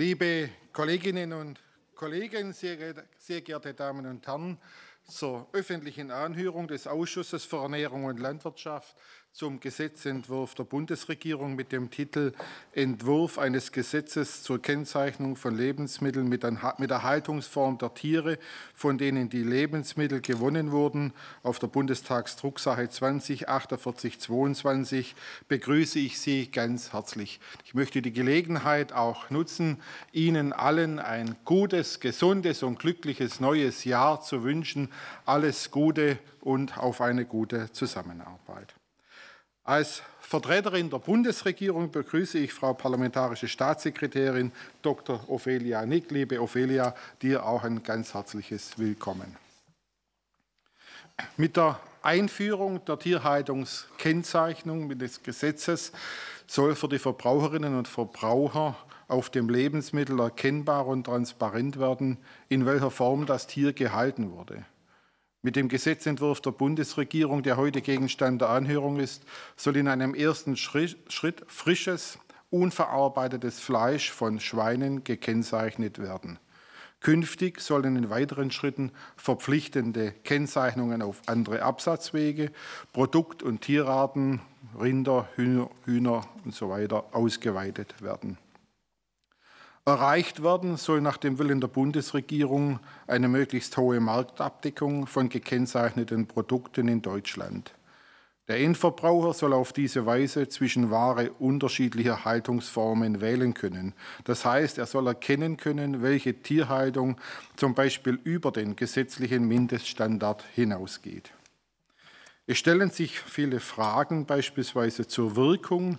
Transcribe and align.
Liebe 0.00 0.48
Kolleginnen 0.72 1.34
und 1.34 1.60
Kollegen, 1.94 2.54
sehr, 2.54 2.94
sehr 3.18 3.42
geehrte 3.42 3.74
Damen 3.74 4.06
und 4.06 4.26
Herren, 4.26 4.56
zur 5.04 5.46
öffentlichen 5.52 6.10
Anhörung 6.10 6.68
des 6.68 6.86
Ausschusses 6.86 7.44
für 7.44 7.58
Ernährung 7.58 8.06
und 8.06 8.18
Landwirtschaft 8.18 8.96
zum 9.32 9.60
Gesetzentwurf 9.60 10.54
der 10.54 10.64
Bundesregierung 10.64 11.54
mit 11.54 11.72
dem 11.72 11.90
Titel 11.90 12.32
Entwurf 12.72 13.38
eines 13.38 13.70
Gesetzes 13.70 14.42
zur 14.42 14.60
Kennzeichnung 14.60 15.36
von 15.36 15.56
Lebensmitteln 15.56 16.28
mit 16.28 16.42
der 16.42 17.02
Haltungsform 17.02 17.78
der 17.78 17.94
Tiere, 17.94 18.38
von 18.74 18.98
denen 18.98 19.30
die 19.30 19.44
Lebensmittel 19.44 20.20
gewonnen 20.20 20.72
wurden, 20.72 21.12
auf 21.42 21.58
der 21.58 21.68
Bundestagsdrucksache 21.68 22.88
20 22.88 23.46
4822 23.46 25.14
begrüße 25.48 26.00
ich 26.00 26.18
Sie 26.20 26.50
ganz 26.50 26.92
herzlich. 26.92 27.40
Ich 27.64 27.74
möchte 27.74 28.02
die 28.02 28.12
Gelegenheit 28.12 28.92
auch 28.92 29.30
nutzen, 29.30 29.80
Ihnen 30.12 30.52
allen 30.52 30.98
ein 30.98 31.36
gutes, 31.44 32.00
gesundes 32.00 32.62
und 32.62 32.78
glückliches 32.78 33.40
neues 33.40 33.84
Jahr 33.84 34.20
zu 34.20 34.42
wünschen. 34.42 34.88
Alles 35.24 35.70
Gute 35.70 36.18
und 36.40 36.78
auf 36.78 37.00
eine 37.00 37.24
gute 37.24 37.70
Zusammenarbeit. 37.72 38.79
Als 39.70 40.02
Vertreterin 40.18 40.90
der 40.90 40.98
Bundesregierung 40.98 41.92
begrüße 41.92 42.40
ich 42.40 42.52
Frau 42.52 42.74
Parlamentarische 42.74 43.46
Staatssekretärin 43.46 44.50
Dr. 44.82 45.20
Ophelia 45.28 45.86
Nick. 45.86 46.10
Liebe 46.10 46.42
Ophelia, 46.42 46.92
dir 47.22 47.46
auch 47.46 47.62
ein 47.62 47.84
ganz 47.84 48.12
herzliches 48.12 48.80
Willkommen. 48.80 49.36
Mit 51.36 51.56
der 51.56 51.78
Einführung 52.02 52.84
der 52.84 52.98
Tierhaltungskennzeichnung 52.98 54.98
des 54.98 55.22
Gesetzes 55.22 55.92
soll 56.48 56.74
für 56.74 56.88
die 56.88 56.98
Verbraucherinnen 56.98 57.78
und 57.78 57.86
Verbraucher 57.86 58.76
auf 59.06 59.30
dem 59.30 59.48
Lebensmittel 59.48 60.18
erkennbar 60.18 60.88
und 60.88 61.04
transparent 61.04 61.78
werden, 61.78 62.18
in 62.48 62.66
welcher 62.66 62.90
Form 62.90 63.24
das 63.24 63.46
Tier 63.46 63.72
gehalten 63.72 64.32
wurde. 64.32 64.64
Mit 65.42 65.56
dem 65.56 65.68
Gesetzentwurf 65.68 66.42
der 66.42 66.50
Bundesregierung, 66.50 67.42
der 67.42 67.56
heute 67.56 67.80
Gegenstand 67.80 68.42
der 68.42 68.50
Anhörung 68.50 68.98
ist, 68.98 69.24
soll 69.56 69.78
in 69.78 69.88
einem 69.88 70.14
ersten 70.14 70.54
Schritt 70.54 71.44
frisches, 71.46 72.18
unverarbeitetes 72.50 73.58
Fleisch 73.58 74.10
von 74.10 74.38
Schweinen 74.38 75.02
gekennzeichnet 75.02 75.98
werden. 75.98 76.38
Künftig 77.00 77.62
sollen 77.62 77.96
in 77.96 78.10
weiteren 78.10 78.50
Schritten 78.50 78.92
verpflichtende 79.16 80.12
Kennzeichnungen 80.12 81.00
auf 81.00 81.22
andere 81.24 81.62
Absatzwege, 81.62 82.52
Produkt- 82.92 83.42
und 83.42 83.62
Tierarten, 83.62 84.42
Rinder, 84.78 85.26
Hühner, 85.36 85.70
Hühner 85.86 86.28
und 86.44 86.54
so 86.54 86.70
ausgeweitet 87.12 88.02
werden. 88.02 88.36
Erreicht 89.86 90.42
werden 90.42 90.76
soll 90.76 91.00
nach 91.00 91.16
dem 91.16 91.38
Willen 91.38 91.60
der 91.60 91.68
Bundesregierung 91.68 92.80
eine 93.06 93.28
möglichst 93.28 93.76
hohe 93.76 93.98
Marktabdeckung 93.98 95.06
von 95.06 95.28
gekennzeichneten 95.28 96.26
Produkten 96.26 96.86
in 96.86 97.00
Deutschland. 97.00 97.74
Der 98.46 98.58
Endverbraucher 98.60 99.32
soll 99.32 99.52
auf 99.52 99.72
diese 99.72 100.06
Weise 100.06 100.48
zwischen 100.48 100.90
Ware 100.90 101.30
unterschiedlicher 101.38 102.24
Haltungsformen 102.24 103.20
wählen 103.20 103.54
können. 103.54 103.94
Das 104.24 104.44
heißt, 104.44 104.78
er 104.78 104.86
soll 104.86 105.06
erkennen 105.06 105.56
können, 105.56 106.02
welche 106.02 106.34
Tierhaltung 106.34 107.16
zum 107.56 107.74
Beispiel 107.74 108.18
über 108.24 108.50
den 108.50 108.76
gesetzlichen 108.76 109.46
Mindeststandard 109.46 110.44
hinausgeht. 110.54 111.30
Es 112.48 112.58
stellen 112.58 112.90
sich 112.90 113.20
viele 113.20 113.60
Fragen 113.60 114.26
beispielsweise 114.26 115.06
zur 115.06 115.36
Wirkung 115.36 115.98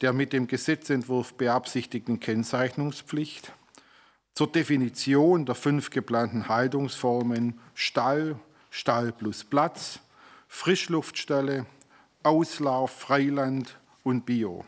der 0.00 0.12
mit 0.12 0.32
dem 0.32 0.46
Gesetzentwurf 0.46 1.34
beabsichtigten 1.34 2.20
Kennzeichnungspflicht, 2.20 3.52
zur 4.34 4.50
Definition 4.50 5.44
der 5.44 5.54
fünf 5.54 5.90
geplanten 5.90 6.48
Haltungsformen 6.48 7.58
Stall, 7.74 8.36
Stall 8.70 9.12
plus 9.12 9.44
Platz, 9.44 10.00
Frischluftstelle, 10.48 11.66
Auslauf, 12.22 12.90
Freiland 12.90 13.78
und 14.02 14.26
Bio. 14.26 14.64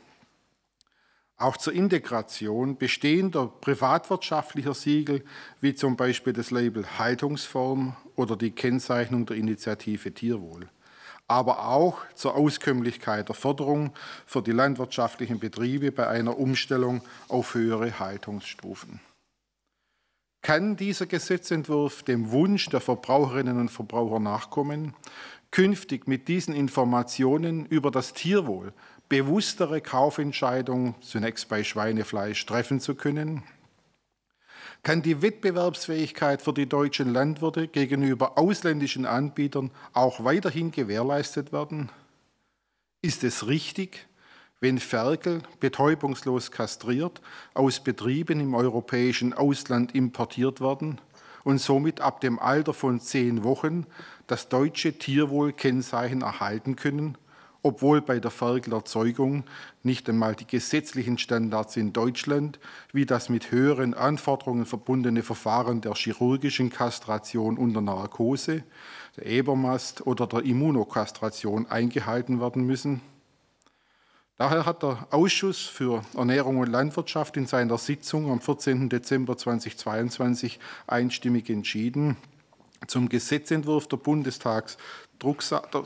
Auch 1.38 1.56
zur 1.56 1.72
Integration 1.72 2.76
bestehender 2.76 3.46
privatwirtschaftlicher 3.46 4.74
Siegel, 4.74 5.24
wie 5.60 5.74
zum 5.74 5.96
Beispiel 5.96 6.32
das 6.32 6.50
Label 6.50 6.98
Haltungsform 6.98 7.96
oder 8.14 8.36
die 8.36 8.50
Kennzeichnung 8.50 9.26
der 9.26 9.36
Initiative 9.36 10.12
Tierwohl 10.12 10.68
aber 11.28 11.66
auch 11.68 11.98
zur 12.14 12.34
Auskömmlichkeit 12.34 13.28
der 13.28 13.34
Förderung 13.34 13.92
für 14.26 14.42
die 14.42 14.52
landwirtschaftlichen 14.52 15.38
Betriebe 15.38 15.92
bei 15.92 16.06
einer 16.08 16.38
Umstellung 16.38 17.02
auf 17.28 17.54
höhere 17.54 17.98
Haltungsstufen. 17.98 19.00
Kann 20.42 20.76
dieser 20.76 21.06
Gesetzentwurf 21.06 22.02
dem 22.02 22.32
Wunsch 22.32 22.68
der 22.68 22.80
Verbraucherinnen 22.80 23.60
und 23.60 23.70
Verbraucher 23.70 24.18
nachkommen, 24.18 24.94
künftig 25.52 26.08
mit 26.08 26.26
diesen 26.26 26.54
Informationen 26.54 27.66
über 27.66 27.90
das 27.90 28.12
Tierwohl 28.12 28.72
bewusstere 29.08 29.80
Kaufentscheidungen 29.80 30.94
zunächst 31.00 31.48
bei 31.48 31.62
Schweinefleisch 31.62 32.44
treffen 32.46 32.80
zu 32.80 32.94
können? 32.94 33.42
Kann 34.82 35.02
die 35.02 35.22
Wettbewerbsfähigkeit 35.22 36.42
für 36.42 36.52
die 36.52 36.68
deutschen 36.68 37.12
Landwirte 37.12 37.68
gegenüber 37.68 38.36
ausländischen 38.36 39.06
Anbietern 39.06 39.70
auch 39.92 40.24
weiterhin 40.24 40.72
gewährleistet 40.72 41.52
werden? 41.52 41.90
Ist 43.00 43.22
es 43.24 43.46
richtig, 43.46 44.06
wenn 44.60 44.78
Ferkel 44.78 45.42
betäubungslos 45.60 46.50
kastriert 46.50 47.20
aus 47.54 47.80
Betrieben 47.80 48.40
im 48.40 48.54
europäischen 48.54 49.32
Ausland 49.32 49.94
importiert 49.94 50.60
werden 50.60 51.00
und 51.44 51.58
somit 51.58 52.00
ab 52.00 52.20
dem 52.20 52.38
Alter 52.38 52.74
von 52.74 53.00
zehn 53.00 53.44
Wochen 53.44 53.86
das 54.26 54.48
deutsche 54.48 54.98
Tierwohlkennzeichen 54.98 56.22
erhalten 56.22 56.76
können 56.76 57.18
obwohl 57.62 58.00
bei 58.00 58.18
der 58.18 58.30
Ferkelerzeugung 58.30 59.44
nicht 59.82 60.08
einmal 60.08 60.34
die 60.34 60.46
gesetzlichen 60.46 61.18
Standards 61.18 61.76
in 61.76 61.92
Deutschland, 61.92 62.58
wie 62.92 63.06
das 63.06 63.28
mit 63.28 63.52
höheren 63.52 63.94
Anforderungen 63.94 64.66
verbundene 64.66 65.22
Verfahren 65.22 65.80
der 65.80 65.94
chirurgischen 65.94 66.70
Kastration 66.70 67.56
unter 67.56 67.80
Narkose, 67.80 68.64
der 69.16 69.26
Ebermast 69.26 70.06
oder 70.06 70.26
der 70.26 70.42
Immunokastration 70.42 71.66
eingehalten 71.66 72.40
werden 72.40 72.66
müssen. 72.66 73.00
Daher 74.38 74.66
hat 74.66 74.82
der 74.82 75.06
Ausschuss 75.10 75.60
für 75.60 76.02
Ernährung 76.16 76.58
und 76.58 76.68
Landwirtschaft 76.68 77.36
in 77.36 77.46
seiner 77.46 77.78
Sitzung 77.78 78.30
am 78.30 78.40
14. 78.40 78.88
Dezember 78.88 79.36
2022 79.36 80.58
einstimmig 80.88 81.48
entschieden, 81.48 82.16
zum 82.88 83.08
Gesetzentwurf 83.08 83.86
der 83.86 83.98
Bundestagsdrucksache 83.98 85.84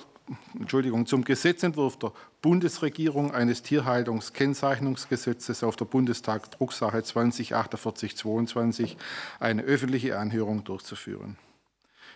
Entschuldigung, 0.58 1.06
zum 1.06 1.24
Gesetzentwurf 1.24 1.98
der 1.98 2.12
Bundesregierung 2.42 3.32
eines 3.32 3.62
Tierhaltungskennzeichnungsgesetzes 3.62 5.62
auf 5.62 5.76
der 5.76 5.84
Bundestag 5.84 6.50
Drucksache 6.50 7.02
204822 7.02 8.96
eine 9.38 9.62
öffentliche 9.62 10.18
Anhörung 10.18 10.64
durchzuführen. 10.64 11.36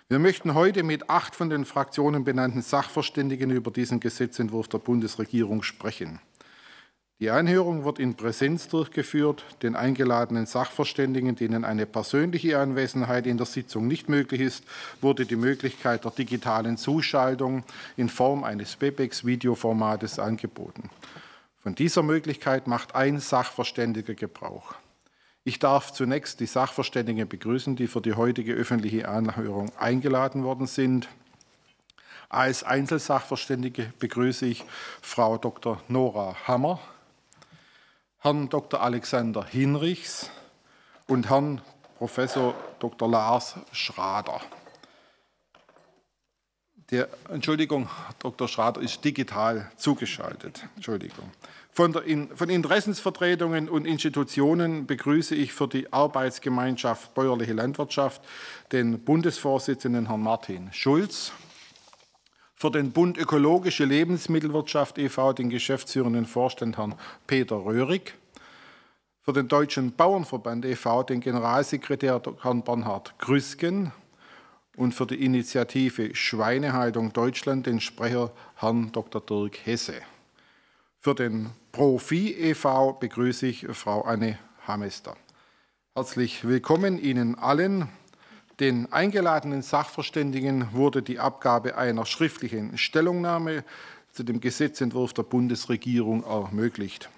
Wir 0.09 0.19
möchten 0.19 0.55
heute 0.55 0.83
mit 0.83 1.09
acht 1.09 1.37
von 1.37 1.51
den 1.51 1.65
Fraktionen 1.65 2.25
benannten 2.25 2.63
Sachverständigen 2.63 3.51
über 3.51 3.71
diesen 3.71 4.01
Gesetzentwurf 4.01 4.67
der 4.67 4.79
Bundesregierung 4.79 5.63
sprechen. 5.63 6.19
Die 7.21 7.29
Anhörung 7.29 7.85
wird 7.85 7.99
in 7.99 8.15
Präsenz 8.15 8.69
durchgeführt. 8.69 9.45
Den 9.63 9.77
eingeladenen 9.77 10.47
Sachverständigen, 10.47 11.37
denen 11.37 11.67
eine 11.67 11.85
persönliche 11.85 12.59
Anwesenheit 12.59 13.27
in 13.27 13.37
der 13.37 13.45
Sitzung 13.45 13.87
nicht 13.87 14.09
möglich 14.09 14.41
ist, 14.41 14.65
wurde 15.03 15.27
die 15.27 15.37
Möglichkeit 15.37 16.03
der 16.03 16.13
digitalen 16.13 16.79
Zuschaltung 16.79 17.63
in 17.99 18.09
Form 18.09 18.43
eines 18.43 18.81
Webex-Videoformates 18.81 20.19
angeboten. 20.19 20.89
Von 21.63 21.75
dieser 21.75 22.03
Möglichkeit 22.03 22.67
macht 22.67 22.95
ein 22.95 23.21
Sachverständiger 23.21 24.15
Gebrauch. 24.15 24.75
Ich 25.45 25.59
darf 25.59 25.93
zunächst 25.93 26.41
die 26.41 26.47
Sachverständigen 26.47 27.29
begrüßen, 27.29 27.77
die 27.77 27.87
für 27.87 28.01
die 28.01 28.15
heutige 28.15 28.55
öffentliche 28.55 29.07
Anhörung 29.09 29.71
eingeladen 29.79 30.43
worden 30.43 30.67
sind. 30.67 31.07
Als 32.31 32.65
Einzelsachverständige 32.65 33.93
begrüße 33.99 34.47
ich 34.47 34.65
Frau 35.03 35.37
Dr. 35.37 35.83
Nora 35.89 36.35
Hammer, 36.47 36.81
Herrn 38.23 38.51
Dr. 38.51 38.83
Alexander 38.83 39.47
Hinrichs 39.47 40.31
und 41.07 41.31
Herrn 41.31 41.63
Professor 41.97 42.55
Dr. 42.79 43.09
Lars 43.09 43.55
Schrader. 43.73 44.43
Der, 46.91 47.09
Entschuldigung, 47.31 47.89
Dr. 48.19 48.47
Schrader 48.47 48.83
ist 48.83 49.03
digital 49.03 49.73
zugeschaltet. 49.79 50.67
Entschuldigung. 50.77 51.31
Von, 51.73 51.95
der, 51.95 52.03
von 52.35 52.51
Interessensvertretungen 52.51 53.71
und 53.71 53.87
Institutionen 53.87 54.87
begrüße 54.87 55.35
ich 55.35 55.55
für 55.55 55.69
die 55.69 55.91
Arbeitsgemeinschaft 55.91 57.15
Bäuerliche 57.15 57.55
Landwirtschaft 57.55 58.21
den 58.71 59.03
Bundesvorsitzenden 59.03 60.09
Herrn 60.09 60.23
Martin 60.23 60.71
Schulz 60.75 61.33
für 62.61 62.71
den 62.71 62.93
Bund 62.93 63.17
Ökologische 63.17 63.87
Lebensmittelwirtschaft 63.87 64.99
e.V. 64.99 65.33
den 65.33 65.49
geschäftsführenden 65.49 66.27
Vorstand 66.27 66.77
Herrn 66.77 66.95
Peter 67.27 67.57
Röhrig, 67.57 68.19
Für 69.23 69.33
den 69.33 69.49
Deutschen 69.49 69.93
Bauernverband 69.93 70.67
e.V. 70.67 71.03
den 71.05 71.21
Generalsekretär 71.21 72.21
Herrn 72.43 72.63
Bernhard 72.63 73.19
Grüsken 73.19 73.93
und 74.77 74.95
für 74.95 75.07
die 75.07 75.25
Initiative 75.25 76.15
Schweinehaltung 76.15 77.15
Deutschland 77.15 77.65
den 77.65 77.81
Sprecher 77.81 78.31
Herrn 78.57 78.93
Dr. 78.93 79.23
Dirk 79.23 79.65
Hesse. 79.65 80.03
Für 80.99 81.15
den 81.15 81.49
Profi 81.73 82.35
e.V. 82.35 82.93
begrüße 82.93 83.47
ich 83.47 83.69
Frau 83.73 84.03
Anne 84.03 84.39
Hamester. 84.67 85.17
Herzlich 85.95 86.47
willkommen 86.47 86.99
Ihnen 86.99 87.39
allen. 87.39 87.89
Den 88.61 88.93
eingeladenen 88.93 89.63
Sachverständigen 89.63 90.75
wurde 90.75 91.01
die 91.01 91.19
Abgabe 91.19 91.79
einer 91.79 92.05
schriftlichen 92.05 92.77
Stellungnahme 92.77 93.65
zu 94.13 94.23
dem 94.23 94.39
Gesetzentwurf 94.39 95.15
der 95.15 95.23
Bundesregierung 95.23 96.25
ermöglicht. 96.25 97.09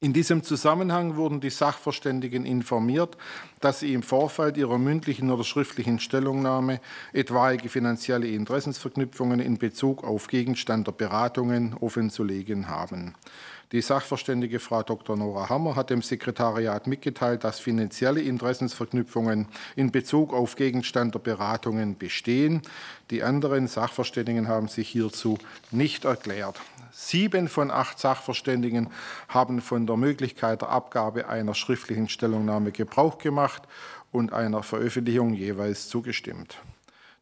In 0.00 0.14
diesem 0.14 0.42
Zusammenhang 0.42 1.16
wurden 1.16 1.40
die 1.40 1.50
Sachverständigen 1.50 2.46
informiert, 2.46 3.18
dass 3.60 3.80
sie 3.80 3.92
im 3.92 4.02
Vorfeld 4.02 4.56
ihrer 4.56 4.78
mündlichen 4.78 5.30
oder 5.30 5.44
schriftlichen 5.44 6.00
Stellungnahme 6.00 6.80
etwaige 7.12 7.68
finanzielle 7.68 8.26
Interessensverknüpfungen 8.28 9.40
in 9.40 9.58
Bezug 9.58 10.02
auf 10.02 10.26
Gegenstand 10.26 10.86
der 10.86 10.92
Beratungen 10.92 11.74
offenzulegen 11.74 12.68
haben. 12.68 13.14
Die 13.72 13.80
Sachverständige 13.80 14.60
Frau 14.60 14.82
Dr. 14.82 15.16
Nora 15.16 15.48
Hammer 15.48 15.76
hat 15.76 15.88
dem 15.88 16.02
Sekretariat 16.02 16.86
mitgeteilt, 16.86 17.42
dass 17.42 17.58
finanzielle 17.58 18.20
Interessensverknüpfungen 18.20 19.48
in 19.76 19.90
Bezug 19.90 20.34
auf 20.34 20.56
Gegenstand 20.56 21.14
der 21.14 21.20
Beratungen 21.20 21.96
bestehen. 21.96 22.60
Die 23.10 23.22
anderen 23.22 23.68
Sachverständigen 23.68 24.46
haben 24.46 24.68
sich 24.68 24.90
hierzu 24.90 25.38
nicht 25.70 26.04
erklärt. 26.04 26.60
Sieben 26.92 27.48
von 27.48 27.70
acht 27.70 27.98
Sachverständigen 27.98 28.90
haben 29.28 29.62
von 29.62 29.86
der 29.86 29.96
Möglichkeit 29.96 30.60
der 30.60 30.68
Abgabe 30.68 31.28
einer 31.28 31.54
schriftlichen 31.54 32.10
Stellungnahme 32.10 32.72
Gebrauch 32.72 33.16
gemacht 33.16 33.62
und 34.10 34.34
einer 34.34 34.62
Veröffentlichung 34.62 35.32
jeweils 35.32 35.88
zugestimmt. 35.88 36.58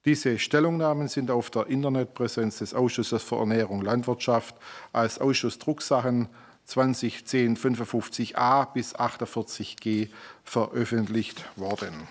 Diese 0.06 0.38
Stellungnahmen 0.38 1.08
sind 1.08 1.30
auf 1.30 1.50
der 1.50 1.66
Internetpräsenz 1.66 2.58
des 2.58 2.72
Ausschusses 2.72 3.22
für 3.22 3.36
Ernährung 3.36 3.80
und 3.80 3.84
Landwirtschaft 3.84 4.54
als 4.92 5.20
Ausschuss 5.20 5.58
Drucksachen 5.58 6.28
2010 6.64 7.56
55a 7.56 8.72
bis 8.72 8.94
48g 8.96 10.08
veröffentlicht 10.42 11.44
worden. 11.56 12.08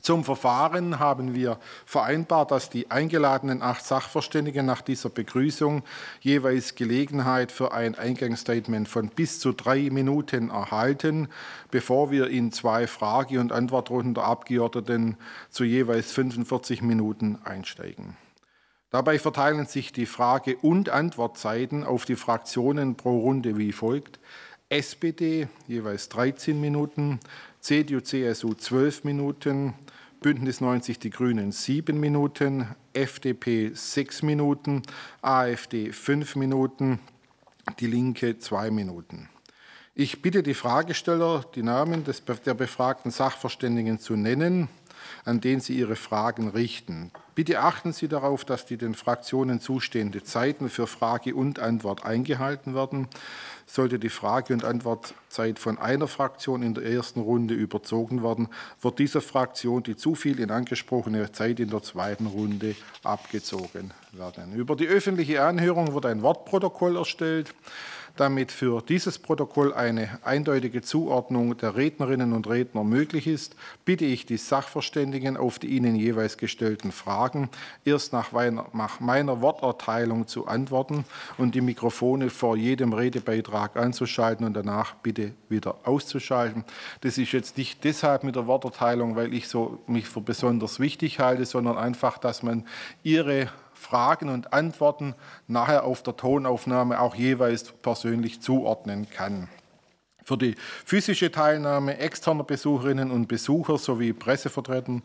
Zum 0.00 0.24
Verfahren 0.24 0.98
haben 0.98 1.34
wir 1.34 1.58
vereinbart, 1.84 2.50
dass 2.50 2.70
die 2.70 2.90
eingeladenen 2.90 3.62
acht 3.62 3.84
Sachverständigen 3.84 4.64
nach 4.64 4.80
dieser 4.80 5.10
Begrüßung 5.10 5.82
jeweils 6.20 6.74
Gelegenheit 6.74 7.52
für 7.52 7.72
ein 7.72 7.94
Eingangsstatement 7.94 8.88
von 8.88 9.10
bis 9.10 9.38
zu 9.38 9.52
drei 9.52 9.90
Minuten 9.90 10.48
erhalten, 10.48 11.28
bevor 11.70 12.10
wir 12.10 12.28
in 12.28 12.52
zwei 12.52 12.86
Frage- 12.86 13.38
und 13.38 13.52
Antwortrunden 13.52 14.14
der 14.14 14.24
Abgeordneten 14.24 15.18
zu 15.50 15.62
jeweils 15.62 16.10
45 16.12 16.82
Minuten 16.82 17.38
einsteigen. 17.44 18.16
Dabei 18.90 19.18
verteilen 19.18 19.66
sich 19.66 19.92
die 19.92 20.06
Frage- 20.06 20.56
und 20.56 20.88
Antwortzeiten 20.88 21.84
auf 21.84 22.06
die 22.06 22.16
Fraktionen 22.16 22.96
pro 22.96 23.20
Runde 23.20 23.56
wie 23.56 23.72
folgt. 23.72 24.20
SPD 24.68 25.48
jeweils 25.68 26.08
13 26.08 26.58
Minuten, 26.58 27.20
CDU, 27.62 28.00
CSU 28.00 28.54
12 28.54 29.04
Minuten, 29.04 29.74
Bündnis 30.20 30.60
90 30.60 30.98
Die 30.98 31.10
Grünen 31.10 31.52
7 31.52 31.98
Minuten, 31.98 32.66
FDP 32.92 33.70
6 33.72 34.22
Minuten, 34.22 34.82
AfD 35.20 35.92
5 35.92 36.34
Minuten, 36.34 36.98
Die 37.78 37.86
Linke 37.86 38.36
2 38.36 38.72
Minuten. 38.72 39.28
Ich 39.94 40.22
bitte 40.22 40.42
die 40.42 40.54
Fragesteller, 40.54 41.44
die 41.54 41.62
Namen 41.62 42.02
des, 42.02 42.24
der 42.24 42.54
befragten 42.54 43.12
Sachverständigen 43.12 44.00
zu 44.00 44.16
nennen, 44.16 44.68
an 45.24 45.40
den 45.40 45.60
sie 45.60 45.78
ihre 45.78 45.96
Fragen 45.96 46.48
richten. 46.48 47.12
Bitte 47.36 47.60
achten 47.60 47.92
Sie 47.92 48.08
darauf, 48.08 48.44
dass 48.44 48.66
die 48.66 48.76
den 48.76 48.94
Fraktionen 48.94 49.60
zustehende 49.60 50.24
Zeiten 50.24 50.68
für 50.68 50.86
Frage 50.86 51.34
und 51.34 51.60
Antwort 51.60 52.04
eingehalten 52.04 52.74
werden. 52.74 53.06
Sollte 53.72 53.98
die 53.98 54.10
Frage- 54.10 54.52
und 54.52 54.66
Antwortzeit 54.66 55.58
von 55.58 55.78
einer 55.78 56.06
Fraktion 56.06 56.62
in 56.62 56.74
der 56.74 56.84
ersten 56.84 57.20
Runde 57.20 57.54
überzogen 57.54 58.22
werden, 58.22 58.48
wird 58.82 58.98
dieser 58.98 59.22
Fraktion 59.22 59.82
die 59.82 59.96
zu 59.96 60.14
viel 60.14 60.40
in 60.40 60.50
angesprochene 60.50 61.32
Zeit 61.32 61.58
in 61.58 61.70
der 61.70 61.82
zweiten 61.82 62.26
Runde 62.26 62.76
abgezogen 63.02 63.92
werden. 64.12 64.52
Über 64.52 64.76
die 64.76 64.86
öffentliche 64.86 65.42
Anhörung 65.42 65.94
wird 65.94 66.04
ein 66.04 66.20
Wortprotokoll 66.20 66.98
erstellt. 66.98 67.54
Damit 68.16 68.52
für 68.52 68.82
dieses 68.82 69.18
Protokoll 69.18 69.72
eine 69.72 70.18
eindeutige 70.22 70.82
Zuordnung 70.82 71.56
der 71.56 71.76
Rednerinnen 71.76 72.34
und 72.34 72.46
Redner 72.46 72.84
möglich 72.84 73.26
ist, 73.26 73.56
bitte 73.86 74.04
ich 74.04 74.26
die 74.26 74.36
Sachverständigen 74.36 75.38
auf 75.38 75.58
die 75.58 75.68
ihnen 75.68 75.96
jeweils 75.96 76.36
gestellten 76.36 76.92
Fragen 76.92 77.48
erst 77.86 78.12
nach 78.12 78.30
meiner 79.00 79.40
Worterteilung 79.40 80.26
zu 80.26 80.46
antworten 80.46 81.06
und 81.38 81.54
die 81.54 81.62
Mikrofone 81.62 82.28
vor 82.28 82.56
jedem 82.56 82.92
Redebeitrag 82.92 83.76
anzuschalten 83.76 84.44
und 84.44 84.54
danach 84.54 84.94
bitte 84.96 85.32
wieder 85.48 85.76
auszuschalten. 85.84 86.64
Das 87.00 87.16
ist 87.16 87.32
jetzt 87.32 87.56
nicht 87.56 87.82
deshalb 87.82 88.24
mit 88.24 88.36
der 88.36 88.46
Worterteilung, 88.46 89.16
weil 89.16 89.32
ich 89.32 89.48
so 89.48 89.78
mich 89.86 90.06
für 90.06 90.20
besonders 90.20 90.80
wichtig 90.80 91.18
halte, 91.18 91.46
sondern 91.46 91.78
einfach, 91.78 92.18
dass 92.18 92.42
man 92.42 92.66
Ihre 93.02 93.48
Fragen 93.82 94.28
und 94.28 94.52
Antworten 94.52 95.14
nachher 95.48 95.84
auf 95.84 96.02
der 96.02 96.16
Tonaufnahme 96.16 97.00
auch 97.00 97.14
jeweils 97.14 97.64
persönlich 97.64 98.40
zuordnen 98.40 99.10
kann. 99.10 99.48
Für 100.24 100.38
die 100.38 100.54
physische 100.84 101.32
Teilnahme 101.32 101.98
externer 101.98 102.44
Besucherinnen 102.44 103.10
und 103.10 103.26
Besucher 103.26 103.76
sowie 103.76 104.12
Pressevertretern 104.12 105.02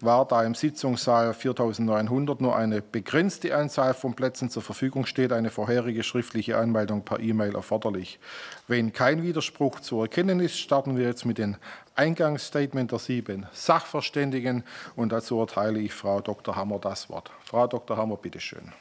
war 0.00 0.26
da 0.26 0.44
im 0.44 0.54
Sitzungssaal 0.54 1.34
4900 1.34 2.40
nur 2.40 2.54
eine 2.54 2.80
begrenzte 2.80 3.56
Anzahl 3.56 3.94
von 3.94 4.14
Plätzen 4.14 4.48
zur 4.48 4.62
Verfügung 4.62 5.06
steht, 5.06 5.32
eine 5.32 5.50
vorherige 5.50 6.04
schriftliche 6.04 6.56
Anmeldung 6.56 7.04
per 7.04 7.18
E-Mail 7.18 7.56
erforderlich. 7.56 8.20
Wenn 8.68 8.92
kein 8.92 9.24
Widerspruch 9.24 9.80
zu 9.80 10.00
erkennen 10.02 10.38
ist, 10.38 10.56
starten 10.56 10.96
wir 10.96 11.06
jetzt 11.06 11.26
mit 11.26 11.38
dem 11.38 11.56
Eingangsstatement 12.00 12.92
der 12.92 12.98
sieben 12.98 13.46
Sachverständigen 13.52 14.64
und 14.96 15.12
dazu 15.12 15.38
erteile 15.38 15.80
ich 15.80 15.92
Frau 15.92 16.22
Dr. 16.22 16.56
Hammer 16.56 16.78
das 16.78 17.10
Wort. 17.10 17.30
Frau 17.44 17.66
Dr. 17.66 17.98
Hammer, 17.98 18.16
bitteschön. 18.16 18.72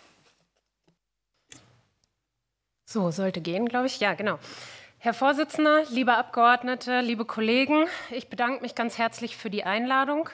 So, 2.86 3.12
sollte 3.12 3.42
gehen, 3.42 3.68
glaube 3.68 3.88
ich. 3.88 4.00
Ja, 4.00 4.14
genau. 4.14 4.40
Herr 5.00 5.14
Vorsitzender, 5.14 5.84
liebe 5.90 6.16
Abgeordnete, 6.16 7.02
liebe 7.02 7.26
Kollegen, 7.26 7.88
ich 8.10 8.30
bedanke 8.30 8.62
mich 8.62 8.74
ganz 8.74 8.98
herzlich 8.98 9.36
für 9.36 9.50
die 9.50 9.66
Einladung. 9.66 10.30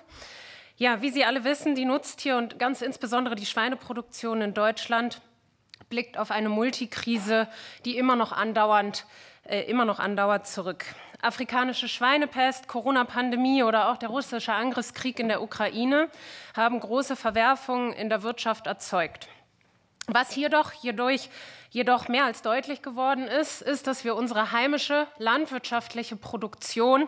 Ja, 0.78 1.02
wie 1.02 1.10
Sie 1.10 1.26
alle 1.26 1.44
wissen, 1.44 1.74
die 1.74 1.86
Nutztier- 1.86 2.38
und 2.38 2.60
ganz 2.60 2.84
insbesondere 2.84 3.34
die 3.34 3.48
Schweineproduktion 3.48 4.42
in 4.44 4.54
Deutschland 4.54 5.22
blickt 5.90 6.20
auf 6.20 6.30
eine 6.30 6.50
Multikrise, 6.50 7.48
die 7.84 7.98
immer 7.98 8.16
noch 8.16 8.32
andauernd, 8.32 9.08
äh, 9.44 9.62
immer 9.62 9.86
noch 9.86 9.98
andauert 9.98 10.46
zurück. 10.46 10.86
Afrikanische 11.26 11.90
Schweinepest, 11.90 12.68
Corona-Pandemie 12.68 13.64
oder 13.64 13.90
auch 13.90 13.98
der 13.98 14.10
russische 14.10 14.54
Angriffskrieg 14.54 15.20
in 15.20 15.28
der 15.28 15.42
Ukraine 15.42 16.10
haben 16.56 16.80
große 16.80 17.16
Verwerfungen 17.16 17.94
in 17.94 18.10
der 18.10 18.22
Wirtschaft 18.22 18.68
erzeugt. 18.68 19.28
Was 20.08 20.36
jedoch 20.36 20.72
hierdurch 20.72 21.30
jedoch 21.70 22.08
mehr 22.08 22.26
als 22.26 22.42
deutlich 22.42 22.82
geworden 22.82 23.28
ist, 23.28 23.62
ist, 23.62 23.88
dass 23.88 24.04
wir 24.04 24.16
unsere 24.16 24.52
heimische 24.52 25.08
landwirtschaftliche 25.18 26.16
Produktion 26.16 27.08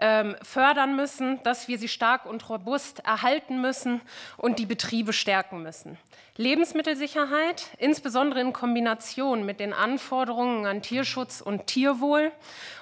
ähm, 0.00 0.34
fördern 0.42 0.96
müssen, 0.96 1.40
dass 1.44 1.68
wir 1.68 1.78
sie 1.78 1.88
stark 1.88 2.26
und 2.26 2.48
robust 2.48 3.00
erhalten 3.00 3.60
müssen 3.60 4.00
und 4.36 4.58
die 4.58 4.66
Betriebe 4.66 5.12
stärken 5.12 5.62
müssen. 5.62 5.98
Lebensmittelsicherheit, 6.36 7.68
insbesondere 7.78 8.40
in 8.40 8.52
Kombination 8.52 9.46
mit 9.46 9.60
den 9.60 9.72
Anforderungen 9.72 10.66
an 10.66 10.82
Tierschutz 10.82 11.40
und 11.40 11.68
Tierwohl 11.68 12.32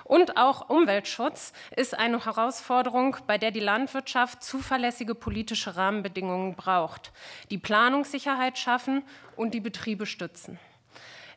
und 0.04 0.38
auch 0.38 0.71
Umweltschutz, 0.71 1.52
ist 1.76 1.99
eine 1.99 2.25
Herausforderung, 2.25 3.19
bei 3.26 3.37
der 3.37 3.50
die 3.50 3.61
Landwirtschaft 3.61 4.42
zuverlässige 4.42 5.14
politische 5.14 5.76
Rahmenbedingungen 5.76 6.54
braucht, 6.54 7.12
die 7.50 7.59
Planungssicherheit 7.59 8.57
schaffen 8.57 9.02
und 9.37 9.52
die 9.52 9.61
Betriebe 9.61 10.07
stützen. 10.07 10.59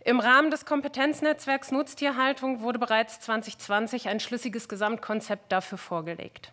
Im 0.05 0.19
Rahmen 0.19 0.51
des 0.51 0.65
Kompetenznetzwerks 0.65 1.71
Nutztierhaltung 1.71 2.61
wurde 2.61 2.77
bereits 2.77 3.19
2020 3.21 4.07
ein 4.07 4.19
schlüssiges 4.19 4.69
Gesamtkonzept 4.69 5.51
dafür 5.51 5.79
vorgelegt. 5.79 6.51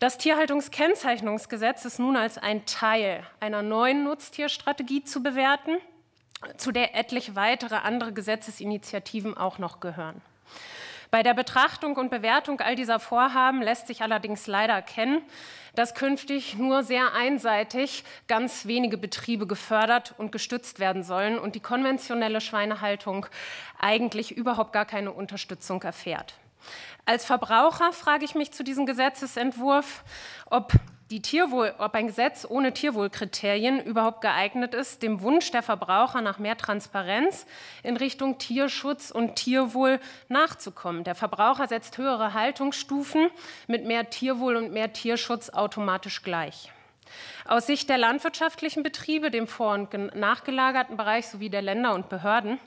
Das 0.00 0.18
Tierhaltungskennzeichnungsgesetz 0.18 1.84
ist 1.84 2.00
nun 2.00 2.16
als 2.16 2.36
ein 2.36 2.66
Teil 2.66 3.22
einer 3.38 3.62
neuen 3.62 4.02
Nutztierstrategie 4.02 5.04
zu 5.04 5.22
bewerten, 5.22 5.76
zu 6.56 6.72
der 6.72 6.96
etliche 6.96 7.36
weitere 7.36 7.76
andere 7.76 8.12
Gesetzesinitiativen 8.12 9.36
auch 9.36 9.58
noch 9.58 9.78
gehören. 9.78 10.20
Bei 11.10 11.24
der 11.24 11.34
Betrachtung 11.34 11.96
und 11.96 12.10
Bewertung 12.10 12.60
all 12.60 12.76
dieser 12.76 13.00
Vorhaben 13.00 13.62
lässt 13.62 13.88
sich 13.88 14.02
allerdings 14.02 14.46
leider 14.46 14.74
erkennen, 14.74 15.22
dass 15.74 15.94
künftig 15.94 16.56
nur 16.56 16.84
sehr 16.84 17.14
einseitig 17.14 18.04
ganz 18.28 18.66
wenige 18.66 18.96
Betriebe 18.96 19.48
gefördert 19.48 20.14
und 20.18 20.30
gestützt 20.30 20.78
werden 20.78 21.02
sollen 21.02 21.38
und 21.38 21.56
die 21.56 21.60
konventionelle 21.60 22.40
Schweinehaltung 22.40 23.26
eigentlich 23.78 24.36
überhaupt 24.36 24.72
gar 24.72 24.84
keine 24.84 25.12
Unterstützung 25.12 25.82
erfährt. 25.82 26.34
Als 27.06 27.24
Verbraucher 27.24 27.92
frage 27.92 28.24
ich 28.24 28.36
mich 28.36 28.52
zu 28.52 28.62
diesem 28.62 28.86
Gesetzesentwurf, 28.86 30.04
ob 30.48 30.72
die 31.10 31.22
Tierwohl, 31.22 31.74
ob 31.78 31.94
ein 31.94 32.06
Gesetz 32.06 32.46
ohne 32.48 32.72
Tierwohlkriterien 32.72 33.80
überhaupt 33.82 34.20
geeignet 34.20 34.74
ist, 34.74 35.02
dem 35.02 35.22
Wunsch 35.22 35.50
der 35.50 35.62
Verbraucher 35.62 36.20
nach 36.20 36.38
mehr 36.38 36.56
Transparenz 36.56 37.46
in 37.82 37.96
Richtung 37.96 38.38
Tierschutz 38.38 39.10
und 39.10 39.34
Tierwohl 39.34 39.98
nachzukommen. 40.28 41.02
Der 41.02 41.16
Verbraucher 41.16 41.66
setzt 41.66 41.98
höhere 41.98 42.32
Haltungsstufen 42.32 43.28
mit 43.66 43.84
mehr 43.84 44.08
Tierwohl 44.08 44.54
und 44.54 44.72
mehr 44.72 44.92
Tierschutz 44.92 45.50
automatisch 45.50 46.22
gleich. 46.22 46.70
Aus 47.44 47.66
Sicht 47.66 47.88
der 47.88 47.98
landwirtschaftlichen 47.98 48.84
Betriebe, 48.84 49.32
dem 49.32 49.48
vor- 49.48 49.74
und 49.74 49.92
nachgelagerten 50.14 50.96
Bereich 50.96 51.26
sowie 51.26 51.50
der 51.50 51.62
Länder 51.62 51.92
und 51.94 52.08
Behörden 52.08 52.60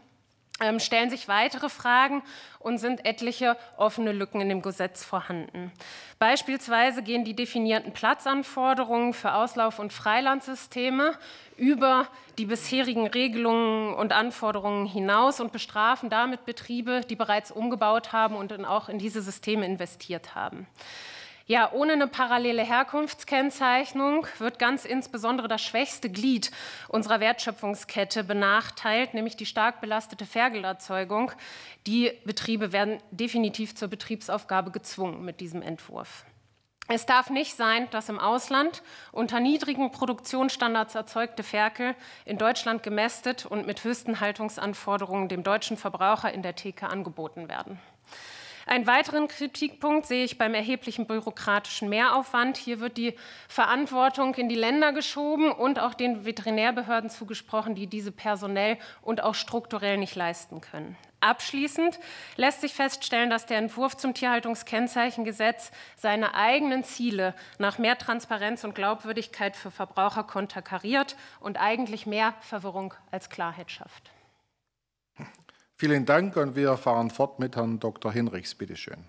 stellen 0.78 1.10
sich 1.10 1.28
weitere 1.28 1.68
Fragen 1.70 2.24
und 2.60 2.78
sind 2.78 3.06
etliche 3.06 3.58
offene 3.78 4.12
Lücken 4.12 4.40
in 4.40 4.50
dem 4.50 4.62
Gesetz 4.62 5.04
vorhanden. 5.04 5.72
Beispielsweise 6.20 7.04
gehen 7.04 7.26
die 7.26 7.36
definierten 7.36 7.92
Platzanforderungen 7.92 9.14
für 9.14 9.34
Auslauf- 9.34 9.80
und 9.80 9.92
Freilandsysteme 9.92 11.18
über 11.58 12.08
die 12.38 12.46
bisherigen 12.46 13.08
Regelungen 13.08 13.94
und 13.94 14.14
Anforderungen 14.14 14.86
hinaus 14.86 15.40
und 15.40 15.52
bestrafen 15.52 16.10
damit 16.10 16.46
Betriebe, 16.46 17.02
die 17.02 17.16
bereits 17.16 17.52
umgebaut 17.52 18.14
haben 18.14 18.36
und 18.36 18.54
auch 18.66 18.90
in 18.90 19.00
diese 19.00 19.22
Systeme 19.22 19.66
investiert 19.66 20.34
haben. 20.34 20.68
Ja, 21.46 21.74
ohne 21.74 21.94
eine 21.94 22.08
parallele 22.08 22.64
Herkunftskennzeichnung 22.64 24.26
wird 24.38 24.60
ganz 24.60 24.86
insbesondere 24.86 25.50
das 25.50 25.62
schwächste 25.62 26.10
Glied 26.10 26.52
unserer 26.88 27.20
Wertschöpfungskette 27.20 28.24
benachteilt, 28.24 29.14
nämlich 29.14 29.36
die 29.36 29.46
stark 29.46 29.82
belastete 29.82 30.26
Ferkelerzeugung. 30.26 31.34
Die 31.86 32.14
Betriebe 32.24 32.72
werden 32.72 33.00
definitiv 33.12 33.76
zur 33.76 33.90
Betriebsaufgabe 33.90 34.72
gezwungen 34.72 35.26
mit 35.26 35.42
diesem 35.42 35.62
Entwurf. 35.62 36.26
Es 36.88 37.06
darf 37.06 37.30
nicht 37.30 37.56
sein, 37.56 37.90
dass 37.92 38.08
im 38.08 38.20
Ausland 38.20 38.82
unter 39.12 39.42
niedrigen 39.42 39.92
Produktionsstandards 39.92 40.96
erzeugte 40.96 41.44
Ferkel 41.44 41.96
in 42.24 42.38
Deutschland 42.38 42.84
gemästet 42.84 43.46
und 43.46 43.66
mit 43.66 43.84
höchsten 43.84 44.22
Haltungsanforderungen 44.22 45.28
dem 45.28 45.44
deutschen 45.44 45.76
Verbraucher 45.76 46.34
in 46.34 46.42
der 46.42 46.56
Theke 46.56 46.90
angeboten 46.90 47.50
werden. 47.50 47.80
Einen 48.66 48.88
weiteren 48.88 49.28
Kritikpunkt 49.28 50.06
sehe 50.06 50.24
ich 50.24 50.38
beim 50.38 50.54
erheblichen 50.54 51.06
bürokratischen 51.06 51.90
Mehraufwand. 51.90 52.58
Hier 52.58 52.80
wird 52.80 52.98
die 52.98 53.16
Verantwortung 53.48 54.36
in 54.36 54.48
die 54.48 54.56
Länder 54.56 54.94
geschoben 54.94 55.52
und 55.52 55.80
auch 55.80 55.94
den 55.94 56.26
Veterinärbehörden 56.26 57.10
zugesprochen, 57.10 57.76
die 57.76 57.88
diese 57.88 58.12
personell 58.12 58.78
und 59.02 59.22
auch 59.22 59.36
strukturell 59.36 59.98
nicht 59.98 60.16
leisten 60.16 60.62
können. 60.62 60.96
Abschließend 61.20 62.00
lässt 62.36 62.62
sich 62.62 62.74
feststellen, 62.74 63.30
dass 63.30 63.46
der 63.46 63.58
Entwurf 63.58 63.96
zum 63.96 64.14
Tierhaltungskennzeichengesetz 64.14 65.72
seine 65.96 66.36
eigenen 66.36 66.84
Ziele 66.84 67.34
nach 67.60 67.78
mehr 67.78 67.98
Transparenz 67.98 68.66
und 68.66 68.76
Glaubwürdigkeit 68.76 69.56
für 69.56 69.72
Verbraucher 69.72 70.24
konterkariert 70.24 71.16
und 71.40 71.58
eigentlich 71.58 72.06
mehr 72.06 72.34
Verwirrung 72.42 72.94
als 73.10 73.30
Klarheit 73.30 73.72
schafft. 73.72 74.13
Vielen 75.84 76.06
Dank 76.06 76.38
und 76.38 76.56
wir 76.56 76.78
fahren 76.78 77.10
fort 77.10 77.40
mit 77.40 77.58
Herrn 77.58 77.78
Dr. 77.78 78.10
Hinrichs. 78.10 78.56
Bitte 78.56 78.78
schön. 78.78 79.00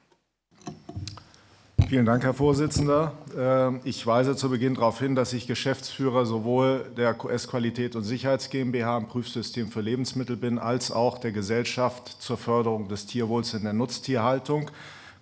Vielen 1.89 2.05
Dank, 2.05 2.25
Herr 2.25 2.35
Vorsitzender. 2.35 3.13
Ähm, 3.39 3.81
ich 3.85 4.05
weise 4.09 4.35
zu 4.35 4.51
Beginn 4.51 4.75
darauf 4.75 4.99
hin, 4.99 5.15
dass 5.15 5.33
ich 5.33 5.47
Geschäftsführer 5.47 6.27
sowohl 6.27 6.85
der 6.97 7.15
QS 7.15 7.47
Qualität 7.47 7.95
und 7.95 8.03
Sicherheits 8.03 8.51
GmbH 8.51 8.99
im 8.99 9.07
Prüfsystem 9.07 9.69
für 9.69 9.83
Lebensmittel 9.83 10.37
bin, 10.37 10.59
als 10.59 10.91
auch 10.91 11.19
der 11.19 11.31
Gesellschaft 11.31 12.09
zur 12.09 12.39
Förderung 12.39 12.89
des 12.89 13.07
Tierwohls 13.07 13.55
in 13.55 13.63
der 13.63 13.73
Nutztierhaltung, 13.73 14.69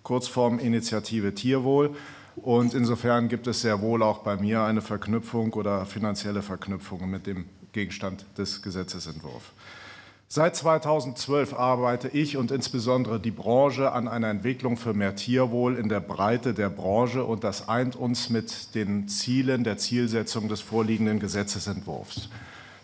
Kurzform 0.01 0.57
Initiative 0.57 1.35
Tierwohl. 1.35 1.95
Und 2.35 2.73
insofern 2.73 3.29
gibt 3.29 3.45
es 3.45 3.61
sehr 3.61 3.79
wohl 3.79 4.01
auch 4.01 4.23
bei 4.23 4.37
mir 4.37 4.63
eine 4.63 4.81
Verknüpfung 4.81 5.53
oder 5.53 5.85
finanzielle 5.85 6.41
Verknüpfung 6.41 7.07
mit 7.07 7.27
dem 7.27 7.45
Gegenstand 7.73 8.25
des 8.39 8.63
Gesetzesentwurfs. 8.63 9.51
Seit 10.35 10.55
2012 10.55 11.53
arbeite 11.53 12.07
ich 12.07 12.37
und 12.37 12.49
insbesondere 12.49 13.19
die 13.19 13.29
Branche 13.29 13.91
an 13.91 14.07
einer 14.07 14.29
Entwicklung 14.29 14.77
für 14.77 14.95
mehr 14.95 15.15
Tierwohl 15.15 15.77
in 15.77 15.89
der 15.89 15.99
Breite 15.99 16.55
der 16.55 16.69
Branche 16.69 17.23
und 17.23 17.43
das 17.43 17.69
eint 17.69 17.95
uns 17.95 18.31
mit 18.31 18.73
den 18.73 19.07
Zielen 19.07 19.63
der 19.63 19.77
Zielsetzung 19.77 20.47
des 20.47 20.59
vorliegenden 20.59 21.19
Gesetzesentwurfs. 21.19 22.29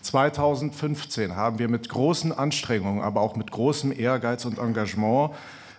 2015 0.03 1.35
haben 1.35 1.57
wir 1.57 1.69
mit 1.69 1.89
großen 1.89 2.31
Anstrengungen, 2.31 3.01
aber 3.01 3.21
auch 3.21 3.35
mit 3.35 3.49
großem 3.49 3.97
Ehrgeiz 3.99 4.45
und 4.45 4.59
Engagement, 4.59 5.31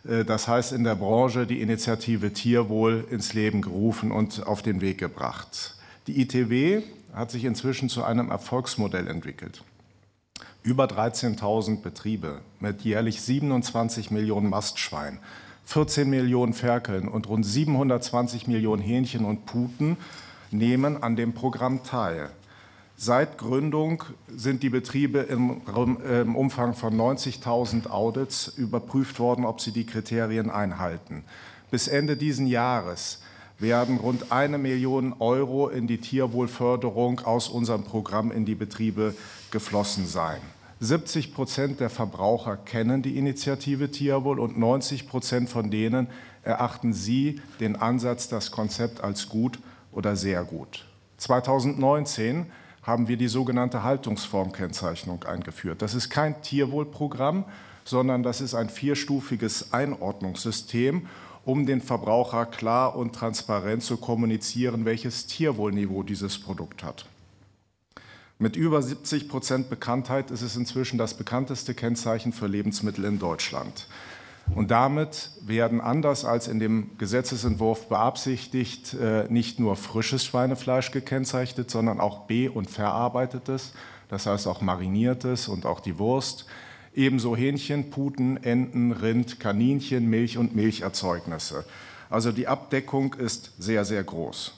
äh, 0.08 0.24
das 0.24 0.48
heißt 0.48 0.72
in 0.72 0.82
der 0.82 0.96
Branche, 0.96 1.46
die 1.46 1.62
Initiative 1.62 2.32
Tierwohl 2.32 3.06
ins 3.12 3.32
Leben 3.32 3.62
gerufen 3.62 4.10
und 4.10 4.44
auf 4.44 4.62
den 4.62 4.80
Weg 4.80 4.98
gebracht. 4.98 5.76
Die 6.08 6.20
ITW 6.20 6.82
hat 7.12 7.30
sich 7.30 7.44
inzwischen 7.44 7.88
zu 7.88 8.02
einem 8.02 8.28
Erfolgsmodell 8.28 9.06
entwickelt 9.06 9.62
über 10.62 10.85
13.000 10.85 11.83
Betriebe 11.83 12.40
mit 12.59 12.83
jährlich 12.83 13.21
27 13.23 14.11
Millionen 14.11 14.50
Mastschweinen, 14.50 15.19
14 15.64 16.09
Millionen 16.09 16.52
Ferkeln 16.52 17.09
und 17.09 17.29
rund 17.29 17.47
720 17.47 18.47
Millionen 18.47 18.83
Hähnchen 18.83 19.25
und 19.25 19.47
Puten 19.47 19.97
nehmen 20.50 21.02
an 21.02 21.17
dem 21.17 21.33
Programm 21.33 21.83
teil. 21.85 22.31
Seit 22.97 23.38
Gründung 23.38 24.05
sind 24.29 24.62
die 24.62 24.69
Betriebe 24.69 25.21
im, 25.21 25.62
im 26.05 26.37
Umfang 26.37 26.75
von 26.75 26.95
90.000 26.95 27.88
Audits 27.88 28.49
überprüft 28.49 29.19
worden, 29.19 29.47
ob 29.47 29.62
sie 29.62 29.73
die 29.73 29.87
Kriterien 29.87 30.50
einhalten. 30.50 31.25
Bis 31.71 31.88
Ende 31.88 32.19
dieses 32.19 32.47
Jahres 32.47 33.23
werden 33.61 33.99
rund 33.99 34.33
eine 34.33 34.59
Million 34.59 35.14
Euro 35.19 35.69
in 35.69 35.87
die 35.87 35.99
Tierwohlförderung 35.99 37.21
aus 37.21 37.49
unserem 37.49 37.85
Programm 37.85 38.33
in 38.33 38.45
die 38.45 38.55
Betriebe 38.55 39.14
geflossen 39.50 40.07
sein. 40.07 40.40
70 40.81 41.35
Prozent 41.35 41.81
der 41.81 41.90
Verbraucher 41.90 42.57
kennen 42.57 43.02
die 43.02 43.19
Initiative 43.19 43.90
Tierwohl 43.90 44.40
und 44.40 44.59
90 44.59 45.09
Prozent 45.09 45.50
von 45.50 45.71
denen 45.71 46.09
erachten 46.43 46.95
sie 46.95 47.43
den 47.61 47.76
Ansatz, 47.76 48.29
das 48.29 48.50
Konzept 48.50 49.02
als 49.05 49.29
gut 49.29 49.59
oder 49.93 50.17
sehr 50.17 50.43
gut. 50.43 50.87
2019 51.19 52.47
haben 52.83 53.09
wir 53.09 53.19
die 53.19 53.29
sogenannte 53.29 53.83
Haltungsformkennzeichnung 53.83 55.25
eingeführt. 55.25 55.83
Das 55.83 55.95
ist 55.95 56.09
kein 56.09 56.40
Tierwohlprogramm, 56.40 57.45
sondern 57.85 58.23
das 58.23 58.40
ist 58.40 58.55
ein 58.55 58.71
vierstufiges 58.71 59.75
Einordnungssystem 59.75 61.07
um 61.44 61.66
den 61.66 61.80
Verbraucher 61.80 62.47
klar 62.47 62.97
und 62.97 63.14
transparent 63.14 63.82
zu 63.82 63.97
kommunizieren, 63.97 64.85
welches 64.85 65.26
Tierwohlniveau 65.26 66.02
dieses 66.02 66.38
Produkt 66.38 66.85
hat. 66.85 67.06
Mit 68.38 68.56
über 68.56 68.80
70 68.80 69.28
Prozent 69.28 69.68
Bekanntheit 69.68 70.30
ist 70.30 70.42
es 70.42 70.56
inzwischen 70.56 70.97
das 70.99 71.14
bekannteste 71.14 71.75
Kennzeichen 71.75 72.32
für 72.32 72.47
Lebensmittel 72.47 73.04
in 73.04 73.18
Deutschland. 73.18 73.87
Und 74.54 74.70
damit 74.70 75.30
werden 75.42 75.80
anders 75.80 76.25
als 76.25 76.49
in 76.49 76.59
dem 76.59 76.97
Gesetzesentwurf 76.99 77.88
beabsichtigt 77.88 78.94
äh, 78.94 79.26
nicht 79.28 79.61
nur 79.61 79.76
frisches 79.76 80.25
Schweinefleisch 80.25 80.90
gekennzeichnet, 80.90 81.70
sondern 81.70 82.00
auch 82.00 82.20
be- 82.20 82.50
und 82.50 82.68
verarbeitetes, 82.68 83.73
das 84.09 84.26
heißt 84.26 84.47
auch 84.47 84.61
mariniertes 84.61 85.47
und 85.47 85.66
auch 85.66 85.80
die 85.80 85.99
Wurst, 85.99 86.47
ebenso 86.94 87.37
Hähnchen, 87.37 87.90
Puten, 87.90 88.42
Enten, 88.42 88.92
Rind, 88.92 89.40
Kaninchen, 89.40 90.09
Milch 90.09 90.38
und 90.38 90.54
Milcherzeugnisse. 90.54 91.64
Also 92.09 92.32
die 92.32 92.49
Abdeckung 92.49 93.14
ist 93.14 93.52
sehr, 93.59 93.85
sehr 93.85 94.02
groß. 94.02 94.52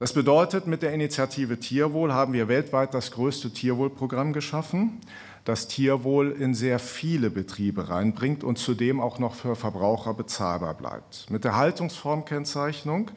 Das 0.00 0.12
bedeutet, 0.12 0.66
mit 0.66 0.82
der 0.82 0.92
Initiative 0.92 1.60
Tierwohl 1.60 2.12
haben 2.12 2.32
wir 2.32 2.48
weltweit 2.48 2.94
das 2.94 3.10
größte 3.12 3.50
Tierwohlprogramm 3.50 4.32
geschaffen, 4.32 5.00
das 5.44 5.68
Tierwohl 5.68 6.32
in 6.32 6.54
sehr 6.54 6.78
viele 6.78 7.30
Betriebe 7.30 7.88
reinbringt 7.88 8.42
und 8.42 8.58
zudem 8.58 9.00
auch 9.00 9.18
noch 9.18 9.34
für 9.34 9.54
Verbraucher 9.54 10.14
bezahlbar 10.14 10.74
bleibt. 10.74 11.30
Mit 11.30 11.44
der 11.44 11.56
Haltungsformkennzeichnung 11.56 13.10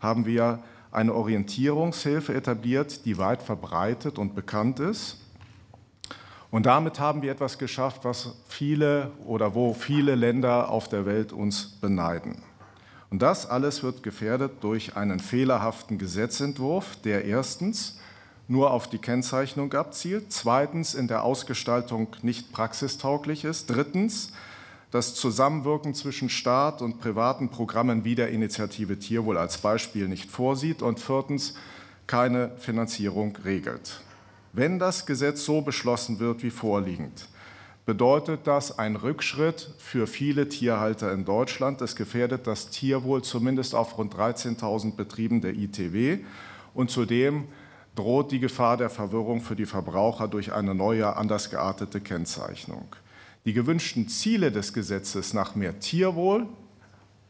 haben 0.00 0.24
wir 0.24 0.62
eine 0.90 1.14
Orientierungshilfe 1.14 2.34
etabliert, 2.34 3.04
die 3.04 3.18
weit 3.18 3.42
verbreitet 3.42 4.18
und 4.18 4.34
bekannt 4.34 4.80
ist. 4.80 5.18
Und 6.52 6.66
damit 6.66 7.00
haben 7.00 7.22
wir 7.22 7.32
etwas 7.32 7.56
geschafft, 7.56 8.04
was 8.04 8.36
viele 8.46 9.10
oder 9.24 9.54
wo 9.54 9.72
viele 9.72 10.14
Länder 10.14 10.68
auf 10.68 10.86
der 10.86 11.06
Welt 11.06 11.32
uns 11.32 11.64
beneiden. 11.80 12.42
Und 13.08 13.22
das 13.22 13.48
alles 13.48 13.82
wird 13.82 14.02
gefährdet 14.02 14.52
durch 14.60 14.94
einen 14.94 15.18
fehlerhaften 15.18 15.96
Gesetzentwurf, 15.96 16.96
der 17.04 17.24
erstens 17.24 17.98
nur 18.48 18.70
auf 18.70 18.86
die 18.86 18.98
Kennzeichnung 18.98 19.72
abzielt, 19.72 20.26
zweitens 20.30 20.92
in 20.92 21.08
der 21.08 21.24
Ausgestaltung 21.24 22.08
nicht 22.20 22.52
praxistauglich 22.52 23.44
ist, 23.44 23.70
drittens 23.70 24.32
das 24.90 25.14
Zusammenwirken 25.14 25.94
zwischen 25.94 26.28
Staat 26.28 26.82
und 26.82 27.00
privaten 27.00 27.48
Programmen 27.48 28.04
wie 28.04 28.14
der 28.14 28.28
Initiative 28.28 28.98
Tierwohl 28.98 29.38
als 29.38 29.56
Beispiel 29.56 30.06
nicht 30.06 30.30
vorsieht 30.30 30.82
und 30.82 31.00
viertens 31.00 31.54
keine 32.06 32.50
Finanzierung 32.58 33.38
regelt. 33.42 34.02
Wenn 34.54 34.78
das 34.78 35.06
Gesetz 35.06 35.46
so 35.46 35.62
beschlossen 35.62 36.18
wird 36.18 36.42
wie 36.42 36.50
vorliegend, 36.50 37.26
bedeutet 37.86 38.46
das 38.46 38.78
ein 38.78 38.96
Rückschritt 38.96 39.70
für 39.78 40.06
viele 40.06 40.46
Tierhalter 40.46 41.10
in 41.12 41.24
Deutschland. 41.24 41.80
Es 41.80 41.96
gefährdet 41.96 42.46
das 42.46 42.68
Tierwohl 42.68 43.22
zumindest 43.22 43.74
auf 43.74 43.96
rund 43.96 44.14
13.000 44.14 44.94
Betrieben 44.94 45.40
der 45.40 45.54
ITW. 45.54 46.18
Und 46.74 46.90
zudem 46.90 47.44
droht 47.94 48.30
die 48.30 48.40
Gefahr 48.40 48.76
der 48.76 48.90
Verwirrung 48.90 49.40
für 49.40 49.56
die 49.56 49.64
Verbraucher 49.64 50.28
durch 50.28 50.52
eine 50.52 50.74
neue, 50.74 51.16
anders 51.16 51.48
geartete 51.48 52.02
Kennzeichnung. 52.02 52.94
Die 53.46 53.54
gewünschten 53.54 54.06
Ziele 54.08 54.52
des 54.52 54.74
Gesetzes 54.74 55.32
nach 55.32 55.54
mehr 55.54 55.80
Tierwohl 55.80 56.46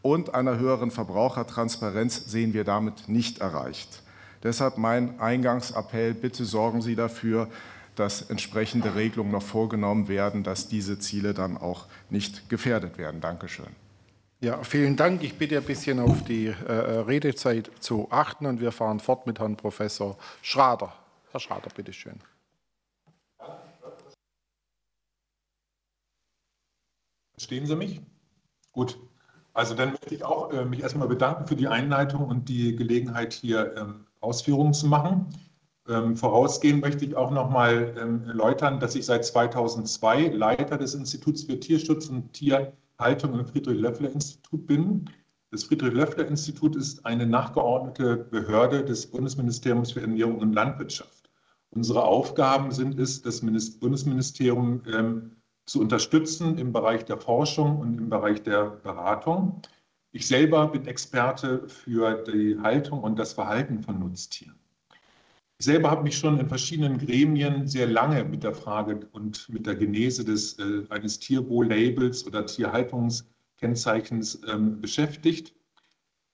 und 0.03 0.35
einer 0.35 0.59
höheren 0.59 0.91
Verbrauchertransparenz 0.91 2.25
sehen 2.27 2.53
wir 2.53 2.65
damit 2.65 3.09
nicht 3.09 3.39
erreicht. 3.39 4.02
Deshalb 4.43 4.79
mein 4.79 5.21
Eingangsappell, 5.21 6.15
bitte 6.15 6.45
sorgen 6.45 6.83
Sie 6.83 6.97
dafür, 6.97 7.49
dass 7.95 8.23
entsprechende 8.23 8.95
Regelungen 8.95 9.33
noch 9.33 9.43
vorgenommen 9.43 10.09
werden, 10.09 10.43
dass 10.43 10.69
diese 10.69 10.99
Ziele 10.99 11.35
dann 11.35 11.57
auch 11.57 11.87
nicht 12.11 12.49
gefährdet 12.49 12.99
werden. 12.99 13.21
Dankeschön. 13.21 13.69
Ja, 14.41 14.63
vielen 14.65 14.97
Dank. 14.97 15.23
Ich 15.23 15.39
bitte 15.39 15.59
ein 15.59 15.65
bisschen 15.65 16.01
auf 16.01 16.25
die 16.25 16.47
äh, 16.47 16.73
Redezeit 16.73 17.71
zu 17.79 18.09
achten 18.11 18.47
und 18.47 18.61
wir 18.61 18.73
fahren 18.73 18.99
fort 18.99 19.27
mit 19.27 19.39
Herrn 19.39 19.57
Professor 19.57 20.19
Schrader. 20.41 20.93
Herr 21.31 21.39
Schrader, 21.39 21.71
bitteschön. 21.75 22.19
Verstehen 27.35 27.67
Sie 27.67 27.77
mich? 27.77 28.01
Gut. 28.73 28.99
Also 29.55 29.75
dann 29.75 29.91
möchte 29.91 30.15
ich 30.15 30.25
auch 30.25 30.53
äh, 30.53 30.65
mich 30.65 30.81
erstmal 30.81 31.09
bedanken 31.09 31.47
für 31.47 31.57
die 31.57 31.69
Einleitung 31.69 32.25
und 32.25 32.49
die 32.49 32.75
Gelegenheit, 32.75 33.35
hier 33.35 33.77
ähm, 33.77 34.07
Ausführungen 34.23 34.73
zu 34.73 34.87
machen. 34.87 35.27
Ähm, 35.89 36.17
vorausgehend 36.17 36.81
möchte 36.81 37.05
ich 37.05 37.17
auch 37.17 37.31
noch 37.31 37.51
mal 37.51 37.95
ähm, 38.01 38.25
erläutern, 38.25 38.79
dass 38.79 38.95
ich 38.95 39.05
seit 39.05 39.25
2002 39.25 40.29
Leiter 40.29 40.79
des 40.79 40.95
Instituts 40.95 41.43
für 41.43 41.59
Tierschutz 41.59 42.09
und 42.09 42.33
Tierhaltung 42.33 43.39
im 43.39 43.47
Friedrich-Löffler-Institut 43.47 44.67
bin. 44.67 45.11
Das 45.51 45.65
Friedrich-Löffler-Institut 45.65 46.77
ist 46.77 47.05
eine 47.05 47.27
nachgeordnete 47.27 48.17
Behörde 48.17 48.85
des 48.85 49.11
Bundesministeriums 49.11 49.93
für 49.93 50.01
Ernährung 50.01 50.39
und 50.39 50.53
Landwirtschaft. 50.53 51.29
Unsere 51.71 52.05
Aufgaben 52.05 52.71
sind 52.71 52.99
es, 53.01 53.23
das 53.23 53.41
Bundesministerium 53.41 54.83
ähm, 54.87 55.33
zu 55.67 55.81
unterstützen 55.81 56.59
im 56.59 56.73
Bereich 56.73 57.05
der 57.05 57.19
Forschung 57.19 57.81
und 57.81 57.99
im 57.99 58.09
Bereich 58.09 58.43
der 58.43 58.65
Beratung. 58.65 59.63
Ich 60.15 60.27
selber 60.27 60.69
bin 60.69 60.87
Experte 60.87 61.67
für 61.69 62.23
die 62.25 62.59
Haltung 62.61 63.03
und 63.03 63.19
das 63.19 63.33
Verhalten 63.33 63.83
von 63.83 63.99
Nutztieren. 63.99 64.57
Ich 65.59 65.65
selber 65.65 65.91
habe 65.91 66.03
mich 66.03 66.19
schon 66.19 66.39
in 66.39 66.49
verschiedenen 66.49 66.99
Gremien 66.99 67.67
sehr 67.67 67.87
lange 67.87 68.23
mit 68.25 68.43
der 68.43 68.53
Frage 68.53 69.09
und 69.13 69.49
mit 69.49 69.65
der 69.65 69.75
Genese 69.75 70.23
des, 70.23 70.59
äh, 70.59 70.83
eines 70.91 71.19
Tierwohl-Labels 71.19 72.27
oder 72.27 72.45
Tierhaltungskennzeichens 72.45 74.43
ähm, 74.49 74.83
beschäftigt. 74.83 75.55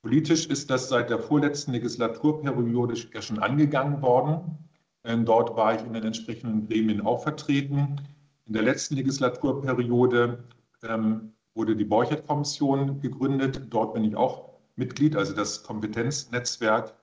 Politisch 0.03 0.47
ist 0.47 0.71
das 0.71 0.89
seit 0.89 1.11
der 1.11 1.21
vorletzten 1.21 1.73
Legislaturperiode 1.73 2.95
ja 3.15 3.23
schon 3.23 3.39
angegangen 3.39 4.03
worden. 4.03 4.59
Ähm, 5.05 5.25
dort 5.25 5.57
war 5.57 5.77
ich 5.77 5.83
in 5.83 5.93
den 5.93 6.05
entsprechenden 6.05 6.67
Gremien 6.67 7.01
auch 7.01 7.23
vertreten. 7.23 8.01
In 8.47 8.55
der 8.55 8.63
letzten 8.63 8.97
Legislaturperiode 8.97 10.43
ähm, 10.83 11.35
wurde 11.59 11.75
die 11.77 11.85
Borchert-Kommission 11.85 13.01
gegründet. 13.01 13.67
Dort 13.69 13.93
bin 13.93 14.05
ich 14.05 14.17
auch 14.17 14.49
Mitglied, 14.77 15.17
also 15.17 15.35
das 15.35 15.65
Kompetenznetzwerk. 15.65 16.95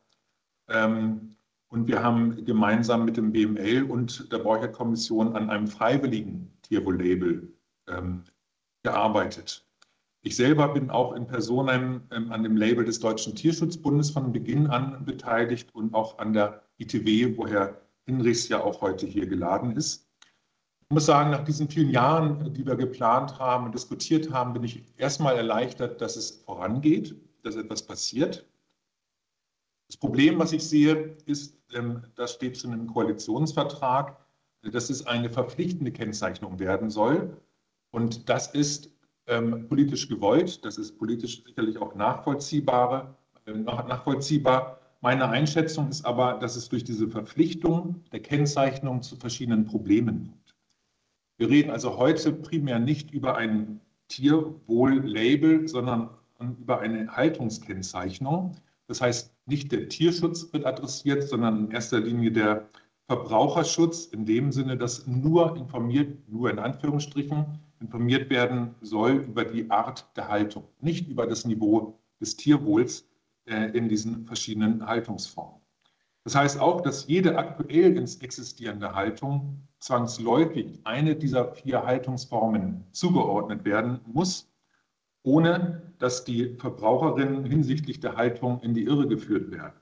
Ähm, 0.69 1.35
und 1.67 1.87
wir 1.87 2.01
haben 2.01 2.45
gemeinsam 2.45 3.03
mit 3.03 3.17
dem 3.17 3.33
BML 3.33 3.83
und 3.83 4.31
der 4.31 4.39
Borchert-Kommission 4.39 5.35
an 5.35 5.49
einem 5.49 5.67
freiwilligen 5.67 6.51
Tierwohl-Label 6.61 7.53
ähm, 7.89 8.23
gearbeitet. 8.83 9.67
Ich 10.21 10.37
selber 10.37 10.69
bin 10.69 10.89
auch 10.89 11.13
in 11.13 11.27
Personen 11.27 12.07
ähm, 12.11 12.31
an 12.31 12.41
dem 12.41 12.55
Label 12.55 12.85
des 12.85 12.99
Deutschen 12.99 13.35
Tierschutzbundes 13.35 14.09
von 14.09 14.31
Beginn 14.31 14.67
an 14.67 15.03
beteiligt 15.03 15.75
und 15.75 15.93
auch 15.93 16.17
an 16.17 16.31
der 16.31 16.63
ITW, 16.77 17.37
wo 17.37 17.45
Herr 17.45 17.81
Hinrichs 18.05 18.47
ja 18.47 18.63
auch 18.63 18.79
heute 18.81 19.05
hier 19.05 19.27
geladen 19.27 19.75
ist. 19.75 20.04
Ich 20.89 20.93
muss 20.93 21.07
sagen, 21.07 21.31
nach 21.31 21.43
diesen 21.43 21.67
vielen 21.67 21.89
Jahren, 21.89 22.53
die 22.53 22.63
wir 22.63 22.75
geplant 22.75 23.39
haben 23.39 23.65
und 23.65 23.73
diskutiert 23.73 24.31
haben, 24.31 24.53
bin 24.53 24.63
ich 24.63 24.83
erstmal 24.97 25.35
erleichtert, 25.35 25.99
dass 25.99 26.15
es 26.15 26.43
vorangeht, 26.45 27.15
dass 27.41 27.55
etwas 27.55 27.81
passiert. 27.81 28.45
Das 29.87 29.97
Problem, 29.97 30.37
was 30.37 30.51
ich 30.51 30.63
sehe, 30.63 31.17
ist, 31.25 31.57
ähm, 31.73 32.03
das 32.15 32.33
steht 32.33 32.59
schon 32.59 32.71
im 32.73 32.85
Koalitionsvertrag, 32.85 34.15
dass 34.61 34.91
es 34.91 35.07
eine 35.07 35.31
verpflichtende 35.31 35.91
Kennzeichnung 35.91 36.59
werden 36.59 36.91
soll. 36.91 37.35
Und 37.91 38.29
das 38.29 38.53
ist 38.53 38.91
ähm, 39.25 39.67
politisch 39.67 40.07
gewollt, 40.07 40.63
das 40.65 40.77
ist 40.77 40.99
politisch 40.99 41.43
sicherlich 41.45 41.79
auch 41.79 41.95
nachvollziehbar. 41.95 43.17
Äh, 43.47 43.53
nachvollziehbar. 43.53 44.79
Meine 45.01 45.27
Einschätzung 45.29 45.89
ist 45.89 46.05
aber, 46.05 46.35
dass 46.35 46.55
es 46.55 46.69
durch 46.69 46.83
diese 46.83 47.07
Verpflichtung 47.07 48.03
der 48.11 48.19
Kennzeichnung 48.19 49.01
zu 49.01 49.15
verschiedenen 49.15 49.65
Problemen 49.65 50.25
kommt. 50.25 50.44
Wir 51.37 51.49
reden 51.49 51.69
also 51.71 51.97
heute 51.97 52.31
primär 52.31 52.79
nicht 52.79 53.11
über 53.11 53.35
ein 53.35 53.81
Tierwohl-Label, 54.07 55.67
sondern 55.67 56.09
über 56.39 56.79
eine 56.79 57.07
Haltungskennzeichnung. 57.15 58.55
Das 58.87 59.01
heißt, 59.01 59.33
nicht 59.45 59.71
der 59.71 59.89
Tierschutz 59.89 60.51
wird 60.53 60.65
adressiert, 60.65 61.23
sondern 61.23 61.65
in 61.65 61.71
erster 61.71 61.99
Linie 61.99 62.31
der 62.31 62.69
Verbraucherschutz 63.07 64.05
in 64.05 64.25
dem 64.25 64.51
Sinne, 64.51 64.77
dass 64.77 65.05
nur 65.07 65.55
informiert, 65.57 66.17
nur 66.29 66.49
in 66.49 66.59
Anführungsstrichen, 66.59 67.59
informiert 67.79 68.29
werden 68.29 68.73
soll 68.81 69.11
über 69.11 69.43
die 69.43 69.69
Art 69.69 70.07
der 70.15 70.27
Haltung, 70.27 70.63
nicht 70.79 71.07
über 71.07 71.27
das 71.27 71.45
Niveau 71.45 71.99
des 72.19 72.35
Tierwohls 72.35 73.07
äh, 73.45 73.77
in 73.77 73.89
diesen 73.89 74.25
verschiedenen 74.25 74.85
Haltungsformen. 74.85 75.61
Das 76.23 76.35
heißt 76.35 76.59
auch, 76.59 76.81
dass 76.81 77.07
jede 77.07 77.37
aktuell 77.37 77.95
existierende 77.97 78.95
Haltung 78.95 79.59
zwangsläufig 79.85 80.79
eine 80.83 81.15
dieser 81.15 81.53
vier 81.53 81.85
Haltungsformen 81.85 82.83
zugeordnet 82.91 83.65
werden 83.65 83.99
muss, 84.07 84.51
ohne 85.21 85.93
dass 85.99 86.25
die 86.25 86.55
Verbraucherinnen 86.55 87.45
hinsichtlich 87.45 87.99
der 87.99 88.15
Haltung 88.15 88.59
in 88.61 88.73
die 88.73 88.85
Irre 88.85 89.07
geführt 89.07 89.51
werden. 89.51 89.79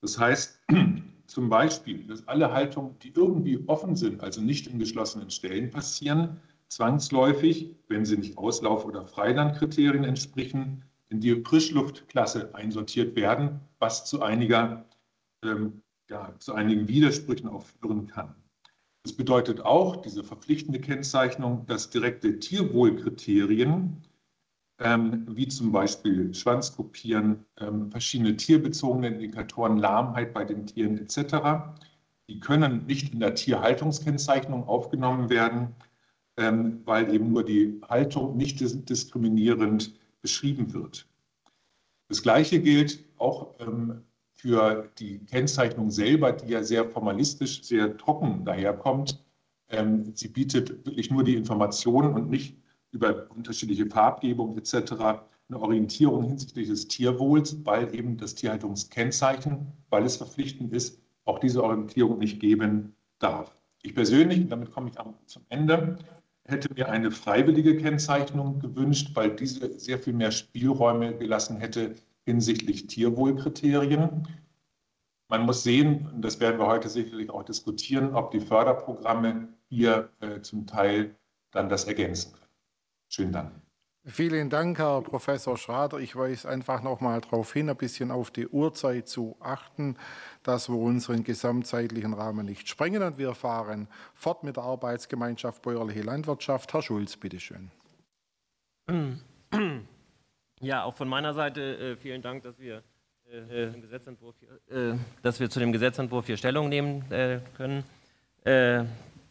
Das 0.00 0.18
heißt 0.18 0.60
zum 1.26 1.48
Beispiel, 1.48 2.04
dass 2.08 2.26
alle 2.26 2.52
Haltungen, 2.52 2.98
die 2.98 3.12
irgendwie 3.14 3.62
offen 3.68 3.94
sind, 3.94 4.20
also 4.20 4.40
nicht 4.40 4.66
in 4.66 4.80
geschlossenen 4.80 5.30
Stellen 5.30 5.70
passieren, 5.70 6.40
zwangsläufig, 6.66 7.76
wenn 7.88 8.04
sie 8.04 8.16
nicht 8.16 8.36
Auslauf- 8.36 8.84
oder 8.84 9.06
Freilandkriterien 9.06 10.02
entsprechen, 10.02 10.84
in 11.10 11.20
die 11.20 11.40
Frischluftklasse 11.44 12.52
einsortiert 12.56 13.14
werden, 13.14 13.60
was 13.78 14.04
zu 14.04 14.20
einiger 14.20 14.84
ähm, 15.44 15.80
ja, 16.10 16.34
zu 16.40 16.54
einigen 16.54 16.88
Widersprüchen 16.88 17.48
auch 17.48 17.62
führen 17.62 18.08
kann. 18.08 18.34
Das 19.04 19.12
bedeutet 19.12 19.60
auch, 19.60 19.96
diese 19.96 20.22
verpflichtende 20.22 20.80
Kennzeichnung, 20.80 21.66
dass 21.66 21.90
direkte 21.90 22.38
Tierwohlkriterien, 22.38 23.96
ähm, 24.78 25.26
wie 25.28 25.48
zum 25.48 25.72
Beispiel 25.72 26.32
Schwanzkopieren, 26.32 27.44
ähm, 27.58 27.90
verschiedene 27.90 28.36
tierbezogene 28.36 29.08
Indikatoren, 29.08 29.76
Lahmheit 29.78 30.32
bei 30.32 30.44
den 30.44 30.66
Tieren 30.66 30.98
etc., 30.98 31.74
die 32.28 32.38
können 32.38 32.86
nicht 32.86 33.12
in 33.12 33.20
der 33.20 33.34
Tierhaltungskennzeichnung 33.34 34.68
aufgenommen 34.68 35.28
werden, 35.28 35.74
ähm, 36.36 36.80
weil 36.84 37.12
eben 37.12 37.32
nur 37.32 37.44
die 37.44 37.80
Haltung 37.88 38.36
nicht 38.36 38.60
diskriminierend 38.60 39.98
beschrieben 40.20 40.72
wird. 40.72 41.06
Das 42.08 42.22
Gleiche 42.22 42.60
gilt 42.60 43.04
auch 43.18 43.54
ähm, 43.58 44.04
für 44.42 44.90
die 44.98 45.20
Kennzeichnung 45.20 45.92
selber, 45.92 46.32
die 46.32 46.50
ja 46.50 46.64
sehr 46.64 46.84
formalistisch, 46.84 47.62
sehr 47.62 47.96
trocken 47.96 48.44
daherkommt. 48.44 49.24
Ähm, 49.68 50.12
sie 50.16 50.26
bietet 50.26 50.84
wirklich 50.84 51.12
nur 51.12 51.22
die 51.22 51.36
Informationen 51.36 52.12
und 52.14 52.28
nicht 52.28 52.56
über 52.90 53.30
unterschiedliche 53.30 53.86
Farbgebung 53.86 54.58
etc. 54.58 54.74
eine 55.48 55.60
Orientierung 55.60 56.24
hinsichtlich 56.24 56.66
des 56.66 56.88
Tierwohls, 56.88 57.64
weil 57.64 57.94
eben 57.94 58.16
das 58.16 58.34
Tierhaltungskennzeichen, 58.34 59.68
weil 59.90 60.04
es 60.04 60.16
verpflichtend 60.16 60.72
ist, 60.72 61.00
auch 61.24 61.38
diese 61.38 61.62
Orientierung 61.62 62.18
nicht 62.18 62.40
geben 62.40 62.96
darf. 63.20 63.56
Ich 63.82 63.94
persönlich, 63.94 64.48
damit 64.48 64.72
komme 64.72 64.90
ich 64.90 64.96
zum 65.26 65.42
Ende, 65.50 65.98
hätte 66.46 66.68
mir 66.74 66.88
eine 66.88 67.12
freiwillige 67.12 67.76
Kennzeichnung 67.76 68.58
gewünscht, 68.58 69.12
weil 69.14 69.36
diese 69.36 69.78
sehr 69.78 70.00
viel 70.00 70.14
mehr 70.14 70.32
Spielräume 70.32 71.16
gelassen 71.16 71.58
hätte, 71.58 71.94
hinsichtlich 72.24 72.86
Tierwohlkriterien. 72.86 74.28
Man 75.28 75.46
muss 75.46 75.62
sehen, 75.62 76.10
und 76.12 76.22
das 76.22 76.40
werden 76.40 76.58
wir 76.58 76.66
heute 76.66 76.88
sicherlich 76.88 77.30
auch 77.30 77.42
diskutieren, 77.42 78.14
ob 78.14 78.30
die 78.32 78.40
Förderprogramme 78.40 79.48
hier 79.68 80.10
äh, 80.20 80.40
zum 80.42 80.66
Teil 80.66 81.14
dann 81.52 81.68
das 81.68 81.84
ergänzen 81.84 82.32
können. 82.32 82.46
Schönen 83.08 83.32
Dank. 83.32 83.52
Vielen 84.04 84.50
Dank, 84.50 84.78
Herr 84.78 85.00
Professor 85.00 85.56
Schrader. 85.56 85.98
Ich 85.98 86.16
weise 86.16 86.48
einfach 86.48 86.82
noch 86.82 87.00
mal 87.00 87.20
darauf 87.20 87.52
hin, 87.52 87.70
ein 87.70 87.76
bisschen 87.76 88.10
auf 88.10 88.32
die 88.32 88.48
Uhrzeit 88.48 89.06
zu 89.08 89.36
achten, 89.38 89.96
dass 90.42 90.68
wir 90.68 90.76
unseren 90.76 91.22
gesamtzeitlichen 91.22 92.12
Rahmen 92.12 92.44
nicht 92.44 92.68
sprengen. 92.68 93.02
Und 93.04 93.18
wir 93.18 93.34
fahren 93.34 93.86
fort 94.14 94.42
mit 94.42 94.56
der 94.56 94.64
Arbeitsgemeinschaft 94.64 95.62
Bäuerliche 95.62 96.02
Landwirtschaft. 96.02 96.74
Herr 96.74 96.82
Schulz, 96.82 97.16
bitteschön. 97.16 97.70
Ja, 100.62 100.84
auch 100.84 100.94
von 100.94 101.08
meiner 101.08 101.34
Seite 101.34 101.60
äh, 101.60 101.96
vielen 101.96 102.22
Dank, 102.22 102.44
dass 102.44 102.56
wir, 102.60 102.82
äh, 103.28 103.64
äh, 103.64 104.94
dass 105.22 105.40
wir 105.40 105.50
zu 105.50 105.58
dem 105.58 105.72
Gesetzentwurf 105.72 106.26
hier 106.26 106.36
Stellung 106.36 106.68
nehmen 106.68 107.04
äh, 107.10 107.40
können. 107.56 107.82
Äh, 108.44 108.84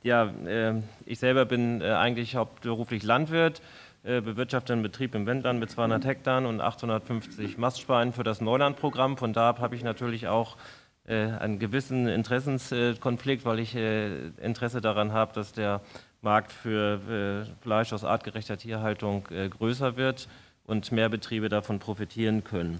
ja, 0.03 0.25
äh, 0.45 0.81
ich 1.05 1.19
selber 1.19 1.45
bin 1.45 1.81
eigentlich 1.81 2.35
hauptberuflich 2.35 3.03
Landwirt 3.03 3.61
äh, 4.03 4.19
bewirtschafteten 4.19 4.83
Betrieb 4.83 5.15
im 5.15 5.25
Wendland 5.25 5.61
mit 5.61 5.69
200 5.69 6.03
Hektar 6.03 6.45
und 6.45 6.59
850 6.59 7.57
Mastschweinen 7.57 8.11
für 8.11 8.23
das 8.23 8.41
Neulandprogramm. 8.41 9.15
Von 9.15 9.31
da 9.31 9.57
habe 9.57 9.75
ich 9.75 9.83
natürlich 9.83 10.27
auch 10.27 10.57
äh, 11.05 11.27
einen 11.27 11.59
gewissen 11.59 12.07
Interessenskonflikt, 12.07 13.45
weil 13.45 13.59
ich 13.59 13.73
äh, 13.75 14.27
Interesse 14.41 14.81
daran 14.81 15.13
habe, 15.13 15.33
dass 15.33 15.53
der 15.53 15.79
Markt 16.21 16.51
für 16.51 17.47
Fleisch 17.61 17.93
aus 17.93 18.03
artgerechter 18.03 18.55
Tierhaltung 18.55 19.23
größer 19.23 19.97
wird 19.97 20.27
und 20.71 20.91
mehr 20.91 21.09
Betriebe 21.09 21.49
davon 21.49 21.79
profitieren 21.79 22.43
können. 22.43 22.79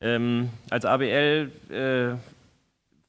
Ähm, 0.00 0.50
als 0.70 0.84
ABL 0.84 1.50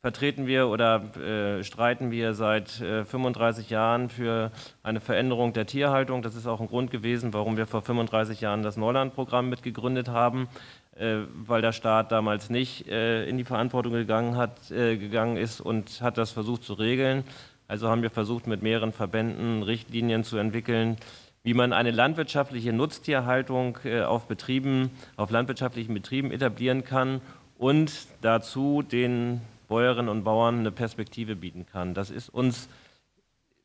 vertreten 0.06 0.46
wir 0.46 0.68
oder 0.68 1.02
äh, 1.18 1.64
streiten 1.64 2.12
wir 2.12 2.36
seit 2.36 2.80
äh, 2.80 3.06
35 3.06 3.72
Jahren 3.72 4.10
für 4.10 4.52
eine 4.84 5.02
Veränderung 5.02 5.52
der 5.54 5.66
Tierhaltung. 5.66 6.22
Das 6.22 6.36
ist 6.36 6.46
auch 6.46 6.62
ein 6.62 6.68
Grund 6.68 6.92
gewesen, 6.92 7.34
warum 7.34 7.58
wir 7.58 7.66
vor 7.66 7.82
35 7.82 8.40
Jahren 8.40 8.62
das 8.62 8.78
Neuland-Programm 8.78 9.50
mitgegründet 9.50 10.08
haben, 10.08 10.48
äh, 10.96 11.22
weil 11.34 11.64
der 11.64 11.72
Staat 11.72 12.12
damals 12.12 12.52
nicht 12.52 12.88
äh, 12.88 13.28
in 13.28 13.40
die 13.40 13.46
Verantwortung 13.46 13.94
gegangen, 13.94 14.38
hat, 14.38 14.70
äh, 14.70 14.96
gegangen 14.96 15.38
ist 15.38 15.60
und 15.60 16.00
hat 16.02 16.20
das 16.20 16.30
versucht 16.30 16.64
zu 16.64 16.74
regeln. 16.74 17.24
Also 17.68 17.90
haben 17.90 18.04
wir 18.04 18.12
versucht, 18.12 18.46
mit 18.46 18.62
mehreren 18.62 18.92
Verbänden 18.92 19.64
Richtlinien 19.64 20.24
zu 20.24 20.38
entwickeln, 20.38 20.98
wie 21.46 21.54
man 21.54 21.74
eine 21.74 21.92
landwirtschaftliche 21.92 22.74
Nutztierhaltung 22.74 23.78
äh, 23.86 24.02
auf 24.02 24.28
Betrieben, 24.28 24.90
auf 25.16 25.30
landwirtschaftlichen 25.30 25.94
Betrieben 25.94 26.32
etablieren 26.32 26.84
kann 26.84 27.22
und 27.60 28.08
dazu 28.22 28.82
den 28.82 29.42
Bäuerinnen 29.68 30.10
und 30.10 30.24
Bauern 30.24 30.60
eine 30.60 30.72
Perspektive 30.72 31.36
bieten 31.36 31.68
kann. 31.72 31.94
Das 31.94 32.10
ist 32.10 32.30
uns 32.30 32.68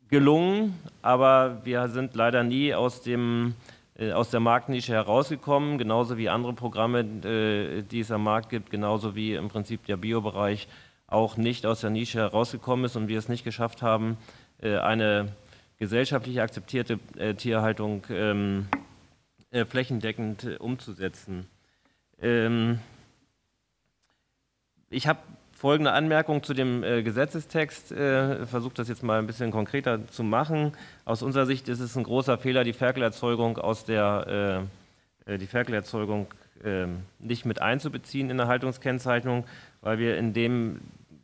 gelungen, 0.09 0.79
aber 1.01 1.63
wir 1.65 1.89
sind 1.89 2.15
leider 2.15 2.45
nie 2.45 2.75
aus, 2.75 3.01
dem, 3.01 3.55
äh, 3.99 4.13
aus 4.13 4.29
der 4.29 4.41
Marktnische 4.41 4.93
herausgekommen, 4.93 5.79
genauso 5.79 6.19
wie 6.19 6.29
andere 6.29 6.53
Programme, 6.53 7.01
äh, 7.01 7.81
die 7.81 8.01
es 8.01 8.11
am 8.11 8.25
Markt 8.25 8.51
gibt, 8.51 8.71
genauso 8.71 9.15
wie 9.15 9.33
im 9.33 9.49
Prinzip 9.49 9.87
der 9.87 9.97
Biobereich 9.97 10.69
auch 11.07 11.39
nicht 11.39 11.65
aus 11.65 11.81
der 11.81 11.89
Nische 11.89 12.19
herausgekommen 12.19 12.85
ist 12.85 12.97
und 12.97 13.09
wir 13.09 13.19
es 13.19 13.31
nicht 13.31 13.43
geschafft 13.43 13.81
haben, 13.81 14.19
eine 14.63 15.33
gesellschaftlich 15.81 16.41
akzeptierte 16.41 17.01
äh, 17.17 17.35
Tierhaltung 17.35 18.05
ähm, 18.11 18.69
äh, 19.51 19.65
flächendeckend 19.65 20.45
äh, 20.45 20.57
umzusetzen. 20.57 21.47
Ähm, 22.21 22.79
ich 24.91 25.09
habe 25.09 25.21
folgende 25.53 25.93
Anmerkung 25.93 26.43
zu 26.43 26.53
dem 26.53 26.85
äh, 26.85 27.03
Gesetzestext. 27.03 27.93
Äh, 27.93 28.45
versuche 28.47 28.75
das 28.75 28.89
jetzt 28.89 29.03
mal 29.03 29.19
ein 29.19 29.27
bisschen 29.27 29.51
konkreter 29.51 30.07
zu 30.09 30.23
machen. 30.23 30.73
Aus 31.07 31.23
unserer 31.23 31.47
Sicht 31.47 31.69
ist 31.69 31.81
es 31.81 31.97
ein 31.97 32.05
großer 32.05 32.37
Fehler, 32.37 32.63
die 32.63 32.75
Ferkelerzeugung 32.75 33.57
aus 33.57 33.87
der 33.87 34.69
äh, 35.27 35.33
äh 35.33 35.39
die 35.39 35.47
Ferkelerzeugung 35.47 36.27
ähm, 36.63 37.05
nicht 37.19 37.47
mit 37.47 37.63
einzubeziehen 37.63 38.29
in 38.29 38.37
der 38.37 38.49
Haltungskennzeichnung, 38.49 39.45
weil 39.81 39.99
wir 39.99 40.19
in 40.19 40.35
dem 40.35 40.81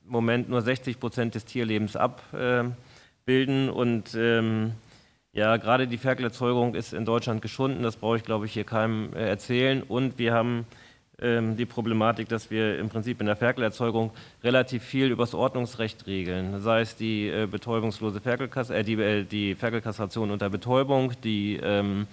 Moment 0.06 0.48
nur 0.48 0.62
60 0.62 0.98
Prozent 0.98 1.34
des 1.34 1.44
Tierlebens 1.44 1.94
abbilden 3.26 3.70
und 3.70 4.14
ähm, 4.14 4.70
ja, 5.32 5.56
gerade 5.56 5.88
die 5.88 5.98
Ferkelerzeugung 5.98 6.76
ist 6.76 6.92
in 6.92 7.04
Deutschland 7.04 7.42
geschunden, 7.42 7.82
das 7.82 7.96
brauche 7.96 8.18
ich, 8.18 8.22
glaube 8.22 8.46
ich, 8.46 8.52
hier 8.52 8.62
keinem 8.62 9.12
äh, 9.14 9.28
erzählen. 9.28 9.82
Und 9.82 10.16
wir 10.16 10.32
haben 10.32 10.64
ähm, 11.20 11.56
die 11.56 11.66
Problematik, 11.66 12.28
dass 12.28 12.52
wir 12.52 12.78
im 12.78 12.88
Prinzip 12.88 13.20
in 13.20 13.26
der 13.26 13.34
Ferkelerzeugung 13.34 14.12
relativ 14.44 14.84
viel 14.84 15.10
übers 15.10 15.34
Ordnungsrecht 15.34 16.06
regeln. 16.06 16.60
Sei 16.60 16.82
es 16.82 16.94
die 16.94 17.26
äh, 17.26 17.48
betäubungslose 17.50 18.20
Ferkelkas 18.20 18.70
äh, 18.70 18.84
die, 18.84 18.92
äh, 18.92 19.24
die 19.24 19.56
Ferkelkastration 19.56 20.30
unter 20.30 20.48
Betäubung, 20.48 21.12
die, 21.24 21.58
ähm, 21.60 22.06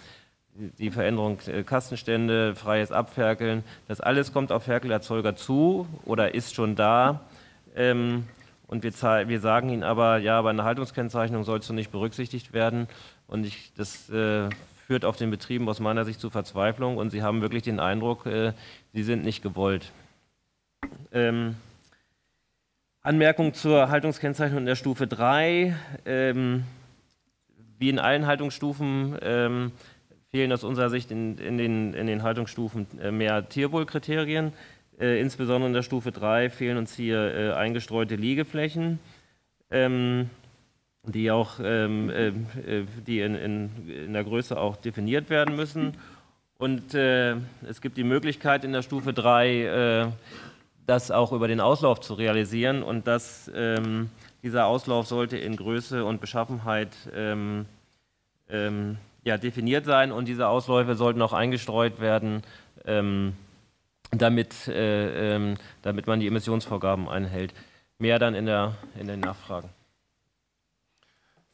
die 0.56 0.90
Veränderung 0.90 1.38
äh, 1.46 1.62
Kastenstände, 1.62 2.56
freies 2.56 2.92
Abferkeln. 2.92 3.64
Das 3.88 4.02
alles 4.02 4.34
kommt 4.34 4.52
auf 4.52 4.64
Ferkelerzeuger 4.64 5.36
zu 5.36 5.88
oder 6.06 6.34
ist 6.34 6.56
schon 6.56 6.76
da. 6.76 7.22
Ähm, 7.76 8.24
und 8.74 8.82
wir, 8.82 8.92
wir, 8.92 9.40
sagen 9.40 9.70
ihnen 9.70 9.84
aber, 9.84 10.18
ja, 10.18 10.42
bei 10.42 10.50
einer 10.50 10.64
Haltungskennzeichnung 10.64 11.44
sollst 11.44 11.70
du 11.70 11.74
nicht 11.74 11.92
berücksichtigt 11.92 12.54
werden. 12.54 12.88
Und 13.28 13.46
ich, 13.46 13.72
das 13.78 14.10
äh, 14.10 14.50
führt 14.88 15.06
auf 15.06 15.16
den 15.16 15.30
Betrieben 15.30 15.70
aus 15.70 15.80
meiner 15.80 16.06
Sicht 16.06 16.20
zu 16.20 16.32
Verzweiflung 16.32 16.98
und 16.98 17.12
sie 17.12 17.22
haben 17.22 17.42
wirklich 17.42 17.62
den 17.62 17.80
Eindruck, 17.80 18.26
äh, 18.26 18.54
sie 18.92 19.04
sind 19.04 19.24
nicht 19.24 19.44
gewollt. 19.44 19.92
Ähm, 21.12 21.56
Anmerkung 23.04 23.54
zur 23.54 23.90
Haltungskennzeichnung 23.90 24.62
in 24.62 24.66
der 24.66 24.76
Stufe 24.76 25.06
3. 25.06 25.76
Ähm, 26.08 26.64
wie 27.78 27.90
in 27.90 28.00
allen 28.00 28.26
Haltungsstufen 28.26 29.20
ähm, 29.22 29.72
fehlen 30.32 30.52
aus 30.52 30.64
unserer 30.64 30.90
Sicht 30.90 31.12
in, 31.12 31.38
in, 31.38 31.60
den, 31.60 31.94
in 31.94 32.08
den, 32.08 32.24
Haltungsstufen 32.24 32.88
äh, 33.00 33.12
mehr 33.12 33.48
Tierwohlkriterien. 33.48 34.52
Äh, 35.00 35.20
insbesondere 35.20 35.68
in 35.68 35.74
der 35.74 35.84
Stufe 35.84 36.12
3 36.12 36.50
fehlen 36.50 36.78
uns 36.78 36.96
hier 36.96 37.34
äh, 37.34 37.52
eingestreute 37.54 38.16
Liegeflächen. 38.16 39.00
Ähm, 39.72 40.30
die 41.06 41.32
auch 41.32 41.60
ähm, 41.62 42.10
äh, 42.10 42.28
äh, 42.28 42.86
die 43.06 43.20
in, 43.20 43.36
in, 43.36 43.90
in, 43.90 44.14
der 44.14 44.24
Größe 44.24 44.58
auch 44.58 44.78
definiert 44.78 45.30
werden 45.30 45.56
müssen. 45.56 45.96
Und 46.58 46.94
äh, 46.94 47.36
es 47.68 47.82
gibt 47.82 47.98
die 47.98 48.06
Möglichkeit 48.06 48.64
in 48.64 48.72
der 48.72 48.84
Stufe 48.84 49.12
3, 49.12 49.62
äh, 49.64 50.08
das 50.86 51.12
auch 51.12 51.34
über 51.34 51.48
den 51.48 51.60
Auslauf 51.60 52.00
zu 52.00 52.14
realisieren. 52.14 52.84
Und 52.84 53.06
das, 53.06 53.52
ähm, 53.54 54.10
dieser 54.44 54.66
Auslauf 54.68 55.08
sollte 55.08 55.38
in 55.38 55.58
Größe 55.58 56.06
und 56.06 56.22
Beschaffenheit 56.22 56.92
ähm, 57.14 57.66
ähm 58.50 58.98
ja, 59.26 59.38
definiert 59.38 59.86
sein. 59.86 60.12
Und 60.12 60.28
diese 60.28 60.48
Ausläufe 60.48 60.96
sollten 60.96 61.22
auch 61.22 61.32
eingestreut 61.32 62.02
werden, 62.02 62.44
ähm, 62.86 63.34
damit, 64.18 64.68
äh, 64.68 65.36
ähm, 65.36 65.56
damit 65.82 66.08
man 66.08 66.20
die 66.20 66.28
Emissionsvorgaben 66.28 67.08
einhält. 67.10 67.54
Mehr 68.00 68.20
dann 68.20 68.34
in, 68.36 68.46
der, 68.46 68.76
in 69.00 69.08
den 69.08 69.20
Nachfragen. 69.20 69.70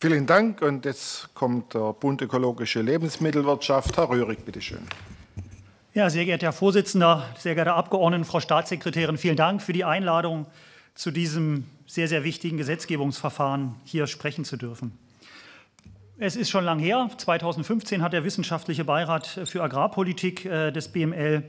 Vielen 0.02 0.26
Dank. 0.26 0.62
Und 0.62 0.86
jetzt 0.86 1.34
kommt 1.34 1.74
der 1.74 1.93
Bund 1.93 2.22
Ökologische 2.22 2.82
Lebensmittelwirtschaft. 2.82 3.98
Herr 3.98 4.10
Röhrig, 4.10 4.45
bitteschön. 4.45 4.88
Ja, 5.93 6.10
sehr 6.10 6.24
geehrter 6.24 6.48
Herr 6.48 6.54
Vorsitzender, 6.54 7.26
sehr 7.38 7.56
geehrte 7.56 7.74
Abgeordnete, 7.74 8.24
Frau 8.24 8.39
Staatssekretärin, 8.39 9.17
vielen 9.17 9.36
Dank 9.36 9.62
für 9.62 9.74
die 9.74 9.84
Einladung, 9.84 10.45
zu 10.93 11.12
diesem 11.12 11.65
sehr, 11.88 12.08
sehr 12.08 12.24
wichtigen 12.24 12.58
Gesetzgebungsverfahren 12.58 13.76
hier 13.84 14.06
sprechen 14.06 14.45
zu 14.45 14.56
dürfen. 14.56 14.98
Es 16.17 16.36
ist 16.36 16.50
schon 16.50 16.63
lang 16.63 16.80
her. 16.80 17.10
2015 17.17 18.04
hat 18.04 18.13
der 18.13 18.24
Wissenschaftliche 18.24 18.86
Beirat 18.86 19.26
für 19.45 19.63
Agrarpolitik 19.63 20.45
äh, 20.45 20.72
des 20.72 20.89
BML 20.89 21.43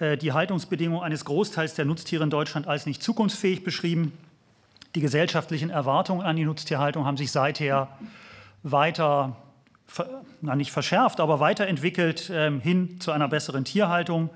die 0.00 0.32
Haltungsbedingungen 0.32 1.02
eines 1.02 1.24
Großteils 1.24 1.74
der 1.74 1.84
Nutztiere 1.84 2.22
in 2.22 2.30
Deutschland 2.30 2.68
als 2.68 2.86
nicht 2.86 3.02
zukunftsfähig 3.02 3.64
beschrieben. 3.64 4.12
Die 4.94 5.00
gesellschaftlichen 5.00 5.70
Erwartungen 5.70 6.24
an 6.24 6.36
die 6.36 6.44
Nutztierhaltung 6.44 7.04
haben 7.04 7.16
sich 7.16 7.30
seither 7.30 7.88
weiter, 8.62 9.36
na 10.40 10.56
nicht 10.56 10.70
verschärft, 10.70 11.20
aber 11.20 11.40
weiterentwickelt 11.40 12.30
ähm, 12.32 12.60
hin 12.60 13.00
zu 13.00 13.12
einer 13.12 13.28
besseren 13.28 13.64
Tierhaltung. 13.64 14.30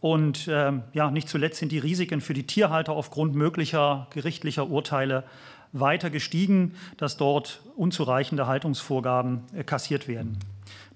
Und 0.00 0.48
ähm, 0.50 0.82
ja, 0.94 1.10
nicht 1.10 1.28
zuletzt 1.28 1.58
sind 1.58 1.72
die 1.72 1.78
Risiken 1.78 2.20
für 2.20 2.32
die 2.32 2.46
Tierhalter 2.46 2.92
aufgrund 2.92 3.34
möglicher 3.34 4.06
gerichtlicher 4.10 4.68
Urteile 4.68 5.24
weiter 5.72 6.10
gestiegen, 6.10 6.74
dass 6.96 7.16
dort 7.16 7.60
unzureichende 7.76 8.46
Haltungsvorgaben 8.46 9.42
äh, 9.54 9.62
kassiert 9.62 10.08
werden. 10.08 10.38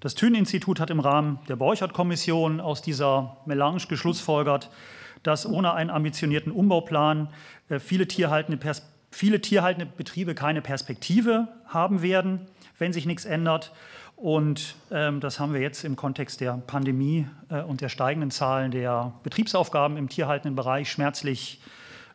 Das 0.05 0.13
Thün-Institut 0.13 0.79
hat 0.79 0.91
im 0.91 0.99
Rahmen 0.99 1.39
der 1.49 1.55
Borchert-Kommission 1.55 2.61
aus 2.61 2.83
dieser 2.83 3.37
Melange 3.47 3.81
geschlussfolgert, 3.89 4.69
dass 5.23 5.47
ohne 5.47 5.73
einen 5.73 5.89
ambitionierten 5.89 6.51
Umbauplan 6.51 7.29
äh, 7.69 7.79
viele 7.79 8.07
tierhaltende 8.07 8.59
viele 9.09 9.41
tierhaltende 9.41 9.87
Betriebe 9.87 10.35
keine 10.35 10.61
Perspektive 10.61 11.47
haben 11.65 12.03
werden, 12.03 12.41
wenn 12.77 12.93
sich 12.93 13.07
nichts 13.07 13.25
ändert. 13.25 13.71
Und 14.15 14.75
ähm, 14.91 15.21
das 15.21 15.39
haben 15.39 15.55
wir 15.55 15.61
jetzt 15.61 15.83
im 15.83 15.95
Kontext 15.95 16.39
der 16.39 16.53
Pandemie 16.67 17.27
äh, 17.49 17.63
und 17.63 17.81
der 17.81 17.89
steigenden 17.89 18.29
Zahlen 18.29 18.69
der 18.69 19.11
Betriebsaufgaben 19.23 19.97
im 19.97 20.07
tierhaltenden 20.07 20.55
Bereich 20.55 20.91
schmerzlich, 20.91 21.59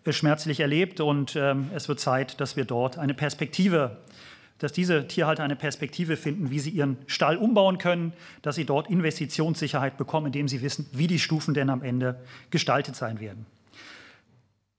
äh, 0.05 0.13
schmerzlich 0.13 0.61
erlebt. 0.61 1.01
Und 1.01 1.35
ähm, 1.35 1.71
es 1.75 1.89
wird 1.89 1.99
Zeit, 1.99 2.41
dass 2.41 2.57
wir 2.57 2.67
dort 2.67 2.99
eine 2.99 3.15
Perspektive 3.15 3.97
dass 4.61 4.73
diese 4.73 5.09
Tierhalter 5.09 5.43
eine 5.43 5.57
Perspektive 5.57 6.17
finden, 6.17 6.51
wie 6.51 6.61
sie 6.61 6.71
ihren 6.71 6.99
Stall 7.07 7.37
umbauen 7.37 7.79
können, 7.79 8.13
dass 8.43 8.55
sie 8.55 8.65
dort 8.65 8.89
Investitionssicherheit 8.89 9.97
bekommen, 9.97 10.27
indem 10.27 10.47
sie 10.49 10.63
wissen, 10.63 10.87
wie 10.93 11.07
die 11.07 11.19
Stufen 11.19 11.55
denn 11.55 11.71
am 11.71 11.83
Ende 11.83 12.21
gestaltet 12.51 12.95
sein 12.95 13.21
werden. 13.21 13.47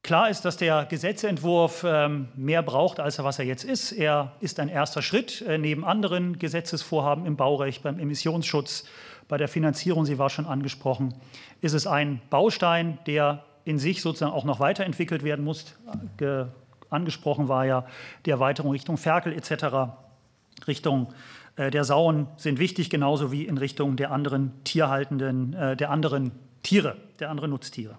Klar 0.03 0.29
ist, 0.29 0.45
dass 0.45 0.57
der 0.57 0.85
Gesetzentwurf 0.85 1.85
ähm, 1.87 2.29
mehr 2.35 2.63
braucht, 2.63 2.99
als 2.99 3.19
er 3.19 3.23
was 3.23 3.37
er 3.37 3.45
jetzt 3.45 3.63
ist. 3.63 3.91
Er 3.91 4.31
ist 4.39 4.59
ein 4.59 4.67
erster 4.67 5.01
Schritt 5.01 5.41
äh, 5.41 5.57
neben 5.59 5.85
anderen 5.85 6.39
Gesetzesvorhaben 6.39 7.25
im 7.25 7.35
Baurecht, 7.35 7.83
beim 7.83 7.99
Emissionsschutz, 7.99 8.85
bei 9.27 9.37
der 9.37 9.47
Finanzierung, 9.47 10.05
sie 10.05 10.17
war 10.17 10.29
schon 10.29 10.45
angesprochen, 10.45 11.13
ist 11.61 11.73
es 11.73 11.85
ein 11.87 12.19
Baustein, 12.29 12.97
der 13.05 13.45
in 13.63 13.77
sich 13.77 14.01
sozusagen 14.01 14.33
auch 14.33 14.43
noch 14.43 14.59
weiterentwickelt 14.59 15.23
werden 15.23 15.45
muss. 15.45 15.65
Ge 16.91 16.97
angesprochen 16.97 17.47
war 17.47 17.65
ja 17.65 17.85
die 18.25 18.31
Erweiterung 18.31 18.71
Richtung 18.71 18.97
Ferkel 18.97 19.33
etc., 19.33 19.93
Richtung 20.67 21.13
äh, 21.55 21.71
der 21.71 21.83
Sauen 21.83 22.27
sind 22.37 22.59
wichtig, 22.59 22.89
genauso 22.89 23.31
wie 23.31 23.45
in 23.45 23.57
Richtung 23.57 23.95
der 23.95 24.11
anderen 24.11 24.51
tierhaltenden, 24.63 25.53
äh, 25.53 25.75
der 25.75 25.89
anderen 25.89 26.31
Tiere, 26.63 26.97
der 27.19 27.29
anderen 27.29 27.49
Nutztiere. 27.49 27.97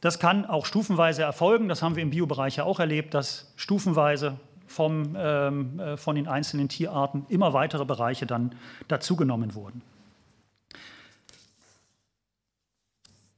Das 0.00 0.18
kann 0.18 0.44
auch 0.44 0.66
stufenweise 0.66 1.22
erfolgen. 1.22 1.68
Das 1.68 1.80
haben 1.80 1.96
wir 1.96 2.02
im 2.02 2.10
Biobereich 2.10 2.56
ja 2.56 2.64
auch 2.64 2.80
erlebt, 2.80 3.14
dass 3.14 3.52
stufenweise 3.56 4.38
vom, 4.66 5.16
ähm, 5.16 5.78
äh, 5.78 5.96
von 5.96 6.16
den 6.16 6.26
einzelnen 6.26 6.68
Tierarten 6.68 7.24
immer 7.28 7.52
weitere 7.52 7.84
Bereiche 7.84 8.26
dann 8.26 8.54
dazugenommen 8.88 9.54
wurden. 9.54 9.82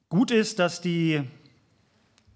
Gut 0.09 0.31
ist, 0.31 0.59
dass 0.59 0.81
die 0.81 1.23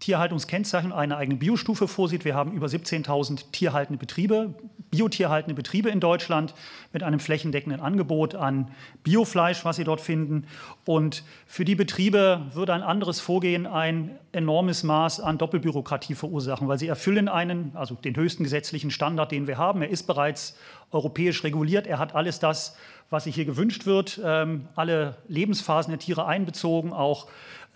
Tierhaltungskennzeichnung 0.00 0.92
eine 0.92 1.16
eigene 1.16 1.38
Biostufe 1.38 1.88
vorsieht. 1.88 2.24
Wir 2.24 2.34
haben 2.34 2.52
über 2.52 2.66
17.000 2.66 3.50
tierhaltende 3.50 3.98
Betriebe, 3.98 4.54
biotierhaltende 4.90 5.54
Betriebe 5.54 5.90
in 5.90 5.98
Deutschland 5.98 6.54
mit 6.92 7.02
einem 7.02 7.18
flächendeckenden 7.18 7.80
Angebot 7.80 8.36
an 8.36 8.70
Biofleisch, 9.02 9.64
was 9.64 9.76
Sie 9.76 9.84
dort 9.84 10.00
finden. 10.00 10.46
Und 10.84 11.24
für 11.46 11.64
die 11.64 11.74
Betriebe 11.74 12.42
würde 12.52 12.74
ein 12.74 12.82
anderes 12.82 13.18
Vorgehen 13.18 13.66
ein 13.66 14.16
enormes 14.30 14.84
Maß 14.84 15.20
an 15.20 15.36
Doppelbürokratie 15.36 16.14
verursachen, 16.14 16.68
weil 16.68 16.78
sie 16.78 16.86
erfüllen 16.86 17.28
einen, 17.28 17.72
also 17.74 17.96
den 17.96 18.14
höchsten 18.14 18.44
gesetzlichen 18.44 18.92
Standard, 18.92 19.32
den 19.32 19.48
wir 19.48 19.58
haben. 19.58 19.82
Er 19.82 19.90
ist 19.90 20.04
bereits 20.04 20.56
europäisch 20.92 21.42
reguliert. 21.42 21.86
Er 21.86 21.98
hat 21.98 22.14
alles 22.14 22.38
das, 22.38 22.76
was 23.10 23.24
sich 23.24 23.34
hier 23.34 23.46
gewünscht 23.46 23.86
wird, 23.86 24.20
ähm, 24.22 24.68
alle 24.76 25.16
Lebensphasen 25.28 25.90
der 25.90 25.98
Tiere 25.98 26.26
einbezogen, 26.26 26.92
auch 26.92 27.26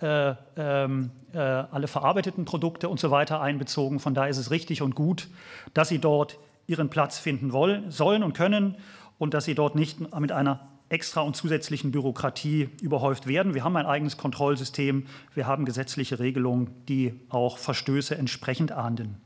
äh, 0.01 0.35
ähm, 0.57 1.11
äh, 1.33 1.39
alle 1.39 1.89
verarbeiteten 1.89 2.45
Produkte 2.45 2.89
und 2.89 3.01
so 3.01 3.11
weiter 3.11 3.41
einbezogen. 3.41 4.01
Von 4.01 4.15
daher 4.15 4.31
ist 4.31 4.39
es 4.39 4.51
richtig 4.51 4.83
und 4.83 4.95
gut, 4.95 5.29
dass 5.75 5.89
sie 5.89 5.99
dort 5.99 6.39
ihren 6.67 6.91
Platz 6.91 7.19
finden 7.19 7.53
wollen, 7.53 7.91
sollen 7.91 8.23
und 8.23 8.35
können 8.35 8.77
und 9.19 9.35
dass 9.35 9.45
sie 9.45 9.55
dort 9.55 9.75
nicht 9.75 10.01
mit 10.19 10.33
einer 10.33 10.69
extra 10.89 11.23
und 11.23 11.35
zusätzlichen 11.35 11.91
Bürokratie 11.91 12.69
überhäuft 12.83 13.27
werden. 13.27 13.55
Wir 13.55 13.65
haben 13.65 13.77
ein 13.77 13.87
eigenes 13.87 14.19
Kontrollsystem, 14.19 15.07
wir 15.35 15.47
haben 15.47 15.65
gesetzliche 15.65 16.19
Regelungen, 16.19 16.71
die 16.87 17.19
auch 17.31 17.57
Verstöße 17.57 18.17
entsprechend 18.17 18.73
ahnden. 18.73 19.17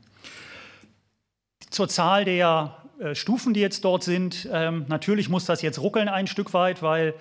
Zur 1.69 1.89
Zahl 1.89 2.23
der 2.23 2.77
äh, 2.99 3.15
Stufen, 3.15 3.53
die 3.53 3.59
jetzt 3.59 3.83
dort 3.83 4.03
sind, 4.03 4.47
ähm, 4.51 4.85
natürlich 4.87 5.27
muss 5.27 5.45
das 5.45 5.61
jetzt 5.61 5.79
ruckeln 5.79 6.07
ein 6.07 6.27
Stück 6.27 6.53
weit, 6.53 6.81
weil 6.81 7.13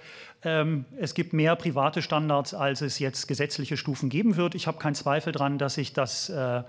es 0.99 1.15
gibt 1.15 1.33
mehr 1.33 1.57
private 1.57 2.03
Standards, 2.03 2.55
als 2.55 2.81
es 2.81 2.99
jetzt 2.99 3.27
gesetzliche 3.27 3.77
Stufen 3.77 4.09
geben 4.09 4.37
wird. 4.37 4.55
Ich 4.55 4.67
habe 4.67 4.79
keinen 4.79 4.95
Zweifel 4.95 5.33
daran, 5.33 5.59
dass 5.59 5.75
sich 5.75 5.93
das 5.93 6.29
äh, 6.29 6.63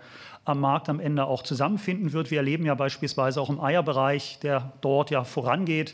am 0.45 0.59
Markt 0.59 0.89
am 0.89 0.99
Ende 0.99 1.25
auch 1.25 1.43
zusammenfinden 1.43 2.13
wird. 2.13 2.31
Wir 2.31 2.39
erleben 2.39 2.65
ja 2.65 2.73
beispielsweise 2.73 3.39
auch 3.39 3.49
im 3.49 3.59
Eierbereich, 3.59 4.39
der 4.41 4.73
dort 4.81 5.11
ja 5.11 5.23
vorangeht, 5.23 5.93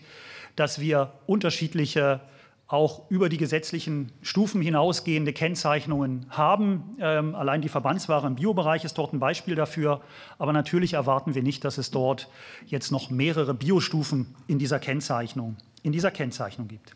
dass 0.56 0.80
wir 0.80 1.12
unterschiedliche 1.26 2.22
auch 2.68 3.10
über 3.10 3.30
die 3.30 3.38
gesetzlichen 3.38 4.12
Stufen 4.22 4.62
hinausgehende 4.62 5.34
Kennzeichnungen 5.34 6.26
haben. 6.30 6.96
Ähm, 7.00 7.36
allein 7.36 7.62
die 7.62 7.70
Verbandsware 7.70 8.26
im 8.26 8.36
Biobereich 8.36 8.84
ist 8.86 8.98
dort 8.98 9.14
ein 9.14 9.20
Beispiel 9.20 9.56
dafür. 9.56 10.02
Aber 10.40 10.54
natürlich 10.54 10.94
erwarten 10.94 11.36
wir 11.36 11.44
nicht, 11.44 11.66
dass 11.66 11.78
es 11.78 11.92
dort 11.92 12.30
jetzt 12.66 12.92
noch 12.92 13.10
mehrere 13.10 13.54
Biostufen 13.54 14.34
in 14.48 14.58
dieser 14.58 14.80
Kennzeichnung 14.80 15.58
in 15.84 15.92
dieser 15.92 16.12
Kennzeichnung 16.12 16.68
gibt. 16.68 16.94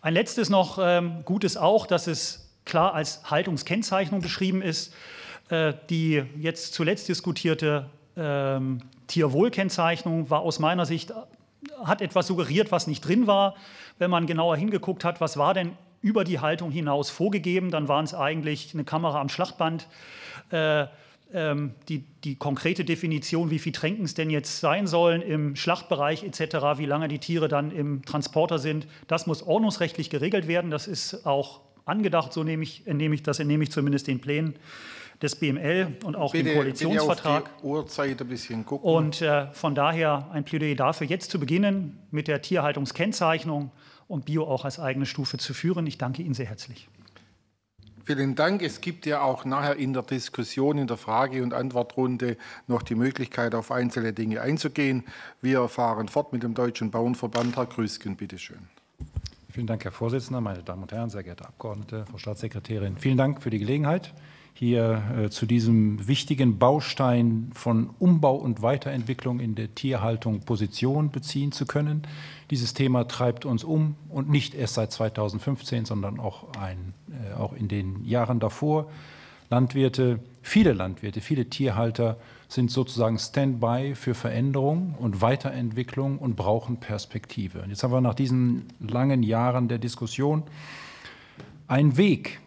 Ein 0.00 0.14
letztes 0.14 0.50
noch 0.50 0.78
ähm, 0.80 1.24
gut 1.24 1.56
auch, 1.56 1.86
dass 1.86 2.06
es 2.06 2.48
klar 2.64 2.94
als 2.94 3.30
Haltungskennzeichnung 3.30 4.20
beschrieben 4.20 4.62
ist. 4.62 4.92
Äh, 5.48 5.74
die 5.90 6.24
jetzt 6.38 6.74
zuletzt 6.74 7.08
diskutierte 7.08 7.88
ähm, 8.16 8.80
Tierwohlkennzeichnung 9.06 10.28
war 10.28 10.40
aus 10.40 10.58
meiner 10.58 10.86
Sicht, 10.86 11.12
hat 11.84 12.02
etwas 12.02 12.26
suggeriert, 12.26 12.72
was 12.72 12.88
nicht 12.88 13.02
drin 13.02 13.28
war. 13.28 13.54
Wenn 13.98 14.10
man 14.10 14.26
genauer 14.26 14.56
hingeguckt 14.56 15.04
hat, 15.04 15.20
was 15.20 15.36
war 15.36 15.54
denn 15.54 15.76
über 16.02 16.24
die 16.24 16.40
Haltung 16.40 16.72
hinaus 16.72 17.10
vorgegeben, 17.10 17.70
dann 17.70 17.86
waren 17.86 18.04
es 18.04 18.12
eigentlich 18.12 18.74
eine 18.74 18.82
Kamera 18.82 19.20
am 19.20 19.28
Schlachtband. 19.28 19.86
Äh, 20.50 20.86
die, 21.32 22.04
die, 22.24 22.36
konkrete 22.36 22.84
Definition, 22.84 23.50
wie 23.50 23.58
viel 23.58 23.72
Tränken 23.72 24.04
es 24.04 24.14
denn 24.14 24.30
jetzt 24.30 24.60
sein 24.60 24.86
sollen 24.86 25.22
im 25.22 25.56
Schlachtbereich 25.56 26.22
etc., 26.22 26.78
wie 26.78 26.86
lange 26.86 27.08
die 27.08 27.18
Tiere 27.18 27.48
dann 27.48 27.72
im 27.72 28.04
Transporter 28.04 28.58
sind, 28.58 28.86
das 29.08 29.26
muss 29.26 29.42
ordnungsrechtlich 29.42 30.08
geregelt 30.08 30.46
werden. 30.46 30.70
Das 30.70 30.86
ist 30.86 31.26
auch 31.26 31.62
angedacht, 31.84 32.32
so 32.32 32.44
nehme 32.44 32.62
ich, 32.62 32.86
entnehme 32.86 33.14
ich, 33.14 33.22
das 33.22 33.40
entnehme 33.40 33.64
ich 33.64 33.72
zumindest 33.72 34.06
den 34.06 34.20
Plänen 34.20 34.54
des 35.22 35.36
BML 35.36 35.96
und 36.04 36.14
auch 36.14 36.32
bitte, 36.32 36.50
dem 36.50 36.54
Koalitionsvertrag. 36.56 37.44
Bitte 37.44 37.54
auf 37.56 37.60
die 37.60 37.66
Uhrzeit 37.66 38.20
ein 38.20 38.28
bisschen 38.28 38.66
gucken. 38.66 38.88
Und 38.88 39.22
äh, 39.22 39.50
von 39.52 39.74
daher 39.74 40.28
ein 40.32 40.44
Plädoyer 40.44 40.74
dafür, 40.74 41.06
jetzt 41.06 41.30
zu 41.30 41.40
beginnen 41.40 41.98
mit 42.10 42.28
der 42.28 42.42
Tierhaltungskennzeichnung 42.42 43.70
und 44.08 44.26
Bio 44.26 44.44
auch 44.44 44.64
als 44.64 44.78
eigene 44.78 45.06
Stufe 45.06 45.38
zu 45.38 45.54
führen. 45.54 45.86
Ich 45.86 45.98
danke 45.98 46.22
Ihnen 46.22 46.34
sehr 46.34 46.46
herzlich. 46.46 46.88
Vielen 48.06 48.36
Dank. 48.36 48.62
Es 48.62 48.80
gibt 48.80 49.04
ja 49.04 49.22
auch 49.22 49.44
nachher 49.44 49.74
in 49.74 49.92
der 49.92 50.04
Diskussion, 50.04 50.78
in 50.78 50.86
der 50.86 50.96
Frage- 50.96 51.42
und 51.42 51.52
Antwortrunde 51.52 52.36
noch 52.68 52.82
die 52.82 52.94
Möglichkeit, 52.94 53.52
auf 53.52 53.72
einzelne 53.72 54.12
Dinge 54.12 54.40
einzugehen. 54.40 55.02
Wir 55.42 55.66
fahren 55.66 56.06
fort 56.06 56.32
mit 56.32 56.44
dem 56.44 56.54
Deutschen 56.54 56.92
Bauernverband. 56.92 57.56
Herr 57.56 57.66
Grüsken, 57.66 58.14
bitteschön. 58.14 58.68
Vielen 59.50 59.66
Dank, 59.66 59.82
Herr 59.82 59.90
Vorsitzender, 59.90 60.40
meine 60.40 60.62
Damen 60.62 60.82
und 60.82 60.92
Herren, 60.92 61.10
sehr 61.10 61.24
geehrte 61.24 61.46
Abgeordnete, 61.46 62.04
Frau 62.08 62.18
Staatssekretärin. 62.18 62.96
Vielen 62.96 63.16
Dank 63.16 63.42
für 63.42 63.50
die 63.50 63.58
Gelegenheit, 63.58 64.14
hier 64.58 65.02
äh, 65.18 65.30
zu 65.30 65.44
diesem 65.44 66.08
wichtigen 66.08 66.58
Baustein 66.58 67.50
von 67.52 67.90
Umbau 67.98 68.36
und 68.36 68.62
Weiterentwicklung 68.62 69.38
in 69.38 69.54
der 69.54 69.74
Tierhaltung 69.74 70.40
Position 70.40 71.10
beziehen 71.10 71.52
zu 71.52 71.66
können. 71.66 72.06
Dieses 72.50 72.72
Thema 72.72 73.06
treibt 73.06 73.44
uns 73.44 73.64
um 73.64 73.96
und 74.08 74.30
nicht 74.30 74.54
erst 74.54 74.74
seit 74.74 74.92
2015, 74.92 75.84
sondern 75.84 76.18
auch, 76.18 76.54
ein, 76.58 76.94
äh, 77.10 77.34
auch 77.34 77.52
in 77.52 77.68
den 77.68 78.02
Jahren 78.06 78.40
davor. 78.40 78.88
Landwirte, 79.50 80.20
viele 80.40 80.72
Landwirte, 80.72 81.20
viele 81.20 81.50
Tierhalter 81.50 82.16
sind 82.48 82.70
sozusagen 82.70 83.18
Standby 83.18 83.94
für 83.94 84.14
Veränderung 84.14 84.94
und 84.98 85.20
Weiterentwicklung 85.20 86.16
und 86.18 86.34
brauchen 86.34 86.78
Perspektive. 86.78 87.60
Und 87.60 87.68
jetzt 87.68 87.82
haben 87.82 87.92
wir 87.92 88.00
nach 88.00 88.14
diesen 88.14 88.64
langen 88.80 89.22
Jahren 89.22 89.68
der 89.68 89.78
Diskussion 89.78 90.44
einen 91.68 91.98
Weg 91.98 92.40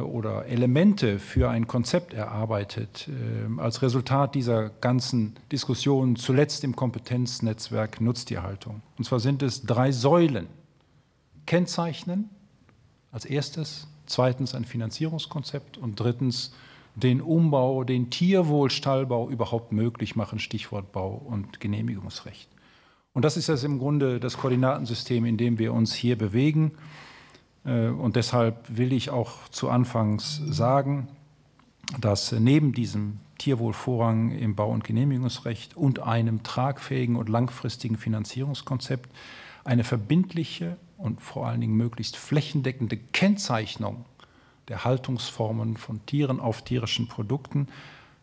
oder 0.00 0.46
Elemente 0.46 1.18
für 1.18 1.48
ein 1.48 1.66
Konzept 1.66 2.12
erarbeitet, 2.12 3.08
äh, 3.08 3.60
als 3.60 3.82
Resultat 3.82 4.34
dieser 4.34 4.68
ganzen 4.68 5.36
Diskussionen, 5.52 6.16
zuletzt 6.16 6.64
im 6.64 6.74
Kompetenznetzwerk 6.74 8.00
Nutztierhaltung. 8.00 8.82
Und 8.98 9.04
zwar 9.04 9.20
sind 9.20 9.42
es 9.42 9.62
drei 9.62 9.92
Säulen. 9.92 10.48
Kennzeichnen 11.46 12.30
als 13.12 13.24
erstes, 13.24 13.88
zweitens 14.06 14.54
ein 14.54 14.64
Finanzierungskonzept 14.64 15.78
und 15.78 15.98
drittens 15.98 16.52
den 16.94 17.20
Umbau, 17.20 17.84
den 17.84 18.10
Tierwohlstallbau 18.10 19.30
überhaupt 19.30 19.72
möglich 19.72 20.16
machen, 20.16 20.38
Stichwort 20.38 20.92
Bau- 20.92 21.22
und 21.26 21.60
Genehmigungsrecht. 21.60 22.48
Und 23.12 23.24
das 23.24 23.36
ist 23.36 23.48
das 23.48 23.64
im 23.64 23.78
Grunde 23.78 24.20
das 24.20 24.36
Koordinatensystem, 24.36 25.24
in 25.24 25.36
dem 25.36 25.58
wir 25.58 25.72
uns 25.72 25.94
hier 25.94 26.16
bewegen. 26.16 26.72
Äh, 27.64 27.88
und 27.88 28.16
deshalb 28.16 28.56
will 28.68 28.92
ich 28.92 29.10
auch 29.10 29.48
zu 29.48 29.68
Anfangs 29.70 30.40
sagen, 30.48 31.08
dass 32.00 32.32
neben 32.32 32.72
diesem 32.72 33.18
Tierwohlvorrang 33.38 34.32
im 34.32 34.54
Bau- 34.54 34.70
und 34.70 34.84
Genehmigungsrecht 34.84 35.76
und 35.76 36.00
einem 36.00 36.42
tragfähigen 36.42 37.16
und 37.16 37.28
langfristigen 37.28 37.96
Finanzierungskonzept 37.96 39.10
eine 39.64 39.84
verbindliche 39.84 40.76
und 40.98 41.20
vor 41.20 41.46
allen 41.46 41.60
Dingen 41.60 41.76
möglichst 41.76 42.16
flächendeckende 42.16 42.96
Kennzeichnung 42.96 44.04
der 44.68 44.84
Haltungsformen 44.84 45.76
von 45.76 46.04
Tieren 46.06 46.38
auf 46.38 46.62
tierischen 46.62 47.08
Produkten 47.08 47.66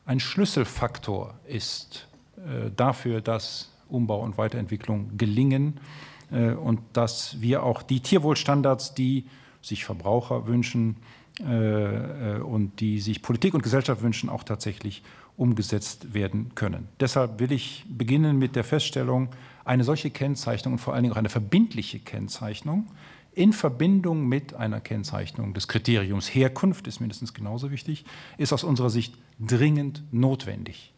ein 0.07 0.21
Schlüsselfaktor 0.21 1.33
ist 1.47 2.07
äh, 2.37 2.71
dafür, 2.75 3.19
dass 3.19 3.69
Umbau 3.89 4.21
und 4.21 4.37
Weiterentwicklung 4.37 5.17
gelingen 5.17 5.81
und 6.29 6.81
dass 6.93 7.39
wir 7.39 7.63
auch 7.63 7.81
die 7.81 8.01
Tierwohlstandards, 8.01 8.93
die 8.93 9.25
sich 9.61 9.85
Verbraucher 9.85 10.47
wünschen 10.47 10.97
äh, 11.39 12.37
äh, 12.37 12.39
und 12.39 12.79
die 12.79 12.99
sich 12.99 13.21
Politik 13.21 13.53
und 13.53 13.61
Gesellschaft 13.61 14.01
wünschen, 14.01 14.29
auch 14.29 14.43
tatsächlich 14.43 15.03
umgesetzt 15.35 16.13
werden 16.13 16.55
können. 16.55 16.87
Deshalb 16.99 17.39
will 17.39 17.51
ich 17.51 17.85
beginnen 17.87 18.39
mit 18.39 18.55
der 18.55 18.63
Feststellung, 18.63 19.29
eine 19.63 19.83
solche 19.83 20.09
Kennzeichnung 20.09 20.73
und 20.73 20.79
vor 20.79 20.93
allen 20.93 21.03
Dingen 21.03 21.13
auch 21.13 21.19
eine 21.19 21.29
verbindliche 21.29 21.99
Kennzeichnung 21.99 22.87
in 23.33 23.53
Verbindung 23.53 24.27
mit 24.27 24.55
einer 24.55 24.81
Kennzeichnung 24.81 25.53
des 25.53 25.67
Kriteriums 25.67 26.33
Herkunft 26.33 26.87
ist 26.87 26.99
mindestens 27.01 27.35
genauso 27.35 27.69
wichtig, 27.69 28.03
ist 28.39 28.51
aus 28.51 28.63
unserer 28.63 28.89
Sicht 28.89 29.13
dringend 29.39 30.01
notwendig 30.11 30.91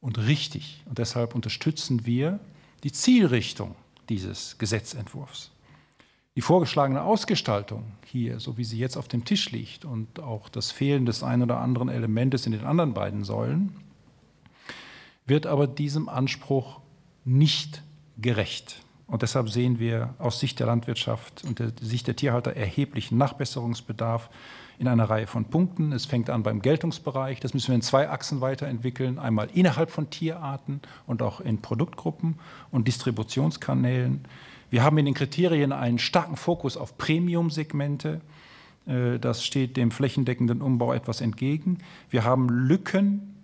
und 0.00 0.18
richtig. 0.18 0.82
Und 0.86 0.98
deshalb 0.98 1.36
unterstützen 1.36 2.04
wir 2.04 2.40
die 2.82 2.90
Zielrichtung 2.90 3.76
dieses 4.08 4.58
Gesetzentwurfs. 4.58 5.50
Die 6.36 6.40
vorgeschlagene 6.40 7.02
Ausgestaltung 7.02 7.92
hier, 8.04 8.38
so 8.38 8.56
wie 8.56 8.64
sie 8.64 8.78
jetzt 8.78 8.96
auf 8.96 9.08
dem 9.08 9.24
Tisch 9.24 9.50
liegt 9.50 9.84
und 9.84 10.20
auch 10.20 10.48
das 10.48 10.70
Fehlen 10.70 11.04
des 11.04 11.22
ein 11.22 11.42
oder 11.42 11.58
anderen 11.58 11.88
Elementes 11.88 12.46
in 12.46 12.52
den 12.52 12.64
anderen 12.64 12.94
beiden 12.94 13.24
Säulen, 13.24 13.74
wird 15.26 15.46
aber 15.46 15.66
diesem 15.66 16.08
Anspruch 16.08 16.80
nicht 17.24 17.82
gerecht. 18.18 18.82
Und 19.08 19.22
deshalb 19.22 19.48
sehen 19.48 19.78
wir 19.78 20.14
aus 20.18 20.38
Sicht 20.38 20.60
der 20.60 20.66
Landwirtschaft 20.66 21.42
und 21.44 21.58
der 21.58 21.72
Sicht 21.80 22.06
der 22.06 22.16
Tierhalter 22.16 22.54
erheblichen 22.54 23.18
Nachbesserungsbedarf 23.18 24.30
in 24.78 24.86
einer 24.86 25.10
Reihe 25.10 25.26
von 25.26 25.46
Punkten. 25.46 25.92
Es 25.92 26.06
fängt 26.06 26.30
an 26.30 26.42
beim 26.42 26.62
Geltungsbereich. 26.62 27.40
Das 27.40 27.52
müssen 27.52 27.68
wir 27.68 27.74
in 27.74 27.82
zwei 27.82 28.08
Achsen 28.08 28.40
weiterentwickeln. 28.40 29.18
Einmal 29.18 29.48
innerhalb 29.52 29.90
von 29.90 30.10
Tierarten 30.10 30.80
und 31.06 31.20
auch 31.20 31.40
in 31.40 31.60
Produktgruppen 31.60 32.36
und 32.70 32.86
Distributionskanälen. 32.86 34.24
Wir 34.70 34.82
haben 34.82 34.98
in 34.98 35.06
den 35.06 35.14
Kriterien 35.14 35.72
einen 35.72 35.98
starken 35.98 36.36
Fokus 36.36 36.76
auf 36.76 36.96
Premium-Segmente. 36.96 38.20
Äh, 38.86 39.18
das 39.18 39.44
steht 39.44 39.76
dem 39.76 39.90
flächendeckenden 39.90 40.62
Umbau 40.62 40.92
etwas 40.92 41.20
entgegen. 41.20 41.78
Wir 42.10 42.24
haben 42.24 42.48
Lücken 42.48 43.34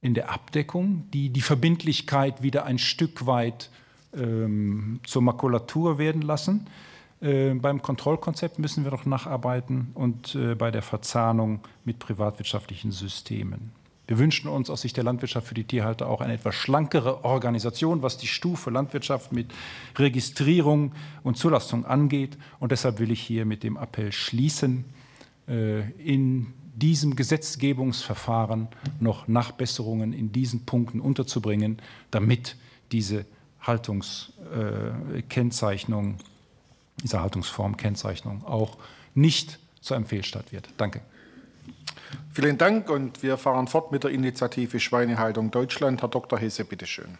in 0.00 0.14
der 0.14 0.30
Abdeckung, 0.30 1.08
die 1.12 1.30
die 1.30 1.40
Verbindlichkeit 1.40 2.42
wieder 2.42 2.64
ein 2.64 2.78
Stück 2.78 3.26
weit 3.26 3.70
ähm, 4.14 5.00
zur 5.04 5.22
Makulatur 5.22 5.98
werden 5.98 6.22
lassen. 6.22 6.66
Äh, 7.24 7.54
beim 7.54 7.80
Kontrollkonzept 7.80 8.58
müssen 8.58 8.84
wir 8.84 8.90
noch 8.90 9.06
nacharbeiten 9.06 9.92
und 9.94 10.34
äh, 10.34 10.54
bei 10.54 10.70
der 10.70 10.82
Verzahnung 10.82 11.60
mit 11.86 11.98
privatwirtschaftlichen 11.98 12.92
Systemen. 12.92 13.72
Wir 14.06 14.18
wünschen 14.18 14.48
uns 14.48 14.68
aus 14.68 14.82
Sicht 14.82 14.98
der 14.98 15.04
Landwirtschaft 15.04 15.46
für 15.46 15.54
die 15.54 15.64
Tierhalter 15.64 16.06
auch 16.06 16.20
eine 16.20 16.34
etwas 16.34 16.54
schlankere 16.54 17.24
Organisation, 17.24 18.02
was 18.02 18.18
die 18.18 18.26
Stufe 18.26 18.68
Landwirtschaft 18.68 19.32
mit 19.32 19.54
Registrierung 19.96 20.92
und 21.22 21.38
Zulassung 21.38 21.86
angeht. 21.86 22.36
Und 22.60 22.72
deshalb 22.72 22.98
will 22.98 23.10
ich 23.10 23.22
hier 23.22 23.46
mit 23.46 23.62
dem 23.62 23.78
Appell 23.78 24.12
schließen, 24.12 24.84
äh, 25.48 25.88
in 25.92 26.48
diesem 26.74 27.16
Gesetzgebungsverfahren 27.16 28.68
noch 29.00 29.28
Nachbesserungen 29.28 30.12
in 30.12 30.30
diesen 30.30 30.66
Punkten 30.66 31.00
unterzubringen, 31.00 31.78
damit 32.10 32.56
diese 32.92 33.24
Haltungskennzeichnung, 33.62 36.18
dieser 37.02 37.22
Haltungsformkennzeichnung 37.22 38.44
auch 38.44 38.76
nicht 39.14 39.58
zu 39.80 39.94
einem 39.94 40.06
Fehlstart 40.06 40.52
wird. 40.52 40.68
Danke. 40.76 41.00
Vielen 42.32 42.58
Dank 42.58 42.90
und 42.90 43.22
wir 43.22 43.36
fahren 43.36 43.68
fort 43.68 43.92
mit 43.92 44.04
der 44.04 44.10
Initiative 44.10 44.80
Schweinehaltung 44.80 45.50
Deutschland. 45.50 46.02
Herr 46.02 46.08
Dr. 46.08 46.38
Hesse, 46.38 46.64
bitteschön. 46.64 47.18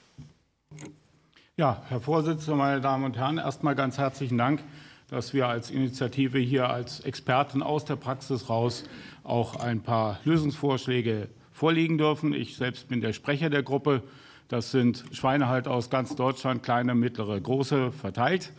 Ja, 1.56 1.82
Herr 1.88 2.00
Vorsitzender, 2.00 2.56
meine 2.56 2.80
Damen 2.80 3.04
und 3.04 3.16
Herren, 3.16 3.38
erstmal 3.38 3.74
ganz 3.74 3.98
herzlichen 3.98 4.38
Dank, 4.38 4.62
dass 5.08 5.32
wir 5.32 5.46
als 5.46 5.70
Initiative 5.70 6.38
hier 6.38 6.68
als 6.68 7.00
Experten 7.00 7.62
aus 7.62 7.84
der 7.84 7.96
Praxis 7.96 8.48
raus 8.48 8.84
auch 9.22 9.56
ein 9.56 9.80
paar 9.82 10.18
Lösungsvorschläge 10.24 11.28
vorlegen 11.52 11.98
dürfen. 11.98 12.32
Ich 12.32 12.56
selbst 12.56 12.88
bin 12.88 13.00
der 13.00 13.12
Sprecher 13.12 13.50
der 13.50 13.62
Gruppe 13.62 14.02
das 14.48 14.70
sind 14.70 15.04
Schweinehalter 15.12 15.70
aus 15.70 15.88
ganz 15.88 16.14
Deutschland, 16.16 16.62
kleine, 16.62 16.94
mittlere, 16.94 17.40
große, 17.40 17.92
verteilt. 17.92 18.52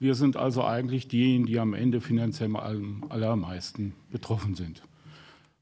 Wir 0.00 0.14
sind 0.14 0.38
also 0.38 0.64
eigentlich 0.64 1.08
diejenigen, 1.08 1.44
die 1.44 1.58
am 1.58 1.74
Ende 1.74 2.00
finanziell 2.00 2.56
am 2.56 3.04
allermeisten 3.10 3.92
betroffen 4.10 4.54
sind. 4.54 4.82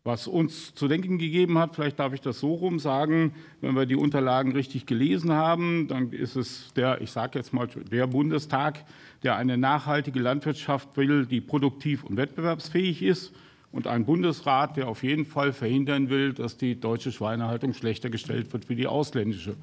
Was 0.05 0.29
uns 0.29 0.77
zu 0.77 0.87
denken 0.87 1.19
gegeben 1.19 1.59
hat, 1.59 1.75
vielleicht 1.75 1.99
darf 1.99 2.15
ich 2.15 2.21
das 2.21 2.39
so 2.39 2.55
rum 2.55 2.79
sagen, 2.79 3.35
wenn 3.61 3.75
wir 3.75 3.85
die 3.85 3.97
Unterlagen 3.97 4.53
richtig 4.53 4.87
gelesen 4.87 5.33
haben, 5.33 5.89
dann 5.89 6.13
ist 6.13 6.37
es 6.37 6.73
der, 6.75 7.01
ich 7.01 7.11
sage 7.11 7.37
jetzt 7.37 7.53
mal, 7.53 7.67
der 7.67 8.07
Bundestag, 8.07 8.85
der 9.25 9.35
eine 9.35 9.59
nachhaltige 9.59 10.21
Landwirtschaft 10.21 10.97
will, 10.97 11.27
die 11.27 11.41
produktiv 11.41 12.05
und 12.05 12.17
wettbewerbsfähig 12.17 13.03
ist 13.03 13.35
und 13.73 13.89
ein 13.89 14.05
Bundesrat, 14.05 14.77
der 14.77 14.87
auf 14.87 15.03
jeden 15.03 15.27
Fall 15.27 15.53
verhindern 15.53 16.11
will, 16.11 16.33
dass 16.33 16.57
die 16.57 16.79
deutsche 16.79 17.11
Schweinehaltung 17.11 17.75
schlechter 17.75 18.09
gestellt 18.09 18.53
wird 18.53 18.69
wie 18.69 18.77
die 18.77 18.87
ausländische. 18.87 19.57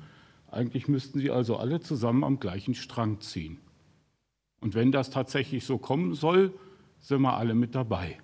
Eigentlich 0.51 0.89
müssten 0.89 1.19
sie 1.19 1.31
also 1.31 1.55
alle 1.55 1.79
zusammen 1.79 2.25
am 2.25 2.41
gleichen 2.41 2.75
Strang 2.75 3.21
ziehen. 3.21 3.57
Und 4.65 4.73
wenn 4.73 4.91
das 4.91 5.11
tatsächlich 5.11 5.63
so 5.63 5.77
kommen 5.77 6.15
soll, 6.15 6.51
sind 6.99 7.21
wir 7.21 7.37
alle 7.37 7.53
mit 7.53 7.75
dabei. 7.75 8.17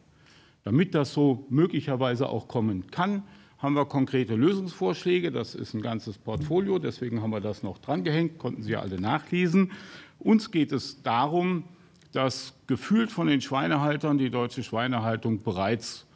Damit 0.63 0.95
das 0.95 1.13
so 1.13 1.45
möglicherweise 1.51 2.30
auch 2.30 2.47
kommen 2.47 2.89
kann, 2.89 3.21
haben 3.60 3.75
wir 3.75 3.86
konkrete 3.86 4.34
Lösungsvorschläge. 4.34 5.32
Das 5.32 5.54
ist 5.54 5.75
ein 5.75 5.84
ganzes 5.84 6.17
Portfolio, 6.17 6.80
deswegen 6.80 7.21
haben 7.21 7.30
wir 7.30 7.41
das 7.41 7.62
noch 7.62 7.77
drangehängt, 7.77 8.39
konnten 8.39 8.63
Sie 8.63 8.75
alle 8.75 8.99
nachlesen. 8.99 9.71
Uns 10.17 10.49
geht 10.49 10.71
es 10.71 11.04
darum, 11.04 11.65
dass 12.12 12.56
gefühlt 12.65 13.12
von 13.12 13.27
den 13.27 13.41
Schweinehaltern 13.41 14.17
die 14.17 14.32
deutsche 14.32 14.63
Schweinehaltung 14.63 15.43
bereits, 15.43 16.08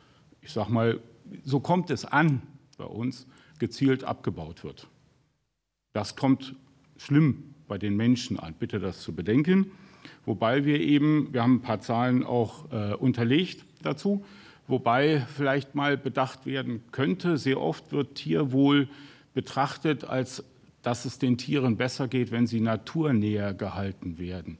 ich 0.41 0.51
sage 0.51 0.71
mal, 0.71 0.99
so 1.43 1.59
kommt 1.59 1.91
es 1.91 2.03
an 2.03 2.41
bei 2.79 2.85
uns, 2.85 3.27
gezielt 3.59 4.03
abgebaut 4.03 4.63
wird. 4.63 4.87
Das 5.93 6.15
kommt 6.15 6.55
schlimm 6.97 7.53
bei 7.67 7.77
den 7.77 7.95
Menschen 7.95 8.39
an, 8.39 8.55
bitte 8.57 8.79
das 8.79 9.01
zu 9.01 9.13
bedenken. 9.13 9.69
Wobei 10.25 10.65
wir 10.65 10.79
eben, 10.79 11.33
wir 11.33 11.43
haben 11.43 11.55
ein 11.55 11.61
paar 11.61 11.81
Zahlen 11.81 12.23
auch 12.23 12.71
äh, 12.71 12.93
unterlegt 12.93 13.65
dazu, 13.81 14.25
wobei 14.67 15.25
vielleicht 15.35 15.75
mal 15.75 15.97
bedacht 15.97 16.45
werden 16.45 16.83
könnte, 16.91 17.37
sehr 17.37 17.61
oft 17.61 17.91
wird 17.91 18.15
Tierwohl 18.15 18.87
betrachtet, 19.33 20.05
als 20.05 20.43
dass 20.81 21.05
es 21.05 21.17
den 21.17 21.37
Tieren 21.37 21.77
besser 21.77 22.07
geht, 22.07 22.31
wenn 22.31 22.47
sie 22.47 22.61
naturnäher 22.61 23.53
gehalten 23.53 24.19
werden. 24.19 24.57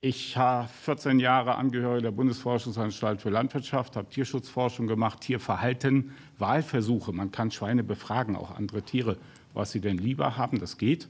Ich 0.00 0.36
habe 0.36 0.68
14 0.68 1.18
Jahre 1.18 1.56
Angehörige 1.56 2.02
der 2.02 2.10
Bundesforschungsanstalt 2.12 3.20
für 3.20 3.30
Landwirtschaft, 3.30 3.96
habe 3.96 4.08
Tierschutzforschung 4.08 4.86
gemacht, 4.86 5.22
Tierverhalten, 5.22 6.12
Wahlversuche. 6.38 7.12
Man 7.12 7.32
kann 7.32 7.50
Schweine 7.50 7.82
befragen, 7.82 8.36
auch 8.36 8.54
andere 8.54 8.82
Tiere, 8.82 9.16
was 9.54 9.72
sie 9.72 9.80
denn 9.80 9.98
lieber 9.98 10.36
haben. 10.36 10.60
Das 10.60 10.78
geht. 10.78 11.08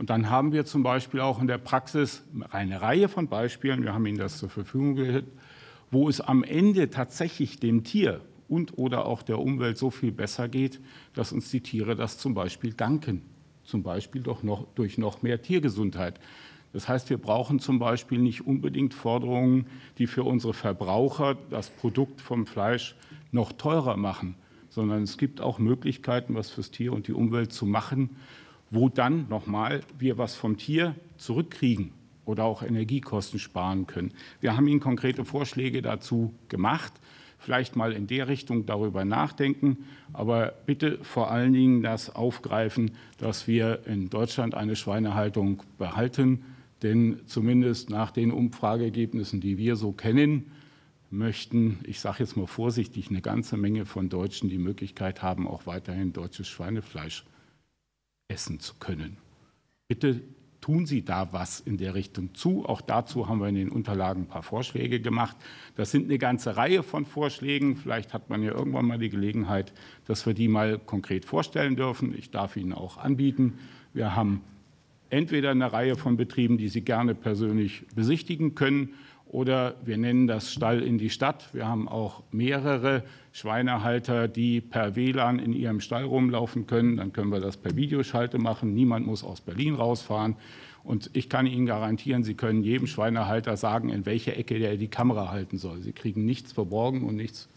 Und 0.00 0.08
dann 0.08 0.30
haben 0.30 0.52
wir 0.52 0.64
zum 0.64 0.82
Beispiel 0.82 1.20
auch 1.20 1.42
in 1.42 1.46
der 1.46 1.58
Praxis 1.58 2.22
eine 2.48 2.80
Reihe 2.80 3.10
von 3.10 3.28
Beispielen, 3.28 3.82
wir 3.82 3.92
haben 3.92 4.06
Ihnen 4.06 4.16
das 4.16 4.38
zur 4.38 4.48
Verfügung 4.48 4.94
gestellt, 4.94 5.26
wo 5.90 6.08
es 6.08 6.22
am 6.22 6.42
Ende 6.42 6.88
tatsächlich 6.88 7.60
dem 7.60 7.84
Tier 7.84 8.22
und 8.48 8.78
oder 8.78 9.04
auch 9.04 9.20
der 9.20 9.38
Umwelt 9.38 9.76
so 9.76 9.90
viel 9.90 10.10
besser 10.10 10.48
geht, 10.48 10.80
dass 11.12 11.32
uns 11.32 11.50
die 11.50 11.60
Tiere 11.60 11.96
das 11.96 12.16
zum 12.16 12.32
Beispiel 12.32 12.72
danken. 12.72 13.20
Zum 13.62 13.82
Beispiel 13.82 14.22
doch 14.22 14.42
noch 14.42 14.64
durch 14.74 14.96
noch 14.96 15.20
mehr 15.20 15.42
Tiergesundheit. 15.42 16.18
Das 16.72 16.88
heißt, 16.88 17.10
wir 17.10 17.18
brauchen 17.18 17.58
zum 17.58 17.78
Beispiel 17.78 18.20
nicht 18.20 18.46
unbedingt 18.46 18.94
Forderungen, 18.94 19.66
die 19.98 20.06
für 20.06 20.24
unsere 20.24 20.54
Verbraucher 20.54 21.36
das 21.50 21.68
Produkt 21.68 22.22
vom 22.22 22.46
Fleisch 22.46 22.96
noch 23.32 23.52
teurer 23.52 23.98
machen, 23.98 24.34
sondern 24.70 25.02
es 25.02 25.18
gibt 25.18 25.42
auch 25.42 25.58
Möglichkeiten, 25.58 26.34
was 26.34 26.48
fürs 26.48 26.70
Tier 26.70 26.94
und 26.94 27.06
die 27.06 27.12
Umwelt 27.12 27.52
zu 27.52 27.66
machen, 27.66 28.16
wo 28.70 28.88
dann 28.88 29.28
nochmal 29.28 29.80
wir 29.98 30.18
was 30.18 30.34
vom 30.34 30.56
Tier 30.56 30.94
zurückkriegen 31.16 31.92
oder 32.24 32.44
auch 32.44 32.62
Energiekosten 32.62 33.38
sparen 33.38 33.86
können. 33.86 34.12
Wir 34.40 34.56
haben 34.56 34.68
Ihnen 34.68 34.80
konkrete 34.80 35.24
Vorschläge 35.24 35.82
dazu 35.82 36.34
gemacht. 36.48 36.92
Vielleicht 37.38 37.74
mal 37.74 37.92
in 37.92 38.06
der 38.06 38.28
Richtung 38.28 38.66
darüber 38.66 39.04
nachdenken, 39.04 39.86
aber 40.12 40.52
bitte 40.66 40.98
vor 41.02 41.30
allen 41.30 41.54
Dingen 41.54 41.82
das 41.82 42.14
aufgreifen, 42.14 42.92
dass 43.16 43.46
wir 43.46 43.86
in 43.86 44.10
Deutschland 44.10 44.54
eine 44.54 44.76
Schweinehaltung 44.76 45.62
behalten 45.78 46.44
denn 46.82 47.20
zumindest 47.26 47.90
nach 47.90 48.10
den 48.10 48.32
Umfrageergebnissen, 48.32 49.40
die 49.40 49.58
wir 49.58 49.76
so 49.76 49.92
kennen, 49.92 50.50
möchten, 51.10 51.80
ich 51.84 52.00
sage 52.00 52.18
jetzt 52.20 52.36
mal 52.36 52.46
vorsichtig, 52.46 53.10
eine 53.10 53.20
ganze 53.20 53.56
Menge 53.56 53.84
von 53.84 54.08
Deutschen 54.08 54.48
die 54.48 54.58
Möglichkeit 54.58 55.22
haben, 55.22 55.46
auch 55.46 55.66
weiterhin 55.66 56.12
deutsches 56.12 56.48
Schweinefleisch 56.48 57.24
essen 58.30 58.60
zu 58.60 58.74
können. 58.78 59.16
Bitte 59.88 60.22
tun 60.60 60.86
Sie 60.86 61.04
da 61.04 61.32
was 61.32 61.60
in 61.60 61.78
der 61.78 61.94
Richtung 61.94 62.34
zu. 62.34 62.66
Auch 62.66 62.80
dazu 62.80 63.28
haben 63.28 63.40
wir 63.40 63.48
in 63.48 63.54
den 63.54 63.70
Unterlagen 63.70 64.22
ein 64.22 64.28
paar 64.28 64.42
Vorschläge 64.42 65.00
gemacht. 65.00 65.36
Das 65.74 65.90
sind 65.90 66.04
eine 66.04 66.18
ganze 66.18 66.56
Reihe 66.56 66.82
von 66.82 67.06
Vorschlägen. 67.06 67.76
Vielleicht 67.76 68.12
hat 68.12 68.30
man 68.30 68.42
ja 68.42 68.52
irgendwann 68.52 68.86
mal 68.86 68.98
die 68.98 69.08
Gelegenheit, 69.08 69.72
dass 70.06 70.26
wir 70.26 70.34
die 70.34 70.48
mal 70.48 70.78
konkret 70.78 71.24
vorstellen 71.24 71.76
dürfen. 71.76 72.14
Ich 72.16 72.30
darf 72.30 72.56
Ihnen 72.56 72.72
auch 72.72 72.98
anbieten. 72.98 73.58
Wir 73.94 74.14
haben 74.14 74.42
entweder 75.08 75.50
eine 75.50 75.72
Reihe 75.72 75.96
von 75.96 76.16
Betrieben, 76.16 76.58
die 76.58 76.68
Sie 76.68 76.82
gerne 76.82 77.14
persönlich 77.14 77.84
besichtigen 77.94 78.54
können, 78.54 78.94
Oder 79.30 79.76
wir 79.84 79.96
nennen 79.96 80.26
das 80.26 80.52
Stall 80.52 80.82
in 80.82 80.98
die 80.98 81.08
Stadt. 81.08 81.54
Wir 81.54 81.68
haben 81.68 81.88
auch 81.88 82.24
mehrere 82.32 83.04
Schweinehalter, 83.30 84.26
die 84.26 84.60
per 84.60 84.96
WLAN 84.96 85.38
in 85.38 85.52
ihrem 85.52 85.80
Stall 85.80 86.02
rumlaufen 86.02 86.66
können. 86.66 86.96
Dann 86.96 87.12
können 87.12 87.30
wir 87.30 87.38
das 87.38 87.56
per 87.56 87.76
Videoschalte 87.76 88.38
machen. 88.38 88.74
Niemand 88.74 89.06
muss 89.06 89.22
aus 89.22 89.40
Berlin 89.40 89.76
rausfahren. 89.76 90.34
Und 90.82 91.10
ich 91.12 91.28
kann 91.28 91.46
Ihnen 91.46 91.66
garantieren, 91.66 92.24
Sie 92.24 92.34
können 92.34 92.64
jedem 92.64 92.88
Schweinehalter 92.88 93.56
sagen, 93.56 93.90
in 93.90 94.04
welche 94.04 94.34
Ecke 94.34 94.56
er 94.56 94.76
die 94.76 94.88
Kamera 94.88 95.30
halten 95.30 95.58
soll. 95.58 95.80
Sie 95.80 95.92
kriegen 95.92 96.24
nichts 96.24 96.52
verborgen 96.52 97.04
und 97.04 97.14
nichts, 97.14 97.48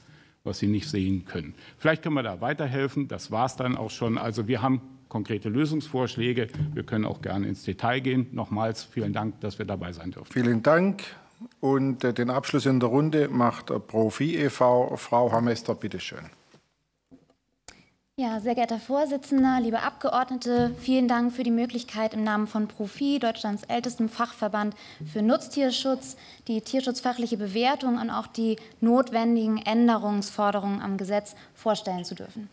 was 0.43 0.59
Sie 0.59 0.67
nicht 0.67 0.87
sehen 0.87 1.25
können. 1.25 1.55
Vielleicht 1.79 2.03
können 2.03 2.15
wir 2.15 2.21
da 2.21 2.39
weiterhelfen. 2.39 3.07
Das 3.07 3.31
war 3.31 3.47
es 3.47 3.55
dann 3.55 3.77
auch 3.77 3.89
schon. 3.89 4.19
Also 4.19 4.47
wir 4.47 4.61
haben 4.61 4.81
konkrete 5.09 5.49
Lösungsvorschläge. 5.49 6.49
Wir 6.73 6.83
können 6.83 7.05
auch 7.05 7.23
gerne 7.23 7.47
ins 7.47 7.63
Detail 7.63 7.99
gehen. 8.01 8.27
Nochmals 8.31 8.83
vielen 8.83 9.13
Dank, 9.13 9.39
dass 9.39 9.57
wir 9.57 9.65
dabei 9.65 9.91
sein 9.91 10.11
dürfen. 10.11 10.31
Vielen 10.31 10.61
Dank. 10.61 11.03
Und 11.59 12.03
äh, 12.03 12.13
den 12.13 12.29
Abschluss 12.29 12.65
in 12.65 12.79
der 12.79 12.89
Runde 12.89 13.27
macht 13.29 13.67
Profi 13.87 14.35
e.V. 14.37 14.95
Frau 14.97 15.31
Hamester, 15.31 15.75
bitteschön. 15.75 16.29
Ja, 18.15 18.39
sehr 18.39 18.53
geehrter 18.53 18.77
Vorsitzender, 18.77 19.59
liebe 19.59 19.81
Abgeordnete, 19.81 20.75
vielen 20.79 21.07
Dank 21.07 21.33
für 21.33 21.41
die 21.41 21.49
Möglichkeit, 21.49 22.13
im 22.13 22.23
Namen 22.23 22.45
von 22.45 22.67
Profi, 22.67 23.17
Deutschlands 23.17 23.63
ältestem 23.63 24.07
Fachverband 24.07 24.75
für 25.11 25.23
Nutztierschutz, 25.23 26.15
die 26.47 26.61
tierschutzfachliche 26.61 27.37
Bewertung 27.37 27.99
und 27.99 28.11
auch 28.11 28.27
die 28.27 28.57
notwendigen 28.81 29.57
Änderungsforderungen 29.57 30.79
am 30.79 30.97
Gesetz 30.97 31.35
vorstellen 31.55 32.05
zu 32.05 32.13
dürfen. 32.13 32.49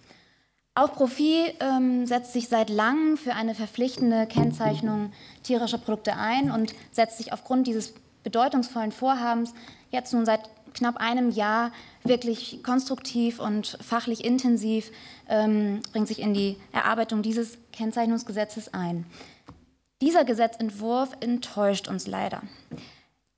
Auch 0.75 0.95
Profi 0.95 1.53
ähm, 1.61 2.07
setzt 2.07 2.33
sich 2.33 2.49
seit 2.49 2.71
langem 2.71 3.19
für 3.19 3.35
eine 3.35 3.55
verpflichtende 3.55 4.27
Kennzeichnung 4.27 5.13
tierischer 5.43 5.77
Produkte 5.77 6.17
ein 6.17 6.51
und 6.51 6.75
setzt 6.91 7.19
sich 7.19 7.35
aufgrund 7.35 7.67
dieses 7.67 7.93
bedeutungsvollen 8.23 8.93
Vorhabens 8.93 9.55
jetzt 9.91 10.13
nun 10.13 10.27
seit 10.27 10.41
knapp 10.75 10.97
einem 10.97 11.31
Jahr 11.31 11.73
wirklich 12.05 12.63
konstruktiv 12.63 13.41
und 13.41 13.79
fachlich 13.81 14.25
intensiv 14.25 14.91
ähm, 15.29 15.83
bringt 15.93 16.09
sich 16.09 16.21
in 16.21 16.35
die 16.35 16.57
Erarbeitung 16.73 17.23
dieses 17.23 17.59
Kennzeichnungsgesetzes 17.73 18.73
ein. 18.73 19.07
Dieser 20.01 20.25
Gesetzentwurf 20.25 21.17
enttäuscht 21.21 21.89
uns 21.89 22.07
leider. 22.07 22.43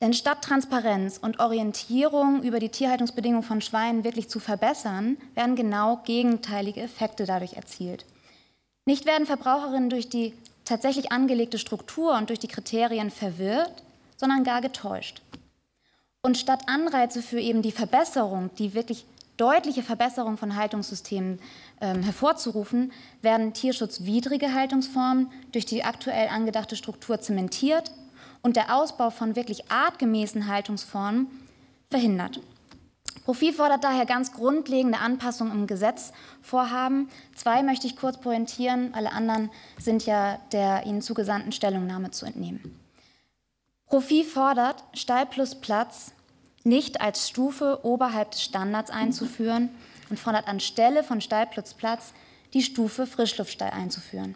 Denn 0.00 0.12
statt 0.12 0.42
Transparenz 0.42 1.16
und 1.16 1.38
Orientierung 1.38 2.42
über 2.42 2.58
die 2.58 2.70
Tierhaltungsbedingungen 2.70 3.44
von 3.44 3.60
Schweinen 3.60 4.04
wirklich 4.04 4.28
zu 4.28 4.40
verbessern, 4.40 5.16
werden 5.34 5.54
genau 5.54 5.98
gegenteilige 6.04 6.80
Effekte 6.80 7.24
dadurch 7.24 7.54
erzielt. 7.54 8.04
Nicht 8.84 9.06
werden 9.06 9.26
Verbraucherinnen 9.26 9.90
durch 9.90 10.08
die 10.08 10.34
tatsächlich 10.64 11.12
angelegte 11.12 11.58
Struktur 11.58 12.16
und 12.16 12.30
durch 12.30 12.40
die 12.40 12.48
Kriterien 12.48 13.10
verwirrt, 13.10 13.82
sondern 14.22 14.44
gar 14.44 14.60
getäuscht. 14.60 15.20
Und 16.22 16.38
statt 16.38 16.68
Anreize 16.68 17.22
für 17.22 17.40
eben 17.40 17.60
die 17.60 17.72
Verbesserung, 17.72 18.50
die 18.56 18.72
wirklich 18.72 19.04
deutliche 19.36 19.82
Verbesserung 19.82 20.36
von 20.36 20.54
Haltungssystemen 20.54 21.40
ähm, 21.80 22.04
hervorzurufen, 22.04 22.92
werden 23.20 23.52
tierschutzwidrige 23.52 24.54
Haltungsformen 24.54 25.32
durch 25.50 25.66
die 25.66 25.82
aktuell 25.82 26.28
angedachte 26.28 26.76
Struktur 26.76 27.20
zementiert 27.20 27.90
und 28.42 28.54
der 28.54 28.76
Ausbau 28.76 29.10
von 29.10 29.34
wirklich 29.34 29.72
artgemäßen 29.72 30.46
Haltungsformen 30.46 31.26
verhindert. 31.90 32.38
Profil 33.24 33.52
fordert 33.52 33.82
daher 33.82 34.06
ganz 34.06 34.30
grundlegende 34.30 34.98
Anpassungen 34.98 35.52
im 35.52 35.66
Gesetzvorhaben. 35.66 37.08
Zwei 37.34 37.64
möchte 37.64 37.88
ich 37.88 37.96
kurz 37.96 38.20
pointieren, 38.20 38.94
alle 38.94 39.10
anderen 39.10 39.50
sind 39.78 40.06
ja 40.06 40.38
der 40.52 40.86
Ihnen 40.86 41.02
zugesandten 41.02 41.50
Stellungnahme 41.50 42.12
zu 42.12 42.24
entnehmen. 42.24 42.81
Profi 43.92 44.24
fordert, 44.24 44.82
Stall 44.94 45.26
plus 45.26 45.54
Platz 45.54 46.12
nicht 46.64 47.02
als 47.02 47.28
Stufe 47.28 47.80
oberhalb 47.82 48.30
des 48.30 48.42
Standards 48.42 48.90
einzuführen 48.90 49.68
und 50.08 50.18
fordert 50.18 50.48
anstelle 50.48 51.04
von 51.04 51.20
Stall 51.20 51.46
plus 51.46 51.74
Platz 51.74 52.14
die 52.54 52.62
Stufe 52.62 53.06
Frischluftstall 53.06 53.68
einzuführen. 53.68 54.34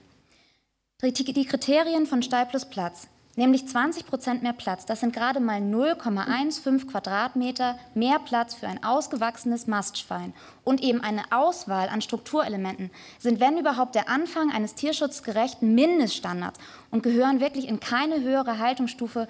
Die 1.03 1.47
Kriterien 1.47 2.05
von 2.05 2.23
Stall 2.23 2.45
plus 2.45 2.67
Platz, 2.67 3.09
nämlich 3.37 3.69
20 3.69 4.07
Prozent 4.07 4.43
mehr 4.43 4.53
Platz, 4.53 4.87
das 4.87 5.01
sind 5.01 5.13
gerade 5.13 5.41
mal 5.41 5.61
0,15 5.61 6.87
Quadratmeter 6.87 7.79
mehr 7.95 8.19
Platz 8.19 8.55
für 8.55 8.67
ein 8.67 8.83
ausgewachsenes 8.83 9.67
Mastschwein 9.67 10.35
und 10.65 10.83
eben 10.83 11.01
eine 11.03 11.23
Auswahl 11.31 11.89
an 11.89 12.01
Strukturelementen, 12.01 12.91
sind 13.19 13.39
wenn 13.39 13.59
überhaupt 13.59 13.95
der 13.95 14.09
Anfang 14.09 14.51
eines 14.51 14.75
tierschutzgerechten 14.75 15.75
Mindeststandards 15.75 16.59
und 16.91 17.03
gehören 17.03 17.41
wirklich 17.41 17.69
in 17.69 17.79
keine 17.79 18.21
höhere 18.21 18.59
Haltungsstufe, 18.59 19.29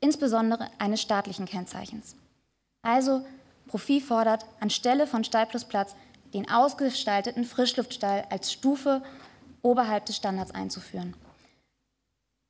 insbesondere 0.00 0.68
eines 0.78 1.00
staatlichen 1.00 1.46
Kennzeichens. 1.46 2.16
Also 2.82 3.24
Profi 3.68 4.00
fordert 4.00 4.44
anstelle 4.60 5.06
von 5.06 5.24
Stall 5.24 5.46
plus 5.46 5.64
Platz 5.64 5.94
den 6.34 6.50
ausgestalteten 6.50 7.44
Frischluftstall 7.44 8.24
als 8.30 8.52
Stufe 8.52 9.02
oberhalb 9.62 10.06
des 10.06 10.16
Standards 10.16 10.50
einzuführen. 10.50 11.14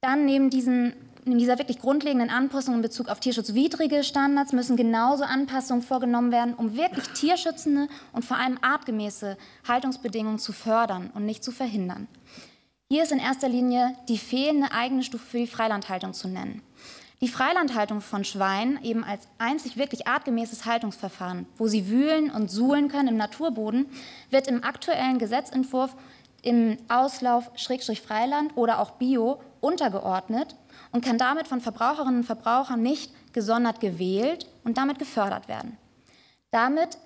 Dann 0.05 0.25
neben, 0.25 0.51
diesen, 0.51 0.95
neben 1.25 1.39
dieser 1.39 1.59
wirklich 1.59 1.79
grundlegenden 1.79 2.29
Anpassung 2.29 2.75
in 2.75 2.83
Bezug 2.83 3.09
auf 3.09 3.21
tierschutzwidrige 3.21 4.03
Standards 4.03 4.53
müssen 4.53 4.77
genauso 4.77 5.23
Anpassungen 5.23 5.81
vorgenommen 5.81 6.33
werden, 6.33 6.55
um 6.55 6.77
wirklich 6.77 7.07
tierschützende 7.11 7.87
und 8.13 8.25
vor 8.25 8.37
allem 8.37 8.59
artgemäße 8.63 9.39
Haltungsbedingungen 9.67 10.41
zu 10.41 10.53
fördern 10.53 11.13
und 11.15 11.25
nicht 11.25 11.45
zu 11.45 11.53
verhindern. 11.53 12.09
Hier 12.91 13.05
ist 13.05 13.13
in 13.13 13.21
erster 13.21 13.49
Linie 13.49 13.95
die 14.09 14.19
fehlende 14.19 14.73
eigene 14.73 15.05
Stufe 15.05 15.25
für 15.25 15.39
die 15.39 15.47
Freilandhaltung 15.47 16.15
zu 16.15 16.27
nennen. 16.27 16.63
Die 17.21 17.29
Freilandhaltung 17.29 18.01
von 18.01 18.25
Schweinen 18.25 18.83
eben 18.83 19.05
als 19.05 19.29
einzig 19.39 19.77
wirklich 19.77 20.09
artgemäßes 20.09 20.67
Haltungsverfahren, 20.67 21.47
wo 21.57 21.69
sie 21.69 21.89
wühlen 21.89 22.33
und 22.33 22.51
suhlen 22.51 22.89
können 22.89 23.07
im 23.07 23.17
Naturboden, 23.17 23.87
wird 24.31 24.49
im 24.49 24.65
aktuellen 24.65 25.21
Gesetzentwurf 25.21 25.95
im 26.43 26.77
Auslauf 26.89 27.53
Schrägstrich 27.55 28.01
Freiland 28.01 28.57
oder 28.57 28.81
auch 28.81 28.91
Bio 28.93 29.39
untergeordnet 29.63 30.55
und 30.91 31.03
kann 31.03 31.17
damit 31.17 31.49
von 31.49 31.63
Verbraucherinnen 31.63 32.21
und 32.21 32.27
Verbrauchern 32.27 32.83
nicht 32.83 33.13
gesondert 33.33 33.81
gewählt 33.81 34.47
und 34.65 34.77
damit 34.77 34.99
gefördert 34.99 35.49
werden. 35.49 35.79
Damit 36.51 36.99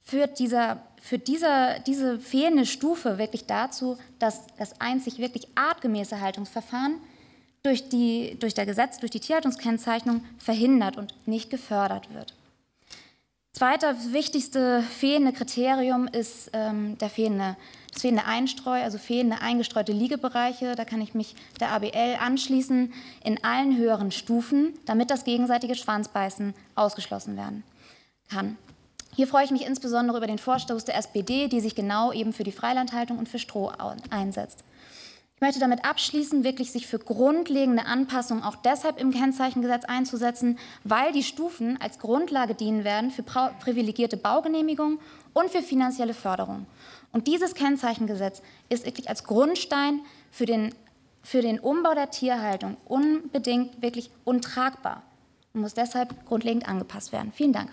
führt 0.00 0.40
dieser 0.40 0.82
für 1.06 1.18
dieser, 1.18 1.78
diese 1.78 2.18
fehlende 2.18 2.66
Stufe 2.66 3.16
wirklich 3.16 3.46
dazu, 3.46 3.96
dass 4.18 4.46
das 4.58 4.80
einzig 4.80 5.18
wirklich 5.18 5.46
artgemäße 5.54 6.20
Haltungsverfahren 6.20 6.96
durch, 7.62 7.88
die, 7.88 8.36
durch 8.40 8.54
der 8.54 8.66
Gesetz, 8.66 8.98
durch 8.98 9.12
die 9.12 9.20
Tierhaltungskennzeichnung 9.20 10.24
verhindert 10.38 10.96
und 10.96 11.14
nicht 11.26 11.48
gefördert 11.48 12.12
wird. 12.12 12.34
Zweiter 13.52 13.94
wichtigste 14.12 14.82
fehlende 14.82 15.32
Kriterium 15.32 16.08
ist 16.08 16.50
ähm, 16.52 16.98
der 16.98 17.08
fehlende, 17.08 17.56
das 17.96 18.02
fehlende 18.02 18.26
Einstreu, 18.26 18.82
also 18.82 18.98
fehlende 18.98 19.40
eingestreute 19.40 19.92
Liegebereiche. 19.92 20.74
Da 20.74 20.84
kann 20.84 21.00
ich 21.00 21.14
mich 21.14 21.34
der 21.60 21.72
ABL 21.72 22.18
anschließen 22.20 22.92
in 23.24 23.42
allen 23.42 23.76
höheren 23.76 24.10
Stufen, 24.10 24.74
damit 24.84 25.10
das 25.10 25.24
gegenseitige 25.24 25.74
Schwanzbeißen 25.74 26.52
ausgeschlossen 26.74 27.36
werden 27.36 27.64
kann. 28.28 28.58
Hier 29.14 29.26
freue 29.26 29.46
ich 29.46 29.50
mich 29.50 29.64
insbesondere 29.64 30.18
über 30.18 30.26
den 30.26 30.36
Vorstoß 30.36 30.84
der 30.84 30.98
SPD, 30.98 31.48
die 31.48 31.60
sich 31.60 31.74
genau 31.74 32.12
eben 32.12 32.34
für 32.34 32.44
die 32.44 32.52
Freilandhaltung 32.52 33.18
und 33.18 33.30
für 33.30 33.38
Stroh 33.38 33.72
einsetzt. 34.10 34.62
Ich 35.36 35.40
möchte 35.40 35.60
damit 35.60 35.84
abschließen, 35.84 36.44
wirklich 36.44 36.72
sich 36.72 36.86
für 36.86 36.98
grundlegende 36.98 37.86
Anpassungen 37.86 38.42
auch 38.42 38.56
deshalb 38.56 39.00
im 39.00 39.10
Kennzeichengesetz 39.10 39.84
einzusetzen, 39.84 40.58
weil 40.84 41.12
die 41.12 41.22
Stufen 41.22 41.80
als 41.80 41.98
Grundlage 41.98 42.54
dienen 42.54 42.84
werden 42.84 43.10
für 43.10 43.22
privilegierte 43.22 44.16
Baugenehmigungen 44.18 44.98
und 45.32 45.50
für 45.50 45.62
finanzielle 45.62 46.14
Förderung. 46.14 46.66
Und 47.16 47.26
dieses 47.28 47.54
Kennzeichengesetz 47.54 48.42
ist 48.68 48.84
wirklich 48.84 49.08
als 49.08 49.24
Grundstein 49.24 50.02
für 50.30 50.44
den, 50.44 50.74
für 51.22 51.40
den 51.40 51.58
Umbau 51.58 51.94
der 51.94 52.10
Tierhaltung 52.10 52.76
unbedingt 52.84 53.80
wirklich 53.80 54.10
untragbar 54.24 55.02
und 55.54 55.62
muss 55.62 55.72
deshalb 55.72 56.26
grundlegend 56.26 56.68
angepasst 56.68 57.12
werden. 57.12 57.32
Vielen 57.32 57.54
Dank. 57.54 57.70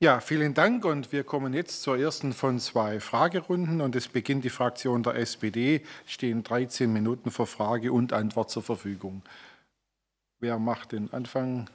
Ja, 0.00 0.20
vielen 0.20 0.54
Dank 0.54 0.86
und 0.86 1.12
wir 1.12 1.24
kommen 1.24 1.52
jetzt 1.52 1.82
zur 1.82 1.98
ersten 1.98 2.32
von 2.32 2.58
zwei 2.58 3.00
Fragerunden 3.00 3.82
und 3.82 3.94
es 3.96 4.08
beginnt 4.08 4.44
die 4.44 4.50
Fraktion 4.50 5.02
der 5.02 5.16
SPD. 5.16 5.84
Stehen 6.06 6.44
13 6.44 6.90
Minuten 6.90 7.30
für 7.30 7.44
Frage 7.44 7.92
und 7.92 8.14
Antwort 8.14 8.50
zur 8.50 8.62
Verfügung. 8.62 9.20
Wer 10.40 10.58
macht 10.58 10.92
den 10.92 11.12
Anfang? 11.12 11.68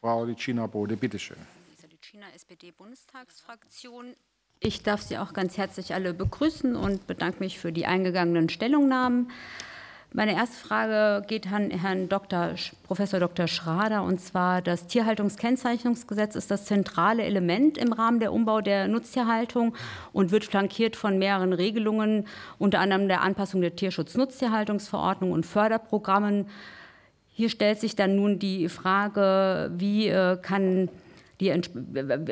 Frau 0.00 0.24
Licina 0.24 0.68
Bode, 0.68 0.96
bitteschön. 0.96 1.38
Licina, 2.18 2.32
SPD-Bundestagsfraktion. 2.34 4.14
Ich 4.60 4.82
darf 4.82 5.02
Sie 5.02 5.18
auch 5.18 5.34
ganz 5.34 5.56
herzlich 5.56 5.94
alle 5.94 6.12
begrüßen 6.12 6.74
und 6.74 7.06
bedanke 7.06 7.38
mich 7.38 7.60
für 7.60 7.70
die 7.70 7.86
eingegangenen 7.86 8.48
Stellungnahmen. 8.48 9.30
Meine 10.12 10.32
erste 10.32 10.56
Frage 10.56 11.24
geht 11.28 11.52
an 11.52 11.70
Herrn 11.70 12.08
Dr. 12.08 12.54
Professor 12.82 13.20
Dr. 13.20 13.46
Schrader 13.46 14.02
und 14.02 14.20
zwar 14.20 14.60
das 14.60 14.88
Tierhaltungskennzeichnungsgesetz 14.88 16.34
ist 16.34 16.50
das 16.50 16.64
zentrale 16.64 17.22
Element 17.22 17.78
im 17.78 17.92
Rahmen 17.92 18.18
der 18.18 18.32
Umbau 18.32 18.60
der 18.60 18.88
Nutztierhaltung 18.88 19.76
und 20.12 20.32
wird 20.32 20.44
flankiert 20.44 20.96
von 20.96 21.18
mehreren 21.18 21.52
Regelungen, 21.52 22.26
unter 22.58 22.80
anderem 22.80 23.06
der 23.06 23.22
Anpassung 23.22 23.60
der 23.60 23.76
Tierschutz-Nutztierhaltungsverordnung 23.76 25.30
und 25.30 25.46
Förderprogrammen. 25.46 26.48
Hier 27.32 27.48
stellt 27.48 27.78
sich 27.78 27.94
dann 27.94 28.16
nun 28.16 28.40
die 28.40 28.68
Frage, 28.68 29.70
wie 29.76 30.10
kann 30.42 30.88
die, 31.40 31.52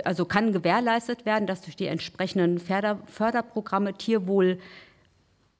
also 0.05 0.25
kann 0.25 0.53
gewährleistet 0.53 1.27
werden, 1.27 1.47
dass 1.47 1.63
durch 1.63 1.77
die 1.77 1.87
entsprechenden 1.87 2.59
Förderprogramme 2.59 3.95
Tierwohl 3.95 4.59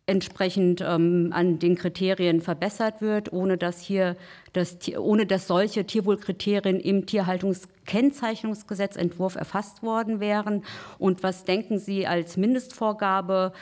entsprechend 0.07 0.81
ähm, 0.81 1.31
an 1.33 1.59
den 1.59 1.75
Kriterien 1.75 2.41
verbessert 2.41 3.01
wird, 3.01 3.33
ohne 3.33 3.59
dass 3.59 3.81
hier 3.81 4.15
das, 4.53 4.77
ohne 4.97 5.27
dass 5.27 5.49
solche 5.49 5.85
Tierwohlkriterien 5.85 6.79
im 6.79 7.07
Tierhaltungskennzeichnungsgesetzentwurf 7.07 9.35
erfasst 9.35 9.83
worden 9.83 10.21
wären. 10.21 10.63
Und 10.99 11.25
was 11.25 11.43
denken 11.43 11.81
Sie 11.81 12.07
als 12.07 12.37
Mindestvorgabe? 12.37 13.53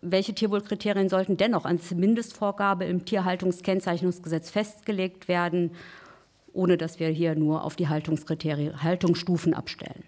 Welche 0.00 0.34
Tierwohlkriterien 0.34 1.08
sollten 1.08 1.36
dennoch 1.36 1.64
als 1.64 1.90
Mindestvorgabe 1.90 2.84
im 2.84 3.04
Tierhaltungskennzeichnungsgesetz 3.04 4.50
festgelegt 4.50 5.26
werden, 5.26 5.72
ohne 6.52 6.76
dass 6.76 6.98
wir 7.00 7.08
hier 7.08 7.34
nur 7.34 7.64
auf 7.64 7.76
die 7.76 7.88
Haltungskriterien, 7.88 8.82
Haltungsstufen 8.82 9.54
abstellen? 9.54 10.04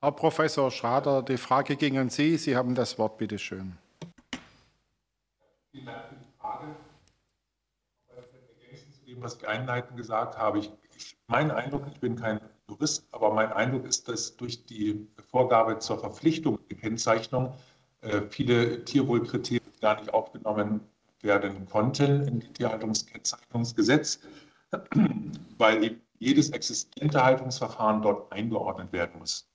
Herr 0.00 0.12
Professor 0.12 0.70
Schrader, 0.70 1.22
die 1.22 1.36
Frage 1.36 1.76
ging 1.76 1.98
an 1.98 2.10
Sie. 2.10 2.36
Sie 2.36 2.56
haben 2.56 2.74
das 2.74 2.98
Wort, 2.98 3.18
bitte 3.18 3.38
schön. 3.38 3.76
Vielen 5.72 5.86
Dank 5.86 6.08
für 6.08 6.14
die 6.14 6.38
Frage. 6.38 6.66
Ergänzend 8.62 8.94
zu 8.94 9.04
dem, 9.04 9.22
was 9.22 9.36
ich 9.36 9.48
einleitend 9.48 9.96
gesagt 9.96 10.36
habe, 10.36 10.58
ich, 10.58 10.70
ich, 10.96 11.16
mein 11.26 11.50
Eindruck, 11.50 11.86
ich 11.90 11.98
bin 11.98 12.16
kein 12.16 12.40
Jurist, 12.68 13.06
aber 13.12 13.32
mein 13.32 13.52
Eindruck 13.52 13.86
ist, 13.86 14.08
dass 14.08 14.36
durch 14.36 14.64
die 14.66 15.06
Vorgabe 15.30 15.78
zur 15.78 15.98
Verpflichtung 15.98 16.58
der 16.70 16.76
Kennzeichnung 16.76 17.54
äh, 18.02 18.22
viele 18.28 18.84
Tierwohlkriterien 18.84 19.64
gar 19.80 19.98
nicht 19.98 20.12
aufgenommen 20.12 20.80
werden 21.22 21.66
konnten 21.66 22.26
in 22.28 22.40
die 22.40 22.52
Tierhaltungskennzeichnungsgesetz, 22.52 24.20
weil 25.58 25.84
eben 25.84 26.00
jedes 26.18 26.50
existente 26.50 27.22
Haltungsverfahren 27.22 28.02
dort 28.02 28.32
eingeordnet 28.32 28.92
werden 28.92 29.18
muss. 29.18 29.48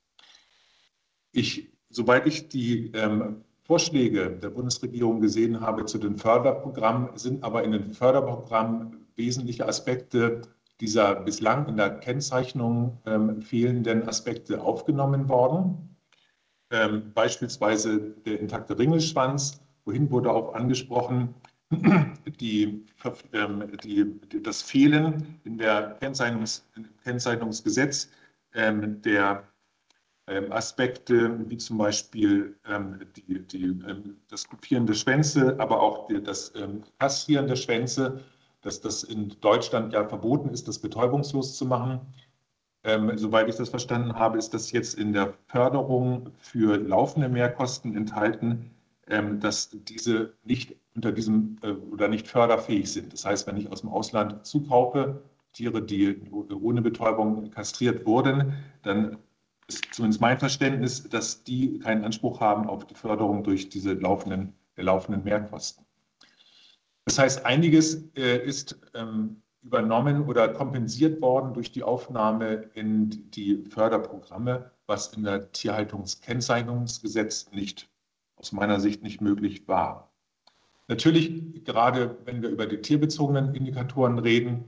Ich, 1.32 1.72
soweit 1.90 2.26
ich 2.26 2.48
die 2.48 2.92
ähm, 2.92 3.44
Vorschläge 3.64 4.30
der 4.30 4.50
Bundesregierung 4.50 5.20
gesehen 5.20 5.60
habe 5.60 5.86
zu 5.86 5.98
den 5.98 6.16
Förderprogrammen, 6.16 7.16
sind 7.16 7.42
aber 7.42 7.64
in 7.64 7.72
den 7.72 7.92
Förderprogrammen 7.92 9.06
wesentliche 9.16 9.66
Aspekte 9.66 10.42
dieser 10.80 11.14
bislang 11.14 11.68
in 11.68 11.76
der 11.76 11.90
Kennzeichnung 12.00 12.98
ähm, 13.06 13.40
fehlenden 13.40 14.08
Aspekte 14.08 14.60
aufgenommen 14.60 15.28
worden. 15.28 15.96
Ähm, 16.70 17.12
beispielsweise 17.14 18.00
der 18.26 18.40
intakte 18.40 18.78
Ringelschwanz, 18.78 19.60
wohin 19.84 20.10
wurde 20.10 20.32
auch 20.32 20.54
angesprochen, 20.54 21.34
die, 22.40 22.84
ähm, 23.32 23.72
die, 23.82 24.42
das 24.42 24.62
Fehlen 24.62 25.40
in 25.44 25.58
der 25.58 25.96
Kennzeichnungs, 26.00 26.66
Kennzeichnungsgesetz 27.04 28.10
ähm, 28.54 29.00
der 29.02 29.44
ähm, 30.28 30.52
Aspekte 30.52 31.38
wie 31.48 31.56
zum 31.56 31.78
Beispiel 31.78 32.56
die, 33.16 33.40
die, 33.40 33.80
das 34.28 34.48
Kopieren 34.48 34.86
der 34.86 34.94
Schwänze, 34.94 35.56
aber 35.58 35.80
auch 35.80 36.08
das 36.22 36.52
Kastrieren 36.98 37.48
der 37.48 37.56
Schwänze, 37.56 38.22
dass 38.60 38.80
das 38.80 39.02
in 39.02 39.34
Deutschland 39.40 39.92
ja 39.92 40.08
verboten 40.08 40.50
ist, 40.50 40.68
das 40.68 40.78
betäubungslos 40.78 41.56
zu 41.56 41.66
machen. 41.66 42.00
Ähm, 42.84 43.16
soweit 43.16 43.48
ich 43.48 43.56
das 43.56 43.68
verstanden 43.68 44.14
habe, 44.14 44.38
ist 44.38 44.54
das 44.54 44.72
jetzt 44.72 44.94
in 44.94 45.12
der 45.12 45.34
Förderung 45.46 46.30
für 46.38 46.76
laufende 46.76 47.28
Mehrkosten 47.28 47.96
enthalten, 47.96 48.70
dass 49.06 49.70
diese 49.72 50.34
nicht 50.44 50.76
unter 50.94 51.12
diesem 51.12 51.58
äh, 51.62 51.70
oder 51.70 52.08
nicht 52.08 52.28
förderfähig 52.28 52.90
sind. 52.92 53.12
Das 53.12 53.24
heißt, 53.24 53.46
wenn 53.46 53.56
ich 53.56 53.70
aus 53.70 53.80
dem 53.80 53.90
Ausland 53.90 54.46
zukaufe, 54.46 55.22
Tiere, 55.52 55.82
die 55.82 56.18
ohne 56.30 56.80
Betäubung 56.80 57.50
kastriert 57.50 58.06
wurden, 58.06 58.54
dann 58.82 59.18
ist 59.68 59.86
zumindest 59.92 60.20
mein 60.20 60.38
Verständnis, 60.38 61.08
dass 61.08 61.44
die 61.44 61.78
keinen 61.78 62.04
Anspruch 62.04 62.40
haben 62.40 62.66
auf 62.66 62.86
die 62.86 62.94
Förderung 62.94 63.44
durch 63.44 63.68
diese 63.68 63.92
laufenden, 63.92 64.54
laufenden 64.76 65.24
Mehrkosten. 65.24 65.84
Das 67.04 67.18
heißt, 67.18 67.44
einiges 67.44 68.08
äh, 68.16 68.38
ist 68.46 68.78
ähm, 68.94 69.42
übernommen 69.62 70.26
oder 70.26 70.48
kompensiert 70.48 71.20
worden 71.20 71.52
durch 71.54 71.70
die 71.72 71.82
Aufnahme 71.82 72.70
in 72.74 73.30
die 73.30 73.64
Förderprogramme, 73.68 74.70
was 74.86 75.12
in 75.14 75.24
der 75.24 75.52
Tierhaltungskennzeichnungsgesetz 75.52 77.50
nicht, 77.52 77.88
aus 78.42 78.52
meiner 78.52 78.80
Sicht 78.80 79.02
nicht 79.02 79.20
möglich 79.20 79.68
war. 79.68 80.12
Natürlich, 80.88 81.64
gerade 81.64 82.18
wenn 82.24 82.42
wir 82.42 82.50
über 82.50 82.66
die 82.66 82.82
tierbezogenen 82.82 83.54
Indikatoren 83.54 84.18
reden, 84.18 84.64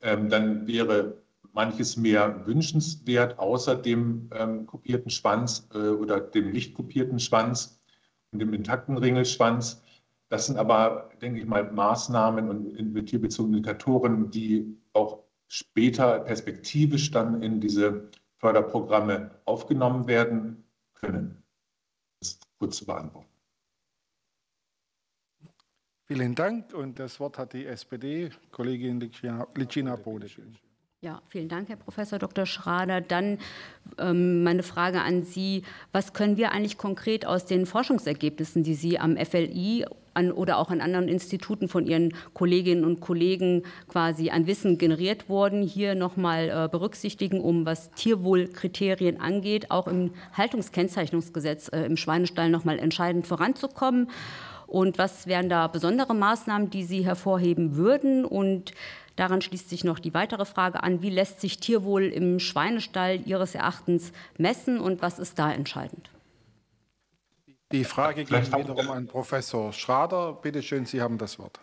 ähm, 0.00 0.28
dann 0.28 0.66
wäre 0.66 1.22
manches 1.52 1.96
mehr 1.96 2.44
wünschenswert, 2.46 3.38
außer 3.38 3.76
dem 3.76 4.28
ähm, 4.34 4.66
kopierten 4.66 5.10
Schwanz 5.10 5.68
äh, 5.72 5.90
oder 5.90 6.20
dem 6.20 6.50
nicht 6.50 6.74
kopierten 6.74 7.20
Schwanz 7.20 7.80
und 8.32 8.40
dem 8.40 8.52
intakten 8.52 8.98
Ringelschwanz. 8.98 9.82
Das 10.28 10.46
sind 10.46 10.58
aber, 10.58 11.10
denke 11.22 11.38
ich 11.38 11.46
mal, 11.46 11.70
Maßnahmen 11.70 12.48
und 12.50 13.06
tierbezogene 13.06 13.58
Indikatoren, 13.58 14.30
die 14.30 14.76
auch 14.92 15.20
später 15.46 16.18
perspektivisch 16.20 17.12
dann 17.12 17.40
in 17.42 17.60
diese 17.60 18.10
Förderprogramme 18.38 19.30
aufgenommen 19.44 20.08
werden 20.08 20.64
können. 20.94 21.43
Kurz 22.58 22.76
zu 22.76 22.86
beantworten. 22.86 23.28
Vielen 26.06 26.34
Dank. 26.34 26.74
Und 26.74 26.98
das 26.98 27.18
Wort 27.18 27.38
hat 27.38 27.54
die 27.54 27.66
SPD-Kollegin 27.66 29.00
Licina 29.54 29.96
Bode. 29.96 30.28
Ja, 31.04 31.20
vielen 31.28 31.50
Dank, 31.50 31.68
Herr 31.68 31.76
Professor 31.76 32.18
Dr. 32.18 32.46
Schrader. 32.46 33.02
Dann 33.02 33.36
ähm, 33.98 34.42
meine 34.42 34.62
Frage 34.62 35.02
an 35.02 35.22
Sie. 35.22 35.62
Was 35.92 36.14
können 36.14 36.38
wir 36.38 36.52
eigentlich 36.52 36.78
konkret 36.78 37.26
aus 37.26 37.44
den 37.44 37.66
Forschungsergebnissen, 37.66 38.62
die 38.62 38.74
Sie 38.74 38.98
am 38.98 39.18
FLI 39.18 39.84
an, 40.14 40.32
oder 40.32 40.56
auch 40.56 40.70
an 40.70 40.80
anderen 40.80 41.08
Instituten 41.08 41.68
von 41.68 41.86
Ihren 41.86 42.14
Kolleginnen 42.32 42.86
und 42.86 43.00
Kollegen 43.00 43.64
quasi 43.86 44.30
an 44.30 44.46
Wissen 44.46 44.78
generiert 44.78 45.28
wurden, 45.28 45.60
hier 45.60 45.94
nochmal 45.94 46.48
äh, 46.48 46.68
berücksichtigen, 46.70 47.38
um 47.38 47.66
was 47.66 47.90
Tierwohlkriterien 47.90 49.20
angeht, 49.20 49.70
auch 49.70 49.86
im 49.86 50.14
Haltungskennzeichnungsgesetz 50.32 51.68
äh, 51.68 51.84
im 51.84 51.98
Schweinestall 51.98 52.48
nochmal 52.48 52.78
entscheidend 52.78 53.26
voranzukommen? 53.26 54.08
Und 54.66 54.96
was 54.96 55.26
wären 55.26 55.50
da 55.50 55.68
besondere 55.68 56.14
Maßnahmen, 56.14 56.70
die 56.70 56.84
Sie 56.84 57.04
hervorheben 57.04 57.76
würden? 57.76 58.24
Und 58.24 58.72
Daran 59.16 59.40
schließt 59.40 59.68
sich 59.68 59.84
noch 59.84 59.98
die 59.98 60.12
weitere 60.12 60.44
Frage 60.44 60.82
an, 60.82 61.02
wie 61.02 61.10
lässt 61.10 61.40
sich 61.40 61.58
Tierwohl 61.58 62.04
im 62.04 62.40
Schweinestall 62.40 63.20
Ihres 63.24 63.54
Erachtens 63.54 64.12
messen 64.38 64.80
und 64.80 65.02
was 65.02 65.18
ist 65.18 65.38
da 65.38 65.52
entscheidend? 65.52 66.10
Die 67.70 67.84
Frage 67.84 68.24
geht 68.24 68.52
wiederum 68.52 68.90
an 68.90 69.06
Professor 69.06 69.72
Schrader. 69.72 70.34
Bitte 70.34 70.62
schön, 70.62 70.84
Sie 70.86 71.00
haben 71.00 71.18
das 71.18 71.38
Wort. 71.38 71.58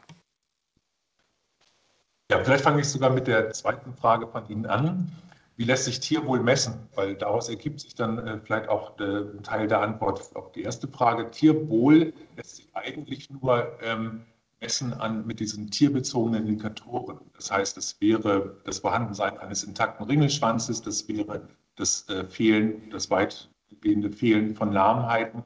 Ja, 2.31 2.41
vielleicht 2.43 2.63
fange 2.63 2.81
ich 2.81 2.87
sogar 2.87 3.09
mit 3.09 3.27
der 3.27 3.51
zweiten 3.51 3.93
Frage 3.93 4.27
von 4.27 4.47
Ihnen 4.49 4.65
an. 4.65 5.11
Wie 5.57 5.65
lässt 5.65 5.85
sich 5.85 5.99
Tierwohl 5.99 6.39
messen? 6.39 6.87
Weil 6.95 7.15
daraus 7.15 7.49
ergibt 7.49 7.81
sich 7.81 7.93
dann 7.93 8.25
äh, 8.25 8.39
vielleicht 8.43 8.69
auch 8.69 8.97
äh, 8.99 9.03
ein 9.03 9.43
Teil 9.43 9.67
der 9.67 9.81
Antwort 9.81 10.35
auf 10.35 10.51
die 10.53 10.63
erste 10.63 10.87
Frage. 10.87 11.29
Tierwohl 11.29 12.13
lässt 12.35 12.55
sich 12.55 12.69
eigentlich 12.73 13.29
nur 13.29 13.77
ähm, 13.81 14.25
messen 14.61 14.93
an 14.93 15.25
mit 15.25 15.39
diesen 15.39 15.71
tierbezogenen 15.71 16.47
Indikatoren. 16.47 17.19
Das 17.33 17.51
heißt, 17.51 17.77
es 17.77 17.99
wäre 17.99 18.57
das 18.63 18.79
Vorhandensein 18.79 19.37
eines 19.39 19.63
intakten 19.63 20.05
Ringelschwanzes, 20.05 20.81
das 20.81 21.07
wäre 21.07 21.49
das 21.75 22.07
äh, 22.09 22.25
Fehlen, 22.25 22.89
das 22.91 23.09
weitgehende 23.09 24.11
Fehlen 24.11 24.55
von 24.55 24.71
Lahmheiten, 24.71 25.43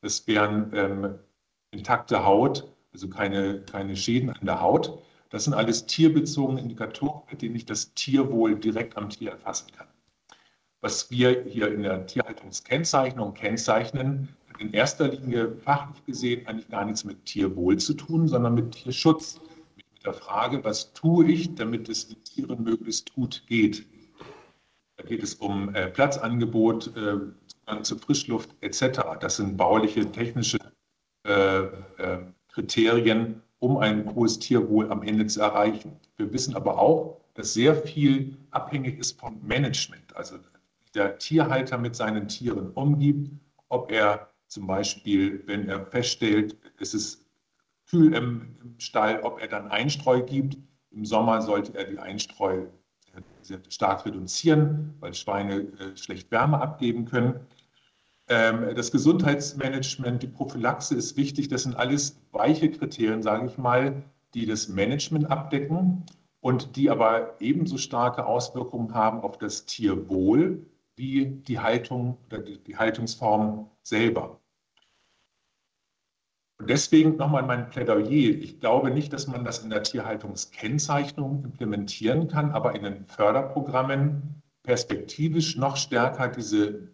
das 0.00 0.26
wären 0.26 0.70
ähm, 0.74 1.18
intakte 1.72 2.24
Haut, 2.24 2.72
also 2.92 3.08
keine, 3.08 3.62
keine 3.62 3.96
Schäden 3.96 4.30
an 4.30 4.46
der 4.46 4.60
Haut. 4.60 5.02
Das 5.30 5.44
sind 5.44 5.54
alles 5.54 5.86
tierbezogene 5.86 6.60
Indikatoren, 6.60 7.22
mit 7.30 7.42
denen 7.42 7.56
ich 7.56 7.66
das 7.66 7.94
Tierwohl 7.94 8.58
direkt 8.58 8.96
am 8.96 9.08
Tier 9.08 9.30
erfassen 9.30 9.72
kann. 9.72 9.86
Was 10.82 11.10
wir 11.10 11.44
hier 11.44 11.72
in 11.72 11.82
der 11.82 12.06
Tierhaltungskennzeichnung 12.06 13.34
kennzeichnen, 13.34 14.28
in 14.58 14.72
erster 14.72 15.08
Linie 15.08 15.52
fachlich 15.56 16.04
gesehen 16.04 16.46
eigentlich 16.46 16.68
gar 16.68 16.84
nichts 16.84 17.04
mit 17.04 17.24
Tierwohl 17.24 17.78
zu 17.78 17.94
tun, 17.94 18.28
sondern 18.28 18.54
mit 18.54 18.72
Tierschutz. 18.72 19.40
Mit 19.76 19.86
der 20.04 20.14
Frage, 20.14 20.62
was 20.64 20.92
tue 20.92 21.26
ich, 21.26 21.54
damit 21.54 21.88
es 21.88 22.08
den 22.08 22.22
Tieren 22.24 22.64
möglichst 22.64 23.12
gut 23.14 23.44
geht. 23.46 23.86
Da 24.96 25.04
geht 25.04 25.22
es 25.22 25.34
um 25.34 25.74
äh, 25.74 25.88
Platzangebot, 25.88 26.96
äh, 26.96 27.18
Zugang 27.46 27.84
zur 27.84 27.98
Frischluft 27.98 28.50
etc. 28.60 29.00
Das 29.20 29.36
sind 29.36 29.56
bauliche, 29.56 30.10
technische 30.10 30.58
äh, 31.26 31.60
äh, 31.62 32.18
Kriterien, 32.48 33.42
um 33.60 33.78
ein 33.78 34.12
hohes 34.14 34.38
Tierwohl 34.38 34.90
am 34.90 35.02
Ende 35.02 35.26
zu 35.26 35.40
erreichen. 35.40 35.98
Wir 36.16 36.32
wissen 36.32 36.56
aber 36.56 36.78
auch, 36.78 37.20
dass 37.34 37.54
sehr 37.54 37.74
viel 37.74 38.36
abhängig 38.50 38.98
ist 38.98 39.18
vom 39.18 39.40
Management, 39.46 40.14
also 40.14 40.36
der 40.94 41.18
Tierhalter 41.18 41.78
mit 41.78 41.96
seinen 41.96 42.28
Tieren 42.28 42.70
umgibt, 42.72 43.30
ob 43.68 43.90
er 43.90 44.31
zum 44.52 44.66
Beispiel, 44.66 45.42
wenn 45.46 45.66
er 45.66 45.86
feststellt, 45.86 46.58
es 46.78 46.92
ist 46.92 47.24
kühl 47.88 48.14
im, 48.14 48.58
im 48.62 48.78
Stall, 48.78 49.20
ob 49.22 49.40
er 49.40 49.48
dann 49.48 49.68
Einstreu 49.68 50.22
gibt, 50.22 50.58
Im 50.90 51.06
Sommer 51.06 51.40
sollte 51.40 51.74
er 51.74 51.84
die 51.84 51.98
Einstreu 51.98 52.66
stark 53.70 54.04
reduzieren, 54.04 54.94
weil 55.00 55.14
Schweine 55.14 55.66
schlecht 55.96 56.30
Wärme 56.30 56.60
abgeben 56.60 57.06
können. 57.06 57.40
Ähm, 58.28 58.74
das 58.76 58.92
Gesundheitsmanagement, 58.92 60.22
die 60.22 60.28
Prophylaxe 60.28 60.94
ist 60.94 61.16
wichtig. 61.16 61.48
Das 61.48 61.62
sind 61.62 61.74
alles 61.74 62.20
weiche 62.32 62.70
Kriterien, 62.70 63.22
sage 63.22 63.46
ich 63.46 63.56
mal, 63.56 64.02
die 64.34 64.44
das 64.44 64.68
Management 64.68 65.30
abdecken 65.30 66.04
und 66.40 66.76
die 66.76 66.90
aber 66.90 67.40
ebenso 67.40 67.78
starke 67.78 68.26
Auswirkungen 68.26 68.92
haben 68.92 69.20
auf 69.22 69.38
das 69.38 69.64
Tierwohl 69.64 70.66
wie 70.96 71.24
die 71.24 71.58
Haltung 71.58 72.18
oder 72.26 72.40
die 72.40 72.76
Haltungsform 72.76 73.70
selber. 73.82 74.41
Und 76.62 76.70
deswegen 76.70 77.16
nochmal 77.16 77.42
mein 77.42 77.68
Plädoyer. 77.70 78.38
Ich 78.38 78.60
glaube 78.60 78.92
nicht, 78.92 79.12
dass 79.12 79.26
man 79.26 79.44
das 79.44 79.64
in 79.64 79.70
der 79.70 79.82
Tierhaltungskennzeichnung 79.82 81.42
implementieren 81.44 82.28
kann, 82.28 82.52
aber 82.52 82.76
in 82.76 82.84
den 82.84 83.04
Förderprogrammen 83.04 84.40
perspektivisch 84.62 85.56
noch 85.56 85.76
stärker 85.76 86.28
diese 86.28 86.86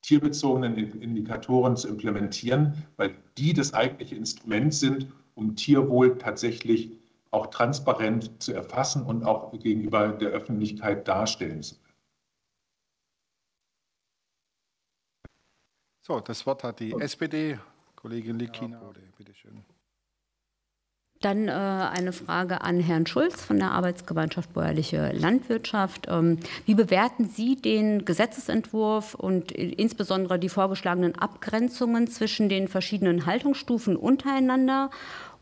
tierbezogenen 0.00 0.76
Indikatoren 1.00 1.76
zu 1.76 1.86
implementieren, 1.86 2.84
weil 2.96 3.14
die 3.38 3.52
das 3.52 3.72
eigentliche 3.74 4.16
Instrument 4.16 4.74
sind, 4.74 5.06
um 5.36 5.54
Tierwohl 5.54 6.18
tatsächlich 6.18 6.90
auch 7.30 7.46
transparent 7.46 8.42
zu 8.42 8.52
erfassen 8.52 9.04
und 9.04 9.24
auch 9.24 9.52
gegenüber 9.52 10.08
der 10.08 10.30
Öffentlichkeit 10.30 11.06
darstellen 11.06 11.62
zu 11.62 11.76
können. 11.76 11.94
So, 16.00 16.18
das 16.18 16.44
Wort 16.44 16.64
hat 16.64 16.80
die 16.80 16.90
SPD, 16.94 17.60
Kollegin 18.02 18.38
Likina. 18.38 18.80
Ja, 18.82 18.90
bitte 19.16 19.32
schön. 19.32 19.64
Dann 21.20 21.46
äh, 21.46 21.52
eine 21.52 22.12
Frage 22.12 22.62
an 22.62 22.80
Herrn 22.80 23.06
Schulz 23.06 23.44
von 23.44 23.60
der 23.60 23.70
Arbeitsgemeinschaft 23.70 24.52
Bäuerliche 24.52 25.12
Landwirtschaft. 25.12 26.08
Ähm, 26.08 26.40
wie 26.66 26.74
bewerten 26.74 27.26
Sie 27.26 27.54
den 27.54 28.04
Gesetzesentwurf 28.04 29.14
und 29.14 29.52
insbesondere 29.52 30.40
die 30.40 30.48
vorgeschlagenen 30.48 31.16
Abgrenzungen 31.16 32.08
zwischen 32.08 32.48
den 32.48 32.66
verschiedenen 32.66 33.24
Haltungsstufen 33.24 33.96
untereinander? 33.96 34.90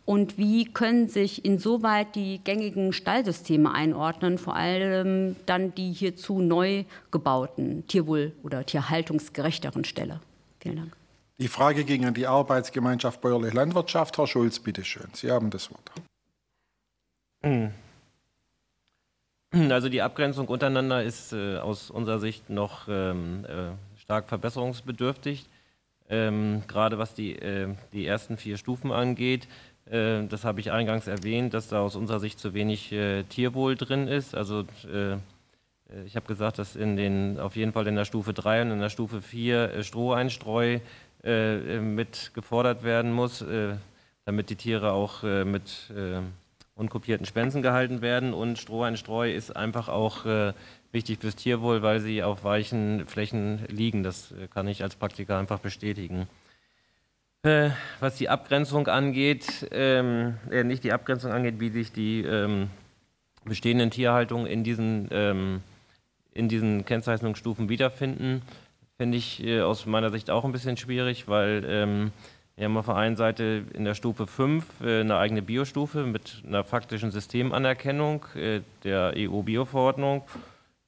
Und 0.05 0.37
wie 0.37 0.67
können 0.67 1.09
sich 1.09 1.47
insoweit 1.47 2.15
die 2.15 2.41
gängigen 2.45 2.93
Stallsysteme 2.93 3.73
einordnen, 3.73 4.37
vor 4.37 4.57
allem 4.57 5.37
dann 5.47 5.75
die 5.75 5.93
hierzu 5.93 6.41
neu 6.41 6.85
gebauten 7.11 7.87
Tierwohl- 7.87 8.33
oder 8.43 8.67
tierhaltungsgerechteren 8.67 9.85
Ställe? 9.85 10.21
Vielen 10.59 10.77
Dank. 10.77 11.00
Die 11.41 11.49
Frage 11.49 11.85
ging 11.85 12.05
an 12.05 12.13
die 12.13 12.27
Arbeitsgemeinschaft 12.27 13.23
Bäuerliche 13.23 13.57
Landwirtschaft. 13.57 14.19
Herr 14.19 14.27
Schulz, 14.27 14.59
bitte 14.59 14.85
schön. 14.85 15.09
Sie 15.15 15.31
haben 15.31 15.49
das 15.49 15.71
Wort. 15.71 15.91
Hm. 17.43 17.71
Also 19.71 19.89
die 19.89 20.03
Abgrenzung 20.03 20.49
untereinander 20.49 21.03
ist 21.03 21.33
äh, 21.33 21.57
aus 21.57 21.91
unserer 21.91 22.19
Sicht 22.19 22.51
noch 22.51 22.89
ähm, 22.89 23.47
äh, 23.47 23.99
stark 23.99 24.29
verbesserungsbedürftig, 24.29 25.47
ähm, 26.11 26.63
gerade 26.69 26.99
was 26.99 27.15
die, 27.15 27.37
äh, 27.37 27.75
die 27.95 28.05
ersten 28.07 28.37
vier 28.37 28.59
Stufen 28.59 28.93
angeht. 28.93 29.49
Äh, 29.87 30.27
das 30.27 30.45
habe 30.45 30.61
ich 30.61 30.71
eingangs 30.71 31.07
erwähnt, 31.07 31.55
dass 31.55 31.69
da 31.69 31.81
aus 31.81 31.97
unserer 31.97 32.21
Sicht 32.21 32.39
zu 32.39 32.53
wenig 32.53 32.93
äh, 32.93 33.23
Tierwohl 33.25 33.77
drin 33.77 34.09
ist. 34.09 34.35
Also 34.35 34.67
äh, 34.93 35.17
ich 36.05 36.17
habe 36.17 36.27
gesagt, 36.27 36.59
dass 36.59 36.77
in 36.77 36.97
den, 36.97 37.41
auf 37.41 37.57
jeden 37.57 37.73
Fall 37.73 37.87
in 37.87 37.97
der 37.97 38.05
Stufe 38.05 38.35
3 38.35 38.63
und 38.63 38.71
in 38.73 38.81
der 38.81 38.91
Stufe 38.91 39.23
4 39.23 39.83
Stroheinstreu 39.83 40.75
äh, 40.75 40.81
äh, 41.25 41.81
mit 41.81 42.33
gefordert 42.35 42.83
werden 42.83 43.13
muss, 43.13 43.43
äh, 43.43 43.75
damit 44.25 44.51
die 44.51 44.57
Tiere 44.57 44.93
auch 44.93 45.23
äh, 45.25 45.45
mit 45.45 45.91
äh, 45.91 46.21
unkopierten 46.75 47.27
Spensen 47.27 47.63
gehalten 47.63 48.01
werden. 48.01 48.33
Und 48.33 48.59
Stroheinstreu 48.59 49.33
ist 49.33 49.55
einfach 49.55 49.89
auch 49.89 50.25
äh, 50.25 50.53
wichtig 50.93 51.19
fürs 51.21 51.37
Tierwohl, 51.37 51.83
weil 51.83 52.01
sie 52.01 52.23
auf 52.23 52.45
weichen 52.45 53.07
Flächen 53.07 53.67
liegen. 53.69 54.03
Das 54.03 54.35
kann 54.55 54.67
ich 54.67 54.83
als 54.83 54.97
Praktiker 54.97 55.39
einfach 55.39 55.59
bestätigen. 55.59 56.27
was 57.43 58.17
die 58.17 58.29
Abgrenzung 58.29 58.87
angeht, 58.87 59.67
ähm, 59.71 60.35
nicht 60.51 60.85
die 60.85 60.93
Abgrenzung 60.93 61.33
angeht, 61.33 61.59
wie 61.59 61.71
sich 61.71 61.91
die 61.91 62.21
ähm, 62.21 62.69
bestehenden 63.45 63.91
Tierhaltungen 63.91 64.47
in 64.47 64.65
diesen, 64.65 65.09
ähm, 65.11 65.63
in 66.33 66.49
diesen 66.49 66.85
Kennzeichnungsstufen 66.85 67.69
wiederfinden, 67.69 68.43
finde 69.01 69.17
ich 69.17 69.43
äh, 69.43 69.63
aus 69.63 69.87
meiner 69.87 70.11
Sicht 70.11 70.29
auch 70.29 70.45
ein 70.45 70.53
bisschen 70.53 70.77
schwierig, 70.77 71.27
weil 71.27 71.65
ähm, 71.67 72.13
wir 72.55 72.67
haben 72.67 72.77
auf 72.77 72.85
der 72.85 72.97
einen 72.97 73.17
Seite 73.17 73.65
in 73.73 73.87
der 73.87 73.95
Stufe 73.95 74.27
5 74.27 74.83
äh, 74.83 75.01
eine 75.01 75.17
eigene 75.17 75.41
Biostufe 75.41 76.05
mit 76.05 76.43
einer 76.47 76.65
faktischen 76.65 77.11
Systemanerkennung 77.11 78.27
äh, 78.35 78.61
der 78.85 79.15
EU-Bio-Verordnung. 79.17 80.21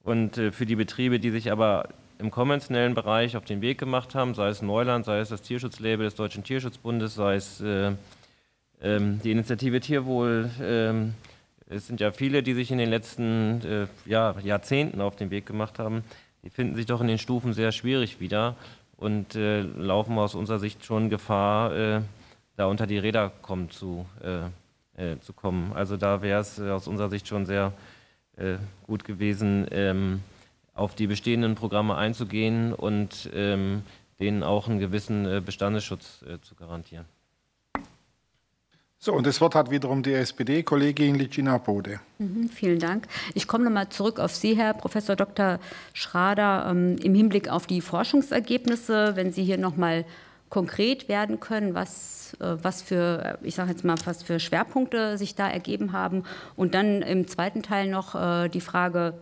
Und 0.03 0.37
äh, 0.37 0.51
für 0.51 0.67
die 0.67 0.75
Betriebe, 0.75 1.19
die 1.19 1.31
sich 1.31 1.51
aber 1.51 1.89
im 2.19 2.29
konventionellen 2.29 2.93
Bereich 2.93 3.35
auf 3.35 3.45
den 3.45 3.61
Weg 3.61 3.79
gemacht 3.79 4.13
haben, 4.13 4.35
sei 4.35 4.49
es 4.49 4.61
Neuland, 4.61 5.05
sei 5.05 5.17
es 5.17 5.29
das 5.29 5.41
Tierschutzlabel 5.41 6.05
des 6.05 6.13
Deutschen 6.13 6.43
Tierschutzbundes, 6.43 7.15
sei 7.15 7.33
es 7.33 7.61
äh, 7.61 7.93
ähm, 8.83 9.21
die 9.23 9.31
Initiative 9.31 9.79
Tierwohl, 9.79 10.51
ähm, 10.61 11.15
es 11.67 11.87
sind 11.87 11.99
ja 11.99 12.11
viele, 12.11 12.43
die 12.43 12.53
sich 12.53 12.69
in 12.69 12.77
den 12.77 12.91
letzten 12.91 13.61
äh, 13.65 13.87
ja, 14.05 14.35
Jahrzehnten 14.43 15.01
auf 15.01 15.15
den 15.15 15.31
Weg 15.31 15.47
gemacht 15.47 15.79
haben 15.79 16.03
die 16.43 16.49
finden 16.49 16.75
sich 16.75 16.85
doch 16.85 17.01
in 17.01 17.07
den 17.07 17.17
Stufen 17.17 17.53
sehr 17.53 17.71
schwierig 17.71 18.19
wieder 18.19 18.55
und 18.97 19.35
äh, 19.35 19.61
laufen 19.61 20.17
aus 20.17 20.35
unserer 20.35 20.59
Sicht 20.59 20.85
schon 20.85 21.09
Gefahr, 21.09 21.75
äh, 21.75 22.01
da 22.55 22.65
unter 22.67 22.85
die 22.85 22.97
Räder 22.97 23.31
kommen 23.41 23.69
zu, 23.69 24.05
äh, 24.21 25.11
äh 25.11 25.19
zu 25.19 25.33
kommen. 25.33 25.73
Also 25.73 25.97
da 25.97 26.21
wäre 26.21 26.41
es 26.41 26.59
äh, 26.59 26.69
aus 26.69 26.87
unserer 26.87 27.09
Sicht 27.09 27.27
schon 27.27 27.45
sehr 27.45 27.73
äh, 28.37 28.55
gut 28.85 29.03
gewesen, 29.03 29.67
ähm, 29.71 30.21
auf 30.73 30.95
die 30.95 31.07
bestehenden 31.07 31.55
Programme 31.55 31.95
einzugehen 31.95 32.73
und 32.73 33.29
ähm, 33.33 33.83
denen 34.19 34.43
auch 34.43 34.67
einen 34.67 34.79
gewissen 34.79 35.43
Bestandesschutz 35.43 36.23
zu 36.41 36.55
garantieren. 36.55 37.05
So, 39.03 39.11
und 39.11 39.27
das 39.27 39.41
Wort 39.41 39.53
hat 39.53 39.69
wiederum 39.69 40.01
die 40.01 40.13
SPD-Kollegin 40.13 41.15
Licina 41.15 41.57
Bode. 41.57 41.99
Mhm, 42.19 42.47
vielen 42.47 42.79
Dank. 42.79 43.05
Ich 43.33 43.49
komme 43.49 43.65
noch 43.65 43.71
mal 43.71 43.89
zurück 43.89 44.17
auf 44.17 44.33
Sie, 44.33 44.55
Herr 44.55 44.73
Professor 44.73 45.17
Dr. 45.17 45.59
Schrader, 45.91 46.67
ähm, 46.69 46.95
im 47.03 47.13
Hinblick 47.13 47.49
auf 47.49 47.67
die 47.67 47.81
Forschungsergebnisse, 47.81 49.17
wenn 49.17 49.33
Sie 49.33 49.43
hier 49.43 49.57
noch 49.57 49.75
mal 49.75 50.05
konkret 50.47 51.09
werden 51.09 51.41
können, 51.41 51.73
was, 51.73 52.37
äh, 52.39 52.55
was 52.63 52.81
für, 52.81 53.39
ich 53.41 53.55
sage 53.55 53.71
jetzt 53.71 53.83
mal, 53.83 53.97
was 54.05 54.23
für 54.23 54.39
Schwerpunkte 54.39 55.17
sich 55.17 55.35
da 55.35 55.49
ergeben 55.49 55.91
haben. 55.91 56.23
Und 56.55 56.73
dann 56.73 57.01
im 57.01 57.27
zweiten 57.27 57.61
Teil 57.61 57.89
noch 57.89 58.15
äh, 58.15 58.47
die 58.47 58.61
Frage, 58.61 59.15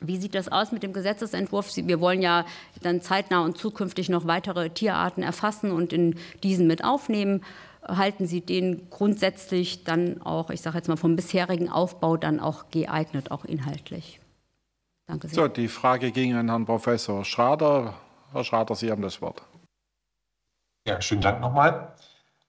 wie 0.00 0.16
sieht 0.16 0.34
das 0.34 0.50
aus 0.50 0.72
mit 0.72 0.82
dem 0.82 0.92
Gesetzesentwurf? 0.92 1.70
Wir 1.76 2.00
wollen 2.00 2.22
ja 2.22 2.44
dann 2.82 3.02
zeitnah 3.02 3.44
und 3.44 3.56
zukünftig 3.56 4.08
noch 4.08 4.26
weitere 4.26 4.70
Tierarten 4.70 5.22
erfassen 5.22 5.70
und 5.70 5.92
in 5.92 6.16
diesen 6.42 6.66
mit 6.66 6.82
aufnehmen 6.82 7.42
halten 7.86 8.26
Sie 8.26 8.40
den 8.40 8.88
grundsätzlich 8.90 9.84
dann 9.84 10.22
auch, 10.22 10.50
ich 10.50 10.60
sage 10.60 10.76
jetzt 10.76 10.88
mal 10.88 10.96
vom 10.96 11.16
bisherigen 11.16 11.68
Aufbau, 11.68 12.16
dann 12.16 12.40
auch 12.40 12.70
geeignet, 12.70 13.30
auch 13.30 13.44
inhaltlich? 13.44 14.20
Danke 15.06 15.28
sehr. 15.28 15.34
So, 15.34 15.48
die 15.48 15.68
Frage 15.68 16.12
ging 16.12 16.34
an 16.34 16.48
Herrn 16.48 16.64
Professor 16.64 17.24
Schrader. 17.24 17.94
Herr 18.32 18.44
Schrader, 18.44 18.74
Sie 18.74 18.90
haben 18.90 19.02
das 19.02 19.20
Wort. 19.20 19.42
Ja, 20.86 21.00
schönen 21.00 21.20
Dank 21.20 21.40
nochmal. 21.40 21.94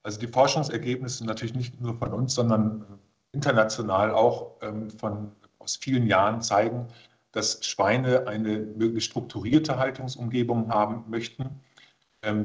Also 0.04 0.20
die 0.20 0.28
Forschungsergebnisse 0.28 1.26
natürlich 1.26 1.56
nicht 1.56 1.80
nur 1.80 1.98
von 1.98 2.14
uns, 2.14 2.36
sondern 2.36 2.86
international 3.32 4.12
auch 4.12 4.58
ähm, 4.62 4.90
von, 4.92 5.32
aus 5.60 5.78
vielen 5.78 6.08
Jahren 6.08 6.42
zeigen, 6.42 6.88
dass 7.32 7.66
Schweine 7.66 8.28
eine 8.28 8.60
möglichst 8.60 9.10
strukturierte 9.10 9.78
Haltungsumgebung 9.78 10.70
haben 10.70 11.04
möchten 11.10 11.63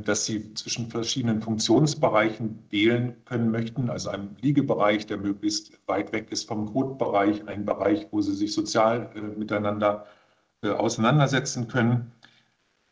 dass 0.05 0.25
sie 0.25 0.55
zwischen 0.55 0.89
verschiedenen 0.91 1.41
Funktionsbereichen 1.41 2.65
wählen 2.71 3.15
können 3.25 3.51
möchten, 3.53 3.91
also 3.91 4.11
einem 4.11 4.35
Liegebereich, 4.41 5.07
der 5.07 5.19
möglichst 5.19 5.79
weit 5.87 6.13
weg 6.13 6.33
ist 6.33 6.49
vom 6.49 6.73
Kotbereich, 6.73 7.47
ein 7.47 7.65
Bereich, 7.65 8.09
wo 8.11 8.21
sie 8.21 8.35
sich 8.35 8.53
sozial 8.53 9.11
äh, 9.15 9.21
miteinander 9.21 10.07
äh, 10.63 10.71
auseinandersetzen 10.71 11.69
können. 11.69 12.11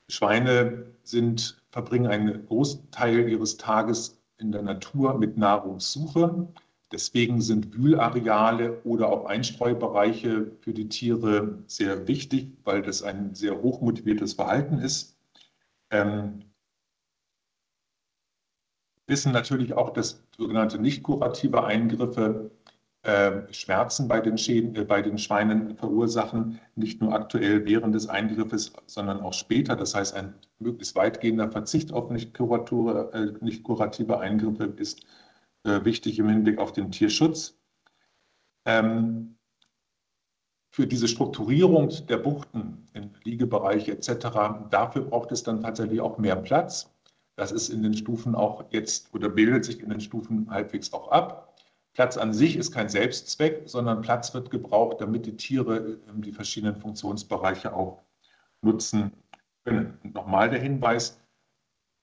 Schweine 0.09 0.87
sind, 1.03 1.61
verbringen 1.71 2.07
einen 2.07 2.47
Großteil 2.47 3.29
ihres 3.29 3.57
Tages 3.57 4.23
in 4.39 4.53
der 4.53 4.63
Natur 4.63 5.19
mit 5.19 5.37
Nahrungssuche. 5.37 6.47
Deswegen 6.93 7.41
sind 7.41 7.77
Wühlareale 7.77 8.81
oder 8.85 9.09
auch 9.09 9.25
Einstreubereiche 9.25 10.53
für 10.61 10.73
die 10.73 10.89
Tiere 10.89 11.65
sehr 11.67 12.07
wichtig, 12.07 12.53
weil 12.63 12.83
das 12.83 13.03
ein 13.03 13.35
sehr 13.35 13.61
hochmotiviertes 13.61 14.35
Verhalten 14.35 14.79
ist. 14.79 15.17
Ähm, 15.91 16.46
wissen 19.07 19.33
natürlich 19.33 19.75
auch, 19.75 19.91
dass 19.91 20.23
sogenannte 20.37 20.79
nicht 20.79 21.03
kurative 21.03 21.65
Eingriffe 21.65 22.51
äh, 23.03 23.53
Schmerzen 23.53 24.09
bei 24.09 24.21
den, 24.21 24.37
Schäden, 24.37 24.75
äh, 24.75 24.85
bei 24.85 25.01
den 25.01 25.17
Schweinen 25.17 25.77
verursachen, 25.77 26.61
nicht 26.75 27.01
nur 27.01 27.13
aktuell 27.15 27.65
während 27.65 27.95
des 27.95 28.09
Eingriffes, 28.09 28.73
sondern 28.87 29.21
auch 29.21 29.33
später. 29.33 29.77
Das 29.77 29.95
heißt, 29.95 30.15
ein 30.15 30.35
möglichst 30.59 30.97
weitgehender 30.97 31.51
Verzicht 31.51 31.93
auf 31.93 32.11
nicht, 32.11 32.35
kurative, 32.35 33.11
äh, 33.13 33.45
nicht 33.45 33.63
kurative 33.63 34.19
Eingriffe 34.19 34.65
ist 34.77 35.07
äh, 35.63 35.85
wichtig 35.85 36.19
im 36.19 36.29
Hinblick 36.29 36.59
auf 36.59 36.73
den 36.73 36.91
Tierschutz. 36.91 37.57
Ähm, 38.65 39.37
für 40.71 40.87
diese 40.87 41.09
Strukturierung 41.09 41.91
der 42.09 42.19
Buchten 42.19 42.89
in 42.93 43.15
Liegebereiche 43.25 43.93
etc., 43.93 44.27
dafür 44.71 45.03
braucht 45.03 45.33
es 45.33 45.43
dann 45.43 45.63
tatsächlich 45.63 46.01
auch 46.01 46.19
mehr 46.19 46.37
Platz. 46.37 46.93
Das 47.37 47.53
ist 47.53 47.69
in 47.69 47.83
den 47.83 47.95
Stufen 47.95 48.35
auch 48.35 48.65
jetzt 48.71 49.15
oder 49.15 49.29
bildet 49.29 49.65
sich 49.65 49.81
in 49.81 49.91
den 49.91 50.01
Stufen 50.01 50.51
halbwegs 50.51 50.93
auch 50.93 51.11
ab. 51.11 51.55
Platz 51.93 52.17
an 52.17 52.33
sich 52.33 52.57
ist 52.57 52.73
kein 52.73 52.89
Selbstzweck, 52.89 53.63
sondern 53.67 54.03
Platz 54.03 54.35
wird 54.35 54.51
gebraucht, 54.51 55.01
damit 55.01 55.27
die 55.27 55.37
Tiere 55.37 55.99
ähm, 56.09 56.23
die 56.23 56.33
verschiedenen 56.33 56.77
Funktionsbereiche 56.77 57.75
auch 57.75 58.03
nutzen 58.63 59.13
können. 59.65 59.99
Und 60.03 60.15
nochmal 60.15 60.51
der 60.51 60.61
Hinweis, 60.61 61.21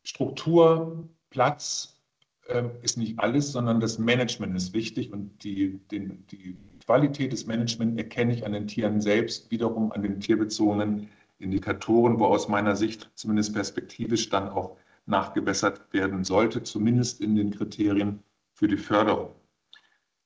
Struktur, 0.03 1.07
Platz 1.29 1.99
äh, 2.47 2.63
ist 2.81 2.97
nicht 2.97 3.19
alles, 3.19 3.51
sondern 3.51 3.79
das 3.79 3.97
Management 3.97 4.55
ist 4.55 4.73
wichtig 4.73 5.11
und 5.11 5.43
die, 5.43 5.79
den, 5.91 6.25
die 6.27 6.57
Qualität 6.85 7.31
des 7.31 7.45
Managements 7.45 7.97
erkenne 7.97 8.33
ich 8.33 8.45
an 8.45 8.53
den 8.53 8.67
Tieren 8.67 9.01
selbst, 9.01 9.49
wiederum 9.49 9.91
an 9.91 10.03
den 10.03 10.19
tierbezogenen 10.19 11.09
Indikatoren, 11.39 12.19
wo 12.19 12.25
aus 12.25 12.47
meiner 12.47 12.75
Sicht 12.75 13.09
zumindest 13.15 13.53
perspektivisch 13.53 14.29
dann 14.29 14.49
auch 14.49 14.77
nachgebessert 15.05 15.91
werden 15.93 16.23
sollte, 16.23 16.63
zumindest 16.63 17.21
in 17.21 17.35
den 17.35 17.51
Kriterien 17.51 18.23
für 18.53 18.67
die 18.67 18.77
Förderung. 18.77 19.35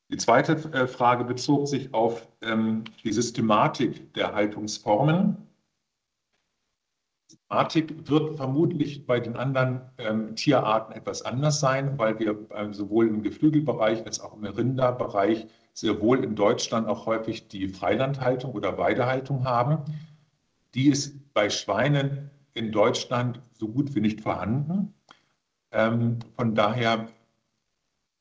Die 0.10 0.18
zweite 0.18 0.54
äh, 0.72 0.88
Frage 0.88 1.26
bezog 1.26 1.68
sich 1.68 1.94
auf 1.94 2.28
ähm, 2.42 2.86
die 3.04 3.12
Systematik 3.12 4.14
der 4.14 4.34
Haltungsformen. 4.34 5.38
Systematik 7.30 8.10
wird 8.10 8.38
vermutlich 8.38 9.06
bei 9.06 9.20
den 9.20 9.36
anderen 9.36 9.82
ähm, 9.98 10.36
Tierarten 10.36 10.94
etwas 10.94 11.24
anders 11.24 11.60
sein, 11.60 11.98
weil 11.98 12.20
wir 12.20 12.38
äh, 12.52 12.72
sowohl 12.72 13.08
im 13.08 13.22
Geflügelbereich 13.22 14.06
als 14.06 14.22
auch 14.22 14.34
im 14.34 14.46
Rinderbereich 14.46 15.48
sehr 15.74 16.00
wohl 16.00 16.24
in 16.24 16.36
Deutschland 16.36 16.88
auch 16.88 17.06
häufig 17.06 17.50
die 17.50 17.68
Freilandhaltung 17.68 18.54
oder 18.54 18.78
Weidehaltung 18.78 19.44
haben. 19.44 19.80
Die 20.74 20.88
ist 20.88 21.34
bei 21.34 21.50
Schweinen 21.50 22.32
in 22.58 22.72
Deutschland 22.72 23.40
so 23.54 23.68
gut 23.68 23.94
wie 23.96 24.02
nicht 24.02 24.22
vorhanden. 24.22 24.94
Ähm, 25.72 26.20
von 26.36 26.56
daher 26.56 27.08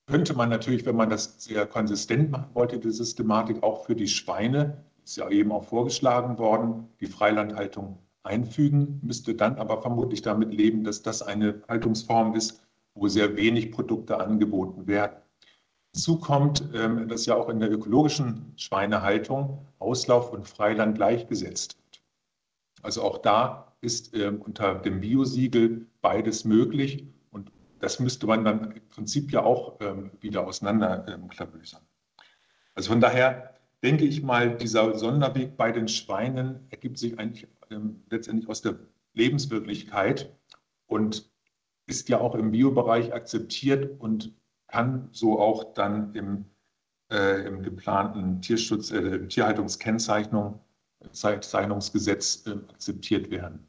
könnte 0.07 0.35
man 0.35 0.51
natürlich, 0.51 0.87
wenn 0.87 0.97
man 0.97 1.11
das 1.11 1.43
sehr 1.43 1.67
konsistent 1.67 2.31
machen 2.31 2.51
wollte, 2.55 2.79
die 2.79 2.91
Systematik 2.91 3.63
auch 3.63 3.87
für 3.87 3.97
die 3.97 4.09
Schweine, 4.09 4.85
ist 5.05 5.17
ja 5.17 5.29
eben 5.31 5.53
auch 5.53 5.65
vorgeschlagen 5.65 6.39
worden, 6.39 6.89
die 7.01 7.07
Freilandhaltung 7.07 7.99
einfügen, 8.23 9.01
müsste 9.03 9.35
dann 9.35 9.57
aber 9.57 9.81
vermutlich 9.81 10.23
damit 10.23 10.53
leben, 10.53 10.85
dass 10.85 11.03
das 11.03 11.23
eine 11.23 11.63
Haltungsform 11.69 12.35
ist, 12.35 12.63
wo 12.95 13.09
sehr 13.09 13.37
wenig 13.37 13.73
Produkte 13.73 14.19
angeboten 14.19 14.87
werden. 14.87 15.17
Hinzu 15.95 16.19
kommt, 16.19 16.63
ähm, 16.75 17.09
dass 17.09 17.27
ja 17.27 17.37
auch 17.37 17.49
in 17.49 17.61
der 17.61 17.71
ökologischen 17.71 18.53
Schweinehaltung 18.57 19.67
Auslauf 19.79 20.33
und 20.33 20.47
Freiland 20.47 20.97
gleichgesetzt 20.97 21.79
wird. 21.79 22.03
Also 22.83 23.03
auch 23.03 23.19
da 23.19 23.76
ist 23.87 24.15
ähm, 24.15 24.43
unter 24.43 24.75
dem 24.75 25.01
Biosiegel 25.01 25.87
beides 26.03 26.45
möglich 26.45 27.07
das 27.81 28.01
müsste 28.01 28.27
man 28.27 28.45
dann 28.45 28.73
im 28.73 28.89
Prinzip 28.89 29.33
ja 29.33 29.43
auch 29.43 29.79
ähm, 29.81 30.11
wieder 30.21 30.47
auseinanderklabüsern. 30.47 31.83
Ähm, 31.83 32.25
also 32.75 32.91
von 32.91 33.01
daher 33.01 33.55
denke 33.83 34.05
ich 34.05 34.23
mal, 34.23 34.57
dieser 34.57 34.99
Sonderweg 34.99 35.57
bei 35.57 35.73
den 35.73 35.89
Schweinen 35.89 36.67
ergibt 36.71 36.99
sich 36.99 37.19
eigentlich 37.19 37.47
ähm, 37.71 38.03
letztendlich 38.11 38.49
aus 38.49 38.63
der 38.63 38.79
Lebenswirklichkeit 39.15 40.35
und 40.87 41.31
ist 41.87 42.09
ja 42.09 42.19
auch 42.19 42.35
im 42.35 42.51
Biobereich 42.51 43.13
akzeptiert 43.15 44.01
und 44.01 44.35
kann 44.67 45.09
so 45.13 45.39
auch 45.39 45.75
dann 45.75 46.15
im, 46.15 46.45
äh, 47.13 47.47
im 47.47 47.63
geplanten 47.63 48.43
Tierschutz, 48.43 48.91
äh, 48.91 49.27
Tierhaltungskennzeichnung, 49.29 50.59
Zeichnungsgesetz 51.13 52.47
äh, 52.47 52.53
akzeptiert 52.69 53.31
werden. 53.31 53.67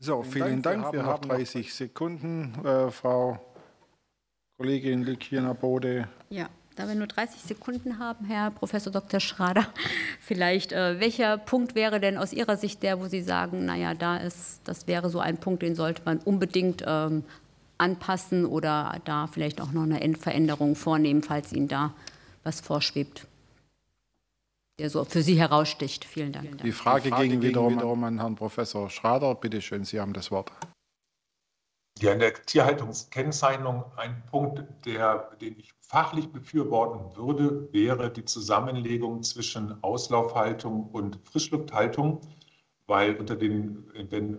So, 0.00 0.22
vielen 0.22 0.62
Dank. 0.62 0.82
Dank. 0.82 0.92
Wir, 0.92 1.04
haben 1.04 1.22
noch 1.22 1.36
30 1.36 1.74
Sekunden. 1.74 2.54
Äh, 2.64 2.90
Frau 2.90 3.38
Kollegin 4.56 5.02
Likina 5.02 5.52
Bode. 5.52 6.08
Ja, 6.30 6.48
da 6.76 6.86
wir 6.86 6.94
nur 6.94 7.08
30 7.08 7.40
Sekunden 7.42 7.98
haben, 7.98 8.24
Herr 8.26 8.52
Professor 8.52 8.92
Dr. 8.92 9.18
Schrader, 9.18 9.66
vielleicht, 10.20 10.72
äh, 10.72 11.00
welcher 11.00 11.36
Punkt 11.36 11.74
wäre 11.74 11.98
denn 11.98 12.16
aus 12.16 12.32
Ihrer 12.32 12.56
Sicht 12.56 12.84
der, 12.84 13.00
wo 13.00 13.06
Sie 13.06 13.22
sagen, 13.22 13.64
naja, 13.64 13.94
da 13.94 14.18
ist, 14.18 14.60
das 14.64 14.86
wäre 14.86 15.10
so 15.10 15.18
ein 15.18 15.38
Punkt, 15.38 15.62
den 15.62 15.74
sollte 15.74 16.02
man 16.04 16.18
unbedingt 16.18 16.84
ähm, 16.86 17.24
anpassen 17.78 18.46
oder 18.46 19.00
da 19.04 19.26
vielleicht 19.26 19.60
auch 19.60 19.72
noch 19.72 19.82
eine 19.82 20.16
Veränderung 20.16 20.76
vornehmen, 20.76 21.22
falls 21.22 21.52
Ihnen 21.52 21.68
da 21.68 21.92
was 22.44 22.60
vorschwebt? 22.60 23.26
Der 24.78 24.90
so 24.90 25.04
für 25.04 25.22
Sie 25.22 25.38
heraussticht. 25.38 26.04
Vielen 26.04 26.32
Dank. 26.32 26.62
Die 26.62 26.72
Frage, 26.72 27.02
Die 27.02 27.10
Frage 27.10 27.28
ging 27.28 27.42
wiederum, 27.42 27.76
wiederum 27.76 28.04
an 28.04 28.18
Herrn 28.18 28.36
Professor 28.36 28.88
Schrader. 28.90 29.34
Bitte 29.34 29.60
schön, 29.60 29.84
Sie 29.84 30.00
haben 30.00 30.12
das 30.12 30.30
Wort. 30.30 30.52
Ja, 32.00 32.12
in 32.12 32.20
der 32.20 32.32
Tierhaltungskennzeichnung 32.32 33.84
ein 33.96 34.22
Punkt, 34.26 34.62
der, 34.86 35.30
den 35.40 35.58
ich 35.58 35.72
fachlich 35.80 36.28
befürworten 36.28 37.16
würde, 37.16 37.72
wäre 37.72 38.12
die 38.12 38.24
Zusammenlegung 38.24 39.24
zwischen 39.24 39.82
Auslaufhaltung 39.82 40.90
und 40.90 41.18
Frischlufthaltung, 41.24 42.20
weil 42.86 43.16
unter 43.16 43.34
den, 43.34 43.90
wenn, 44.10 44.38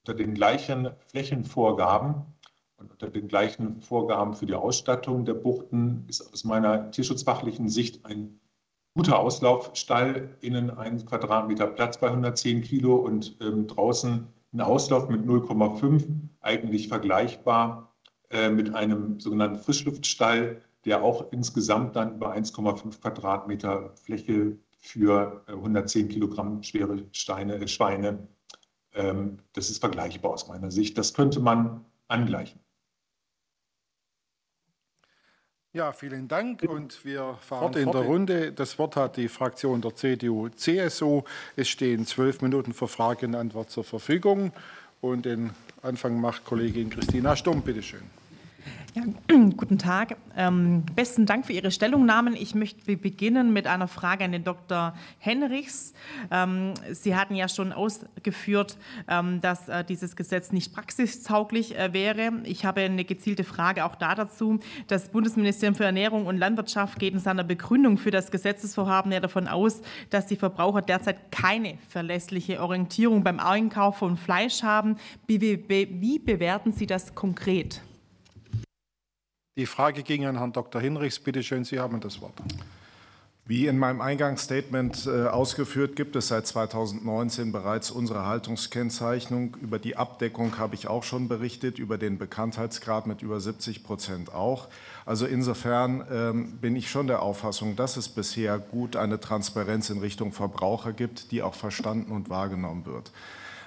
unter 0.00 0.14
den 0.14 0.34
gleichen 0.34 0.90
Flächenvorgaben 1.06 2.24
und 2.78 2.90
unter 2.90 3.10
den 3.10 3.28
gleichen 3.28 3.80
Vorgaben 3.80 4.34
für 4.34 4.46
die 4.46 4.54
Ausstattung 4.54 5.24
der 5.24 5.34
Buchten 5.34 6.04
ist 6.08 6.32
aus 6.32 6.42
meiner 6.42 6.90
tierschutzfachlichen 6.90 7.68
Sicht 7.68 8.04
ein 8.06 8.40
guter 8.98 9.20
Auslaufstall, 9.20 10.36
innen 10.40 10.70
ein 10.76 11.06
Quadratmeter 11.06 11.68
Platz 11.68 11.98
bei 11.98 12.08
110 12.08 12.62
Kilo 12.62 12.96
und 12.96 13.36
ähm, 13.40 13.68
draußen 13.68 14.26
ein 14.52 14.60
Auslauf 14.60 15.08
mit 15.08 15.24
0,5, 15.24 16.04
eigentlich 16.40 16.88
vergleichbar 16.88 17.94
äh, 18.30 18.50
mit 18.50 18.74
einem 18.74 19.20
sogenannten 19.20 19.60
Frischluftstall, 19.60 20.62
der 20.84 21.04
auch 21.04 21.30
insgesamt 21.30 21.94
dann 21.94 22.16
über 22.16 22.34
1,5 22.34 23.00
Quadratmeter 23.00 23.94
Fläche 24.02 24.58
für 24.80 25.44
äh, 25.46 25.52
110 25.52 26.08
Kilogramm 26.08 26.64
schwere 26.64 27.04
Steine, 27.12 27.54
äh, 27.54 27.68
Schweine, 27.68 28.26
ähm, 28.94 29.36
das 29.52 29.70
ist 29.70 29.78
vergleichbar 29.78 30.32
aus 30.32 30.48
meiner 30.48 30.72
Sicht. 30.72 30.98
Das 30.98 31.14
könnte 31.14 31.38
man 31.38 31.84
angleichen. 32.08 32.58
Ja, 35.74 35.92
vielen 35.92 36.28
Dank 36.28 36.62
und 36.62 37.04
wir 37.04 37.36
fahren 37.40 37.60
fort 37.60 37.76
in 37.76 37.92
der 37.92 38.00
Runde. 38.00 38.52
Das 38.52 38.78
Wort 38.78 38.96
hat 38.96 39.18
die 39.18 39.28
Fraktion 39.28 39.82
der 39.82 39.94
CDU-CSU. 39.94 41.22
Es 41.56 41.68
stehen 41.68 42.06
zwölf 42.06 42.40
Minuten 42.40 42.72
für 42.72 42.88
Frage 42.88 43.26
und 43.26 43.34
Antwort 43.34 43.70
zur 43.70 43.84
Verfügung 43.84 44.52
und 45.02 45.26
den 45.26 45.50
Anfang 45.82 46.20
macht 46.20 46.44
Kollegin 46.46 46.88
Christina 46.88 47.36
Stumm. 47.36 47.60
Bitte 47.60 47.82
schön. 47.82 48.17
Ja, 48.98 49.04
guten 49.56 49.78
Tag. 49.78 50.16
Ähm, 50.36 50.84
besten 50.96 51.26
Dank 51.26 51.46
für 51.46 51.52
Ihre 51.52 51.70
Stellungnahmen. 51.70 52.34
Ich 52.34 52.54
möchte 52.54 52.96
beginnen 52.96 53.52
mit 53.52 53.66
einer 53.66 53.86
Frage 53.86 54.24
an 54.24 54.32
den 54.32 54.44
Dr. 54.44 54.94
Henrichs. 55.18 55.92
Ähm, 56.30 56.74
Sie 56.90 57.14
hatten 57.14 57.34
ja 57.34 57.48
schon 57.48 57.72
ausgeführt, 57.72 58.76
ähm, 59.08 59.40
dass 59.40 59.68
äh, 59.68 59.84
dieses 59.84 60.16
Gesetz 60.16 60.52
nicht 60.52 60.74
praxistauglich 60.74 61.78
äh, 61.78 61.92
wäre. 61.92 62.32
Ich 62.44 62.64
habe 62.64 62.80
eine 62.80 63.04
gezielte 63.04 63.44
Frage 63.44 63.84
auch 63.84 63.94
da 63.94 64.14
dazu. 64.14 64.58
Das 64.88 65.10
Bundesministerium 65.10 65.76
für 65.76 65.84
Ernährung 65.84 66.26
und 66.26 66.36
Landwirtschaft 66.36 66.98
geht 66.98 67.14
in 67.14 67.20
seiner 67.20 67.44
Begründung 67.44 67.98
für 67.98 68.10
das 68.10 68.30
Gesetzesvorhaben 68.30 69.12
ja 69.12 69.20
davon 69.20 69.46
aus, 69.46 69.80
dass 70.10 70.26
die 70.26 70.36
Verbraucher 70.36 70.82
derzeit 70.82 71.30
keine 71.30 71.78
verlässliche 71.88 72.60
Orientierung 72.60 73.22
beim 73.22 73.38
Einkauf 73.38 73.98
von 73.98 74.16
Fleisch 74.16 74.62
haben. 74.62 74.96
Wie, 75.26 75.40
wie, 75.40 75.60
wie 75.68 76.18
bewerten 76.18 76.72
Sie 76.72 76.86
das 76.86 77.14
konkret? 77.14 77.82
Die 79.58 79.66
Frage 79.66 80.04
ging 80.04 80.24
an 80.24 80.38
Herrn 80.38 80.52
Dr. 80.52 80.80
Hinrichs. 80.80 81.18
Bitte 81.18 81.42
schön, 81.42 81.64
Sie 81.64 81.80
haben 81.80 81.98
das 81.98 82.20
Wort. 82.20 82.34
Wie 83.44 83.66
in 83.66 83.76
meinem 83.76 84.00
Eingangsstatement 84.00 85.08
äh, 85.08 85.26
ausgeführt, 85.26 85.96
gibt 85.96 86.14
es 86.14 86.28
seit 86.28 86.46
2019 86.46 87.50
bereits 87.50 87.90
unsere 87.90 88.24
Haltungskennzeichnung. 88.24 89.56
Über 89.60 89.80
die 89.80 89.96
Abdeckung 89.96 90.58
habe 90.58 90.76
ich 90.76 90.86
auch 90.86 91.02
schon 91.02 91.26
berichtet, 91.26 91.80
über 91.80 91.98
den 91.98 92.18
Bekanntheitsgrad 92.18 93.08
mit 93.08 93.20
über 93.20 93.40
70 93.40 93.82
Prozent 93.82 94.32
auch. 94.32 94.68
Also 95.04 95.26
insofern 95.26 96.06
ähm, 96.08 96.52
bin 96.60 96.76
ich 96.76 96.88
schon 96.88 97.08
der 97.08 97.22
Auffassung, 97.22 97.74
dass 97.74 97.96
es 97.96 98.08
bisher 98.08 98.60
gut 98.60 98.94
eine 98.94 99.18
Transparenz 99.18 99.90
in 99.90 99.98
Richtung 99.98 100.30
Verbraucher 100.30 100.92
gibt, 100.92 101.32
die 101.32 101.42
auch 101.42 101.54
verstanden 101.54 102.12
und 102.12 102.30
wahrgenommen 102.30 102.86
wird. 102.86 103.10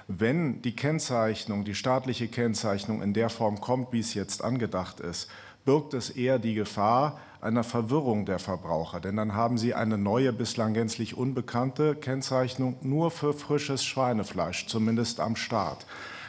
Wenn 0.08 0.62
die 0.62 0.74
Kennzeichnung, 0.74 1.64
die 1.64 1.74
staatliche 1.74 2.28
Kennzeichnung 2.28 3.02
in 3.02 3.12
der 3.12 3.28
Form 3.28 3.60
kommt, 3.60 3.92
wie 3.92 4.00
es 4.00 4.14
jetzt 4.14 4.42
angedacht 4.42 4.98
ist, 5.00 5.28
birgt 5.64 5.94
es 5.94 6.10
eher 6.10 6.38
die 6.38 6.54
Gefahr 6.54 7.18
einer 7.40 7.64
Verwirrung 7.64 8.24
der 8.24 8.38
Verbraucher. 8.38 9.00
Denn 9.00 9.16
dann 9.16 9.34
haben 9.34 9.58
sie 9.58 9.74
eine 9.74 9.98
neue, 9.98 10.32
bislang 10.32 10.74
gänzlich 10.74 11.16
unbekannte 11.16 11.94
Kennzeichnung 11.96 12.76
nur 12.82 13.10
für 13.10 13.34
frisches 13.34 13.84
Schweinefleisch, 13.84 14.66
zumindest 14.66 15.20
am 15.20 15.36
Start. 15.36 15.84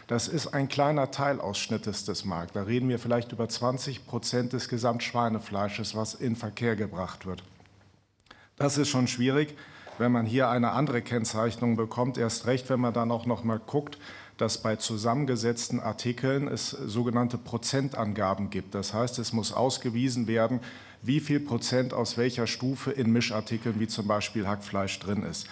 Das 0.08 0.28
ist 0.28 0.48
ein 0.48 0.68
kleiner 0.68 1.12
Teilausschnitt 1.12 1.86
des 1.86 2.26
Marktes. 2.26 2.54
Da 2.54 2.64
reden 2.64 2.90
wir 2.90 3.00
vielleicht 3.00 3.32
über 3.32 3.48
20 3.48 4.06
Prozent 4.06 4.54
des 4.54 4.68
Gesamtschweinefleisches, 4.68 5.96
was 5.96 6.14
in 6.14 6.36
Verkehr 6.36 6.76
gebracht 6.76 7.26
wird. 7.26 7.44
Das 8.58 8.78
ist 8.78 8.90
schon 8.90 9.08
schwierig, 9.08 9.56
wenn 9.98 10.12
man 10.12 10.26
hier 10.26 10.50
eine 10.50 10.72
andere 10.72 11.02
Kennzeichnung 11.02 11.76
bekommt. 11.76 12.18
Erst 12.18 12.48
recht, 12.48 12.70
wenn 12.70 12.80
man 12.80 12.94
dann 12.94 13.12
auch 13.12 13.26
noch 13.26 13.44
mal 13.44 13.60
guckt, 13.60 13.98
dass 14.38 14.58
bei 14.58 14.76
zusammengesetzten 14.76 15.80
Artikeln 15.80 16.48
es 16.48 16.72
sogenannte 16.72 17.38
Prozentangaben 17.38 18.50
gibt. 18.50 18.76
Das 18.76 18.94
heißt, 18.94 19.20
es 19.20 19.34
muss 19.34 19.54
ausgewiesen 19.54 20.28
werden, 20.28 20.60
wie 21.02 21.20
viel 21.20 21.40
Prozent 21.40 21.94
aus 21.94 22.18
welcher 22.18 22.48
Stufe 22.48 22.92
in 22.92 23.12
Mischartikeln 23.12 23.80
wie 23.80 23.88
zum 23.88 24.08
Beispiel 24.08 24.48
Hackfleisch 24.48 25.00
drin 25.00 25.24
ist. 25.24 25.48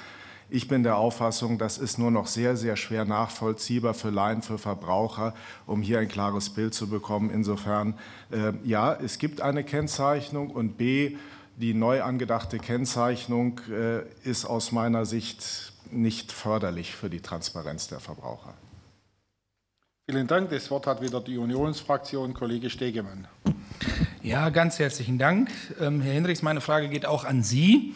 Ich 0.54 0.68
bin 0.68 0.84
der 0.84 0.98
Auffassung, 0.98 1.58
das 1.58 1.78
ist 1.78 1.98
nur 1.98 2.12
noch 2.12 2.28
sehr, 2.28 2.58
sehr 2.58 2.76
schwer 2.76 3.06
nachvollziehbar 3.06 3.94
für 3.94 4.10
Laien, 4.10 4.42
für 4.42 4.58
Verbraucher, 4.58 5.34
um 5.66 5.82
hier 5.82 6.00
ein 6.00 6.10
klares 6.10 6.50
Bild 6.50 6.74
zu 6.74 6.90
bekommen. 6.90 7.30
Insofern, 7.30 7.98
äh, 8.32 8.52
ja, 8.66 8.94
es 8.94 9.18
gibt 9.18 9.40
eine 9.40 9.64
Kennzeichnung 9.64 10.50
und 10.50 10.78
B, 10.78 11.16
die 11.56 11.74
neu 11.74 12.02
angedachte 12.04 12.60
Kennzeichnung 12.60 13.62
äh, 13.70 14.02
ist 14.30 14.44
aus 14.44 14.74
meiner 14.74 15.06
Sicht 15.06 15.72
nicht 15.90 16.34
förderlich 16.34 16.96
für 16.96 17.10
die 17.10 17.22
Transparenz 17.22 17.88
der 17.88 18.02
Verbraucher. 18.02 18.54
Vielen 20.12 20.28
Dank. 20.28 20.50
Das 20.50 20.70
Wort 20.70 20.88
hat 20.88 21.02
wieder 21.02 21.22
die 21.22 21.38
Unionsfraktion, 21.38 22.34
Kollege 22.34 22.70
Stegemann. 22.70 23.30
Ja, 24.22 24.50
ganz 24.50 24.78
herzlichen 24.78 25.18
Dank. 25.18 25.50
Ähm, 25.80 26.02
Herr 26.02 26.12
Hendricks, 26.12 26.42
meine 26.42 26.60
Frage 26.60 26.90
geht 26.90 27.06
auch 27.06 27.24
an 27.24 27.44
Sie. 27.44 27.96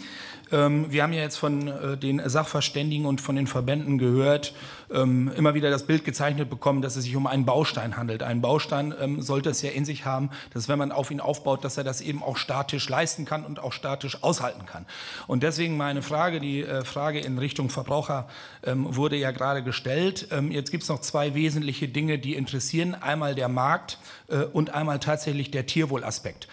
Ähm, 0.51 0.91
wir 0.91 1.03
haben 1.03 1.13
ja 1.13 1.21
jetzt 1.21 1.37
von 1.37 1.67
äh, 1.67 1.97
den 1.97 2.21
Sachverständigen 2.27 3.05
und 3.05 3.21
von 3.21 3.35
den 3.35 3.47
Verbänden 3.47 3.97
gehört, 3.97 4.53
ähm, 4.91 5.31
immer 5.35 5.53
wieder 5.53 5.69
das 5.69 5.83
Bild 5.87 6.05
gezeichnet 6.05 6.49
bekommen, 6.49 6.81
dass 6.81 6.95
es 6.95 7.05
sich 7.05 7.15
um 7.15 7.27
einen 7.27 7.45
Baustein 7.45 7.97
handelt. 7.97 8.23
Ein 8.23 8.41
Baustein 8.41 8.93
ähm, 8.99 9.21
sollte 9.21 9.49
es 9.49 9.61
ja 9.61 9.71
in 9.71 9.85
sich 9.85 10.05
haben, 10.05 10.29
dass 10.53 10.69
wenn 10.69 10.77
man 10.77 10.91
auf 10.91 11.11
ihn 11.11 11.19
aufbaut, 11.19 11.63
dass 11.63 11.77
er 11.77 11.83
das 11.83 12.01
eben 12.01 12.21
auch 12.21 12.37
statisch 12.37 12.87
leisten 12.89 13.25
kann 13.25 13.45
und 13.45 13.59
auch 13.59 13.73
statisch 13.73 14.23
aushalten 14.23 14.65
kann. 14.65 14.85
Und 15.27 15.43
deswegen 15.43 15.77
meine 15.77 16.01
Frage, 16.01 16.39
die 16.39 16.61
äh, 16.61 16.85
Frage 16.85 17.19
in 17.19 17.37
Richtung 17.37 17.69
Verbraucher 17.69 18.27
wurde 18.67 19.15
ja 19.15 19.29
gerade 19.29 19.63
gestellt. 19.63 20.27
Jetzt 20.49 20.71
gibt 20.71 20.83
es 20.83 20.89
noch 20.89 21.01
zwei 21.01 21.35
wesentliche 21.35 21.87
Dinge, 21.87 22.17
die 22.17 22.33
interessieren. 22.35 22.95
Einmal 22.95 23.35
der 23.35 23.47
Markt 23.47 23.99
äh, 24.27 24.43
und 24.43 24.73
einmal 24.73 24.99
tatsächlich 24.99 25.51
der 25.51 25.65
Tierwohlaspekt. 25.65 26.47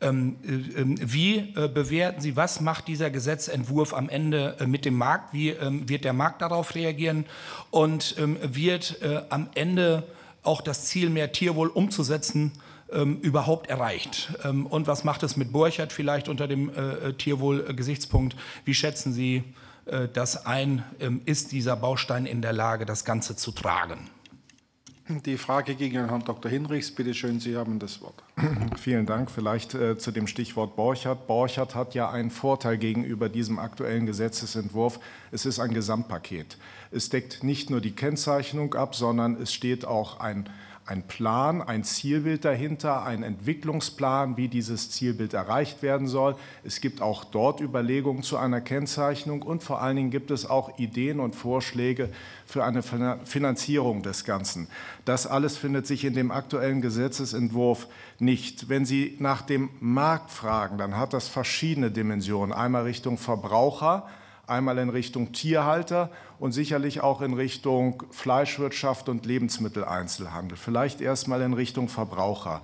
Ähm, 0.00 0.36
äh, 0.44 0.80
ähm, 0.80 0.96
wie 1.00 1.38
äh, 1.56 1.68
bewerten 1.68 2.20
Sie, 2.20 2.36
was 2.36 2.60
macht 2.60 2.86
dieser 2.86 3.10
Gesetzentwurf 3.10 3.92
am 3.92 4.08
Ende 4.08 4.56
äh, 4.60 4.66
mit 4.66 4.84
dem 4.84 4.94
Markt? 4.94 5.32
Wie 5.32 5.50
ähm, 5.50 5.88
wird 5.88 6.04
der 6.04 6.12
Markt 6.12 6.42
darauf 6.42 6.74
reagieren? 6.74 7.26
und 7.70 8.16
wird 8.18 8.98
am 9.28 9.50
Ende 9.54 10.04
auch 10.42 10.62
das 10.62 10.86
Ziel, 10.86 11.10
mehr 11.10 11.32
Tierwohl 11.32 11.68
umzusetzen, 11.68 12.52
überhaupt 13.20 13.68
erreicht? 13.68 14.32
Und 14.42 14.86
was 14.86 15.04
macht 15.04 15.22
es 15.22 15.36
mit 15.36 15.52
Borchert 15.52 15.92
vielleicht 15.92 16.28
unter 16.28 16.48
dem 16.48 16.72
Tierwohl-Gesichtspunkt? 17.18 18.36
Wie 18.64 18.72
schätzen 18.72 19.12
Sie 19.12 19.44
das 20.14 20.46
ein? 20.46 20.82
Ist 21.26 21.52
dieser 21.52 21.76
Baustein 21.76 22.24
in 22.24 22.40
der 22.40 22.54
Lage, 22.54 22.86
das 22.86 23.04
Ganze 23.04 23.36
zu 23.36 23.52
tragen? 23.52 24.08
Die 25.08 25.38
Frage 25.38 25.74
ging 25.74 25.96
an 25.96 26.10
Herrn 26.10 26.22
Dr. 26.22 26.50
Hinrichs. 26.50 26.90
Bitte 26.90 27.14
schön, 27.14 27.40
Sie 27.40 27.56
haben 27.56 27.78
das 27.78 28.02
Wort. 28.02 28.22
Vielen 28.78 29.06
Dank. 29.06 29.30
Vielleicht 29.30 29.72
äh, 29.72 29.96
zu 29.96 30.10
dem 30.10 30.26
Stichwort 30.26 30.76
Borchert. 30.76 31.26
Borchert 31.26 31.74
hat 31.74 31.94
ja 31.94 32.10
einen 32.10 32.30
Vorteil 32.30 32.76
gegenüber 32.76 33.30
diesem 33.30 33.58
aktuellen 33.58 34.04
Gesetzesentwurf. 34.04 35.00
Es 35.32 35.46
ist 35.46 35.60
ein 35.60 35.72
Gesamtpaket. 35.72 36.58
Es 36.90 37.08
deckt 37.08 37.42
nicht 37.42 37.70
nur 37.70 37.80
die 37.80 37.92
Kennzeichnung 37.92 38.74
ab, 38.74 38.94
sondern 38.94 39.40
es 39.40 39.54
steht 39.54 39.86
auch 39.86 40.20
ein 40.20 40.50
ein 40.88 41.02
Plan, 41.02 41.60
ein 41.60 41.84
Zielbild 41.84 42.46
dahinter, 42.46 43.04
ein 43.04 43.22
Entwicklungsplan, 43.22 44.38
wie 44.38 44.48
dieses 44.48 44.90
Zielbild 44.90 45.34
erreicht 45.34 45.82
werden 45.82 46.08
soll. 46.08 46.34
Es 46.64 46.80
gibt 46.80 47.02
auch 47.02 47.24
dort 47.24 47.60
Überlegungen 47.60 48.22
zu 48.22 48.38
einer 48.38 48.62
Kennzeichnung 48.62 49.42
und 49.42 49.62
vor 49.62 49.82
allen 49.82 49.96
Dingen 49.96 50.10
gibt 50.10 50.30
es 50.30 50.48
auch 50.48 50.78
Ideen 50.78 51.20
und 51.20 51.36
Vorschläge 51.36 52.08
für 52.46 52.64
eine 52.64 52.82
Finanzierung 52.82 54.02
des 54.02 54.24
Ganzen. 54.24 54.66
Das 55.04 55.26
alles 55.26 55.58
findet 55.58 55.86
sich 55.86 56.06
in 56.06 56.14
dem 56.14 56.30
aktuellen 56.30 56.80
Gesetzesentwurf 56.80 57.86
nicht. 58.18 58.70
Wenn 58.70 58.86
Sie 58.86 59.14
nach 59.18 59.42
dem 59.42 59.68
Markt 59.80 60.30
fragen, 60.30 60.78
dann 60.78 60.96
hat 60.96 61.12
das 61.12 61.28
verschiedene 61.28 61.90
Dimensionen. 61.90 62.54
Einmal 62.54 62.84
Richtung 62.84 63.18
Verbraucher, 63.18 64.08
einmal 64.46 64.78
in 64.78 64.88
Richtung 64.88 65.32
Tierhalter 65.32 66.10
und 66.38 66.52
sicherlich 66.52 67.00
auch 67.00 67.20
in 67.20 67.34
Richtung 67.34 68.02
Fleischwirtschaft 68.10 69.08
und 69.08 69.26
Lebensmitteleinzelhandel. 69.26 70.56
Vielleicht 70.56 71.00
erstmal 71.00 71.42
in 71.42 71.52
Richtung 71.52 71.88
Verbraucher. 71.88 72.62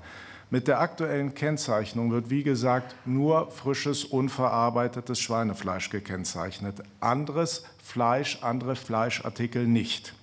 Mit 0.51 0.69
der 0.69 0.81
aktuellen 0.81 1.35
Kennzeichnung 1.35 2.13
wird, 2.13 2.31
wie 2.31 2.45
gesagt, 2.45 2.95
nur 3.07 3.51
frisches, 3.51 4.05
unverarbeitetes 4.05 5.19
Schweinefleisch 5.19 5.91
gekennzeichnet. 5.91 6.83
Anderes 7.01 7.65
Fleisch, 7.83 8.39
andere 8.43 8.77
Fleischartikel 8.77 9.67
nicht. 9.67 10.15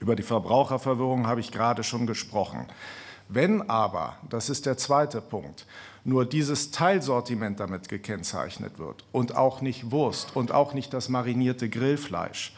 Über 0.00 0.16
die 0.16 0.22
Verbraucherverwirrung 0.22 1.26
habe 1.26 1.40
ich 1.40 1.50
gerade 1.50 1.82
schon 1.82 2.06
gesprochen. 2.06 2.66
Wenn 3.28 3.70
aber, 3.70 4.18
das 4.28 4.50
ist 4.50 4.66
der 4.66 4.76
zweite 4.76 5.22
Punkt, 5.22 5.66
nur 6.04 6.26
dieses 6.26 6.70
Teilsortiment 6.70 7.58
damit 7.58 7.88
gekennzeichnet 7.88 8.78
wird 8.78 9.04
und 9.12 9.34
auch 9.34 9.62
nicht 9.62 9.90
Wurst 9.90 10.36
und 10.36 10.52
auch 10.52 10.74
nicht 10.74 10.92
das 10.92 11.08
marinierte 11.08 11.70
Grillfleisch 11.70 12.52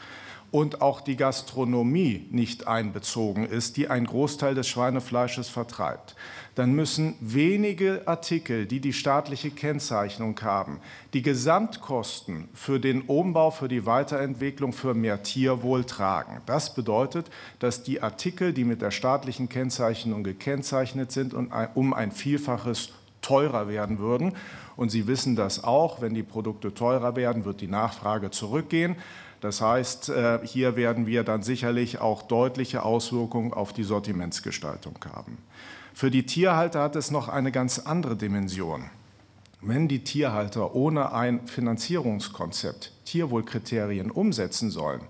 und 0.51 0.81
auch 0.81 1.01
die 1.01 1.17
Gastronomie 1.17 2.27
nicht 2.31 2.67
einbezogen 2.67 3.45
ist, 3.45 3.75
die 3.77 3.89
einen 3.89 4.05
Großteil 4.05 4.55
des 4.55 4.67
Schweinefleisches 4.67 5.49
vertreibt, 5.49 6.15
dann 6.55 6.73
müssen 6.73 7.15
wenige 7.19 8.03
Artikel, 8.05 8.65
die 8.65 8.79
die 8.79 8.93
staatliche 8.93 9.51
Kennzeichnung 9.51 10.39
haben, 10.41 10.79
die 11.13 11.21
Gesamtkosten 11.21 12.47
für 12.53 12.79
den 12.79 13.01
Umbau, 13.01 13.51
für 13.51 13.67
die 13.67 13.85
Weiterentwicklung, 13.85 14.73
für 14.73 14.93
mehr 14.93 15.21
Tierwohl 15.21 15.83
tragen. 15.83 16.41
Das 16.45 16.73
bedeutet, 16.73 17.29
dass 17.59 17.83
die 17.83 18.01
Artikel, 18.01 18.53
die 18.53 18.63
mit 18.63 18.81
der 18.81 18.91
staatlichen 18.91 19.49
Kennzeichnung 19.49 20.23
gekennzeichnet 20.23 21.11
sind, 21.11 21.33
um 21.33 21.93
ein 21.93 22.11
Vielfaches 22.11 22.89
teurer 23.21 23.67
werden 23.67 23.99
würden. 23.99 24.33
Und 24.77 24.89
Sie 24.89 25.07
wissen 25.07 25.35
das 25.35 25.63
auch, 25.63 26.01
wenn 26.01 26.13
die 26.13 26.23
Produkte 26.23 26.73
teurer 26.73 27.15
werden, 27.15 27.45
wird 27.45 27.61
die 27.61 27.67
Nachfrage 27.67 28.31
zurückgehen. 28.31 28.95
Das 29.41 29.61
heißt, 29.61 30.09
äh, 30.09 30.39
hier 30.43 30.75
werden 30.75 31.05
wir 31.05 31.23
dann 31.23 31.43
sicherlich 31.43 31.99
auch 31.99 32.23
deutliche 32.23 32.83
Auswirkungen 32.83 33.53
auf 33.53 33.73
die 33.73 33.83
Sortimentsgestaltung 33.83 34.97
haben. 35.13 35.37
Für 35.93 36.11
die 36.11 36.25
Tierhalter 36.25 36.81
hat 36.81 36.95
es 36.95 37.11
noch 37.11 37.27
eine 37.27 37.51
ganz 37.51 37.79
andere 37.79 38.15
Dimension. 38.15 38.89
Wenn 39.61 39.87
die 39.87 40.03
Tierhalter 40.03 40.75
ohne 40.75 41.13
ein 41.13 41.47
Finanzierungskonzept 41.47 42.93
Tierwohlkriterien 43.05 44.11
umsetzen 44.11 44.69
sollen, 44.69 45.01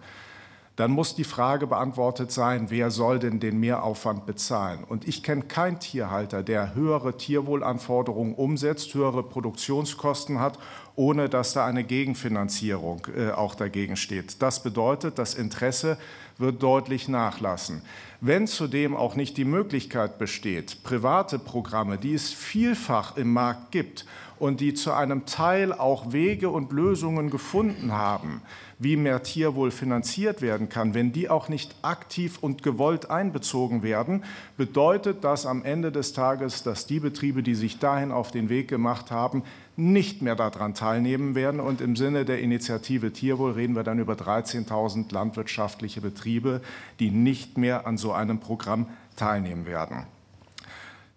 dann 0.78 0.92
muss 0.92 1.16
die 1.16 1.24
Frage 1.24 1.66
beantwortet 1.66 2.32
sein, 2.32 2.68
wer 2.70 2.92
soll 2.92 3.18
denn 3.18 3.40
den 3.40 3.60
Mehraufwand 3.60 4.28
bezahlen? 4.28 4.84
Und 4.84 5.08
ich 5.08 5.24
kenne 5.24 5.42
keinen 5.42 5.80
Tierhalter, 5.80 6.44
der 6.44 6.76
höhere 6.76 7.18
Tierwohlanforderungen 7.18 8.36
umsetzt, 8.36 8.94
höhere 8.94 9.24
Produktionskosten 9.24 10.40
hat, 10.40 10.60
ohne 10.96 11.30
dass 11.30 11.54
da 11.54 11.66
eine 11.66 11.84
Gegenfinanzierung 11.84 13.08
äh, 13.18 13.32
auch 13.32 13.56
dagegen 13.56 13.98
steht. 13.98 14.40
Das 14.44 14.62
bedeutet, 14.62 15.18
das 15.18 15.34
Interesse 15.34 15.98
wird 16.38 16.62
deutlich 16.62 17.08
nachlassen. 17.08 17.82
Wenn 18.22 18.46
zudem 18.46 18.96
auch 18.96 19.16
nicht 19.16 19.38
die 19.38 19.46
Möglichkeit 19.46 20.20
besteht, 20.20 20.84
private 20.84 21.40
Programme, 21.40 21.98
die 21.98 22.14
es 22.14 22.32
vielfach 22.32 23.18
im 23.18 23.34
Markt 23.34 23.72
gibt 23.72 24.06
und 24.38 24.62
die 24.62 24.76
zu 24.76 24.94
einem 24.94 25.26
Teil 25.26 25.74
auch 25.74 26.12
Wege 26.12 26.50
und 26.50 26.72
Lösungen 26.72 27.32
gefunden 27.32 27.94
haben, 27.94 28.42
wie 28.80 28.96
mehr 28.96 29.24
Tierwohl 29.24 29.72
finanziert 29.72 30.42
werden 30.42 30.70
kann, 30.70 30.94
wenn 30.94 31.12
die 31.12 31.30
auch 31.30 31.50
nicht 31.50 31.76
aktiv 31.82 32.38
und 32.42 32.62
gewollt 32.62 33.10
einbezogen 33.10 33.82
werden, 33.82 34.24
bedeutet 34.56 35.24
das 35.24 35.46
am 35.46 35.64
Ende 35.64 35.92
des 35.92 36.14
Tages, 36.14 36.64
dass 36.64 36.86
die 36.86 37.00
Betriebe, 37.00 37.42
die 37.42 37.56
sich 37.56 37.80
dahin 37.80 38.12
auf 38.12 38.32
den 38.32 38.50
Weg 38.50 38.68
gemacht 38.68 39.10
haben, 39.10 39.44
nicht 39.76 40.22
mehr 40.22 40.36
daran 40.36 40.76
teilnehmen 40.76 41.34
werden. 41.34 41.60
Und 41.60 41.82
im 41.82 41.96
Sinne 41.96 42.26
der 42.26 42.40
Initiative 42.40 43.12
Tierwohl 43.12 43.52
reden 43.52 43.76
wir 43.76 43.84
dann 43.84 44.00
über 44.00 44.14
13.000 44.14 45.12
landwirtschaftliche 45.12 46.02
Betriebe, 46.02 46.62
die 47.00 47.10
nicht 47.10 47.58
mehr 47.58 47.88
an 47.88 47.98
so 47.98 48.12
einem 48.12 48.40
Programm 48.40 48.88
teilnehmen 49.16 49.66
werden. 49.66 50.06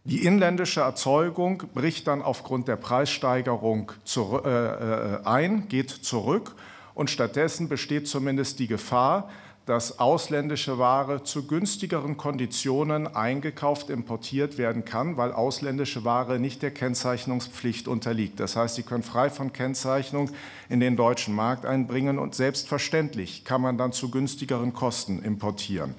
Die 0.04 0.24
inländische 0.24 0.80
Erzeugung 0.80 1.64
bricht 1.74 2.06
dann 2.06 2.22
aufgrund 2.22 2.68
der 2.68 2.76
Preissteigerung 2.76 3.92
äh, 4.16 4.48
äh, 4.48 5.24
ein, 5.24 5.68
geht 5.68 5.90
zurück 5.90 6.54
und 6.95 7.11
stattdessen 7.11 7.68
besteht 7.68 8.09
zumindest 8.09 8.59
die 8.59 8.66
Gefahr, 8.66 9.28
dass 9.66 10.01
ausländische 10.01 10.78
Ware 10.78 11.22
zu 11.22 11.47
günstigeren 11.47 12.16
Konditionen 12.16 13.07
eingekauft, 13.07 13.88
importiert 13.88 14.59
werden 14.59 14.84
kann, 14.84 15.16
weil 15.16 15.32
ausländische 15.32 16.05
Ware 16.05 16.41
nicht 16.41 16.62
der 16.62 16.72
Kennzeichnungspflicht 16.72 17.86
unterliegt. 17.86 18.41
Das 18.41 18.57
heißt, 18.57 18.74
sie 18.74 18.82
können 18.82 19.05
frei 19.05 19.30
von 19.30 19.53
Kennzeichnung 19.53 20.30
in 20.68 20.80
den 20.80 20.97
deutschen 20.97 21.34
Markt 21.34 21.66
einbringen 21.66 22.18
und 22.18 22.34
selbstverständlich 22.34 23.45
kann 23.45 23.61
man 23.61 23.78
dann 23.78 23.93
zu 23.93 24.11
günstigeren 24.11 24.72
Kosten 24.72 25.22
importieren. 25.22 25.95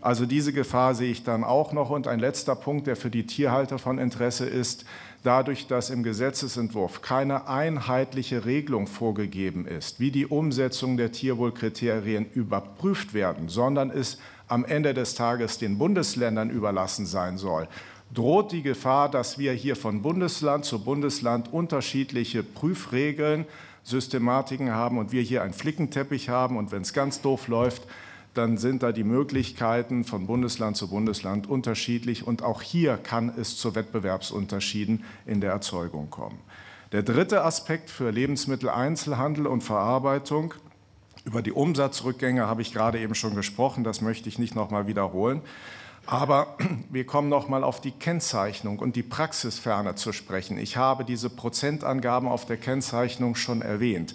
Also 0.00 0.26
diese 0.26 0.52
Gefahr 0.52 0.94
sehe 0.94 1.10
ich 1.10 1.24
dann 1.24 1.42
auch 1.42 1.72
noch. 1.72 1.90
Und 1.90 2.06
ein 2.06 2.20
letzter 2.20 2.54
Punkt, 2.54 2.86
der 2.86 2.94
für 2.94 3.10
die 3.10 3.26
Tierhalter 3.26 3.78
von 3.78 3.98
Interesse 3.98 4.46
ist, 4.46 4.84
dadurch, 5.22 5.66
dass 5.66 5.90
im 5.90 6.02
Gesetzesentwurf 6.02 7.02
keine 7.02 7.48
einheitliche 7.48 8.44
Regelung 8.44 8.86
vorgegeben 8.86 9.66
ist, 9.66 10.00
wie 10.00 10.10
die 10.10 10.26
Umsetzung 10.26 10.96
der 10.96 11.12
Tierwohlkriterien 11.12 12.26
überprüft 12.32 13.14
werden, 13.14 13.48
sondern 13.48 13.90
es 13.90 14.18
am 14.46 14.64
Ende 14.64 14.94
des 14.94 15.14
Tages 15.14 15.58
den 15.58 15.78
Bundesländern 15.78 16.50
überlassen 16.50 17.06
sein 17.06 17.38
soll, 17.38 17.68
droht 18.14 18.52
die 18.52 18.62
Gefahr, 18.62 19.10
dass 19.10 19.38
wir 19.38 19.52
hier 19.52 19.76
von 19.76 20.02
Bundesland 20.02 20.64
zu 20.64 20.82
Bundesland 20.82 21.52
unterschiedliche 21.52 22.42
Prüfregeln, 22.42 23.44
Systematiken 23.82 24.72
haben 24.72 24.98
und 24.98 25.12
wir 25.12 25.22
hier 25.22 25.42
einen 25.42 25.52
Flickenteppich 25.52 26.28
haben. 26.28 26.56
Und 26.56 26.72
wenn 26.72 26.82
es 26.82 26.92
ganz 26.92 27.20
doof 27.20 27.48
läuft, 27.48 27.82
dann 28.34 28.58
sind 28.58 28.82
da 28.82 28.92
die 28.92 29.04
Möglichkeiten 29.04 30.04
von 30.04 30.26
Bundesland 30.26 30.76
zu 30.76 30.88
Bundesland 30.88 31.48
unterschiedlich. 31.48 32.26
Und 32.26 32.42
auch 32.42 32.62
hier 32.62 32.96
kann 32.96 33.32
es 33.36 33.56
zu 33.56 33.74
Wettbewerbsunterschieden 33.74 35.04
in 35.26 35.40
der 35.40 35.52
Erzeugung 35.52 36.10
kommen. 36.10 36.38
Der 36.92 37.02
dritte 37.02 37.44
Aspekt 37.44 37.90
für 37.90 38.10
Lebensmitteleinzelhandel 38.10 39.46
und 39.46 39.62
Verarbeitung, 39.62 40.54
über 41.24 41.42
die 41.42 41.52
Umsatzrückgänge 41.52 42.46
habe 42.46 42.62
ich 42.62 42.72
gerade 42.72 42.98
eben 43.00 43.14
schon 43.14 43.34
gesprochen, 43.34 43.84
das 43.84 44.00
möchte 44.00 44.28
ich 44.28 44.38
nicht 44.38 44.54
noch 44.54 44.70
mal 44.70 44.86
wiederholen. 44.86 45.42
Aber 46.06 46.56
wir 46.90 47.04
kommen 47.04 47.28
noch 47.28 47.48
mal 47.48 47.62
auf 47.62 47.80
die 47.82 47.90
Kennzeichnung 47.90 48.78
und 48.78 48.96
die 48.96 49.02
Praxisferne 49.02 49.94
zu 49.94 50.12
sprechen. 50.12 50.58
Ich 50.58 50.78
habe 50.78 51.04
diese 51.04 51.28
Prozentangaben 51.28 52.28
auf 52.28 52.46
der 52.46 52.56
Kennzeichnung 52.56 53.34
schon 53.34 53.60
erwähnt. 53.60 54.14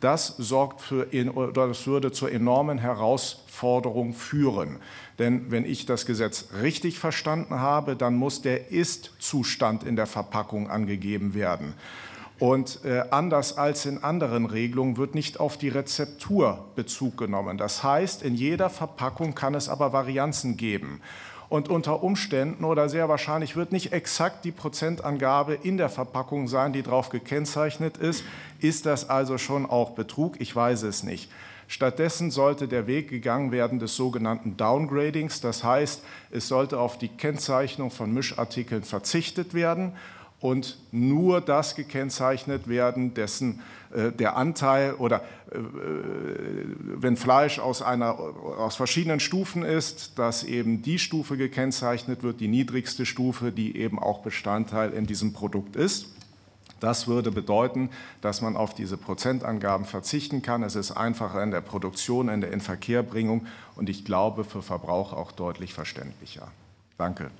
Das 0.00 0.34
sorgt 0.38 0.82
für, 0.82 1.06
das 1.06 1.86
würde 1.86 2.12
zur 2.12 2.30
enormen 2.30 2.78
Herausforderung 2.78 4.12
führen. 4.12 4.78
Denn 5.18 5.50
wenn 5.50 5.64
ich 5.64 5.86
das 5.86 6.04
Gesetz 6.04 6.48
richtig 6.60 6.98
verstanden 6.98 7.54
habe, 7.60 7.96
dann 7.96 8.14
muss 8.16 8.42
der 8.42 8.70
Ist-Zustand 8.70 9.84
in 9.84 9.96
der 9.96 10.06
Verpackung 10.06 10.68
angegeben 10.68 11.34
werden. 11.34 11.74
Und 12.38 12.80
äh, 12.84 13.04
anders 13.10 13.56
als 13.56 13.86
in 13.86 14.04
anderen 14.04 14.44
Regelungen 14.44 14.98
wird 14.98 15.14
nicht 15.14 15.40
auf 15.40 15.56
die 15.56 15.70
Rezeptur 15.70 16.66
Bezug 16.76 17.16
genommen. 17.16 17.56
Das 17.56 17.82
heißt, 17.82 18.22
in 18.22 18.34
jeder 18.34 18.68
Verpackung 18.68 19.34
kann 19.34 19.54
es 19.54 19.70
aber 19.70 19.94
Varianzen 19.94 20.58
geben. 20.58 21.00
Und 21.48 21.68
unter 21.68 22.02
Umständen 22.02 22.64
oder 22.64 22.88
sehr 22.88 23.08
wahrscheinlich 23.08 23.54
wird 23.56 23.70
nicht 23.70 23.92
exakt 23.92 24.44
die 24.44 24.50
Prozentangabe 24.50 25.54
in 25.54 25.76
der 25.76 25.88
Verpackung 25.88 26.48
sein, 26.48 26.72
die 26.72 26.82
darauf 26.82 27.08
gekennzeichnet 27.08 27.96
ist. 27.96 28.24
Ist 28.60 28.86
das 28.86 29.08
also 29.08 29.38
schon 29.38 29.64
auch 29.64 29.90
Betrug? 29.90 30.40
Ich 30.40 30.54
weiß 30.54 30.82
es 30.82 31.02
nicht. 31.02 31.30
Stattdessen 31.68 32.30
sollte 32.30 32.68
der 32.68 32.86
Weg 32.86 33.08
gegangen 33.08 33.50
werden 33.50 33.78
des 33.78 33.96
sogenannten 33.96 34.56
Downgradings. 34.56 35.40
Das 35.40 35.64
heißt, 35.64 36.02
es 36.30 36.48
sollte 36.48 36.78
auf 36.78 36.98
die 36.98 37.08
Kennzeichnung 37.08 37.90
von 37.90 38.12
Mischartikeln 38.12 38.84
verzichtet 38.84 39.52
werden 39.52 39.92
und 40.40 40.78
nur 40.92 41.40
das 41.40 41.74
gekennzeichnet 41.74 42.68
werden, 42.68 43.14
dessen 43.14 43.62
der 44.18 44.36
Anteil 44.36 44.94
oder 44.94 45.22
äh, 45.50 45.58
wenn 45.58 47.16
Fleisch 47.16 47.58
aus, 47.58 47.82
einer, 47.82 48.18
aus 48.18 48.76
verschiedenen 48.76 49.20
Stufen 49.20 49.62
ist, 49.62 50.18
dass 50.18 50.42
eben 50.42 50.82
die 50.82 50.98
Stufe 50.98 51.36
gekennzeichnet 51.36 52.22
wird, 52.22 52.40
die 52.40 52.48
niedrigste 52.48 53.06
Stufe, 53.06 53.52
die 53.52 53.76
eben 53.76 53.98
auch 53.98 54.20
Bestandteil 54.22 54.92
in 54.92 55.06
diesem 55.06 55.32
Produkt 55.32 55.76
ist. 55.76 56.06
Das 56.80 57.08
würde 57.08 57.30
bedeuten, 57.30 57.90
dass 58.20 58.42
man 58.42 58.56
auf 58.56 58.74
diese 58.74 58.96
Prozentangaben 58.96 59.86
verzichten 59.86 60.42
kann. 60.42 60.62
Es 60.62 60.74
ist 60.74 60.92
einfacher 60.92 61.42
in 61.42 61.50
der 61.50 61.62
Produktion, 61.62 62.28
in 62.28 62.42
der 62.42 62.52
Inverkehrbringung 62.52 63.46
und 63.76 63.88
ich 63.88 64.04
glaube 64.04 64.44
für 64.44 64.62
Verbraucher 64.62 65.16
auch 65.16 65.32
deutlich 65.32 65.72
verständlicher. 65.72 66.48
Danke. 66.98 67.30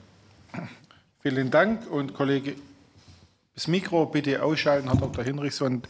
Vielen 1.20 1.50
Dank 1.50 1.90
und 1.90 2.14
Kollege, 2.14 2.54
das 3.54 3.68
Mikro 3.68 4.06
bitte 4.06 4.42
ausschalten, 4.42 4.88
Herr 4.88 5.00
Dr. 5.00 5.24
Hinrichs. 5.24 5.60
Und 5.60 5.88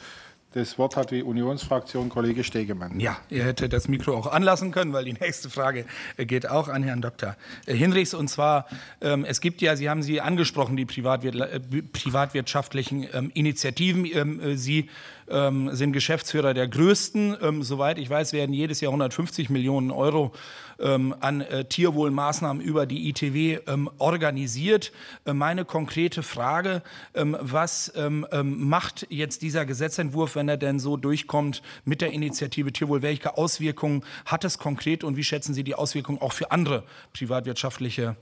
das 0.57 0.79
Wort 0.79 0.97
hat 0.97 1.11
die 1.11 1.23
Unionsfraktion 1.23 2.09
Kollege 2.09 2.43
Stegemann. 2.43 2.99
Ja, 2.99 3.19
er 3.29 3.45
hätte 3.45 3.69
das 3.69 3.89
Mikro 3.89 4.17
auch 4.17 4.27
anlassen 4.27 4.73
können, 4.73 4.95
weil 4.95 5.05
die 5.05 5.13
nächste 5.13 5.51
Frage 5.51 5.85
äh, 6.17 6.25
geht 6.25 6.49
auch 6.49 6.69
an 6.69 6.83
Herrn 6.83 7.03
Dr. 7.03 7.37
Äh, 7.67 7.75
Hinrichs. 7.75 8.15
Und 8.15 8.29
zwar, 8.29 8.67
ähm, 9.03 9.27
es 9.27 9.43
gibt 9.43 9.61
ja, 9.61 9.77
Sie 9.77 9.91
haben 9.91 10.03
sie 10.03 10.23
angesprochen, 10.23 10.79
die 10.79 10.85
äh, 10.85 11.61
privatwirtschaftlichen 11.93 13.07
ähm, 13.13 13.31
Initiativen. 13.35 14.07
Ähm, 14.07 14.57
sie 14.57 14.89
ähm, 15.29 15.75
sind 15.75 15.93
Geschäftsführer 15.93 16.55
der 16.55 16.69
größten. 16.69 17.37
Ähm, 17.43 17.63
soweit 17.63 17.99
ich 17.99 18.09
weiß, 18.09 18.33
werden 18.33 18.55
jedes 18.55 18.81
Jahr 18.81 18.93
150 18.93 19.51
Millionen 19.51 19.91
Euro 19.91 20.33
ähm, 20.79 21.15
an 21.21 21.41
äh, 21.41 21.65
Tierwohlmaßnahmen 21.65 22.63
über 22.63 22.87
die 22.87 23.09
ITW 23.09 23.61
ähm, 23.67 23.91
organisiert. 23.99 24.93
Äh, 25.25 25.33
meine 25.33 25.65
konkrete 25.65 26.23
Frage, 26.23 26.83
ähm, 27.15 27.37
was 27.41 27.93
ähm, 27.97 28.27
macht 28.33 29.07
jetzt 29.11 29.43
dieser 29.43 29.67
Gesetzentwurf, 29.67 30.35
wenn 30.37 30.49
er 30.49 30.57
denn 30.57 30.79
so 30.79 30.97
durchkommt 30.97 31.63
mit 31.85 32.01
der 32.01 32.13
Initiative 32.13 32.73
Tierwohl? 32.73 33.03
Welche 33.03 33.37
Auswirkungen 33.37 34.05
hat 34.25 34.45
es 34.45 34.59
konkret 34.59 35.05
und 35.05 35.17
wie 35.17 35.25
schätzen 35.25 35.55
Sie 35.55 35.65
die 35.65 35.75
Auswirkungen 35.75 36.21
auch 36.21 36.33
für 36.33 36.51
andere 36.51 36.85
privatwirtschaftliche 37.13 38.17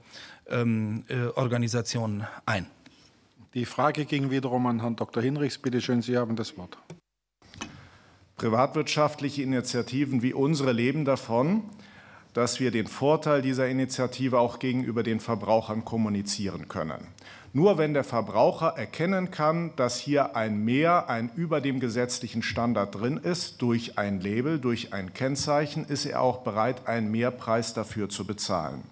äh, 0.47 1.27
Organisationen 1.35 2.27
ein? 2.47 2.67
Die 3.55 3.65
Frage 3.65 4.05
ging 4.05 4.31
wiederum 4.31 4.67
an 4.67 4.81
Herrn 4.81 4.97
Dr. 4.97 5.23
Hinrichs. 5.23 5.59
Bitte 5.59 5.81
schön, 5.81 6.03
Sie 6.03 6.17
haben 6.17 6.35
das 6.35 6.59
Wort. 6.59 6.77
Privatwirtschaftliche 8.37 9.43
Initiativen 9.43 10.23
wie 10.23 10.35
unsere 10.35 10.73
leben 10.73 11.05
davon, 11.05 11.63
dass 12.35 12.59
wir 12.61 12.71
den 12.73 12.89
Vorteil 12.89 13.43
dieser 13.43 13.69
Initiative 13.69 14.39
auch 14.39 14.59
gegenüber 14.59 15.03
den 15.03 15.21
Verbrauchern 15.21 15.85
kommunizieren 15.85 16.69
können. 16.69 17.07
Nur 17.53 17.79
wenn 17.79 17.95
der 17.95 18.03
Verbraucher 18.03 18.75
erkennen 18.77 19.31
kann, 19.31 19.71
dass 19.77 20.01
hier 20.01 20.35
ein 20.35 20.65
Mehr, 20.65 21.09
ein 21.09 21.31
über 21.37 21.61
dem 21.61 21.79
gesetzlichen 21.79 22.43
Standard 22.43 22.97
drin 22.97 23.17
ist, 23.17 23.63
durch 23.63 23.97
ein 23.97 24.21
Label, 24.21 24.59
durch 24.59 24.93
ein 24.93 25.15
Kennzeichen, 25.15 25.85
ist 25.85 26.05
er 26.05 26.21
auch 26.21 26.39
bereit, 26.39 26.89
einen 26.89 27.13
Mehrpreis 27.13 27.73
dafür 27.73 28.09
zu 28.09 28.27
bezahlen. 28.27 28.83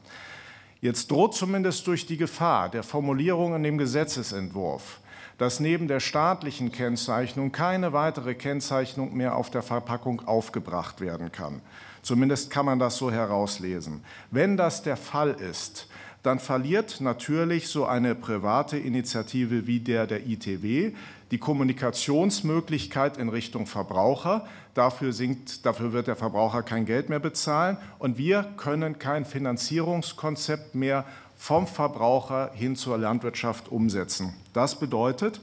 Jetzt 0.81 1.11
droht 1.11 1.35
zumindest 1.35 1.89
durch 1.89 2.07
die 2.07 2.17
Gefahr 2.17 2.69
der 2.69 2.85
Formulierung 2.85 3.57
in 3.57 3.65
dem 3.65 3.79
Gesetzesentwurf, 3.79 5.01
dass 5.39 5.59
neben 5.59 5.89
der 5.89 5.99
staatlichen 5.99 6.71
Kennzeichnung 6.71 7.51
keine 7.51 7.93
weitere 7.93 8.35
Kennzeichnung 8.35 9.17
mehr 9.17 9.35
auf 9.35 9.51
der 9.51 9.63
Verpackung 9.63 10.27
aufgebracht 10.27 11.01
werden 11.01 11.33
kann. 11.33 11.61
Zumindest 12.03 12.51
kann 12.51 12.67
man 12.67 12.79
das 12.79 12.97
so 12.97 13.11
herauslesen. 13.11 14.03
Wenn 14.31 14.57
das 14.57 14.83
der 14.83 14.97
Fall 14.97 15.31
ist, 15.31 15.89
dann 16.23 16.39
verliert 16.39 17.01
natürlich 17.01 17.69
so 17.69 17.87
eine 17.87 18.15
private 18.15 18.77
Initiative 18.77 19.67
wie 19.67 19.81
der 19.81 20.07
der 20.07 20.27
ITW 20.27 20.93
die 21.33 21.39
Kommunikationsmöglichkeit 21.39 23.17
in 23.17 23.31
Richtung 23.31 23.67
Verbraucher. 23.67 24.47
Dafür, 24.75 25.15
sinkt, 25.15 25.65
dafür 25.65 25.93
wird 25.95 26.07
der 26.07 26.15
Verbraucher 26.15 26.63
kein 26.63 26.85
Geld 26.85 27.09
mehr 27.09 27.21
bezahlen. 27.21 27.79
Und 27.99 28.19
wir 28.19 28.45
können 28.59 28.99
kein 28.99 29.25
Finanzierungskonzept 29.25 30.75
mehr 30.75 31.07
vom 31.37 31.67
Verbraucher 31.67 32.51
hin 32.55 32.77
zur 32.77 32.99
Landwirtschaft 32.99 33.73
umsetzen. 33.73 34.35
Das 34.53 34.79
bedeutet, 34.79 35.41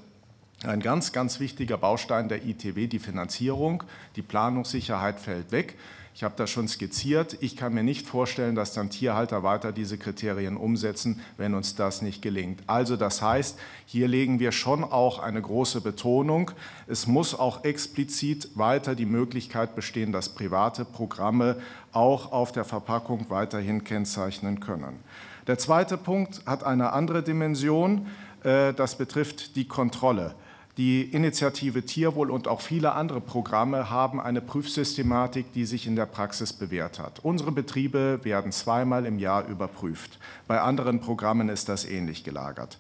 ein 0.64 0.80
ganz, 0.80 1.12
ganz 1.12 1.40
wichtiger 1.40 1.78
Baustein 1.78 2.30
der 2.30 2.46
ITW, 2.46 2.86
die 2.86 3.00
Finanzierung, 3.00 3.84
die 4.16 4.22
Planungssicherheit 4.22 5.20
fällt 5.20 5.52
weg. 5.52 5.76
Ich 6.20 6.24
habe 6.26 6.36
das 6.36 6.50
schon 6.50 6.68
skizziert. 6.68 7.38
Ich 7.40 7.56
kann 7.56 7.74
mir 7.74 7.82
nicht 7.82 8.06
vorstellen, 8.06 8.54
dass 8.54 8.74
dann 8.74 8.90
Tierhalter 8.90 9.42
weiter 9.42 9.72
diese 9.72 9.98
Kriterien 9.98 10.58
umsetzen, 10.58 11.22
wenn 11.38 11.54
uns 11.54 11.76
das 11.76 12.02
nicht 12.02 12.22
gelingt. 12.22 12.60
Also 12.68 12.98
das 12.98 13.22
heißt, 13.22 13.58
hier 13.86 14.10
legen 14.10 14.38
wir 14.38 14.52
schon 14.52 14.84
auch 14.84 15.20
eine 15.20 15.42
große 15.42 15.80
Betonung. 15.80 16.52
Es 16.88 17.08
muss 17.08 17.40
auch 17.40 17.64
explizit 17.64 18.50
weiter 18.56 18.96
die 18.96 19.06
Möglichkeit 19.06 19.78
bestehen, 19.78 20.12
dass 20.12 20.28
private 20.28 20.84
Programme 20.84 21.56
auch 21.94 22.34
auf 22.34 22.52
der 22.52 22.66
Verpackung 22.66 23.28
weiterhin 23.30 23.86
kennzeichnen 23.86 24.60
können. 24.60 25.00
Der 25.48 25.58
zweite 25.58 25.98
Punkt 25.98 26.42
hat 26.46 26.66
eine 26.66 26.92
andere 26.92 27.24
Dimension. 27.24 28.08
Äh, 28.44 28.74
das 28.74 28.98
betrifft 28.98 29.56
die 29.56 29.70
Kontrolle. 29.70 30.36
Die 30.80 31.02
Initiative 31.02 31.84
Tierwohl 31.84 32.32
und 32.32 32.48
auch 32.48 32.62
viele 32.62 32.94
andere 32.94 33.20
Programme 33.20 33.90
haben 33.90 34.22
eine 34.22 34.40
Prüfsystematik, 34.40 35.52
die 35.52 35.66
sich 35.66 35.86
in 35.86 35.98
der 35.98 36.06
Praxis 36.06 36.54
bewährt 36.54 37.00
hat. 37.00 37.20
Unsere 37.22 37.52
Betriebe 37.52 38.22
werden 38.24 38.54
zweimal 38.54 39.06
im 39.06 39.20
Jahr 39.20 39.46
überprüft. 39.46 40.20
Bei 40.48 40.62
anderen 40.62 41.02
Programmen 41.02 41.50
ist 41.50 41.68
das 41.68 41.84
ähnlich 41.84 42.24
gelagert. 42.24 42.78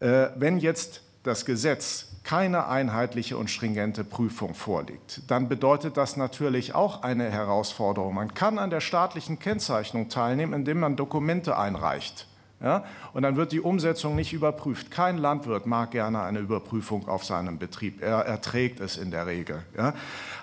Äh, 0.00 0.26
wenn 0.36 0.58
jetzt 0.58 1.00
das 1.22 1.46
Gesetz 1.46 2.08
keine 2.24 2.68
einheitliche 2.68 3.38
und 3.38 3.48
stringente 3.48 4.04
Prüfung 4.04 4.52
vorliegt, 4.52 5.22
dann 5.28 5.48
bedeutet 5.48 5.96
das 5.96 6.18
natürlich 6.18 6.74
auch 6.74 7.04
eine 7.04 7.30
Herausforderung. 7.30 8.16
Man 8.16 8.34
kann 8.34 8.58
an 8.58 8.68
der 8.68 8.82
staatlichen 8.82 9.38
Kennzeichnung 9.38 10.10
teilnehmen, 10.10 10.52
indem 10.52 10.80
man 10.80 10.94
Dokumente 10.94 11.56
einreicht. 11.56 12.26
Ja? 12.60 12.84
Und 13.12 13.22
dann 13.22 13.36
wird 13.36 13.52
die 13.52 13.60
Umsetzung 13.60 14.16
nicht 14.16 14.32
überprüft. 14.32 14.90
Kein 14.90 15.18
Landwirt 15.18 15.66
mag 15.66 15.90
gerne 15.90 16.22
eine 16.22 16.38
Überprüfung 16.38 17.08
auf 17.08 17.24
seinem 17.24 17.58
Betrieb. 17.58 18.02
Er 18.02 18.20
erträgt 18.20 18.80
es 18.80 18.96
in 18.96 19.10
der 19.10 19.26
Regel. 19.26 19.62
Ja? 19.76 19.94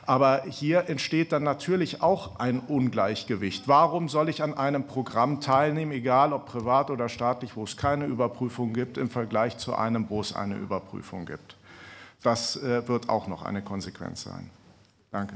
Aber 0.05 0.43
hier 0.43 0.89
entsteht 0.89 1.31
dann 1.31 1.43
natürlich 1.43 2.01
auch 2.01 2.39
ein 2.39 2.59
Ungleichgewicht. 2.59 3.67
Warum 3.67 4.09
soll 4.09 4.29
ich 4.29 4.43
an 4.43 4.53
einem 4.53 4.85
Programm 4.85 5.41
teilnehmen, 5.41 5.91
egal 5.91 6.33
ob 6.33 6.45
privat 6.45 6.89
oder 6.89 7.09
staatlich, 7.09 7.55
wo 7.55 7.63
es 7.63 7.77
keine 7.77 8.05
Überprüfung 8.05 8.73
gibt, 8.73 8.97
im 8.97 9.09
Vergleich 9.09 9.57
zu 9.57 9.75
einem, 9.75 10.09
wo 10.09 10.21
es 10.21 10.35
eine 10.35 10.55
Überprüfung 10.55 11.25
gibt? 11.25 11.55
Das 12.23 12.55
äh, 12.55 12.87
wird 12.87 13.09
auch 13.09 13.27
noch 13.27 13.43
eine 13.43 13.61
Konsequenz 13.61 14.23
sein. 14.23 14.49
Danke. 15.11 15.35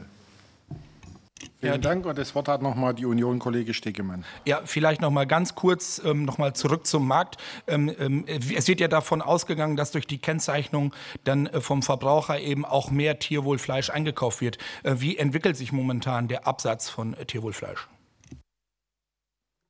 Vielen 1.65 1.81
Dank. 1.81 2.05
Und 2.05 2.17
das 2.17 2.35
Wort 2.35 2.47
hat 2.47 2.61
nochmal 2.61 2.93
die 2.93 3.05
Union-Kollege 3.05 3.73
Stegemann. 3.73 4.25
Ja, 4.45 4.61
vielleicht 4.65 5.01
noch 5.01 5.11
mal 5.11 5.25
ganz 5.25 5.55
kurz 5.55 6.01
ähm, 6.03 6.25
noch 6.25 6.37
mal 6.37 6.53
zurück 6.53 6.85
zum 6.85 7.07
Markt. 7.07 7.37
Ähm, 7.67 7.93
ähm, 7.99 8.25
es 8.27 8.67
wird 8.67 8.79
ja 8.79 8.87
davon 8.87 9.21
ausgegangen, 9.21 9.75
dass 9.75 9.91
durch 9.91 10.07
die 10.07 10.17
Kennzeichnung 10.17 10.93
dann 11.23 11.47
äh, 11.47 11.61
vom 11.61 11.81
Verbraucher 11.81 12.39
eben 12.39 12.65
auch 12.65 12.91
mehr 12.91 13.19
Tierwohlfleisch 13.19 13.89
eingekauft 13.89 14.41
wird. 14.41 14.57
Äh, 14.83 14.95
wie 14.97 15.17
entwickelt 15.17 15.57
sich 15.57 15.71
momentan 15.71 16.27
der 16.27 16.47
Absatz 16.47 16.89
von 16.89 17.13
äh, 17.15 17.25
Tierwohlfleisch? 17.25 17.87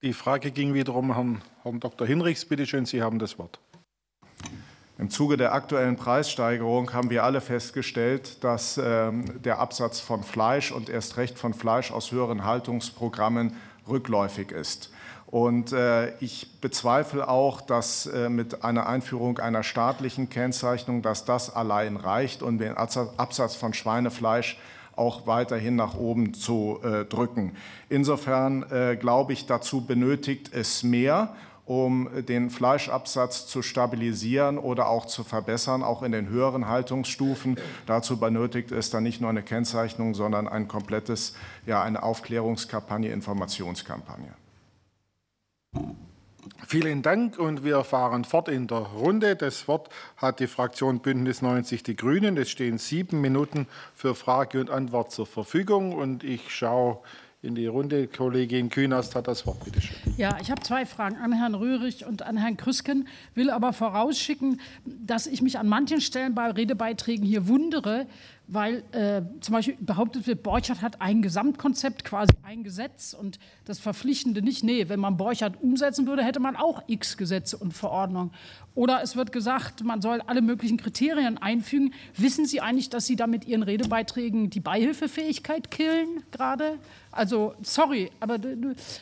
Die 0.03 0.13
Frage 0.13 0.51
ging 0.51 0.73
wiederum 0.73 1.13
Herrn, 1.13 1.41
Herrn 1.63 1.79
Dr. 1.79 2.05
Hinrichs. 2.05 2.45
Bitte 2.45 2.67
schön, 2.67 2.85
Sie 2.85 3.01
haben 3.01 3.17
das 3.17 3.39
Wort. 3.39 3.59
Im 4.97 5.09
Zuge 5.09 5.35
der 5.35 5.53
aktuellen 5.53 5.97
Preissteigerung 5.97 6.93
haben 6.93 7.09
wir 7.09 7.25
alle 7.25 7.41
festgestellt, 7.41 8.41
dass 8.45 8.79
ähm, 8.81 9.25
der 9.43 9.59
Absatz 9.59 9.99
von 9.99 10.23
Fleisch 10.23 10.71
und 10.71 10.87
erst 10.87 11.17
recht 11.17 11.37
von 11.37 11.53
Fleisch 11.53 11.91
aus 11.91 12.13
höheren 12.13 12.45
Haltungsprogrammen 12.45 13.57
rückläufig 13.89 14.51
ist. 14.51 14.91
Und 15.27 15.73
äh, 15.73 16.15
ich 16.19 16.61
bezweifle 16.61 17.27
auch, 17.27 17.59
dass 17.59 18.05
äh, 18.05 18.29
mit 18.29 18.63
einer 18.63 18.87
Einführung 18.87 19.37
einer 19.39 19.63
staatlichen 19.63 20.29
Kennzeichnung, 20.29 21.01
dass 21.01 21.25
das 21.25 21.53
allein 21.53 21.97
reicht, 21.97 22.41
um 22.41 22.57
den 22.57 22.77
Absatz 22.77 23.55
von 23.55 23.73
Schweinefleisch 23.73 24.57
auch 24.95 25.27
weiterhin 25.27 25.75
nach 25.75 25.95
oben 25.95 26.33
zu 26.33 26.79
äh, 26.83 27.03
drücken. 27.03 27.57
Insofern 27.89 28.97
glaube 28.97 29.33
ich, 29.33 29.45
dazu 29.45 29.85
benötigt 29.85 30.53
es 30.53 30.83
mehr 30.83 31.35
um 31.65 32.09
den 32.27 32.49
Fleischabsatz 32.51 33.47
zu 33.47 33.61
stabilisieren 33.61 34.57
oder 34.57 34.87
auch 34.87 35.05
zu 35.05 35.23
verbessern, 35.23 35.83
auch 35.83 36.03
in 36.03 36.11
den 36.11 36.29
höheren 36.29 36.67
Haltungsstufen. 36.67 37.59
Dazu 37.87 38.17
benötigt 38.17 38.71
es 38.71 38.91
dann 38.91 39.03
nicht 39.03 39.19
nur 39.19 39.31
eine 39.31 39.41
Kennzeichnung, 39.41 40.13
sondern 40.13 40.47
ein 40.47 40.67
komplettes, 40.67 41.35
ja, 41.65 41.81
eine 41.81 42.03
Aufklärungskampagne, 42.03 43.11
Informationskampagne. 43.11 44.33
Vielen 46.67 47.01
Dank 47.01 47.37
und 47.37 47.63
wir 47.63 47.83
fahren 47.83 48.23
fort 48.23 48.47
in 48.47 48.67
der 48.67 48.77
Runde. 48.77 49.35
Das 49.35 49.67
Wort 49.67 49.89
hat 50.17 50.39
die 50.39 50.47
Fraktion 50.47 50.99
Bündnis 50.99 51.41
90 51.41 51.83
Die 51.83 51.95
Grünen. 51.95 52.37
Es 52.37 52.49
stehen 52.49 52.77
sieben 52.77 53.21
Minuten 53.21 53.67
für 53.93 54.15
Frage 54.15 54.59
und 54.61 54.69
Antwort 54.69 55.11
zur 55.11 55.27
Verfügung 55.27 55.93
und 55.93 56.23
ich 56.23 56.53
schaue 56.55 56.99
in 57.45 57.55
die 57.55 57.67
Runde. 57.67 58.07
Kollegin 58.07 58.69
Künast 58.69 59.15
hat 59.15 59.27
das 59.27 59.45
Wort, 59.45 59.63
bitte 59.63 59.81
schön. 59.81 59.95
Ja, 60.17 60.37
ich 60.41 60.51
habe 60.51 60.61
zwei 60.61 60.85
Fragen 60.85 61.15
an 61.17 61.31
Herrn 61.31 61.55
Röhrig 61.55 62.05
und 62.05 62.23
an 62.23 62.37
Herrn 62.37 62.57
Krüsken, 62.57 63.07
will 63.35 63.49
aber 63.49 63.71
vorausschicken, 63.71 64.59
dass 64.85 65.27
ich 65.27 65.41
mich 65.41 65.59
an 65.59 65.67
manchen 65.67 66.01
Stellen 66.01 66.35
bei 66.35 66.49
Redebeiträgen 66.49 67.25
hier 67.25 67.47
wundere, 67.47 68.07
weil 68.47 68.83
äh, 68.91 69.21
zum 69.41 69.53
Beispiel 69.53 69.75
behauptet 69.79 70.27
wird, 70.27 70.43
Borchardt 70.43 70.81
hat 70.81 71.01
ein 71.01 71.21
Gesamtkonzept, 71.21 72.03
quasi 72.03 72.33
ein 72.43 72.63
Gesetz 72.63 73.15
und 73.19 73.39
das 73.65 73.79
Verpflichtende 73.79 74.41
nicht. 74.41 74.63
Nee, 74.63 74.89
wenn 74.89 74.99
man 74.99 75.17
Borchardt 75.17 75.61
umsetzen 75.61 76.05
würde, 76.07 76.23
hätte 76.23 76.39
man 76.39 76.55
auch 76.55 76.83
x 76.87 77.17
Gesetze 77.17 77.57
und 77.57 77.73
Verordnungen. 77.73 78.31
Oder 78.75 79.01
es 79.01 79.15
wird 79.15 79.31
gesagt, 79.31 79.83
man 79.83 80.01
soll 80.01 80.21
alle 80.21 80.41
möglichen 80.41 80.77
Kriterien 80.77 81.37
einfügen. 81.37 81.93
Wissen 82.17 82.45
Sie 82.45 82.61
eigentlich, 82.61 82.89
dass 82.89 83.05
Sie 83.05 83.15
da 83.15 83.25
mit 83.25 83.45
Ihren 83.45 83.63
Redebeiträgen 83.63 84.49
die 84.49 84.59
Beihilfefähigkeit 84.59 85.71
killen 85.71 86.23
gerade? 86.31 86.77
Also, 87.15 87.55
sorry, 87.61 88.11
aber 88.19 88.37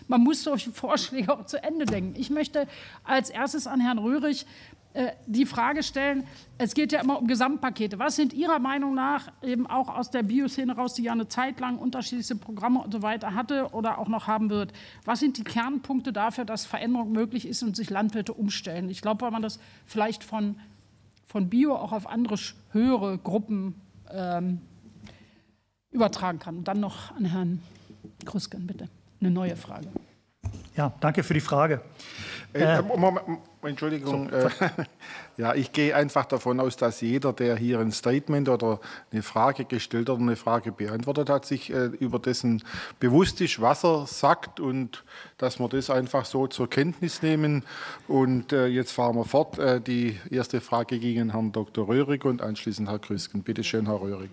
man 0.07 0.21
muss 0.21 0.43
solche 0.43 0.71
Vorschläge 0.71 1.33
auch 1.33 1.47
zu 1.47 1.61
Ende 1.61 1.85
denken. 1.85 2.13
Ich 2.15 2.29
möchte 2.29 2.67
als 3.03 3.31
erstes 3.31 3.65
an 3.65 3.79
Herrn 3.79 3.97
Röhrig 3.97 4.45
äh, 4.93 5.13
die 5.25 5.47
Frage 5.47 5.81
stellen, 5.81 6.23
es 6.59 6.75
geht 6.75 6.91
ja 6.91 7.01
immer 7.01 7.17
um 7.17 7.25
Gesamtpakete. 7.25 7.97
Was 7.97 8.15
sind 8.15 8.31
Ihrer 8.31 8.59
Meinung 8.59 8.93
nach, 8.93 9.31
eben 9.41 9.65
auch 9.65 9.89
aus 9.89 10.11
der 10.11 10.21
Bioszene 10.21 10.75
raus, 10.75 10.93
die 10.93 11.01
ja 11.01 11.11
eine 11.11 11.27
Zeit 11.27 11.59
lang 11.59 11.79
unterschiedliche 11.79 12.35
Programme 12.35 12.81
und 12.83 12.91
so 12.91 13.01
weiter 13.01 13.33
hatte 13.33 13.69
oder 13.71 13.97
auch 13.97 14.07
noch 14.07 14.27
haben 14.27 14.51
wird, 14.51 14.73
was 15.05 15.19
sind 15.19 15.39
die 15.39 15.43
Kernpunkte 15.43 16.13
dafür, 16.13 16.45
dass 16.45 16.67
Veränderung 16.67 17.13
möglich 17.13 17.47
ist 17.47 17.63
und 17.63 17.75
sich 17.75 17.89
Landwirte 17.89 18.33
umstellen? 18.33 18.91
Ich 18.91 19.01
glaube, 19.01 19.21
weil 19.21 19.31
man 19.31 19.41
das 19.41 19.59
vielleicht 19.87 20.23
von, 20.23 20.59
von 21.25 21.49
Bio 21.49 21.75
auch 21.75 21.93
auf 21.93 22.07
andere 22.07 22.35
höhere 22.71 23.17
Gruppen 23.17 23.73
ähm, 24.11 24.61
übertragen 25.89 26.37
kann. 26.37 26.57
Und 26.57 26.67
dann 26.67 26.79
noch 26.79 27.15
an 27.15 27.25
Herrn 27.25 27.61
Krüsken, 28.23 28.67
bitte. 28.67 28.89
Eine 29.19 29.31
neue 29.31 29.55
Frage. 29.55 29.87
Ja, 30.75 30.91
danke 30.99 31.23
für 31.23 31.33
die 31.33 31.39
Frage. 31.39 31.81
Äh, 32.53 32.79
äh 32.79 32.81
Moment, 32.81 33.21
Entschuldigung. 33.61 34.29
So. 34.29 34.35
Äh, 34.35 34.49
ja, 35.37 35.53
ich 35.53 35.71
gehe 35.71 35.95
einfach 35.95 36.25
davon 36.25 36.59
aus, 36.59 36.77
dass 36.77 37.01
jeder, 37.01 37.31
der 37.31 37.55
hier 37.55 37.79
ein 37.79 37.91
Statement 37.91 38.49
oder 38.49 38.79
eine 39.11 39.21
Frage 39.21 39.65
gestellt 39.65 40.09
oder 40.09 40.21
eine 40.21 40.35
Frage 40.35 40.71
beantwortet 40.71 41.29
hat, 41.29 41.45
sich 41.45 41.71
äh, 41.71 41.85
über 41.85 42.19
dessen 42.19 42.63
bewusst 42.99 43.39
ist, 43.41 43.61
was 43.61 43.83
er 43.85 44.07
sagt 44.07 44.59
und 44.59 45.03
dass 45.37 45.59
wir 45.59 45.69
das 45.69 45.89
einfach 45.89 46.25
so 46.25 46.47
zur 46.47 46.69
Kenntnis 46.69 47.21
nehmen. 47.21 47.63
Und 48.07 48.51
äh, 48.51 48.67
jetzt 48.67 48.91
fahren 48.91 49.15
wir 49.15 49.25
fort. 49.25 49.59
Äh, 49.59 49.79
die 49.79 50.19
erste 50.29 50.59
Frage 50.59 50.99
ging 50.99 51.21
an 51.21 51.31
Herrn 51.31 51.51
Dr. 51.51 51.87
Röhrig 51.87 52.25
und 52.25 52.41
anschließend 52.41 52.89
Herr 52.89 52.99
Krüsken. 52.99 53.43
Bitte 53.43 53.63
schön, 53.63 53.85
Herr 53.85 54.01
Röhrig. 54.01 54.31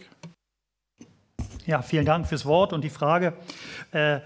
Ja, 1.67 1.83
vielen 1.83 2.07
Dank 2.07 2.27
fürs 2.27 2.47
Wort 2.47 2.73
und 2.73 2.83
die 2.83 2.91
Frage. 2.91 3.35
Äh, 3.93 4.21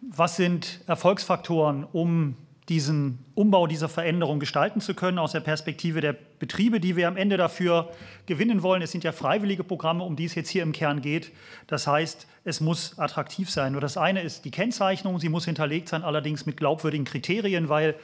was 0.00 0.36
sind 0.36 0.80
Erfolgsfaktoren, 0.86 1.84
um 1.92 2.36
diesen 2.68 3.18
Umbau, 3.34 3.66
diese 3.66 3.88
Veränderung 3.88 4.40
gestalten 4.40 4.80
zu 4.80 4.94
können 4.94 5.18
aus 5.18 5.32
der 5.32 5.40
Perspektive 5.40 6.00
der 6.00 6.16
Betriebe, 6.38 6.80
die 6.80 6.96
wir 6.96 7.06
am 7.06 7.16
Ende 7.16 7.36
dafür 7.36 7.92
gewinnen 8.26 8.62
wollen. 8.62 8.82
Es 8.82 8.90
sind 8.90 9.04
ja 9.04 9.12
freiwillige 9.12 9.62
Programme, 9.62 10.02
um 10.02 10.16
die 10.16 10.24
es 10.24 10.34
jetzt 10.34 10.48
hier 10.48 10.64
im 10.64 10.72
Kern 10.72 11.00
geht. 11.00 11.30
Das 11.68 11.86
heißt, 11.86 12.26
es 12.44 12.60
muss 12.60 12.98
attraktiv 12.98 13.50
sein. 13.50 13.72
Nur 13.72 13.80
das 13.80 13.96
eine 13.96 14.22
ist 14.22 14.44
die 14.44 14.50
Kennzeichnung, 14.50 15.20
sie 15.20 15.28
muss 15.28 15.44
hinterlegt 15.44 15.88
sein, 15.88 16.02
allerdings 16.02 16.44
mit 16.44 16.56
glaubwürdigen 16.56 17.04
Kriterien, 17.04 17.68
weil 17.68 17.94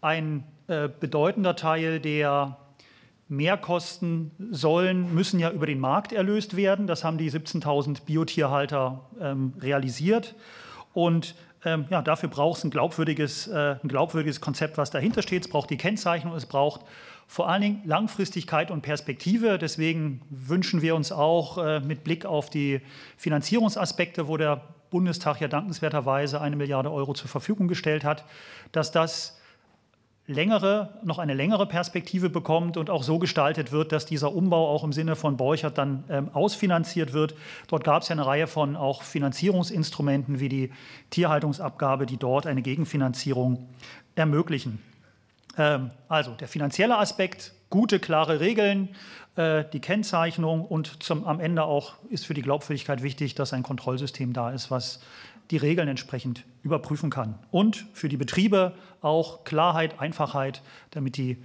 ein 0.00 0.44
äh, 0.68 0.88
bedeutender 0.88 1.54
Teil 1.54 2.00
der 2.00 2.56
Mehrkosten 3.28 4.30
sollen, 4.50 5.14
müssen 5.14 5.38
ja 5.38 5.50
über 5.50 5.66
den 5.66 5.80
Markt 5.80 6.12
erlöst 6.12 6.56
werden. 6.56 6.86
Das 6.86 7.04
haben 7.04 7.18
die 7.18 7.30
17.000 7.30 8.04
Biotierhalter 8.04 9.00
ähm, 9.20 9.52
realisiert. 9.60 10.34
Und 10.94 11.34
ähm, 11.64 11.86
ja, 11.90 12.02
dafür 12.02 12.28
braucht 12.28 12.58
es 12.58 12.64
ein 12.64 12.70
glaubwürdiges, 12.70 13.48
äh, 13.48 13.76
ein 13.82 13.88
glaubwürdiges 13.88 14.40
Konzept, 14.40 14.78
was 14.78 14.90
dahinter 14.90 15.22
steht. 15.22 15.44
Es 15.44 15.50
braucht 15.50 15.70
die 15.70 15.76
Kennzeichnung, 15.76 16.34
es 16.34 16.46
braucht 16.46 16.82
vor 17.26 17.48
allen 17.48 17.60
Dingen 17.60 17.82
Langfristigkeit 17.84 18.70
und 18.70 18.80
Perspektive. 18.80 19.58
Deswegen 19.58 20.22
wünschen 20.30 20.80
wir 20.80 20.94
uns 20.94 21.12
auch 21.12 21.58
äh, 21.58 21.80
mit 21.80 22.04
Blick 22.04 22.24
auf 22.24 22.48
die 22.48 22.80
Finanzierungsaspekte, 23.18 24.28
wo 24.28 24.38
der 24.38 24.62
Bundestag 24.90 25.40
ja 25.40 25.48
dankenswerterweise 25.48 26.40
eine 26.40 26.56
Milliarde 26.56 26.90
Euro 26.90 27.12
zur 27.12 27.28
Verfügung 27.28 27.68
gestellt 27.68 28.04
hat, 28.04 28.24
dass 28.72 28.90
das 28.90 29.37
längere, 30.28 30.90
noch 31.02 31.18
eine 31.18 31.32
längere 31.32 31.66
Perspektive 31.66 32.28
bekommt 32.28 32.76
und 32.76 32.90
auch 32.90 33.02
so 33.02 33.18
gestaltet 33.18 33.72
wird, 33.72 33.92
dass 33.92 34.04
dieser 34.04 34.32
Umbau 34.34 34.68
auch 34.68 34.84
im 34.84 34.92
Sinne 34.92 35.16
von 35.16 35.38
Borchert 35.38 35.78
dann 35.78 36.04
ähm, 36.10 36.28
ausfinanziert 36.34 37.14
wird. 37.14 37.34
Dort 37.66 37.82
gab 37.82 38.02
es 38.02 38.08
ja 38.08 38.12
eine 38.12 38.26
Reihe 38.26 38.46
von 38.46 38.76
auch 38.76 39.02
Finanzierungsinstrumenten 39.02 40.38
wie 40.38 40.50
die 40.50 40.72
Tierhaltungsabgabe, 41.10 42.04
die 42.04 42.18
dort 42.18 42.46
eine 42.46 42.60
Gegenfinanzierung 42.60 43.68
ermöglichen. 44.14 44.80
Ähm, 45.56 45.90
also 46.08 46.32
der 46.32 46.48
finanzielle 46.48 46.98
Aspekt, 46.98 47.54
gute, 47.70 47.98
klare 47.98 48.38
Regeln, 48.38 48.90
äh, 49.36 49.64
die 49.72 49.80
Kennzeichnung 49.80 50.64
und 50.64 51.02
zum, 51.02 51.24
am 51.26 51.40
Ende 51.40 51.64
auch 51.64 51.94
ist 52.10 52.26
für 52.26 52.34
die 52.34 52.42
Glaubwürdigkeit 52.42 53.02
wichtig, 53.02 53.34
dass 53.34 53.54
ein 53.54 53.62
Kontrollsystem 53.62 54.34
da 54.34 54.50
ist, 54.50 54.70
was 54.70 55.00
die 55.50 55.56
Regeln 55.56 55.88
entsprechend 55.88 56.44
überprüfen 56.62 57.10
kann. 57.10 57.38
Und 57.50 57.86
für 57.92 58.08
die 58.08 58.16
Betriebe 58.16 58.74
auch 59.00 59.44
Klarheit, 59.44 60.00
Einfachheit, 60.00 60.62
damit 60.90 61.16
die 61.16 61.38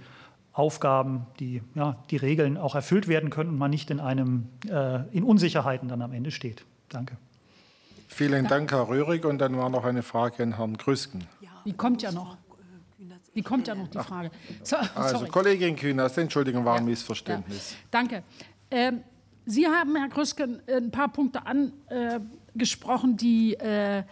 Aufgaben, 0.52 1.26
die, 1.40 1.62
ja, 1.74 1.96
die 2.10 2.16
Regeln 2.16 2.56
auch 2.56 2.74
erfüllt 2.74 3.08
werden 3.08 3.30
können 3.30 3.50
und 3.50 3.58
man 3.58 3.70
nicht 3.70 3.90
in, 3.90 3.98
einem, 3.98 4.48
äh, 4.68 5.00
in 5.10 5.24
Unsicherheiten 5.24 5.88
dann 5.88 6.00
am 6.00 6.12
Ende 6.12 6.30
steht. 6.30 6.64
Danke. 6.88 7.16
Vielen 8.06 8.46
Dank, 8.46 8.70
Herr 8.70 8.88
Röhrig. 8.88 9.24
Und 9.24 9.38
dann 9.38 9.56
war 9.56 9.68
noch 9.68 9.84
eine 9.84 10.04
Frage 10.04 10.44
an 10.44 10.56
Herrn 10.56 10.76
Grüsken. 10.76 11.26
Die 11.64 11.72
kommt 11.72 12.02
ja 12.02 12.12
noch. 12.12 12.36
Die 13.34 13.42
kommt 13.42 13.66
ja 13.66 13.74
noch, 13.74 13.88
die 13.88 13.98
Frage. 13.98 14.30
So, 14.62 14.76
also, 14.94 15.26
Kollegin 15.26 15.74
Kühners, 15.74 16.16
Entschuldigung, 16.16 16.64
war 16.64 16.76
ein 16.76 16.84
ja. 16.84 16.90
Missverständnis. 16.90 17.72
Ja. 17.72 17.78
Danke. 17.90 18.22
Ähm, 18.70 19.02
Sie 19.44 19.66
haben, 19.66 19.96
Herr 19.96 20.08
Grüsken, 20.08 20.62
ein 20.68 20.92
paar 20.92 21.08
Punkte 21.08 21.44
angesprochen, 22.54 23.16
die 23.16 23.54
äh, 23.54 24.04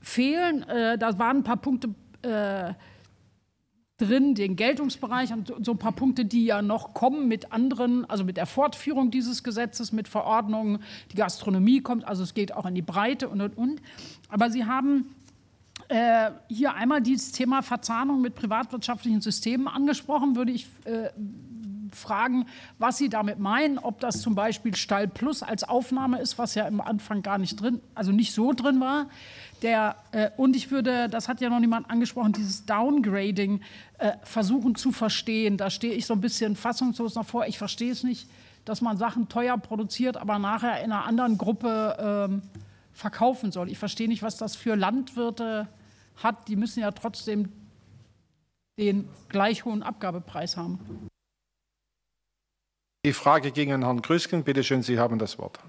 fehlen. 0.00 0.62
Äh, 0.64 0.98
da 0.98 1.18
waren 1.18 1.38
ein 1.38 1.44
paar 1.44 1.56
Punkte 1.56 1.94
äh, 2.22 2.74
drin, 3.98 4.34
den 4.34 4.56
Geltungsbereich 4.56 5.32
und 5.32 5.52
so 5.64 5.72
ein 5.72 5.78
paar 5.78 5.92
Punkte, 5.92 6.24
die 6.24 6.46
ja 6.46 6.60
noch 6.60 6.92
kommen 6.92 7.28
mit 7.28 7.52
anderen, 7.52 8.04
also 8.04 8.24
mit 8.24 8.36
der 8.36 8.46
Fortführung 8.46 9.10
dieses 9.10 9.42
Gesetzes, 9.42 9.92
mit 9.92 10.08
Verordnungen. 10.08 10.82
Die 11.12 11.16
Gastronomie 11.16 11.80
kommt, 11.80 12.06
also 12.06 12.22
es 12.22 12.34
geht 12.34 12.52
auch 12.52 12.66
in 12.66 12.74
die 12.74 12.82
Breite 12.82 13.28
und 13.28 13.40
und 13.40 13.56
und. 13.56 13.80
Aber 14.28 14.50
Sie 14.50 14.66
haben 14.66 15.14
äh, 15.88 16.30
hier 16.48 16.74
einmal 16.74 17.00
dieses 17.00 17.32
Thema 17.32 17.62
Verzahnung 17.62 18.20
mit 18.20 18.34
privatwirtschaftlichen 18.34 19.20
Systemen 19.22 19.68
angesprochen, 19.68 20.36
würde 20.36 20.52
ich 20.52 20.66
äh, 20.84 21.10
fragen, 21.96 22.46
was 22.78 22.98
Sie 22.98 23.08
damit 23.08 23.38
meinen, 23.38 23.78
ob 23.78 24.00
das 24.00 24.20
zum 24.20 24.34
Beispiel 24.34 24.76
Stall 24.76 25.08
Plus 25.08 25.42
als 25.42 25.64
Aufnahme 25.64 26.20
ist, 26.20 26.38
was 26.38 26.54
ja 26.54 26.66
im 26.66 26.80
Anfang 26.80 27.22
gar 27.22 27.38
nicht 27.38 27.60
drin, 27.60 27.80
also 27.94 28.12
nicht 28.12 28.32
so 28.32 28.52
drin 28.52 28.80
war. 28.80 29.06
Der, 29.62 29.96
äh, 30.12 30.30
und 30.36 30.54
ich 30.54 30.70
würde, 30.70 31.08
das 31.08 31.28
hat 31.28 31.40
ja 31.40 31.48
noch 31.48 31.60
niemand 31.60 31.90
angesprochen, 31.90 32.32
dieses 32.32 32.66
Downgrading 32.66 33.62
äh, 33.98 34.12
versuchen 34.22 34.74
zu 34.74 34.92
verstehen. 34.92 35.56
Da 35.56 35.70
stehe 35.70 35.94
ich 35.94 36.06
so 36.06 36.14
ein 36.14 36.20
bisschen 36.20 36.56
fassungslos 36.56 37.14
noch 37.14 37.26
vor. 37.26 37.46
Ich 37.46 37.58
verstehe 37.58 37.90
es 37.90 38.02
nicht, 38.02 38.28
dass 38.64 38.80
man 38.80 38.98
Sachen 38.98 39.28
teuer 39.28 39.56
produziert, 39.56 40.16
aber 40.16 40.38
nachher 40.38 40.84
in 40.84 40.92
einer 40.92 41.04
anderen 41.04 41.38
Gruppe 41.38 42.28
ähm, 42.28 42.42
verkaufen 42.92 43.52
soll. 43.52 43.70
Ich 43.70 43.78
verstehe 43.78 44.08
nicht, 44.08 44.22
was 44.22 44.36
das 44.36 44.56
für 44.56 44.74
Landwirte 44.74 45.68
hat. 46.16 46.48
Die 46.48 46.56
müssen 46.56 46.80
ja 46.80 46.90
trotzdem 46.90 47.50
den 48.78 49.08
gleich 49.28 49.64
hohen 49.64 49.82
Abgabepreis 49.82 50.56
haben. 50.56 51.08
Die 53.06 53.12
Frage 53.12 53.52
ging 53.52 53.70
an 53.70 53.84
Herrn 53.84 54.02
Grüsken. 54.02 54.42
Bitte 54.42 54.64
schön, 54.64 54.82
Sie 54.82 54.98
haben 54.98 55.20
das 55.20 55.38
Wort. 55.38 55.60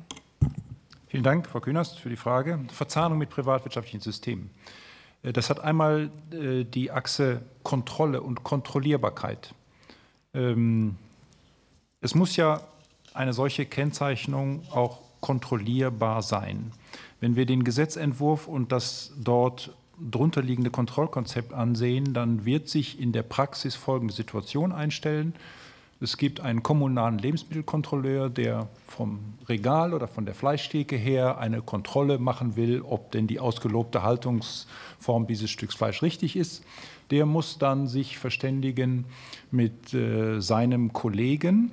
Vielen 1.05 1.21
Dank, 1.21 1.45
Frau 1.45 1.59
Künast, 1.59 1.99
für 1.99 2.09
die 2.09 2.15
Frage. 2.15 2.59
Verzahnung 2.73 3.19
mit 3.19 3.29
privatwirtschaftlichen 3.29 4.01
Systemen. 4.01 4.49
Äh, 5.21 5.33
das 5.33 5.51
hat 5.51 5.59
einmal 5.59 6.09
äh, 6.31 6.63
die 6.63 6.89
Achse 6.89 7.43
Kontrolle 7.61 8.23
und 8.23 8.43
Kontrollierbarkeit. 8.43 9.53
Ähm, 10.33 10.95
es 12.01 12.15
muss 12.15 12.37
ja 12.37 12.61
eine 13.13 13.33
solche 13.33 13.67
Kennzeichnung 13.67 14.63
auch 14.71 15.01
kontrollierbar 15.21 16.23
sein. 16.23 16.71
Wenn 17.19 17.35
wir 17.35 17.45
den 17.45 17.63
Gesetzentwurf 17.63 18.47
und 18.47 18.71
das 18.71 19.13
dort 19.15 19.75
drunterliegende 19.99 20.71
Kontrollkonzept 20.71 21.53
ansehen, 21.53 22.15
dann 22.15 22.45
wird 22.45 22.67
sich 22.67 22.99
in 22.99 23.11
der 23.11 23.21
Praxis 23.21 23.75
folgende 23.75 24.15
Situation 24.15 24.71
einstellen. 24.71 25.35
Es 25.99 26.17
gibt 26.17 26.41
einen 26.41 26.61
kommunalen 26.61 27.17
Lebensmittelkontrolleur, 27.17 28.29
der 28.29 28.67
vom 28.87 29.33
Regal 29.49 29.95
oder 29.95 30.07
von 30.07 30.25
der 30.25 30.35
Fleischtheke 30.35 30.95
her 30.95 31.39
eine 31.39 31.61
Kontrolle 31.63 32.19
machen 32.19 32.55
will, 32.55 32.81
ob 32.83 33.11
denn 33.11 33.25
die 33.25 33.39
ausgelobte 33.39 34.03
Haltungsform 34.03 35.25
dieses 35.25 35.49
Stücks 35.49 35.73
Fleisch 35.73 36.03
richtig 36.03 36.35
ist. 36.35 36.63
Der 37.09 37.25
muss 37.25 37.57
dann 37.57 37.87
sich 37.87 38.19
verständigen 38.19 39.05
mit 39.49 39.93
äh, 39.95 40.39
seinem 40.39 40.93
Kollegen, 40.93 41.71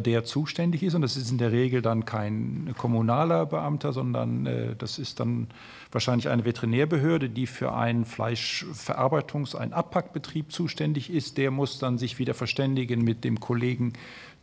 der 0.00 0.24
zuständig 0.24 0.82
ist. 0.82 0.94
Und 0.94 1.02
das 1.02 1.16
ist 1.16 1.30
in 1.30 1.38
der 1.38 1.52
Regel 1.52 1.82
dann 1.82 2.04
kein 2.04 2.74
kommunaler 2.78 3.46
Beamter, 3.46 3.92
sondern 3.92 4.46
äh, 4.46 4.74
das 4.76 4.98
ist 4.98 5.20
dann 5.20 5.48
wahrscheinlich 5.92 6.28
eine 6.28 6.44
Veterinärbehörde, 6.44 7.28
die 7.28 7.46
für 7.46 7.74
einen 7.74 8.04
Fleischverarbeitungs-, 8.04 9.54
einen 9.54 9.72
Abpackbetrieb 9.72 10.52
zuständig 10.52 11.10
ist. 11.10 11.36
Der 11.38 11.50
muss 11.50 11.78
dann 11.78 11.98
sich 11.98 12.18
wieder 12.18 12.34
verständigen 12.34 13.04
mit 13.04 13.24
dem 13.24 13.40
Kollegen, 13.40 13.92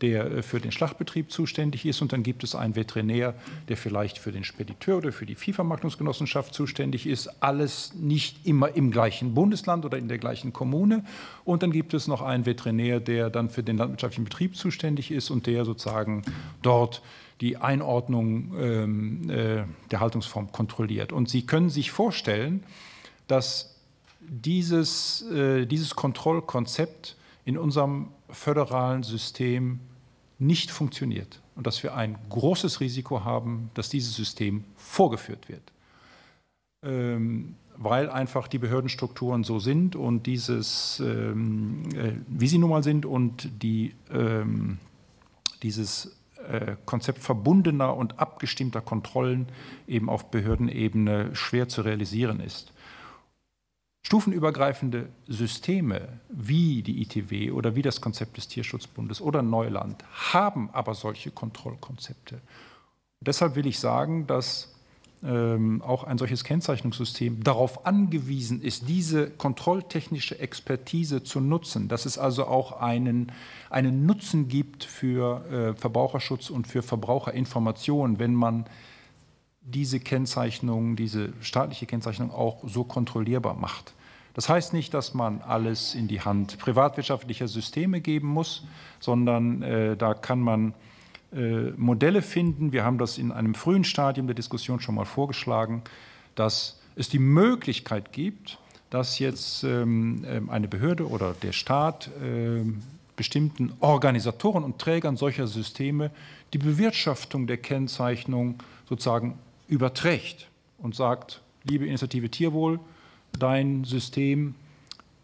der 0.02 0.26
äh, 0.26 0.42
für 0.42 0.60
den 0.60 0.72
Schlachtbetrieb 0.72 1.32
zuständig 1.32 1.86
ist. 1.86 2.02
Und 2.02 2.14
dann 2.14 2.24
gibt 2.24 2.44
es 2.44 2.56
einen 2.56 2.76
Veterinär, 2.76 3.34
der 3.70 3.78
vielleicht 3.78 4.18
für 4.18 4.32
den 4.32 4.44
Spediteur 4.44 4.98
oder 4.98 5.12
für 5.12 5.26
die 5.26 5.36
Viehvermarktungsgenossenschaft 5.36 6.54
zuständig 6.54 7.08
ist. 7.08 7.42
Alles 7.42 7.94
nicht 7.96 8.46
immer 8.46 8.76
im 8.76 8.92
gleichen 8.92 9.34
Bundesland 9.34 9.86
oder 9.86 9.98
in 9.98 10.08
der 10.08 10.18
gleichen 10.18 10.54
Kommune. 10.54 11.04
Und 11.44 11.64
dann 11.64 11.72
gibt 11.72 11.94
es 11.94 12.08
noch 12.08 12.22
einen 12.22 12.46
Veterinär, 12.46 13.00
der 13.00 13.30
dann 13.30 13.50
für 13.50 13.64
den 13.64 13.78
landwirtschaftlichen 13.78 14.26
Betrieb 14.26 14.56
zuständig 14.56 15.12
ist 15.12 15.30
und 15.30 15.48
der 15.48 15.66
sozusagen 15.66 16.24
dort 16.62 17.02
die 17.42 17.58
Einordnung 17.58 18.54
ähm, 18.58 19.30
äh, 19.30 19.64
der 19.92 20.00
Haltungsform 20.00 20.52
kontrolliert. 20.52 21.12
Und 21.12 21.30
Sie 21.30 21.46
können 21.46 21.70
sich 21.70 21.92
vorstellen, 21.92 22.64
dass 23.28 23.76
dieses, 24.22 25.22
äh, 25.32 25.66
dieses 25.66 25.96
Kontrollkonzept 25.96 27.16
in 27.44 27.58
unserem 27.58 28.08
föderalen 28.36 29.04
System 29.04 29.80
nicht 30.38 30.72
funktioniert 30.72 31.42
und 31.56 31.66
dass 31.66 31.82
wir 31.84 31.96
ein 31.96 32.18
großes 32.30 32.80
Risiko 32.82 33.24
haben, 33.24 33.72
dass 33.74 33.90
dieses 33.90 34.16
System 34.16 34.64
vorgeführt 34.76 35.50
wird. 35.50 35.72
Ähm, 36.84 37.56
weil 37.78 38.10
einfach 38.10 38.48
die 38.48 38.58
Behördenstrukturen 38.58 39.44
so 39.44 39.60
sind 39.60 39.96
und 39.96 40.28
dieses, 40.28 41.02
ähm, 41.06 41.84
äh, 41.94 42.14
wie 42.28 42.48
sie 42.48 42.58
nun 42.58 42.70
mal 42.70 42.84
sind 42.84 43.06
und 43.06 43.50
die, 43.62 43.94
ähm, 44.14 44.78
dieses 45.62 46.16
äh, 46.50 46.76
Konzept 46.86 47.20
verbundener 47.20 47.96
und 47.96 48.20
abgestimmter 48.20 48.82
Kontrollen 48.82 49.48
eben 49.88 50.10
auf 50.10 50.32
Behördenebene 50.32 51.36
schwer 51.36 51.68
zu 51.68 51.82
realisieren 51.82 52.40
ist. 52.40 52.72
Stufenübergreifende 54.06 55.10
Systeme 55.28 56.20
wie 56.30 56.84
die 56.84 57.02
ITW 57.02 57.50
oder 57.50 57.76
wie 57.76 57.82
das 57.82 58.02
Konzept 58.02 58.38
des 58.38 58.48
Tierschutzbundes 58.48 59.20
oder 59.20 59.42
Neuland 59.42 60.04
haben 60.14 60.70
aber 60.74 60.94
solche 60.94 61.32
Kontrollkonzepte. 61.32 62.36
Und 62.36 63.28
deshalb 63.28 63.56
will 63.56 63.66
ich 63.66 63.80
sagen, 63.80 64.28
dass 64.28 64.76
ähm, 65.24 65.82
auch 65.82 66.04
ein 66.04 66.20
solches 66.20 66.44
Kennzeichnungssystem 66.44 67.44
darauf 67.44 67.88
angewiesen 67.88 68.62
ist, 68.62 68.88
diese 68.88 69.32
kontrolltechnische 69.32 70.38
Expertise 70.38 71.24
zu 71.24 71.40
nutzen, 71.40 71.88
dass 71.88 72.06
es 72.06 72.20
also 72.20 72.46
auch 72.46 72.80
einen, 72.80 73.32
einen 73.72 74.06
Nutzen 74.06 74.48
gibt 74.50 74.84
für 74.84 75.46
äh, 75.50 75.74
Verbraucherschutz 75.74 76.52
und 76.52 76.68
für 76.68 76.84
Verbraucherinformation, 76.84 78.20
wenn 78.20 78.36
man 78.36 78.66
diese 79.66 80.00
Kennzeichnung, 80.00 80.96
diese 80.96 81.34
staatliche 81.42 81.86
Kennzeichnung 81.86 82.32
auch 82.32 82.64
so 82.66 82.84
kontrollierbar 82.84 83.56
macht. 83.56 83.94
Das 84.36 84.50
heißt 84.50 84.74
nicht, 84.74 84.94
dass 84.94 85.14
man 85.14 85.42
alles 85.42 85.96
in 85.96 86.08
die 86.08 86.22
Hand 86.22 86.60
privatwirtschaftlicher 86.60 87.48
Systeme 87.48 88.02
geben 88.02 88.28
muss, 88.28 88.64
sondern 89.00 89.62
äh, 89.62 89.98
da 89.98 90.14
kann 90.14 90.40
man 90.40 90.74
äh, 91.34 91.72
Modelle 91.78 92.22
finden. 92.22 92.72
Wir 92.72 92.84
haben 92.84 92.98
das 92.98 93.18
in 93.18 93.32
einem 93.32 93.56
frühen 93.56 93.86
Stadium 93.86 94.28
der 94.28 94.36
Diskussion 94.36 94.82
schon 94.82 94.96
mal 94.96 95.06
vorgeschlagen, 95.06 95.84
dass 96.36 96.80
es 96.96 97.10
die 97.10 97.20
Möglichkeit 97.20 98.12
gibt, 98.12 98.60
dass 98.90 99.20
jetzt 99.20 99.64
ähm, 99.64 100.26
ähm, 100.28 100.50
eine 100.50 100.68
Behörde 100.68 101.08
oder 101.08 101.34
der 101.34 101.54
Staat 101.54 102.10
ähm, 102.22 102.84
bestimmten 103.16 103.74
Organisatoren 103.80 104.64
und 104.64 104.80
Trägern 104.80 105.18
solcher 105.18 105.48
Systeme 105.48 106.12
die 106.54 106.58
Bewirtschaftung 106.58 107.48
der 107.48 107.58
Kennzeichnung 107.58 108.56
sozusagen 108.88 109.40
überträgt 109.68 110.48
und 110.78 110.96
sagt, 110.96 111.42
liebe 111.64 111.86
Initiative 111.86 112.30
Tierwohl, 112.30 112.80
dein 113.38 113.84
System 113.84 114.56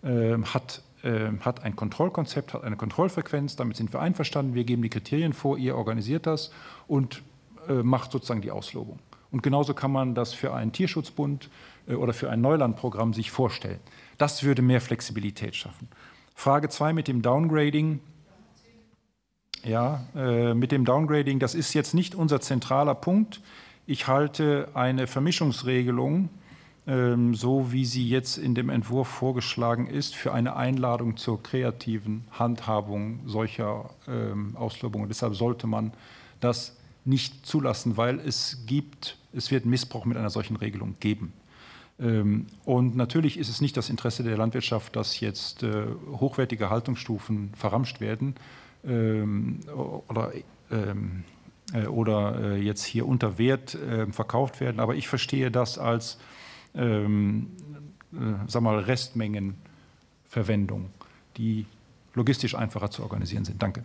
hat 0.03 0.81
ähm, 1.03 1.43
hat 1.43 1.63
ein 1.63 1.75
Kontrollkonzept, 1.75 2.53
hat 2.53 2.63
eine 2.63 2.75
Kontrollfrequenz, 2.75 3.55
damit 3.55 3.75
sind 3.75 3.91
wir 3.91 4.01
einverstanden, 4.01 4.53
wir 4.53 4.63
geben 4.63 4.83
die 4.83 4.89
Kriterien 4.89 5.33
vor, 5.33 5.57
ihr 5.57 5.75
organisiert 5.75 6.27
das 6.27 6.51
und 6.87 7.23
äh, 7.67 7.73
macht 7.73 8.11
sozusagen 8.11 8.41
die 8.41 8.51
Auslobung. 8.51 8.99
Und 9.31 9.41
genauso 9.41 9.73
kann 9.73 9.91
man 9.91 10.13
das 10.13 10.33
für 10.33 10.53
einen 10.53 10.71
Tierschutzbund 10.71 11.49
äh, 11.87 11.95
oder 11.95 12.13
für 12.13 12.29
ein 12.29 12.41
Neulandprogramm 12.41 13.15
sich 13.15 13.31
vorstellen. 13.31 13.79
Das 14.19 14.43
würde 14.43 14.61
mehr 14.61 14.79
Flexibilität 14.79 15.55
schaffen. 15.55 15.87
Frage 16.35 16.69
2 16.69 16.93
mit 16.93 17.07
dem 17.07 17.23
Downgrading. 17.23 17.99
Ja, 19.63 20.05
äh, 20.15 20.53
mit 20.53 20.71
dem 20.71 20.85
Downgrading, 20.85 21.39
das 21.39 21.55
ist 21.55 21.73
jetzt 21.73 21.95
nicht 21.95 22.13
unser 22.13 22.41
zentraler 22.41 22.93
Punkt. 22.93 23.41
Ich 23.85 24.07
halte 24.07 24.69
eine 24.73 25.07
Vermischungsregelung 25.07 26.29
ähm, 26.87 27.35
so 27.35 27.71
wie 27.71 27.85
sie 27.85 28.07
jetzt 28.07 28.37
in 28.37 28.55
dem 28.55 28.69
Entwurf 28.69 29.07
vorgeschlagen 29.07 29.85
ist, 29.85 30.15
für 30.15 30.33
eine 30.33 30.55
Einladung 30.55 31.15
zur 31.15 31.41
kreativen 31.43 32.25
Handhabung 32.31 33.19
solcher 33.27 33.91
ähm, 34.07 34.55
Auslobungen. 34.57 35.07
Deshalb 35.07 35.35
sollte 35.35 35.67
man 35.67 35.93
das 36.39 36.75
nicht 37.05 37.45
zulassen, 37.45 37.97
weil 37.97 38.19
es 38.19 38.63
gibt, 38.65 39.17
es 39.31 39.51
wird 39.51 39.65
Missbrauch 39.65 40.05
mit 40.05 40.17
einer 40.17 40.31
solchen 40.31 40.55
Regelung 40.55 40.95
geben. 40.99 41.33
Ähm, 41.99 42.47
und 42.65 42.95
natürlich 42.95 43.37
ist 43.37 43.49
es 43.49 43.61
nicht 43.61 43.77
das 43.77 43.91
Interesse 43.91 44.23
der 44.23 44.35
Landwirtschaft, 44.35 44.95
dass 44.95 45.19
jetzt 45.19 45.61
äh, 45.61 45.85
hochwertige 46.13 46.71
Haltungsstufen 46.71 47.53
verramscht 47.55 48.01
werden 48.01 48.35
oder, 50.09 50.31
oder 51.87 52.39
äh, 52.39 52.61
jetzt 52.61 52.83
hier 52.83 53.07
unter 53.07 53.37
Wert 53.37 53.77
verkauft 54.11 54.59
werden. 54.59 54.79
Aber 54.79 54.95
ich 54.95 55.07
verstehe 55.07 55.51
das 55.51 55.77
als 55.77 56.17
ähm, 56.75 57.47
äh, 58.13 58.17
sag 58.47 58.61
mal, 58.61 58.79
Restmengenverwendung, 58.79 60.91
die 61.37 61.65
logistisch 62.13 62.55
einfacher 62.55 62.91
zu 62.91 63.03
organisieren 63.03 63.45
sind. 63.45 63.61
Danke. 63.61 63.83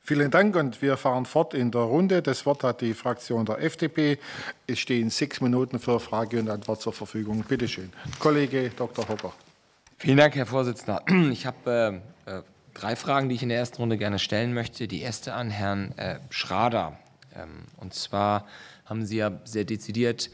Vielen 0.00 0.30
Dank 0.30 0.56
und 0.56 0.82
wir 0.82 0.98
fahren 0.98 1.24
fort 1.24 1.54
in 1.54 1.70
der 1.70 1.82
Runde. 1.82 2.20
Das 2.20 2.44
Wort 2.44 2.62
hat 2.62 2.82
die 2.82 2.92
Fraktion 2.92 3.46
der 3.46 3.62
FDP. 3.62 4.18
Es 4.66 4.78
stehen 4.78 5.08
sechs 5.08 5.40
Minuten 5.40 5.78
für 5.78 5.98
Frage 5.98 6.40
und 6.40 6.50
Antwort 6.50 6.82
zur 6.82 6.92
Verfügung. 6.92 7.42
Bitte 7.48 7.66
schön. 7.68 7.90
Kollege 8.18 8.70
Dr. 8.76 9.08
Hocker. 9.08 9.32
Vielen 9.96 10.18
Dank, 10.18 10.34
Herr 10.34 10.46
Vorsitzender. 10.46 11.02
Ich 11.30 11.46
habe 11.46 12.02
äh, 12.26 12.30
äh, 12.30 12.42
drei 12.74 12.96
Fragen, 12.96 13.28
die 13.28 13.36
ich 13.36 13.42
in 13.42 13.48
der 13.48 13.58
ersten 13.58 13.76
Runde 13.78 13.96
gerne 13.96 14.18
stellen 14.18 14.52
möchte. 14.52 14.88
Die 14.88 15.00
erste 15.00 15.34
an 15.34 15.50
Herrn 15.50 15.92
äh, 15.96 16.18
Schrader. 16.30 16.98
Ähm, 17.34 17.64
und 17.76 17.94
zwar 17.94 18.46
haben 18.84 19.06
Sie 19.06 19.16
ja 19.16 19.40
sehr 19.44 19.64
dezidiert 19.64 20.30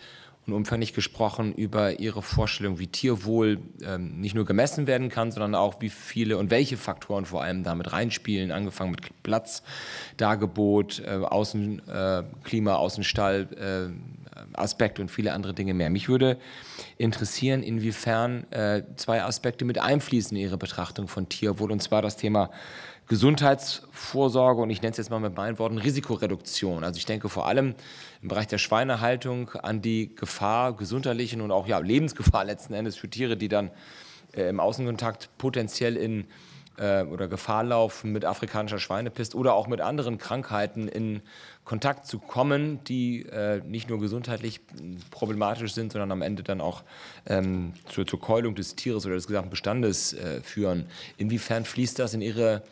und 0.47 0.55
umfänglich 0.55 0.95
gesprochen 0.95 1.55
über 1.55 2.01
Ihre 2.01 2.23
Vorstellung, 2.23 2.79
wie 2.79 2.87
Tierwohl 2.87 3.59
ähm, 3.85 4.21
nicht 4.21 4.35
nur 4.35 4.47
gemessen 4.47 4.87
werden 4.87 5.09
kann, 5.09 5.31
sondern 5.31 5.55
auch 5.55 5.81
wie 5.81 5.91
viele 5.91 6.39
und 6.39 6.51
welche 6.51 6.77
Faktoren 6.77 7.27
vor 7.27 7.43
allem 7.43 7.63
damit 7.63 7.93
reinspielen, 7.93 8.51
angefangen 8.51 8.91
mit 8.91 9.23
Platz, 9.23 9.63
Dargebot, 10.17 11.01
äh, 11.01 11.11
Außenklima, 11.11 12.73
äh, 12.73 12.75
Außenstall, 12.75 13.95
äh, 14.55 14.61
Aspekt 14.61 15.01
und 15.01 15.11
viele 15.11 15.33
andere 15.33 15.55
Dinge 15.55 15.75
mehr. 15.75 15.91
Mich 15.91 16.09
würde 16.09 16.39
interessieren, 16.97 17.63
inwiefern 17.63 18.51
äh, 18.53 18.83
zwei 18.97 19.23
Aspekte 19.23 19.65
mit 19.65 19.79
einfließen 19.79 20.37
in 20.37 20.43
Ihre 20.43 20.59
Betrachtung 20.59 21.09
von 21.09 21.29
Tierwohl, 21.29 21.73
und 21.73 21.83
zwar 21.83 22.03
das 22.03 22.17
Thema 22.17 22.51
Gesundheitsvorsorge 23.11 24.63
und 24.63 24.71
ich 24.71 24.83
nenne 24.83 24.93
es 24.93 24.97
jetzt 24.97 25.11
mal 25.11 25.19
mit 25.19 25.37
meinen 25.37 25.59
Worten 25.59 25.79
Risikoreduktion. 25.79 26.85
Also 26.85 26.99
ich 26.99 27.07
denke 27.07 27.29
vor 27.29 27.49
allem 27.49 27.75
im 28.23 28.29
Bereich 28.29 28.47
der 28.47 28.59
Schweinehaltung 28.59 29.51
an 29.51 29.83
die 29.83 30.15
Gefahr, 30.15 30.77
gesundheitlichen 30.77 31.41
und 31.41 31.51
auch 31.51 31.67
ja, 31.67 31.81
Lebensgefahr 31.81 32.45
letzten 32.45 32.73
Endes 32.73 32.97
für 32.97 33.11
Tiere, 33.11 33.37
die 33.37 33.49
dann 33.49 33.73
äh, 34.33 34.49
im 34.49 34.61
Außenkontakt 34.61 35.29
potenziell 35.39 35.97
in 35.97 36.27
äh, 36.77 37.03
oder 37.03 37.27
Gefahr 37.27 37.65
laufen, 37.65 38.13
mit 38.13 38.25
afrikanischer 38.25 38.79
Schweinepest 38.79 39.35
oder 39.35 39.55
auch 39.55 39.67
mit 39.67 39.81
anderen 39.81 40.19
Krankheiten 40.19 40.87
in 40.87 41.21
Kontakt 41.65 42.07
zu 42.07 42.19
kommen, 42.19 42.83
die 42.85 43.27
äh, 43.27 43.63
nicht 43.65 43.89
nur 43.89 44.01
gesundheitlich 44.01 44.61
problematisch 45.11 45.73
sind, 45.73 45.93
sondern 45.93 46.11
am 46.11 46.23
Ende 46.23 46.43
dann 46.43 46.61
auch 46.61 46.83
ähm, 47.27 47.75
zur, 47.89 48.07
zur, 48.07 48.21
Keulung 48.21 48.55
des 48.55 48.75
Tieres 48.75 49.07
oder 49.07 49.15
des 49.15 49.27
gesamten 49.27 49.51
Bestandes 49.51 50.13
äh, 50.15 50.41
führen. 50.43 50.87
Inwiefern 51.17 51.65
fließt 51.65 51.99
das 51.99 52.15
in 52.15 52.23
Ihre 52.23 52.63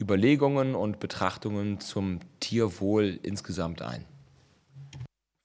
Überlegungen 0.00 0.74
und 0.74 1.00
Betrachtungen 1.00 1.80
zum 1.80 2.20
Tierwohl 2.40 3.18
insgesamt 3.22 3.82
ein. 3.82 4.04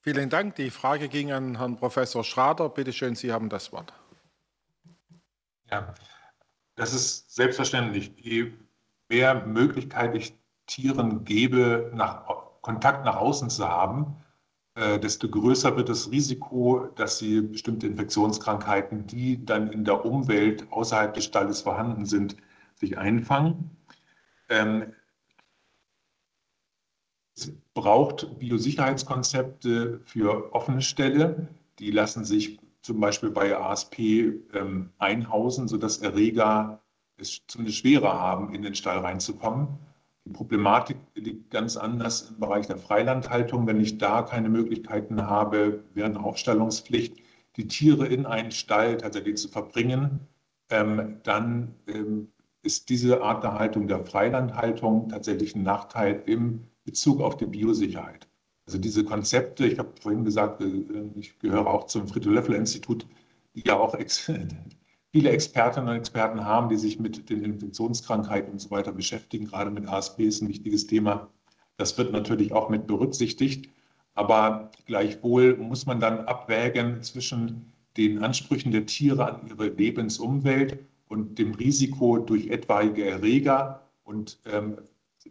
Vielen 0.01 0.29
Dank. 0.29 0.55
Die 0.55 0.69
Frage 0.69 1.09
ging 1.09 1.31
an 1.31 1.57
Herrn 1.57 1.77
Professor 1.77 2.23
Schrader. 2.23 2.69
Bitte 2.69 2.91
schön, 2.91 3.15
Sie 3.15 3.31
haben 3.31 3.49
das 3.49 3.71
Wort. 3.71 3.93
Ja, 5.69 5.93
das 6.75 6.93
ist 6.93 7.33
selbstverständlich. 7.33 8.11
Je 8.17 8.51
mehr 9.09 9.45
Möglichkeit 9.45 10.15
ich 10.15 10.33
Tieren 10.65 11.23
gebe, 11.23 11.91
nach, 11.93 12.25
Kontakt 12.61 13.05
nach 13.05 13.17
außen 13.17 13.49
zu 13.49 13.67
haben, 13.67 14.15
äh, 14.75 14.99
desto 14.99 15.29
größer 15.29 15.75
wird 15.75 15.89
das 15.89 16.11
Risiko, 16.11 16.87
dass 16.95 17.17
sie 17.17 17.41
bestimmte 17.41 17.87
Infektionskrankheiten, 17.87 19.05
die 19.07 19.43
dann 19.45 19.71
in 19.71 19.83
der 19.83 20.05
Umwelt 20.05 20.71
außerhalb 20.71 21.13
des 21.13 21.25
Stalles 21.25 21.61
vorhanden 21.61 22.05
sind, 22.05 22.37
sich 22.75 22.97
einfangen. 22.97 23.75
Ähm, 24.49 24.93
es 27.35 27.51
braucht 27.73 28.39
Biosicherheitskonzepte 28.39 30.01
für 30.05 30.53
offene 30.53 30.81
Ställe. 30.81 31.47
Die 31.79 31.91
lassen 31.91 32.23
sich 32.23 32.59
zum 32.81 32.99
Beispiel 32.99 33.31
bei 33.31 33.55
ASP 33.57 33.99
ähm, 34.53 34.91
einhausen, 34.97 35.67
sodass 35.67 35.97
Erreger 35.97 36.81
es 37.17 37.41
zumindest 37.47 37.79
schwerer 37.79 38.19
haben, 38.19 38.53
in 38.53 38.61
den 38.61 38.75
Stall 38.75 38.99
reinzukommen. 38.99 39.67
Die 40.25 40.31
Problematik 40.31 40.97
liegt 41.15 41.49
ganz 41.49 41.77
anders 41.77 42.29
im 42.29 42.39
Bereich 42.39 42.67
der 42.67 42.77
Freilandhaltung. 42.77 43.65
Wenn 43.65 43.81
ich 43.81 43.97
da 43.97 44.21
keine 44.21 44.49
Möglichkeiten 44.49 45.23
habe, 45.23 45.83
während 45.93 46.17
Aufstallungspflicht 46.17 47.17
die 47.57 47.67
Tiere 47.67 48.07
in 48.07 48.25
einen 48.25 48.51
Stall 48.51 48.97
tatsächlich 48.97 49.37
zu 49.37 49.49
verbringen, 49.49 50.27
ähm, 50.69 51.19
dann 51.23 51.75
ähm, 51.87 52.27
ist 52.63 52.89
diese 52.89 53.21
Art 53.21 53.43
der 53.43 53.55
Haltung, 53.57 53.87
der 53.87 54.05
Freilandhaltung, 54.05 55.09
tatsächlich 55.09 55.55
ein 55.55 55.63
Nachteil 55.63 56.21
im 56.27 56.67
Bezug 56.83 57.21
auf 57.21 57.37
die 57.37 57.47
Biosicherheit. 57.47 58.27
Also 58.67 58.77
diese 58.77 59.03
Konzepte, 59.03 59.65
ich 59.65 59.79
habe 59.79 59.91
vorhin 59.99 60.23
gesagt, 60.23 60.61
äh, 60.61 60.83
ich 61.15 61.37
gehöre 61.39 61.67
auch 61.67 61.85
zum 61.87 62.07
Friedrich-Löffel-Institut, 62.07 63.07
die 63.55 63.63
ja 63.65 63.77
auch 63.77 63.95
viele 65.11 65.29
Expertinnen 65.29 65.89
und 65.89 65.95
Experten 65.95 66.45
haben, 66.45 66.69
die 66.69 66.77
sich 66.77 66.99
mit 66.99 67.29
den 67.29 67.43
Infektionskrankheiten 67.43 68.53
und 68.53 68.59
so 68.59 68.71
weiter 68.71 68.91
beschäftigen. 68.91 69.45
Gerade 69.45 69.71
mit 69.71 69.87
ASP 69.87 70.21
ist 70.21 70.41
ein 70.41 70.47
wichtiges 70.47 70.87
Thema. 70.87 71.29
Das 71.77 71.97
wird 71.97 72.11
natürlich 72.11 72.53
auch 72.53 72.69
mit 72.69 72.87
berücksichtigt. 72.87 73.69
Aber 74.13 74.71
gleichwohl 74.85 75.57
muss 75.57 75.85
man 75.85 75.99
dann 75.99 76.21
abwägen 76.21 77.01
zwischen 77.01 77.71
den 77.97 78.23
Ansprüchen 78.23 78.71
der 78.71 78.85
Tiere 78.85 79.25
an 79.25 79.47
ihre 79.47 79.67
Lebensumwelt 79.69 80.79
und 81.07 81.37
dem 81.39 81.53
Risiko 81.53 82.17
durch 82.17 82.47
etwaige 82.47 83.05
Erreger 83.05 83.89
und 84.03 84.39
ähm, 84.45 84.77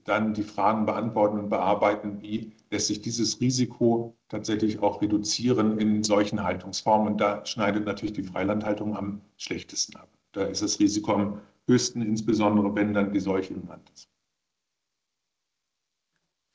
dann 0.04 0.34
die 0.34 0.42
Fragen 0.42 0.86
beantworten 0.86 1.38
und 1.38 1.48
bearbeiten, 1.48 2.20
wie 2.20 2.52
lässt 2.70 2.86
sich 2.86 3.00
dieses 3.02 3.40
Risiko 3.40 4.16
tatsächlich 4.28 4.78
auch 4.80 5.02
reduzieren 5.02 5.78
in 5.78 6.04
solchen 6.04 6.42
Haltungsformen. 6.42 7.12
Und 7.12 7.20
da 7.20 7.44
schneidet 7.44 7.84
natürlich 7.84 8.12
die 8.12 8.22
Freilandhaltung 8.22 8.96
am 8.96 9.20
schlechtesten 9.36 9.96
ab. 9.96 10.08
Da 10.32 10.44
ist 10.44 10.62
das 10.62 10.78
Risiko 10.78 11.12
am 11.12 11.40
höchsten, 11.66 12.02
insbesondere 12.02 12.74
wenn 12.74 12.94
dann 12.94 13.12
die 13.12 13.20
Seuche 13.20 13.54
im 13.54 13.66
Land 13.66 13.90
ist. 13.90 14.08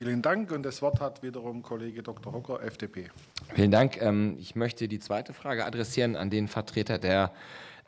Vielen 0.01 0.21
Dank. 0.21 0.51
Und 0.51 0.63
das 0.63 0.81
Wort 0.81 0.99
hat 0.99 1.23
wiederum 1.23 1.61
Kollege 1.63 2.03
Dr. 2.03 2.33
Hocker, 2.33 2.61
FDP. 2.61 3.09
Vielen 3.53 3.71
Dank. 3.71 4.01
Ähm, 4.01 4.35
ich 4.39 4.55
möchte 4.55 4.87
die 4.87 4.99
zweite 4.99 5.33
Frage 5.33 5.65
adressieren 5.65 6.15
an 6.15 6.29
den 6.29 6.47
Vertreter 6.47 6.97
der 6.97 7.33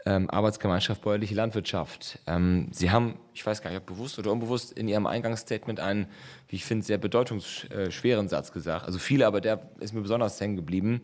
ähm, 0.07 0.29
Arbeitsgemeinschaft 0.29 1.01
Bäuerliche 1.01 1.35
Landwirtschaft. 1.35 2.19
Ähm, 2.27 2.69
Sie 2.71 2.91
haben, 2.91 3.19
ich 3.33 3.45
weiß 3.45 3.61
gar 3.61 3.69
nicht, 3.69 3.79
ob 3.79 3.85
bewusst 3.85 4.17
oder 4.17 4.31
unbewusst, 4.31 4.71
in 4.71 4.87
Ihrem 4.87 5.05
Eingangsstatement 5.05 5.81
einen, 5.81 6.07
wie 6.47 6.55
ich 6.55 6.63
finde, 6.65 6.85
sehr 6.85 6.97
bedeutungsschweren 6.97 8.29
Satz 8.29 8.53
gesagt. 8.53 8.85
Also 8.85 8.99
viele, 8.99 9.27
aber 9.27 9.41
der 9.41 9.69
ist 9.81 9.93
mir 9.93 10.01
besonders 10.01 10.39
hängen 10.39 10.55
geblieben. 10.55 11.01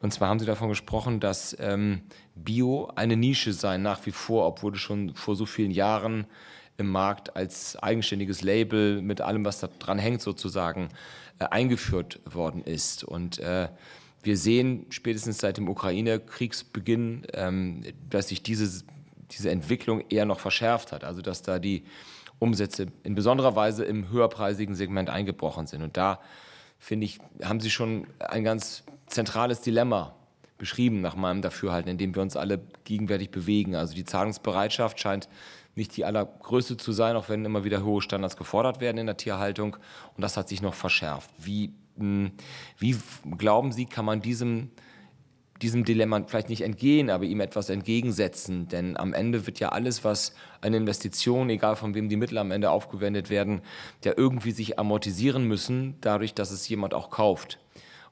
Und 0.00 0.12
zwar 0.12 0.28
haben 0.28 0.38
Sie 0.38 0.46
davon 0.46 0.68
gesprochen, 0.68 1.18
dass 1.18 1.56
ähm, 1.58 2.02
Bio 2.36 2.92
eine 2.94 3.16
Nische 3.16 3.52
sei 3.52 3.76
nach 3.76 4.06
wie 4.06 4.12
vor, 4.12 4.46
obwohl 4.46 4.74
es 4.74 4.80
schon 4.80 5.14
vor 5.14 5.34
so 5.34 5.46
vielen 5.46 5.72
Jahren 5.72 6.26
im 6.76 6.88
Markt 6.88 7.34
als 7.34 7.76
eigenständiges 7.82 8.42
Label 8.42 9.02
mit 9.02 9.20
allem, 9.20 9.44
was 9.44 9.58
da 9.58 9.68
dran 9.80 9.98
hängt, 9.98 10.22
sozusagen 10.22 10.90
äh, 11.40 11.46
eingeführt 11.46 12.20
worden 12.24 12.62
ist. 12.62 13.02
Und 13.02 13.40
äh, 13.40 13.68
wir 14.24 14.36
sehen 14.36 14.86
spätestens 14.90 15.38
seit 15.38 15.56
dem 15.56 15.68
Ukraine-Kriegsbeginn, 15.68 17.26
ähm, 17.32 17.82
dass 18.08 18.28
sich 18.28 18.42
diese, 18.42 18.84
diese 19.30 19.50
Entwicklung 19.50 20.02
eher 20.08 20.24
noch 20.24 20.40
verschärft 20.40 20.92
hat. 20.92 21.04
Also 21.04 21.22
dass 21.22 21.42
da 21.42 21.58
die 21.58 21.84
Umsätze 22.38 22.86
in 23.02 23.14
besonderer 23.14 23.54
Weise 23.56 23.84
im 23.84 24.10
höherpreisigen 24.10 24.74
Segment 24.74 25.10
eingebrochen 25.10 25.66
sind. 25.66 25.82
Und 25.82 25.96
da, 25.96 26.20
finde 26.78 27.06
ich, 27.06 27.18
haben 27.42 27.60
Sie 27.60 27.70
schon 27.70 28.06
ein 28.18 28.44
ganz 28.44 28.84
zentrales 29.06 29.60
Dilemma 29.60 30.14
beschrieben, 30.58 31.00
nach 31.00 31.16
meinem 31.16 31.42
Dafürhalten, 31.42 31.90
in 31.90 31.98
dem 31.98 32.14
wir 32.14 32.22
uns 32.22 32.36
alle 32.36 32.60
gegenwärtig 32.84 33.30
bewegen. 33.30 33.74
Also 33.74 33.94
die 33.94 34.04
Zahlungsbereitschaft 34.04 34.98
scheint 35.00 35.28
nicht 35.74 35.96
die 35.96 36.04
allergrößte 36.04 36.76
zu 36.76 36.92
sein, 36.92 37.16
auch 37.16 37.28
wenn 37.28 37.44
immer 37.44 37.64
wieder 37.64 37.84
hohe 37.84 38.00
Standards 38.00 38.36
gefordert 38.36 38.80
werden 38.80 38.98
in 38.98 39.06
der 39.06 39.16
Tierhaltung. 39.16 39.76
Und 40.16 40.22
das 40.22 40.36
hat 40.36 40.48
sich 40.48 40.62
noch 40.62 40.74
verschärft. 40.74 41.30
Wie 41.38 41.72
wie 41.96 42.96
glauben 43.38 43.72
Sie, 43.72 43.86
kann 43.86 44.04
man 44.04 44.20
diesem, 44.20 44.70
diesem 45.62 45.84
Dilemma 45.84 46.24
vielleicht 46.26 46.48
nicht 46.48 46.62
entgehen, 46.62 47.10
aber 47.10 47.24
ihm 47.24 47.40
etwas 47.40 47.68
entgegensetzen? 47.68 48.68
Denn 48.68 48.96
am 48.96 49.12
Ende 49.12 49.46
wird 49.46 49.60
ja 49.60 49.70
alles, 49.70 50.04
was 50.04 50.34
eine 50.60 50.76
Investition, 50.76 51.50
egal 51.50 51.76
von 51.76 51.94
wem 51.94 52.08
die 52.08 52.16
Mittel 52.16 52.38
am 52.38 52.50
Ende 52.50 52.70
aufgewendet 52.70 53.30
werden, 53.30 53.62
ja 54.04 54.12
irgendwie 54.16 54.50
sich 54.50 54.78
amortisieren 54.78 55.46
müssen, 55.46 55.96
dadurch, 56.00 56.34
dass 56.34 56.50
es 56.50 56.68
jemand 56.68 56.94
auch 56.94 57.10
kauft. 57.10 57.58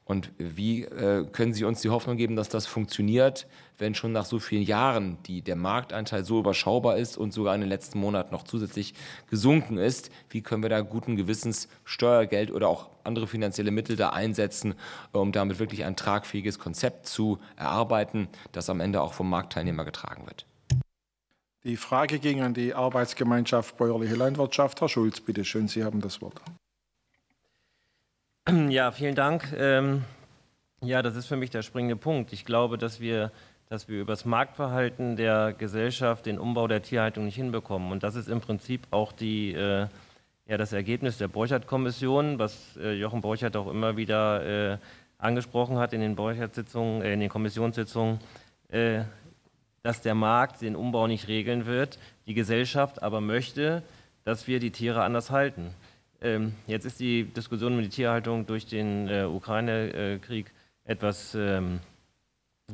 Und 0.05 0.31
wie 0.37 0.83
äh, 0.83 1.25
können 1.31 1.53
Sie 1.53 1.63
uns 1.63 1.81
die 1.81 1.89
Hoffnung 1.89 2.17
geben, 2.17 2.35
dass 2.35 2.49
das 2.49 2.67
funktioniert, 2.67 3.47
wenn 3.77 3.95
schon 3.95 4.11
nach 4.11 4.25
so 4.25 4.39
vielen 4.39 4.63
Jahren 4.63 5.17
die, 5.25 5.41
der 5.41 5.55
Marktanteil 5.55 6.25
so 6.25 6.39
überschaubar 6.39 6.97
ist 6.97 7.17
und 7.17 7.33
sogar 7.33 7.55
in 7.55 7.61
den 7.61 7.69
letzten 7.69 7.99
Monaten 7.99 8.33
noch 8.33 8.43
zusätzlich 8.43 8.93
gesunken 9.29 9.77
ist? 9.77 10.11
Wie 10.29 10.41
können 10.41 10.61
wir 10.61 10.69
da 10.69 10.81
guten 10.81 11.15
Gewissens 11.15 11.69
Steuergeld 11.85 12.51
oder 12.51 12.67
auch 12.67 12.89
andere 13.05 13.27
finanzielle 13.27 13.71
Mittel 13.71 13.95
da 13.95 14.09
einsetzen, 14.09 14.75
um 15.13 15.31
damit 15.31 15.59
wirklich 15.59 15.85
ein 15.85 15.95
tragfähiges 15.95 16.59
Konzept 16.59 17.07
zu 17.07 17.39
erarbeiten, 17.55 18.27
das 18.51 18.69
am 18.69 18.81
Ende 18.81 19.01
auch 19.01 19.13
vom 19.13 19.29
Marktteilnehmer 19.29 19.85
getragen 19.85 20.25
wird? 20.25 20.45
Die 21.63 21.77
Frage 21.77 22.19
ging 22.19 22.41
an 22.41 22.53
die 22.53 22.73
Arbeitsgemeinschaft 22.73 23.77
Bäuerliche 23.77 24.15
Landwirtschaft. 24.15 24.81
Herr 24.81 24.89
Schulz, 24.89 25.21
bitte 25.21 25.45
schön, 25.45 25.69
Sie 25.69 25.85
haben 25.85 26.01
das 26.01 26.21
Wort. 26.21 26.41
Ja, 28.49 28.91
vielen 28.91 29.15
Dank. 29.15 29.53
Ähm, 29.57 30.03
ja, 30.81 31.01
das 31.01 31.15
ist 31.15 31.27
für 31.27 31.37
mich 31.37 31.49
der 31.49 31.61
springende 31.61 31.95
Punkt. 31.95 32.33
Ich 32.33 32.43
glaube, 32.43 32.77
dass 32.77 32.99
wir, 32.99 33.31
dass 33.69 33.87
wir 33.87 34.01
über 34.01 34.11
das 34.11 34.25
Marktverhalten 34.25 35.15
der 35.15 35.53
Gesellschaft 35.53 36.25
den 36.25 36.37
Umbau 36.37 36.67
der 36.67 36.81
Tierhaltung 36.81 37.23
nicht 37.23 37.37
hinbekommen. 37.37 37.93
Und 37.93 38.03
das 38.03 38.15
ist 38.15 38.27
im 38.27 38.41
Prinzip 38.41 38.81
auch 38.91 39.13
die, 39.13 39.53
äh, 39.53 39.87
ja, 40.45 40.57
das 40.57 40.73
Ergebnis 40.73 41.17
der 41.17 41.29
Borchert-Kommission, 41.29 42.37
was 42.37 42.75
äh, 42.75 42.91
Jochen 42.91 43.21
Borchert 43.21 43.55
auch 43.55 43.67
immer 43.67 43.95
wieder 43.95 44.73
äh, 44.73 44.77
angesprochen 45.19 45.77
hat 45.77 45.93
in 45.93 46.01
den 46.01 46.17
Borchert-Sitzungen, 46.17 47.01
äh, 47.01 47.13
in 47.13 47.21
den 47.21 47.29
Kommissionssitzungen. 47.29 48.19
Äh, 48.67 49.03
dass 49.83 50.01
der 50.01 50.15
Markt 50.15 50.61
den 50.61 50.75
Umbau 50.75 51.07
nicht 51.07 51.29
regeln 51.29 51.65
wird, 51.65 51.97
die 52.25 52.33
Gesellschaft 52.33 53.03
aber 53.03 53.21
möchte, 53.21 53.83
dass 54.25 54.47
wir 54.47 54.59
die 54.59 54.71
Tiere 54.71 55.03
anders 55.03 55.31
halten. 55.31 55.73
Ähm, 56.23 56.53
jetzt 56.67 56.85
ist 56.85 57.01
die 57.01 57.25
Diskussion 57.25 57.73
um 57.73 57.81
die 57.81 57.89
Tierhaltung 57.89 58.45
durch 58.45 58.65
den 58.65 59.09
äh, 59.09 59.25
Ukraine-Krieg 59.25 60.51
etwas, 60.85 61.35
ähm, 61.35 61.81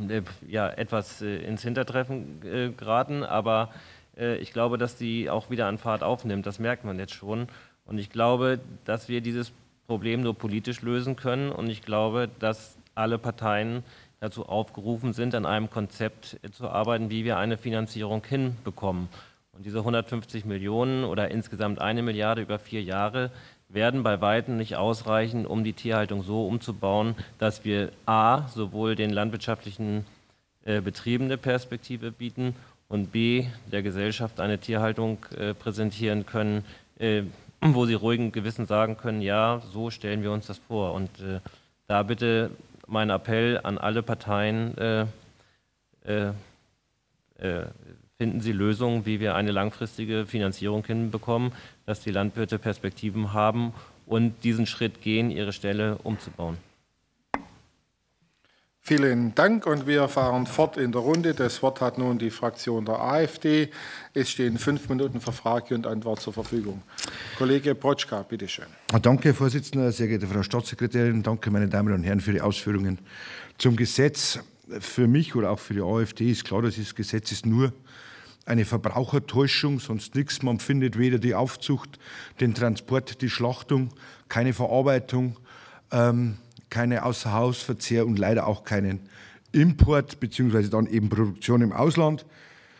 äh, 0.07 0.21
ja, 0.47 0.69
etwas 0.69 1.23
äh, 1.23 1.37
ins 1.39 1.63
Hintertreffen 1.63 2.41
äh, 2.45 2.69
geraten, 2.69 3.23
aber 3.23 3.71
äh, 4.15 4.37
ich 4.37 4.53
glaube, 4.53 4.77
dass 4.77 4.97
die 4.97 5.31
auch 5.31 5.49
wieder 5.49 5.65
an 5.65 5.79
Fahrt 5.79 6.03
aufnimmt. 6.03 6.45
Das 6.45 6.59
merkt 6.59 6.85
man 6.85 6.99
jetzt 6.99 7.13
schon. 7.13 7.47
Und 7.85 7.97
ich 7.97 8.11
glaube, 8.11 8.59
dass 8.85 9.09
wir 9.09 9.21
dieses 9.21 9.51
Problem 9.87 10.21
nur 10.21 10.35
politisch 10.35 10.83
lösen 10.83 11.15
können. 11.15 11.51
Und 11.51 11.67
ich 11.69 11.81
glaube, 11.81 12.29
dass 12.37 12.77
alle 12.93 13.17
Parteien 13.17 13.83
dazu 14.19 14.45
aufgerufen 14.45 15.13
sind, 15.13 15.33
an 15.33 15.47
einem 15.47 15.71
Konzept 15.71 16.39
zu 16.51 16.69
arbeiten, 16.69 17.09
wie 17.09 17.25
wir 17.25 17.37
eine 17.37 17.57
Finanzierung 17.57 18.23
hinbekommen. 18.23 19.09
Und 19.59 19.65
diese 19.65 19.79
150 19.79 20.45
Millionen 20.45 21.03
oder 21.03 21.31
insgesamt 21.31 21.81
eine 21.81 22.01
Milliarde 22.01 22.41
über 22.41 22.59
vier 22.59 22.81
Jahre 22.81 23.29
werden 23.67 24.03
bei 24.03 24.21
weitem 24.21 24.55
nicht 24.55 24.77
ausreichen, 24.77 25.45
um 25.45 25.65
die 25.65 25.73
Tierhaltung 25.73 26.23
so 26.23 26.47
umzubauen, 26.47 27.13
dass 27.39 27.65
wir 27.65 27.91
a. 28.05 28.47
sowohl 28.47 28.95
den 28.95 29.09
landwirtschaftlichen 29.09 30.05
äh, 30.63 30.79
Betrieben 30.79 31.25
eine 31.25 31.35
Perspektive 31.35 32.09
bieten 32.13 32.55
und 32.87 33.11
b. 33.11 33.47
der 33.69 33.83
Gesellschaft 33.83 34.39
eine 34.39 34.59
Tierhaltung 34.59 35.25
äh, 35.37 35.53
präsentieren 35.53 36.25
können, 36.25 36.63
äh, 36.97 37.23
wo 37.59 37.85
sie 37.85 37.95
ruhigen 37.95 38.31
Gewissen 38.31 38.65
sagen 38.65 38.95
können, 38.95 39.21
ja, 39.21 39.61
so 39.73 39.89
stellen 39.89 40.23
wir 40.23 40.31
uns 40.31 40.47
das 40.47 40.57
vor. 40.57 40.93
Und 40.93 41.09
äh, 41.19 41.41
da 41.85 42.03
bitte 42.03 42.49
mein 42.87 43.09
Appell 43.09 43.59
an 43.61 43.77
alle 43.77 44.03
Parteien, 44.03 44.77
äh, 44.77 45.05
äh, 46.05 46.31
äh, 47.39 47.65
finden 48.21 48.41
Sie 48.41 48.51
Lösungen, 48.51 49.05
wie 49.05 49.21
wir 49.21 49.35
eine 49.35 49.51
langfristige 49.51 50.25
Finanzierung 50.25 50.83
hinbekommen, 50.85 51.53
dass 51.85 52.01
die 52.01 52.11
Landwirte 52.11 52.59
Perspektiven 52.59 53.31
haben 53.31 53.71
und 54.05 54.43
diesen 54.43 54.65
Schritt 54.65 55.01
gehen, 55.01 55.31
ihre 55.31 55.53
Stelle 55.53 55.97
umzubauen. 56.03 56.57
Vielen 58.81 59.33
Dank 59.35 59.65
und 59.65 59.87
wir 59.87 60.09
fahren 60.09 60.47
fort 60.47 60.75
in 60.75 60.91
der 60.91 60.99
Runde. 60.99 61.33
Das 61.33 61.63
Wort 61.63 61.79
hat 61.79 61.97
nun 61.97 62.17
die 62.17 62.29
Fraktion 62.29 62.83
der 62.83 62.99
AfD. 62.99 63.69
Es 64.13 64.29
stehen 64.31 64.57
fünf 64.57 64.89
Minuten 64.89 65.21
für 65.21 65.31
Frage 65.31 65.73
und 65.73 65.87
Antwort 65.87 66.19
zur 66.19 66.33
Verfügung. 66.33 66.81
Kollege 67.37 67.73
Protschka, 67.73 68.23
bitteschön. 68.23 68.65
Danke, 69.01 69.29
Herr 69.29 69.33
Vorsitzender, 69.33 69.93
sehr 69.93 70.07
geehrte 70.07 70.27
Frau 70.27 70.43
Staatssekretärin. 70.43 71.23
Danke, 71.23 71.51
meine 71.51 71.69
Damen 71.69 71.93
und 71.93 72.03
Herren, 72.03 72.19
für 72.19 72.33
die 72.33 72.41
Ausführungen 72.41 72.99
zum 73.57 73.77
Gesetz. 73.77 74.39
Für 74.81 75.07
mich 75.07 75.35
oder 75.35 75.51
auch 75.51 75.59
für 75.59 75.73
die 75.73 75.81
AfD 75.81 76.29
ist 76.29 76.43
klar, 76.43 76.61
dass 76.61 76.75
das 76.75 76.93
Gesetz 76.93 77.31
ist 77.31 77.45
nur 77.45 77.71
eine 78.45 78.65
Verbrauchertäuschung, 78.65 79.79
sonst 79.79 80.15
nichts. 80.15 80.41
Man 80.41 80.59
findet 80.59 80.97
weder 80.97 81.19
die 81.19 81.35
Aufzucht, 81.35 81.99
den 82.39 82.53
Transport, 82.53 83.21
die 83.21 83.29
Schlachtung, 83.29 83.89
keine 84.27 84.53
Verarbeitung. 84.53 85.37
Ähm, 85.91 86.37
keine 86.69 87.03
Außerhausverzehr 87.03 88.05
und 88.05 88.19
leider 88.19 88.47
auch 88.47 88.63
keinen 88.63 88.99
Import 89.51 90.19
beziehungsweise 90.19 90.69
dann 90.69 90.87
eben 90.87 91.09
Produktion 91.09 91.61
im 91.61 91.73
Ausland. 91.73 92.25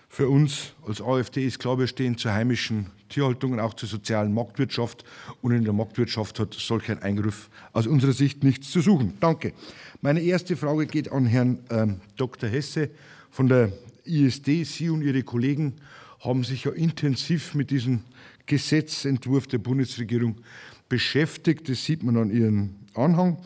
Für 0.08 0.28
uns 0.30 0.74
als 0.88 1.02
AfD 1.02 1.46
ist 1.46 1.60
klar, 1.60 1.78
wir 1.78 1.88
stehen 1.88 2.18
zur 2.18 2.34
heimischen 2.34 2.88
Tierhaltung 3.10 3.54
und 3.54 3.60
auch 3.60 3.76
zur 3.76 3.90
sozialen 3.90 4.34
Marktwirtschaft. 4.34 5.04
Und 5.42 5.52
in 5.52 5.64
der 5.64 5.74
Marktwirtschaft 5.74 6.40
hat 6.40 6.54
solch 6.54 6.90
ein 6.90 7.02
Eingriff 7.02 7.50
aus 7.74 7.86
unserer 7.86 8.14
Sicht 8.14 8.44
nichts 8.44 8.72
zu 8.72 8.82
suchen. 8.82 9.18
Danke. 9.20 9.54
Meine 10.02 10.22
erste 10.22 10.56
Frage 10.56 10.88
geht 10.88 11.12
an 11.12 11.26
Herrn 11.26 11.60
ähm, 11.70 12.02
Dr. 12.18 12.50
Hesse 12.50 12.90
von 13.30 13.48
der 13.48 13.72
ISD. 14.10 14.64
Sie 14.64 14.90
und 14.90 15.02
Ihre 15.02 15.24
Kollegen 15.24 15.76
haben 16.20 16.44
sich 16.44 16.66
ja 16.66 16.72
intensiv 16.72 17.54
mit 17.54 17.72
diesem 17.72 18.02
Gesetzentwurf 18.46 19.48
der 19.48 19.60
Bundesregierung 19.60 20.42
beschäftigt. 20.90 21.70
Das 21.70 21.86
sieht 21.86 22.04
man 22.04 22.18
an 22.18 22.32
Ihren 22.32 22.76
Anhang. 22.96 23.38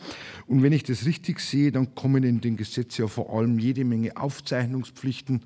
Und 0.46 0.62
wenn 0.62 0.72
ich 0.72 0.82
das 0.82 1.04
richtig 1.04 1.40
sehe, 1.40 1.70
dann 1.70 1.94
kommen 1.94 2.24
in 2.24 2.40
dem 2.40 2.56
Gesetz 2.56 2.96
ja 2.96 3.06
vor 3.06 3.36
allem 3.36 3.58
jede 3.58 3.84
Menge 3.84 4.16
Aufzeichnungspflichten 4.16 5.42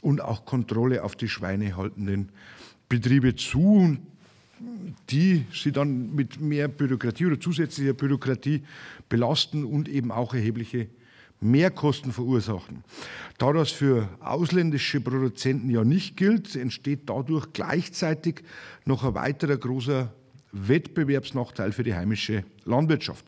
und 0.00 0.20
auch 0.20 0.44
Kontrolle 0.44 1.02
auf 1.02 1.16
die 1.16 1.28
schweinehaltenden 1.28 2.30
Betriebe 2.88 3.34
zu. 3.34 3.74
Und 3.74 4.00
die 5.10 5.44
sie 5.52 5.72
dann 5.72 6.14
mit 6.14 6.40
mehr 6.40 6.68
Bürokratie 6.68 7.26
oder 7.26 7.40
zusätzlicher 7.40 7.94
Bürokratie 7.94 8.62
belasten 9.08 9.64
und 9.64 9.88
eben 9.88 10.12
auch 10.12 10.34
erhebliche 10.34 10.88
Mehrkosten 11.42 12.12
verursachen. 12.12 12.84
Da 13.38 13.52
das 13.52 13.70
für 13.70 14.08
ausländische 14.20 15.00
Produzenten 15.00 15.68
ja 15.68 15.84
nicht 15.84 16.16
gilt, 16.16 16.54
entsteht 16.56 17.02
dadurch 17.06 17.52
gleichzeitig 17.52 18.42
noch 18.84 19.04
ein 19.04 19.14
weiterer 19.14 19.56
großer 19.56 20.12
Wettbewerbsnachteil 20.52 21.72
für 21.72 21.82
die 21.82 21.94
heimische 21.94 22.44
Landwirtschaft. 22.64 23.24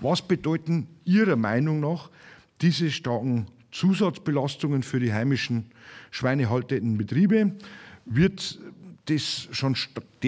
Was 0.00 0.22
bedeuten 0.22 0.86
Ihrer 1.04 1.36
Meinung 1.36 1.80
nach 1.80 2.10
diese 2.60 2.90
starken 2.90 3.46
Zusatzbelastungen 3.72 4.82
für 4.82 5.00
die 5.00 5.12
heimischen 5.12 5.66
schweinehaltenden 6.10 6.96
Betriebe? 6.96 7.52
Wird 8.06 8.58
das 9.06 9.48
schon, 9.52 9.76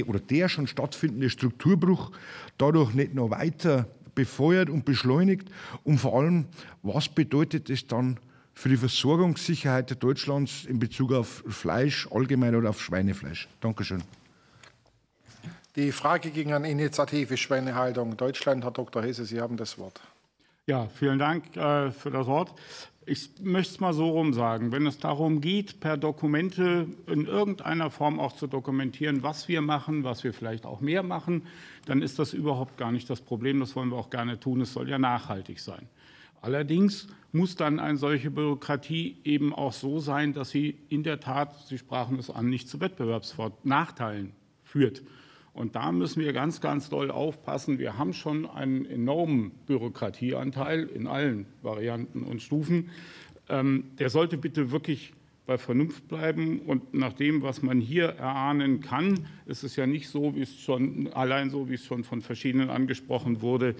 oder 0.06 0.20
der 0.20 0.48
schon 0.48 0.66
stattfindende 0.66 1.30
Strukturbruch 1.30 2.12
dadurch 2.58 2.94
nicht 2.94 3.14
noch 3.14 3.30
weiter 3.30 3.86
befeuert 4.20 4.68
und 4.68 4.84
beschleunigt? 4.84 5.48
Und 5.82 5.98
vor 5.98 6.18
allem, 6.18 6.44
was 6.82 7.08
bedeutet 7.08 7.70
es 7.70 7.86
dann 7.86 8.18
für 8.52 8.68
die 8.68 8.76
Versorgungssicherheit 8.76 10.02
Deutschlands 10.02 10.66
in 10.66 10.78
Bezug 10.78 11.12
auf 11.12 11.42
Fleisch 11.48 12.06
allgemein 12.10 12.54
oder 12.54 12.68
auf 12.70 12.80
Schweinefleisch? 12.82 13.48
Dankeschön. 13.60 14.02
Die 15.76 15.92
Frage 15.92 16.30
ging 16.30 16.52
an 16.52 16.64
Initiative 16.64 17.36
Schweinehaltung 17.36 18.16
Deutschland. 18.16 18.64
Herr 18.64 18.72
Dr. 18.72 19.02
Hesse, 19.02 19.24
Sie 19.24 19.40
haben 19.40 19.56
das 19.56 19.78
Wort. 19.78 20.00
Ja, 20.66 20.88
vielen 20.94 21.18
Dank 21.18 21.56
äh, 21.56 21.90
für 21.90 22.10
das 22.10 22.26
Wort. 22.26 22.52
Ich 23.06 23.30
möchte 23.40 23.72
es 23.72 23.80
mal 23.80 23.94
so 23.94 24.10
rum 24.10 24.34
sagen. 24.34 24.72
Wenn 24.72 24.86
es 24.86 24.98
darum 24.98 25.40
geht, 25.40 25.80
per 25.80 25.96
Dokumente 25.96 26.86
in 27.06 27.26
irgendeiner 27.26 27.90
Form 27.90 28.20
auch 28.20 28.34
zu 28.34 28.46
dokumentieren, 28.46 29.22
was 29.22 29.48
wir 29.48 29.62
machen, 29.62 30.04
was 30.04 30.22
wir 30.22 30.34
vielleicht 30.34 30.66
auch 30.66 30.80
mehr 30.80 31.02
machen, 31.02 31.46
dann 31.86 32.02
ist 32.02 32.18
das 32.18 32.34
überhaupt 32.34 32.76
gar 32.76 32.92
nicht 32.92 33.08
das 33.08 33.22
Problem. 33.22 33.58
Das 33.58 33.74
wollen 33.74 33.88
wir 33.88 33.96
auch 33.96 34.10
gerne 34.10 34.38
tun. 34.38 34.60
Es 34.60 34.74
soll 34.74 34.88
ja 34.88 34.98
nachhaltig 34.98 35.60
sein. 35.60 35.88
Allerdings 36.42 37.08
muss 37.32 37.56
dann 37.56 37.80
eine 37.80 37.96
solche 37.96 38.30
Bürokratie 38.30 39.16
eben 39.24 39.54
auch 39.54 39.72
so 39.72 39.98
sein, 39.98 40.34
dass 40.34 40.50
sie 40.50 40.76
in 40.88 41.02
der 41.02 41.20
Tat, 41.20 41.54
Sie 41.68 41.78
sprachen 41.78 42.18
es 42.18 42.30
an, 42.30 42.48
nicht 42.48 42.68
zu 42.68 42.80
Wettbewerbsnachteilen 42.80 44.32
führt. 44.62 45.02
Und 45.52 45.74
da 45.74 45.92
müssen 45.92 46.20
wir 46.20 46.32
ganz, 46.32 46.60
ganz 46.60 46.88
doll 46.88 47.10
aufpassen. 47.10 47.78
Wir 47.78 47.98
haben 47.98 48.12
schon 48.12 48.46
einen 48.46 48.86
enormen 48.86 49.50
Bürokratieanteil 49.66 50.84
in 50.84 51.06
allen 51.06 51.46
Varianten 51.62 52.22
und 52.22 52.40
Stufen. 52.40 52.90
Ähm, 53.48 53.90
der 53.98 54.10
sollte 54.10 54.36
bitte 54.36 54.70
wirklich 54.70 55.12
bei 55.50 55.58
Vernunft 55.58 56.06
bleiben. 56.06 56.60
Und 56.60 56.94
nach 56.94 57.12
dem, 57.12 57.42
was 57.42 57.60
man 57.60 57.80
hier 57.80 58.04
erahnen 58.04 58.80
kann, 58.80 59.26
ist 59.46 59.64
es 59.64 59.74
ja 59.74 59.84
nicht 59.84 60.08
so, 60.08 60.36
wie 60.36 60.42
es 60.42 60.60
schon, 60.60 61.12
allein 61.12 61.50
so, 61.50 61.68
wie 61.68 61.74
es 61.74 61.84
schon 61.84 62.04
von 62.04 62.20
verschiedenen 62.22 62.70
angesprochen 62.70 63.42
wurde, 63.42 63.74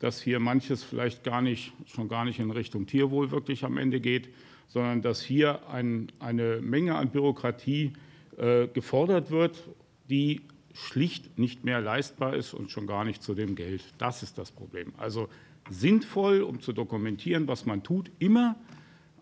dass 0.00 0.20
hier 0.20 0.38
manches 0.38 0.84
vielleicht 0.84 1.24
gar 1.24 1.40
nicht, 1.40 1.72
schon 1.86 2.08
gar 2.08 2.26
nicht 2.26 2.40
in 2.40 2.50
Richtung 2.50 2.86
Tierwohl 2.86 3.30
wirklich 3.30 3.64
am 3.64 3.78
Ende 3.78 4.00
geht, 4.00 4.28
sondern 4.68 5.00
dass 5.00 5.22
hier 5.22 5.66
ein, 5.70 6.12
eine 6.18 6.60
Menge 6.60 6.94
an 6.96 7.08
Bürokratie 7.08 7.94
äh, 8.36 8.66
gefordert 8.68 9.30
wird, 9.30 9.66
die 10.10 10.42
schlicht 10.74 11.38
nicht 11.38 11.64
mehr 11.64 11.80
leistbar 11.80 12.34
ist 12.34 12.52
und 12.52 12.70
schon 12.70 12.86
gar 12.86 13.04
nicht 13.04 13.22
zu 13.22 13.34
dem 13.34 13.54
Geld. 13.54 13.82
Das 13.98 14.22
ist 14.22 14.36
das 14.36 14.50
Problem. 14.50 14.92
Also 14.98 15.28
sinnvoll, 15.70 16.42
um 16.42 16.60
zu 16.60 16.72
dokumentieren, 16.72 17.48
was 17.48 17.64
man 17.64 17.82
tut, 17.82 18.10
immer, 18.18 18.56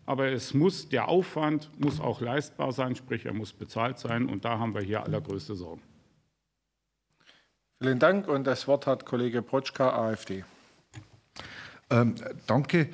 aber 0.06 0.32
es 0.32 0.54
muss, 0.54 0.88
der 0.88 1.08
Aufwand 1.08 1.70
muss 1.78 2.00
auch 2.00 2.20
leistbar 2.20 2.72
sein, 2.72 2.96
sprich 2.96 3.26
er 3.26 3.34
muss 3.34 3.52
bezahlt 3.52 3.98
sein 3.98 4.26
und 4.26 4.44
da 4.44 4.58
haben 4.58 4.74
wir 4.74 4.80
hier 4.80 5.04
allergrößte 5.04 5.54
Sorgen. 5.54 5.82
Vielen 7.80 7.98
Dank 7.98 8.28
und 8.28 8.44
das 8.44 8.66
Wort 8.66 8.86
hat 8.86 9.04
Kollege 9.04 9.42
Protschka, 9.42 9.90
AfD. 9.90 10.44
Ähm, 11.90 12.14
danke. 12.46 12.88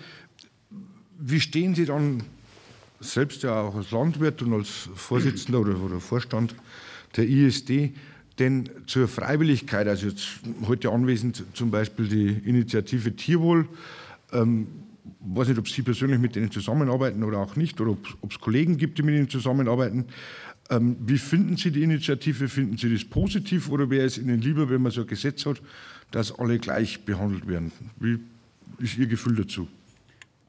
Wie 1.18 1.40
stehen 1.40 1.74
Sie 1.74 1.86
dann 1.86 2.24
selbst 3.00 3.42
ja 3.42 3.60
auch 3.60 3.76
als 3.76 3.90
Landwirt 3.90 4.42
und 4.42 4.52
als 4.52 4.88
Vorsitzender 4.94 5.60
oder, 5.60 5.78
oder 5.80 6.00
Vorstand 6.00 6.54
der 7.16 7.28
ISD 7.28 7.94
denn 8.38 8.70
zur 8.86 9.08
Freiwilligkeit, 9.08 9.88
also 9.88 10.06
jetzt 10.06 10.40
heute 10.66 10.90
anwesend 10.90 11.44
zum 11.54 11.70
Beispiel 11.70 12.08
die 12.08 12.28
Initiative 12.48 13.14
Tierwohl, 13.16 13.68
ähm, 14.32 14.66
weiß 15.20 15.48
nicht, 15.48 15.58
ob 15.58 15.68
Sie 15.68 15.82
persönlich 15.82 16.18
mit 16.20 16.36
denen 16.36 16.50
zusammenarbeiten 16.50 17.24
oder 17.24 17.38
auch 17.38 17.56
nicht, 17.56 17.80
oder 17.80 17.92
ob 18.20 18.30
es 18.30 18.38
Kollegen 18.38 18.76
gibt, 18.76 18.98
die 18.98 19.02
mit 19.02 19.14
ihnen 19.14 19.28
zusammenarbeiten. 19.28 20.06
Ähm, 20.70 20.96
wie 21.06 21.18
finden 21.18 21.56
Sie 21.56 21.70
die 21.70 21.82
Initiative? 21.82 22.48
Finden 22.48 22.76
Sie 22.76 22.92
das 22.92 23.04
positiv 23.04 23.70
oder 23.70 23.90
wäre 23.90 24.06
es 24.06 24.18
Ihnen 24.18 24.40
lieber, 24.40 24.68
wenn 24.68 24.82
man 24.82 24.92
so 24.92 25.02
ein 25.02 25.06
Gesetz 25.06 25.46
hat, 25.46 25.60
dass 26.10 26.38
alle 26.38 26.58
gleich 26.58 27.04
behandelt 27.04 27.48
werden? 27.48 27.72
Wie 27.98 28.18
ist 28.78 28.98
Ihr 28.98 29.06
Gefühl 29.06 29.36
dazu? 29.36 29.68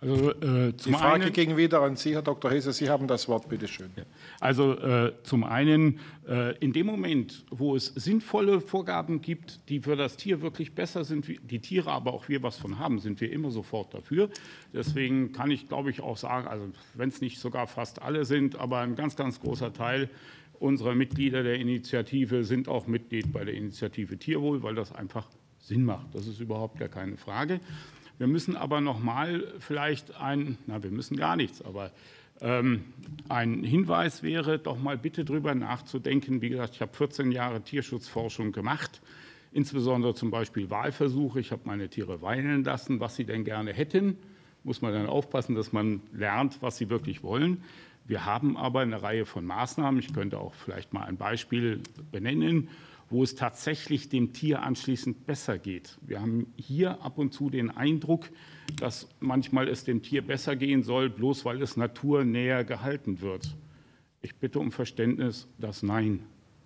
Also, 0.01 0.31
äh, 0.31 0.71
Die 0.73 0.93
Frage 0.93 1.25
einen, 1.25 1.33
ging 1.33 1.57
wieder 1.57 1.81
an 1.81 1.97
Sie, 1.97 2.13
Herr 2.13 2.21
Dr. 2.21 2.51
Hesse. 2.51 2.71
Sie 2.71 2.89
haben 2.89 3.07
das 3.07 3.27
Wort, 3.27 3.49
bitte 3.49 3.67
schön. 3.67 3.91
Also 4.39 4.73
äh, 4.77 5.13
zum 5.23 5.43
einen, 5.43 5.99
äh, 6.27 6.57
in 6.59 6.71
dem 6.71 6.85
Moment, 6.85 7.43
wo 7.49 7.75
es 7.75 7.87
sinnvolle 7.87 8.61
Vorgaben 8.61 9.21
gibt, 9.21 9.67
die 9.67 9.81
für 9.81 9.97
das 9.97 10.15
Tier 10.15 10.41
wirklich 10.41 10.73
besser 10.73 11.03
sind, 11.03 11.27
die 11.27 11.59
Tiere 11.59 11.91
aber 11.91 12.13
auch 12.13 12.29
wir 12.29 12.41
was 12.43 12.57
von 12.57 12.79
haben, 12.79 12.99
sind 12.99 13.19
wir 13.19 13.31
immer 13.31 13.51
sofort 13.51 13.93
dafür. 13.93 14.29
Deswegen 14.73 15.33
kann 15.33 15.51
ich, 15.51 15.67
glaube 15.67 15.89
ich, 15.89 15.99
auch 15.99 16.17
sagen, 16.17 16.47
also 16.47 16.65
wenn 16.93 17.09
es 17.09 17.19
nicht 17.19 17.39
sogar 17.39 17.67
fast 17.67 18.01
alle 18.01 18.23
sind, 18.23 18.57
aber 18.57 18.79
ein 18.79 18.95
ganz, 18.95 19.17
ganz 19.17 19.41
großer 19.41 19.73
Teil 19.73 20.09
unserer 20.59 20.95
Mitglieder 20.95 21.43
der 21.43 21.55
Initiative 21.55 22.43
sind 22.43 22.67
auch 22.67 22.87
Mitglied 22.87 23.31
bei 23.31 23.43
der 23.43 23.53
Initiative 23.53 24.17
Tierwohl, 24.17 24.63
weil 24.63 24.75
das 24.75 24.93
einfach 24.93 25.27
Sinn 25.59 25.83
macht. 25.83 26.13
Das 26.13 26.27
ist 26.27 26.39
überhaupt 26.39 26.79
gar 26.79 26.89
keine 26.89 27.17
Frage. 27.17 27.59
Wir 28.19 28.27
müssen 28.27 28.57
aber 28.57 28.81
noch 28.81 28.99
mal 28.99 29.45
vielleicht 29.59 30.17
ein, 30.17 30.57
na, 30.67 30.83
wir 30.83 30.91
müssen 30.91 31.15
gar 31.15 31.37
nichts, 31.37 31.61
aber 31.61 31.91
ähm, 32.41 32.83
ein 33.29 33.63
Hinweis 33.63 34.23
wäre, 34.23 34.59
doch 34.59 34.77
mal 34.77 34.97
bitte 34.97 35.23
darüber 35.23 35.55
nachzudenken. 35.55 36.41
Wie 36.41 36.49
gesagt, 36.49 36.75
ich 36.75 36.81
habe 36.81 36.93
14 36.93 37.31
Jahre 37.31 37.61
Tierschutzforschung 37.61 38.51
gemacht, 38.51 39.01
insbesondere 39.53 40.15
zum 40.15 40.31
Beispiel 40.31 40.69
Wahlversuche. 40.69 41.39
Ich 41.39 41.53
habe 41.53 41.61
meine 41.63 41.87
Tiere 41.87 42.21
weinen 42.21 42.65
lassen, 42.65 42.99
was 42.99 43.15
sie 43.15 43.23
denn 43.23 43.45
gerne 43.45 43.71
hätten. 43.71 44.17
Muss 44.65 44.81
man 44.81 44.91
dann 44.91 45.07
aufpassen, 45.07 45.55
dass 45.55 45.71
man 45.71 46.01
lernt, 46.11 46.61
was 46.61 46.77
sie 46.77 46.89
wirklich 46.89 47.23
wollen. 47.23 47.63
Wir 48.05 48.25
haben 48.25 48.57
aber 48.57 48.81
eine 48.81 49.01
Reihe 49.01 49.25
von 49.25 49.45
Maßnahmen. 49.45 49.97
Ich 50.01 50.13
könnte 50.13 50.39
auch 50.39 50.53
vielleicht 50.55 50.91
mal 50.91 51.03
ein 51.05 51.15
Beispiel 51.15 51.79
benennen 52.11 52.67
wo 53.09 53.23
es 53.23 53.35
tatsächlich 53.35 54.09
dem 54.09 54.33
Tier 54.33 54.61
anschließend 54.61 55.25
besser 55.25 55.57
geht. 55.57 55.97
Wir 56.01 56.21
haben 56.21 56.53
hier 56.57 57.01
ab 57.01 57.17
und 57.17 57.33
zu 57.33 57.49
den 57.49 57.71
Eindruck, 57.71 58.29
dass 58.79 59.09
manchmal 59.19 59.67
es 59.67 59.83
dem 59.83 60.01
Tier 60.01 60.21
besser 60.21 60.55
gehen 60.55 60.83
soll, 60.83 61.09
bloß 61.09 61.45
weil 61.45 61.61
es 61.61 61.75
naturnäher 61.75 62.63
gehalten 62.63 63.21
wird. 63.21 63.55
Ich 64.21 64.35
bitte 64.35 64.59
um 64.59 64.71
Verständnis, 64.71 65.47
dass 65.57 65.81
Nein. 65.81 66.21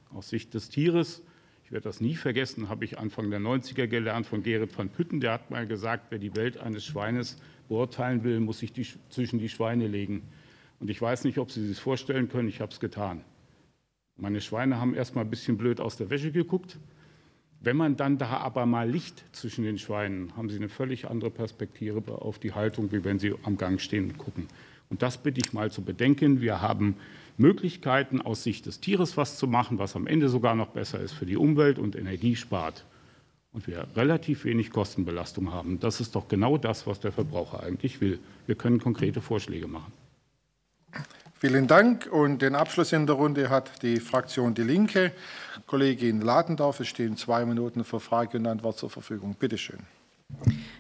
Aus 0.10 0.30
Sicht 0.30 0.54
des 0.54 0.70
Tieres, 0.70 1.24
ich 1.66 1.72
werde 1.72 1.86
das 1.86 2.02
nie 2.02 2.16
vergessen, 2.16 2.70
habe 2.70 2.86
ich 2.86 3.00
Anfang 3.00 3.30
der 3.32 3.40
90er 3.40 3.88
gelernt 3.88 4.28
von 4.28 4.44
Gerrit 4.44 4.78
van 4.78 4.90
Pütten, 4.90 5.22
der 5.22 5.32
hat 5.34 5.50
mal 5.50 5.66
gesagt, 5.66 6.08
wer 6.10 6.20
die 6.20 6.36
Welt 6.36 6.58
eines 6.58 6.86
Schweines 6.86 7.38
beurteilen 7.68 8.24
will, 8.24 8.40
muss 8.40 8.60
sich 8.60 8.74
die, 8.74 8.86
zwischen 9.10 9.40
die 9.40 9.50
Schweine 9.50 9.88
legen. 9.88 10.24
Und 10.80 10.90
ich 10.90 11.02
weiß 11.02 11.24
nicht, 11.24 11.38
ob 11.38 11.52
Sie 11.52 11.66
sich 11.66 11.80
vorstellen 11.80 12.28
können, 12.28 12.50
ich 12.50 12.60
habe 12.60 12.72
es 12.72 12.80
getan. 12.80 13.24
Meine 14.18 14.42
Schweine 14.42 14.80
haben 14.80 14.94
erst 14.94 15.16
mal 15.16 15.22
ein 15.22 15.30
bisschen 15.30 15.58
blöd 15.58 15.80
aus 15.80 15.98
der 15.98 16.10
Wäsche 16.10 16.32
geguckt. 16.32 16.78
Wenn 17.60 17.78
man 17.78 17.96
dann 17.96 18.18
da 18.18 18.38
aber 18.38 18.66
mal 18.66 18.90
Licht 18.90 19.24
zwischen 19.32 19.64
den 19.64 19.78
Schweinen, 19.78 20.36
haben 20.36 20.50
sie 20.50 20.58
eine 20.58 20.70
völlig 20.70 21.10
andere 21.10 21.32
Perspektive 21.32 22.04
auf 22.12 22.38
die 22.38 22.54
Haltung, 22.54 22.92
wie 22.92 23.04
wenn 23.04 23.20
sie 23.20 23.34
am 23.44 23.58
Gang 23.58 23.80
stehen 23.80 24.10
und 24.10 24.18
gucken. 24.18 24.48
Und 24.90 25.02
das 25.02 25.18
bitte 25.18 25.42
ich 25.44 25.54
mal 25.54 25.72
zu 25.72 25.82
bedenken. 25.82 26.42
Wir 26.42 26.62
haben 26.62 26.96
Möglichkeiten, 27.38 28.22
aus 28.22 28.44
Sicht 28.44 28.66
des 28.66 28.80
Tieres 28.80 29.18
was 29.18 29.38
zu 29.38 29.48
machen, 29.48 29.80
was 29.80 29.96
am 29.96 30.08
Ende 30.08 30.30
sogar 30.30 30.56
noch 30.56 30.70
besser 30.70 31.00
ist 31.00 31.14
für 31.14 31.26
die 31.26 31.38
Umwelt 31.38 31.80
und 31.80 31.96
Energie 31.96 32.36
spart. 32.36 32.86
Und 33.54 33.66
wir 33.68 33.88
relativ 33.96 34.46
wenig 34.46 34.72
Kostenbelastung 34.72 35.52
haben. 35.52 35.80
Das 35.80 36.00
ist 36.00 36.16
doch 36.16 36.28
genau 36.28 36.58
das, 36.58 36.86
was 36.86 37.00
der 37.00 37.12
Verbraucher 37.12 37.64
eigentlich 37.64 38.02
will. 38.02 38.20
Wir 38.46 38.56
können 38.56 38.80
konkrete 38.80 39.22
Vorschläge 39.22 39.68
machen. 39.68 39.94
Vielen 41.46 41.68
Dank. 41.68 42.08
Und 42.10 42.42
den 42.42 42.56
Abschluss 42.56 42.94
in 42.94 43.06
der 43.06 43.18
Runde 43.18 43.50
hat 43.50 43.84
die 43.84 44.00
Fraktion 44.00 44.54
Die 44.54 44.62
Linke. 44.62 45.12
Kollegin 45.68 46.22
Ladendorf, 46.22 46.80
es 46.80 46.88
stehen 46.88 47.18
zwei 47.18 47.44
Minuten 47.44 47.84
für 47.84 48.00
Frage 48.00 48.38
und 48.38 48.48
Antwort 48.48 48.78
zur 48.78 48.90
Verfügung. 48.90 49.36
Bitte 49.38 49.58
schön. 49.58 49.80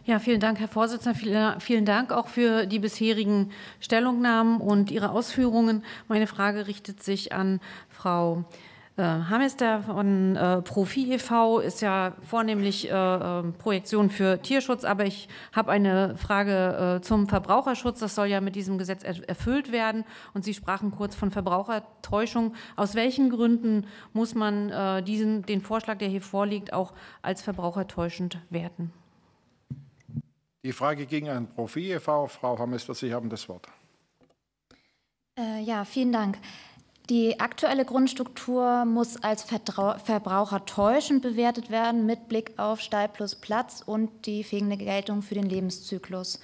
Ja, 0.05 0.19
vielen 0.19 0.39
Dank, 0.39 0.61
Herr 0.61 0.69
Vorsitzender. 0.69 1.57
Vielen 1.59 1.83
Dank 1.83 2.13
auch 2.13 2.29
für 2.29 2.65
die 2.65 2.79
bisherigen 2.79 3.51
Stellungnahmen 3.81 4.61
und 4.61 4.89
Ihre 4.89 5.09
Ausführungen. 5.09 5.83
Meine 6.07 6.27
Frage 6.27 6.65
richtet 6.65 7.03
sich 7.03 7.33
an 7.33 7.59
Frau 7.89 8.45
äh, 8.49 8.72
Hamester 9.01 9.81
von 9.81 10.35
äh, 10.35 10.61
Profi 10.61 11.11
e.V. 11.13 11.59
ist 11.59 11.81
ja 11.81 12.15
vornehmlich 12.21 12.91
äh, 12.91 12.93
ähm, 12.93 13.53
Projektion 13.53 14.11
für 14.11 14.39
Tierschutz, 14.39 14.83
aber 14.83 15.05
ich 15.05 15.27
habe 15.51 15.71
eine 15.71 16.15
Frage 16.15 16.99
zum 17.01 17.27
Verbraucherschutz. 17.27 17.99
Das 17.99 18.13
soll 18.13 18.27
ja 18.27 18.39
mit 18.39 18.55
diesem 18.55 18.77
Gesetz 18.77 19.03
erfüllt 19.03 19.71
werden. 19.71 20.05
Und 20.33 20.43
Sie 20.43 20.53
sprachen 20.53 20.91
kurz 20.91 21.15
von 21.15 21.31
Verbrauchertäuschung. 21.31 22.53
Aus 22.75 22.93
welchen 22.93 23.29
Gründen 23.29 23.87
muss 24.13 24.35
man 24.35 25.03
diesen, 25.05 25.43
den 25.43 25.61
Vorschlag, 25.61 25.97
der 25.97 26.07
hier 26.07 26.21
vorliegt, 26.21 26.73
auch 26.73 26.93
als 27.21 27.41
verbrauchertäuschend 27.41 28.39
werten? 28.49 28.91
Die 30.63 30.71
Frage 30.71 31.05
ging 31.05 31.29
an 31.29 31.47
Profi 31.47 31.91
e.V. 31.91 32.27
Frau 32.27 32.57
Hamester, 32.57 32.93
Sie 32.93 33.13
haben 33.13 33.29
das 33.29 33.49
Wort. 33.49 33.67
Äh, 35.37 35.61
ja, 35.63 35.83
vielen 35.83 36.11
Dank. 36.11 36.37
Die 37.09 37.41
aktuelle 37.41 37.83
Grundstruktur 37.83 38.85
muss 38.85 39.21
als 39.21 39.43
Verbraucher 39.43 40.65
täuschend 40.65 41.21
bewertet 41.21 41.69
werden 41.69 42.05
mit 42.05 42.29
Blick 42.29 42.53
auf 42.57 42.79
Stall 42.79 43.09
plus 43.09 43.35
Platz 43.35 43.83
und 43.85 44.25
die 44.25 44.45
fehlende 44.45 44.77
Geltung 44.77 45.21
für 45.21 45.35
den 45.35 45.49
Lebenszyklus. 45.49 46.39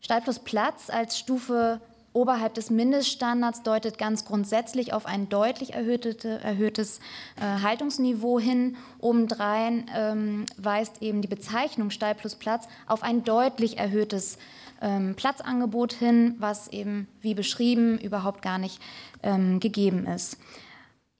Stall 0.00 0.22
plus 0.22 0.38
Platz 0.38 0.88
als 0.88 1.18
Stufe 1.18 1.82
oberhalb 2.14 2.54
des 2.54 2.70
Mindeststandards 2.70 3.62
deutet 3.62 3.98
ganz 3.98 4.24
grundsätzlich 4.24 4.94
auf 4.94 5.04
ein 5.04 5.28
deutlich 5.28 5.74
erhöhte, 5.74 6.40
erhöhtes 6.42 7.00
äh, 7.36 7.62
Haltungsniveau 7.62 8.40
hin. 8.40 8.76
Obendrein 9.00 9.90
ähm, 9.94 10.46
weist 10.56 11.02
eben 11.02 11.20
die 11.20 11.28
Bezeichnung 11.28 11.90
Stall 11.90 12.14
plus 12.14 12.34
Platz 12.34 12.66
auf 12.86 13.02
ein 13.02 13.24
deutlich 13.24 13.76
erhöhtes 13.76 14.38
ähm, 14.80 15.14
Platzangebot 15.14 15.92
hin, 15.92 16.36
was 16.38 16.68
eben 16.68 17.08
wie 17.20 17.34
beschrieben 17.34 17.98
überhaupt 17.98 18.42
gar 18.42 18.58
nicht 18.58 18.80
ähm, 19.22 19.60
gegeben 19.60 20.06
ist. 20.06 20.38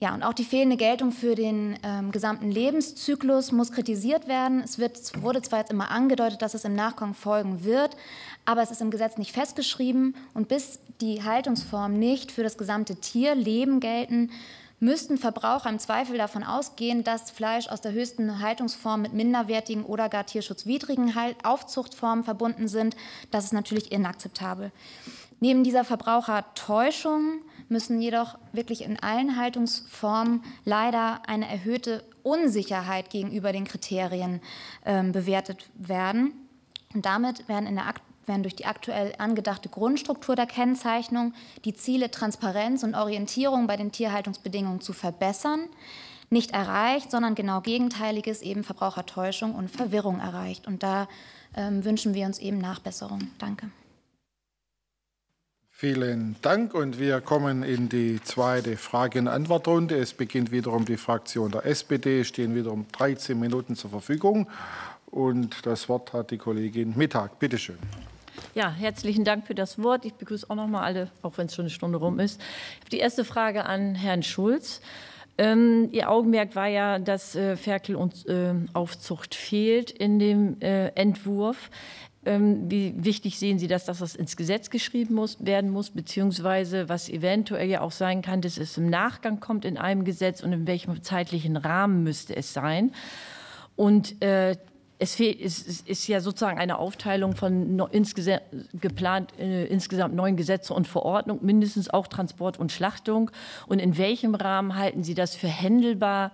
Ja, 0.01 0.15
und 0.15 0.23
auch 0.23 0.33
die 0.33 0.45
fehlende 0.45 0.77
Geltung 0.77 1.11
für 1.11 1.35
den 1.35 1.77
ähm, 1.83 2.13
gesamten 2.13 2.53
Lebenszyklus 2.53 3.51
muss 3.51 3.73
kritisiert 3.73 4.29
werden. 4.29 4.63
Es, 4.63 4.79
wird, 4.79 5.21
wurde 5.23 5.43
zwar 5.43 5.59
jetzt 5.59 5.73
immer 5.73 5.91
angedeutet, 5.91 6.41
dass 6.41 6.55
es 6.55 6.65
im 6.65 6.77
Nachgang 6.77 7.15
folgen 7.15 7.65
wird, 7.65 7.97
aber 8.45 8.63
es 8.63 8.71
ist 8.71 8.81
im 8.81 8.93
Gesetz 8.93 9.19
nicht 9.19 9.33
festgeschrieben. 9.33 10.15
Und 10.35 10.47
bis 10.47 10.79
die 11.01 11.25
Haltungsform 11.25 11.95
nicht 11.95 12.31
für 12.31 12.45
das 12.45 12.57
gesamte 12.57 12.95
Tierleben 12.95 13.81
gelten, 13.81 14.31
müssten 14.81 15.19
Verbraucher 15.19 15.71
im 15.71 15.79
Zweifel 15.79 16.19
davon 16.19 16.45
ausgehen, 16.45 17.05
dass 17.05 17.31
Fleisch 17.31 17.69
aus 17.69 17.81
der 17.81 17.93
höchsten 17.93 18.41
Haltungsform 18.41 19.03
mit 19.03 19.13
minderwertigen 19.13 19.85
oder 19.85 20.09
gar 20.09 20.27
tierschutzwidrigen 20.27 21.13
Aufzuchtformen 21.43 22.25
verbunden 22.25 22.69
sind. 22.69 22.97
Das 23.31 23.45
ist 23.45 23.53
natürlich 23.53 23.91
inakzeptabel. 23.91 24.73
Neben 25.41 25.63
dieser 25.63 25.85
Verbrauchertäuschung 25.85 27.43
müssen 27.69 28.01
jedoch 28.01 28.39
wirklich 28.53 28.83
in 28.83 28.99
allen 28.99 29.37
Haltungsformen 29.37 30.43
leider 30.65 31.23
eine 31.29 31.49
erhöhte 31.49 32.05
Unsicherheit 32.23 33.11
gegenüber 33.11 33.53
den 33.53 33.65
Kriterien 33.65 34.41
äh, 34.85 35.03
bewertet 35.05 35.71
werden. 35.75 36.33
Und 36.95 37.07
damit 37.07 37.49
werden, 37.49 37.67
in 37.67 37.77
der, 37.77 37.95
werden 38.29 38.43
durch 38.43 38.57
die 38.57 38.67
aktuell 38.67 39.15
angedachte 39.19 39.69
Grundstruktur 39.69 40.37
der 40.37 40.47
Kennzeichnung 40.47 41.33
die 41.65 41.75
Ziele 41.75 42.11
Transparenz 42.11 42.83
und 42.83 42.95
Orientierung 42.95 43.67
bei 43.67 43.77
den 43.77 43.91
Tierhaltungsbedingungen 43.93 44.81
zu 44.81 44.93
verbessern 44.93 45.69
nicht 46.31 46.51
erreicht, 46.51 47.11
sondern 47.11 47.35
genau 47.35 47.61
Gegenteiliges, 47.61 48.43
eben 48.43 48.65
Verbrauchertäuschung 48.65 49.55
und 49.55 49.71
Verwirrung 49.71 50.21
erreicht. 50.21 50.67
Und 50.67 50.83
da 50.83 51.09
ähm, 51.57 51.85
wünschen 51.85 52.15
wir 52.15 52.27
uns 52.27 52.39
eben 52.39 52.59
Nachbesserung. 52.59 53.29
Danke. 53.39 53.71
Vielen 55.71 56.35
Dank 56.43 56.75
und 56.75 56.99
wir 56.99 57.21
kommen 57.21 57.63
in 57.63 57.89
die 57.89 58.21
zweite 58.23 58.77
Frage- 58.77 59.21
und 59.21 59.29
Antwortrunde. 59.29 59.97
Es 59.97 60.13
beginnt 60.13 60.51
wiederum 60.51 60.85
die 60.85 60.97
Fraktion 60.97 61.53
der 61.53 61.67
SPD, 61.67 62.25
stehen 62.25 62.57
wiederum 62.57 62.87
13 62.91 63.39
Minuten 63.39 63.77
zur 63.77 63.91
Verfügung 63.91 64.49
und 65.07 65.65
das 65.65 65.89
Wort 65.89 66.13
hat 66.13 66.33
die 66.33 66.39
Kollegin 66.39 66.95
Mittag. 66.97 67.39
Bitte 67.39 67.59
schön. 67.59 67.79
Ja, 68.55 68.71
herzlichen 68.71 69.25
Dank 69.25 69.47
für 69.47 69.55
das 69.55 69.83
Wort. 69.83 70.05
Ich 70.05 70.15
begrüße 70.15 70.49
auch 70.49 70.57
noch 70.57 70.67
mal 70.67 70.83
alle, 70.83 71.11
auch 71.23 71.39
wenn 71.39 71.47
es 71.47 71.55
schon 71.55 71.65
eine 71.65 71.71
Stunde 71.71 71.99
rum 71.99 72.19
ist. 72.19 72.41
Ich 72.41 72.81
habe 72.81 72.91
die 72.91 72.99
erste 72.99 73.25
Frage 73.25 73.67
an 73.67 73.95
Herrn 73.95 74.23
Schulz. 74.23 74.81
Ähm, 75.39 75.89
Ihr 75.93 76.11
Augenmerk 76.11 76.57
war 76.57 76.67
ja, 76.67 76.99
dass 76.99 77.37
äh, 77.37 77.57
Ferkel 77.57 77.95
und 77.95 78.27
äh, 78.27 78.55
Aufzucht 78.73 79.35
fehlt 79.35 79.91
in 79.91 80.19
dem 80.19 80.61
äh, 80.61 80.89
Entwurf. 80.89 81.71
Ähm, 82.27 82.69
wie 82.69 82.93
wichtig 82.97 83.39
sehen 83.39 83.61
Sie 83.61 83.69
das, 83.69 83.85
dass 83.85 84.01
das 84.01 84.17
ins 84.17 84.37
Gesetz 84.37 84.71
geschrieben 84.71 85.15
muss, 85.15 85.45
werden 85.45 85.71
muss, 85.71 85.91
beziehungsweise 85.91 86.89
was 86.89 87.09
eventuell 87.09 87.69
ja 87.69 87.81
auch 87.81 87.93
sein 87.93 88.23
kann, 88.23 88.41
dass 88.41 88.59
es 88.59 88.77
im 88.77 88.91
Nachgang 88.91 89.39
kommt 89.39 89.65
in 89.65 89.79
einem 89.79 90.05
Gesetz 90.05 90.43
und 90.43 90.53
in 90.53 90.67
welchem 90.67 91.01
zeitlichen 91.03 91.57
Rahmen 91.57 92.03
müsste 92.03 92.35
es 92.35 92.53
sein? 92.53 92.93
Und 93.77 94.21
äh, 94.21 94.57
es, 94.99 95.21
ist 95.21 96.09
ja 96.09 96.21
sozusagen 96.21 96.59
eine 96.59 96.79
Aufteilung 96.79 97.37
von 97.37 97.81
geplant 98.75 99.33
äh, 99.39 99.67
insgesamt 99.67 100.15
neun 100.15 100.37
Gesetze 100.37 100.75
und 100.75 100.89
Verordnungen, 100.89 101.45
mindestens 101.45 101.89
auch 101.89 102.09
Transport 102.09 102.59
und 102.59 102.73
Schlachtung. 102.73 103.31
Und 103.69 103.79
in 103.79 103.97
welchem 103.97 104.35
Rahmen 104.35 104.75
halten 104.75 105.05
Sie 105.05 105.15
das 105.15 105.37
für 105.37 105.49
händelbar, 105.49 106.33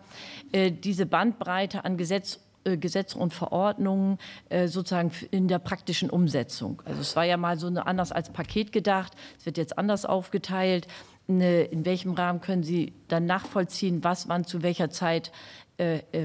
äh, 0.53 0.71
diese 0.73 1.07
Bandbreite 1.07 1.85
an 1.85 1.97
Gesetz 1.97 2.41
Gesetze 2.67 3.19
und 3.19 3.35
Verordnungen 3.35 4.17
sozusagen 4.65 5.11
in 5.31 5.49
der 5.49 5.59
praktischen 5.59 6.09
Umsetzung. 6.09 6.81
Also 6.87 7.03
es 7.03 7.15
war 7.15 7.25
ja 7.25 7.37
mal 7.37 7.59
so 7.59 7.67
anders 7.67 8.11
als 8.11 8.33
Paket 8.33 8.73
gedacht, 8.73 9.13
es 9.39 9.45
wird 9.45 9.59
jetzt 9.59 9.77
anders 9.77 10.07
aufgeteilt. 10.07 10.87
In 11.27 11.85
welchem 11.85 12.15
Rahmen 12.15 12.41
können 12.41 12.63
Sie 12.63 12.95
dann 13.09 13.27
nachvollziehen, 13.27 14.03
was 14.03 14.31
wann 14.31 14.45
zu 14.45 14.63
welcher 14.63 14.89
Zeit 14.89 15.29
äh, 15.29 15.31
äh, 15.31 15.64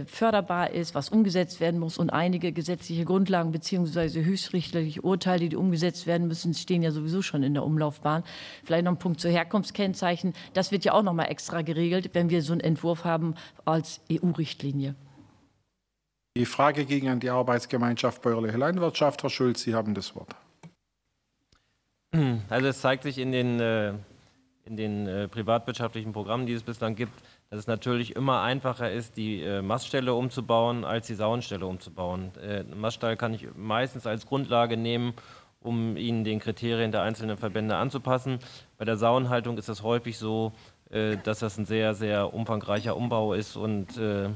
förderbar 0.06 0.70
ist, 0.70 0.94
was 0.94 1.10
umgesetzt 1.10 1.60
werden 1.60 1.80
muss. 1.80 1.98
Und 1.98 2.12
einige 2.12 2.52
gesetzliche 2.52 3.04
Grundlagen 3.04 3.52
bzw. 3.52 4.24
höchstrichterliche 4.24 5.02
Urteile, 5.02 5.50
die 5.50 5.56
umgesetzt 5.56 6.06
werden 6.06 6.28
müssen, 6.28 6.54
stehen 6.54 6.84
ja 6.84 6.92
sowieso 6.92 7.24
schon 7.24 7.42
in 7.42 7.56
der 7.56 7.64
Umlaufbahn. 7.64 8.24
Vielleicht 8.64 8.86
noch 8.86 8.92
ein 8.92 9.00
Punkt 9.00 9.20
zu 9.20 9.28
Herkunftskennzeichen. 9.28 10.34
Das 10.54 10.72
wird 10.72 10.86
ja 10.86 10.94
auch 10.94 11.02
noch 11.02 11.14
mal 11.14 11.26
extra 11.26 11.64
geregelt, 11.64 12.12
wenn 12.14 12.30
wir 12.30 12.44
so 12.44 12.54
einen 12.54 12.62
Entwurf 12.62 13.06
haben 13.06 13.34
als 13.66 14.02
EU-Richtlinie. 14.12 14.94
Die 16.38 16.46
Frage 16.46 16.86
ging 16.86 17.10
an 17.10 17.20
die 17.20 17.32
Arbeitsgemeinschaft 17.32 18.22
Bäuerliche 18.22 18.58
Landwirtschaft. 18.58 19.24
Herr 19.24 19.32
Schulz, 19.32 19.64
Sie 19.64 19.74
haben 19.74 19.96
das 19.96 20.16
Wort. 20.16 20.36
Also 22.50 22.68
es 22.68 22.82
zeigt 22.82 23.04
sich 23.04 23.18
in 23.18 23.32
den, 23.32 23.60
äh, 23.60 23.94
in 24.66 24.78
den 24.78 25.30
privatwirtschaftlichen 25.30 26.14
Programmen, 26.14 26.46
die 26.46 26.54
es 26.54 26.64
bislang 26.64 26.96
gibt, 26.96 27.14
dass 27.50 27.60
es 27.60 27.68
natürlich 27.68 28.16
immer 28.16 28.42
einfacher 28.42 28.92
ist, 28.92 29.18
die 29.18 29.42
äh, 29.42 29.62
Maststelle 29.62 30.14
umzubauen, 30.14 30.86
als 30.86 31.08
die 31.08 31.16
Sauenstelle 31.16 31.66
umzubauen. 31.66 32.32
Äh, 32.38 32.64
Maststall 32.64 33.18
kann 33.18 33.34
ich 33.34 33.48
meistens 33.56 34.06
als 34.06 34.28
Grundlage 34.28 34.78
nehmen, 34.78 35.14
um 35.62 35.98
ihn 35.98 36.24
den 36.24 36.40
Kriterien 36.40 36.92
der 36.92 37.02
einzelnen 37.02 37.38
Verbände 37.38 37.76
anzupassen. 37.76 38.40
Bei 38.78 38.86
der 38.86 38.98
Sauenhaltung 38.98 39.58
ist 39.58 39.68
es 39.68 39.82
häufig 39.82 40.18
so, 40.18 40.54
äh, 40.92 41.18
dass 41.18 41.40
das 41.40 41.58
ein 41.58 41.66
sehr, 41.66 41.96
sehr 41.96 42.34
umfangreicher 42.34 42.96
Umbau 42.96 43.34
ist 43.34 43.56
und 43.56 43.98
äh, 43.98 44.30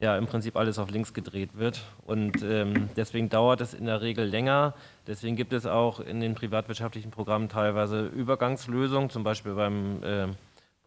ja, 0.00 0.16
im 0.16 0.26
Prinzip 0.26 0.56
alles 0.56 0.78
auf 0.78 0.90
links 0.90 1.12
gedreht 1.12 1.50
wird. 1.56 1.82
Und 2.06 2.42
ähm, 2.42 2.88
deswegen 2.96 3.28
dauert 3.28 3.60
es 3.60 3.74
in 3.74 3.86
der 3.86 4.00
Regel 4.00 4.26
länger. 4.26 4.74
Deswegen 5.06 5.34
gibt 5.34 5.52
es 5.52 5.66
auch 5.66 5.98
in 5.98 6.20
den 6.20 6.34
privatwirtschaftlichen 6.34 7.10
Programmen 7.10 7.48
teilweise 7.48 8.06
Übergangslösungen, 8.06 9.10
zum 9.10 9.24
Beispiel 9.24 9.54
beim 9.54 10.02
äh, 10.04 10.28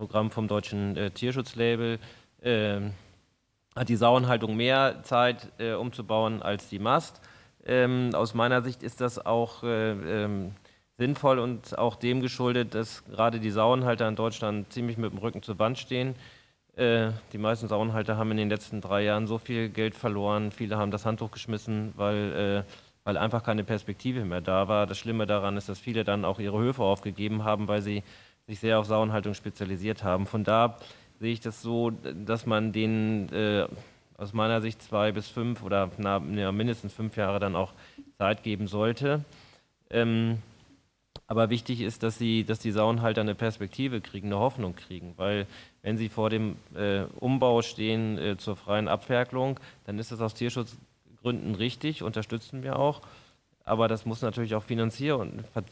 Programm 0.02 0.32
vom 0.32 0.48
deutschen 0.48 0.98
äh, 0.98 1.12
Tierschutzlabel, 1.12 2.00
äh, 2.42 2.80
hat 3.76 3.88
die 3.88 3.96
Sauenhaltung 3.96 4.58
mehr 4.58 5.04
Zeit 5.04 5.52
äh, 5.60 5.74
umzubauen 5.74 6.42
als 6.42 6.70
die 6.70 6.80
Mast. 6.80 7.22
Ähm, 7.68 8.10
aus 8.16 8.34
meiner 8.34 8.64
Sicht 8.64 8.82
ist 8.82 9.00
das 9.00 9.24
auch 9.24 9.62
äh, 9.62 9.92
ähm, 9.92 10.54
sinnvoll 10.98 11.38
und 11.38 11.78
auch 11.78 11.96
dem 11.98 12.20
geschuldet, 12.20 12.74
dass 12.74 13.06
gerade 13.06 13.40
die 13.40 13.52
Sauenhalter 13.52 14.08
in 14.08 14.16
Deutschland 14.16 14.74
ziemlich 14.74 14.98
mit 14.98 15.12
dem 15.12 15.20
Rücken 15.20 15.44
zur 15.44 15.60
Wand 15.60 15.78
stehen. 15.78 16.16
Äh, 16.76 17.12
die 17.32 17.38
meisten 17.38 17.68
Sauenhalter 17.68 18.18
haben 18.18 18.32
in 18.32 18.38
den 18.38 18.50
letzten 18.50 18.82
drei 18.82 19.04
Jahren 19.04 19.28
so 19.28 19.38
viel 19.38 19.70
Geld 19.70 19.94
verloren, 19.94 20.52
viele 20.52 20.78
haben 20.78 20.90
das 20.90 21.06
Handtuch 21.06 21.30
geschmissen, 21.30 21.94
weil, 21.96 22.66
äh, 22.66 22.72
weil 23.04 23.18
einfach 23.18 23.44
keine 23.44 23.64
Perspektive 23.64 24.26
mehr 24.26 24.42
da 24.42 24.68
war. 24.68 24.88
Das 24.88 24.98
Schlimme 24.98 25.28
daran 25.28 25.58
ist, 25.58 25.70
dass 25.70 25.78
viele 25.78 26.04
dann 26.04 26.26
auch 26.26 26.40
ihre 26.40 26.58
Höfe 26.58 26.82
aufgegeben 26.82 27.44
haben, 27.44 27.68
weil 27.68 27.84
sie 27.84 28.02
sich 28.52 28.60
sehr 28.60 28.80
auf 28.80 28.86
Sauenhaltung 28.86 29.34
spezialisiert 29.34 30.04
haben. 30.04 30.26
Von 30.26 30.44
da 30.44 30.78
sehe 31.20 31.32
ich 31.32 31.40
das 31.40 31.62
so, 31.62 31.92
dass 31.92 32.46
man 32.46 32.74
den 32.74 33.32
äh, 33.32 33.66
aus 34.18 34.34
meiner 34.34 34.62
Sicht 34.62 34.82
zwei 34.82 35.14
bis 35.14 35.30
fünf 35.30 35.64
oder 35.64 35.90
na, 35.98 36.20
mindestens 36.20 36.94
fünf 36.94 37.16
Jahre 37.16 37.40
dann 37.40 37.56
auch 37.56 37.72
Zeit 38.18 38.44
geben 38.44 38.68
sollte. 38.68 39.24
Ähm, 39.90 40.40
aber 41.28 41.50
wichtig 41.50 41.80
ist, 41.80 42.04
dass, 42.04 42.18
sie, 42.18 42.44
dass 42.44 42.60
die 42.60 42.72
Sauenhalter 42.72 43.22
eine 43.22 43.36
Perspektive 43.36 44.02
kriegen, 44.02 44.28
eine 44.28 44.40
Hoffnung 44.40 44.76
kriegen, 44.76 45.14
weil 45.16 45.48
wenn 45.82 45.98
sie 45.98 46.10
vor 46.10 46.30
dem 46.30 46.58
äh, 46.76 47.04
Umbau 47.20 47.62
stehen 47.62 48.18
äh, 48.18 48.38
zur 48.38 48.58
freien 48.58 48.90
Abferkelung, 48.90 49.60
dann 49.86 49.98
ist 49.98 50.12
das 50.12 50.20
aus 50.20 50.34
Tierschutzgründen 50.34 51.56
richtig, 51.56 52.04
unterstützen 52.04 52.64
wir 52.64 52.78
auch. 52.78 53.02
Aber 53.72 53.88
das 53.88 54.06
muss 54.06 54.22
natürlich 54.22 54.54
auch 54.54 54.64
finanzier 54.64 55.26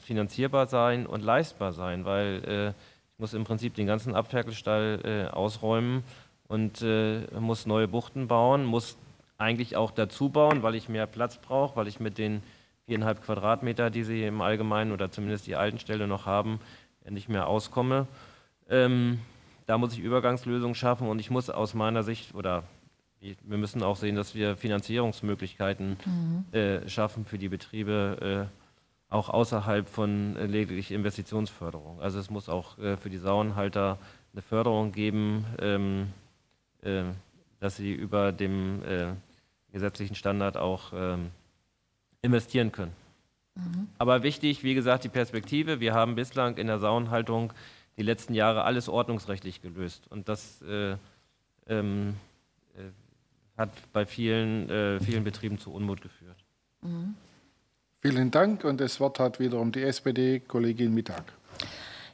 finanzierbar 0.04 0.68
sein 0.68 1.06
und 1.06 1.22
leistbar 1.22 1.74
sein, 1.74 2.06
weil 2.06 2.42
äh, 2.48 2.70
ich 2.70 3.20
muss 3.20 3.34
im 3.34 3.44
Prinzip 3.44 3.74
den 3.74 3.88
ganzen 3.88 4.16
Abferkelstall 4.16 5.02
äh, 5.04 5.36
ausräumen 5.36 6.06
und 6.48 6.82
äh, 6.82 7.26
muss 7.42 7.66
neue 7.66 7.90
Buchten 7.90 8.30
bauen, 8.30 8.64
muss 8.64 8.96
eigentlich 9.38 9.76
auch 9.76 9.92
dazu 9.92 10.30
bauen, 10.30 10.64
weil 10.64 10.76
ich 10.76 10.88
mehr 10.88 11.08
Platz 11.08 11.40
brauche, 11.40 11.76
weil 11.76 11.90
ich 11.90 12.00
mit 12.00 12.18
den 12.18 12.42
viereinhalb 12.86 13.22
Quadratmeter, 13.22 13.90
die 13.90 14.04
sie 14.04 14.24
im 14.24 14.40
Allgemeinen 14.40 14.94
oder 14.94 15.12
zumindest 15.12 15.46
die 15.46 15.58
alten 15.58 15.78
Ställe 15.78 16.08
noch 16.08 16.26
haben, 16.26 16.62
nicht 17.10 17.28
mehr 17.28 17.48
auskomme. 17.48 18.08
Ähm, 18.70 19.20
da 19.66 19.78
muss 19.78 19.92
ich 19.92 20.00
Übergangslösungen 20.00 20.74
schaffen 20.74 21.10
und 21.10 21.20
ich 21.20 21.32
muss 21.32 21.50
aus 21.50 21.74
meiner 21.74 22.04
Sicht 22.04 22.34
oder 22.34 22.64
wir 23.22 23.58
müssen 23.58 23.84
auch 23.84 23.98
sehen, 23.98 24.16
dass 24.16 24.34
wir 24.34 24.56
Finanzierungsmöglichkeiten 24.56 25.98
mhm. 26.06 26.46
äh, 26.58 26.88
schaffen 26.88 27.26
für 27.26 27.38
die 27.38 27.50
Betriebe, 27.50 28.48
äh, 28.50 29.14
auch 29.14 29.30
außerhalb 29.30 29.90
von 29.90 30.36
äh, 30.36 30.46
lediglich 30.46 30.92
Investitionsförderung. 30.92 32.00
Also 32.00 32.20
es 32.20 32.30
muss 32.30 32.48
auch 32.48 32.78
äh, 32.78 32.96
für 32.98 33.10
die 33.10 33.18
Sauenhalter 33.18 33.98
eine 34.34 34.42
Förderung 34.42 34.92
geben, 34.92 35.46
ähm, 35.60 36.08
äh, 36.82 37.04
dass 37.60 37.76
sie 37.76 37.92
über 37.92 38.32
dem 38.32 38.82
gesetzlichen 39.74 40.16
Standard 40.16 40.56
auch 40.56 40.94
ähm, 40.96 41.32
investieren 42.22 42.72
können. 42.72 42.94
Mhm. 43.56 43.90
Aber 43.98 44.24
wichtig, 44.24 44.64
wie 44.64 44.76
gesagt, 44.76 45.04
die 45.04 45.10
Perspektive. 45.10 45.82
Wir 45.82 45.94
haben 45.94 46.16
bislang 46.16 46.56
in 46.58 46.68
der 46.68 46.80
Sauenhaltung 46.80 47.52
die 47.98 48.04
letzten 48.04 48.34
Jahre 48.34 48.64
alles 48.64 48.88
ordnungsrechtlich 48.88 49.62
gelöst. 49.62 50.08
Und 50.10 50.30
das 50.30 50.64
ähm, 51.68 52.16
hat 53.60 53.70
bei 53.94 54.06
vielen, 54.06 54.70
äh, 54.70 55.00
vielen 55.00 55.24
Betrieben 55.24 55.60
zu 55.60 55.72
Unmut 55.72 56.02
geführt. 56.02 56.38
Mhm. 56.82 57.16
Vielen 58.02 58.32
Dank 58.32 58.64
und 58.64 58.80
das 58.80 59.00
Wort 59.00 59.20
hat 59.20 59.40
wiederum 59.40 59.72
die 59.74 59.84
SPD-Kollegin 59.84 60.94
Mittag. 60.94 61.26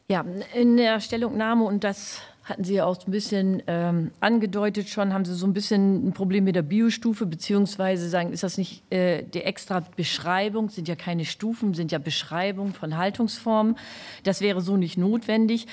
Ja, 0.07 0.25
in 0.53 0.77
der 0.77 0.99
Stellungnahme, 0.99 1.63
und 1.63 1.83
das 1.83 2.21
hatten 2.43 2.63
Sie 2.63 2.75
ja 2.75 2.85
auch 2.85 2.97
ein 3.05 3.11
bisschen 3.11 3.63
ähm, 3.65 4.11
angedeutet 4.19 4.87
schon, 4.87 5.13
haben 5.13 5.25
Sie 5.25 5.33
so 5.33 5.47
ein 5.47 5.53
bisschen 5.53 6.07
ein 6.07 6.13
Problem 6.13 6.43
mit 6.43 6.55
der 6.55 6.61
Biostufe, 6.61 7.25
beziehungsweise 7.25 8.07
sagen, 8.07 8.31
ist 8.31 8.43
das 8.43 8.57
nicht 8.59 8.83
äh, 8.91 9.23
die 9.23 9.41
extra 9.41 9.79
Beschreibung, 9.95 10.69
sind 10.69 10.87
ja 10.87 10.95
keine 10.95 11.25
Stufen, 11.25 11.73
sind 11.73 11.91
ja 11.91 11.97
Beschreibungen 11.97 12.73
von 12.73 12.97
Haltungsformen. 12.97 13.77
Das 14.23 14.41
wäre 14.41 14.61
so 14.61 14.77
nicht 14.77 14.97
notwendig. 14.97 15.65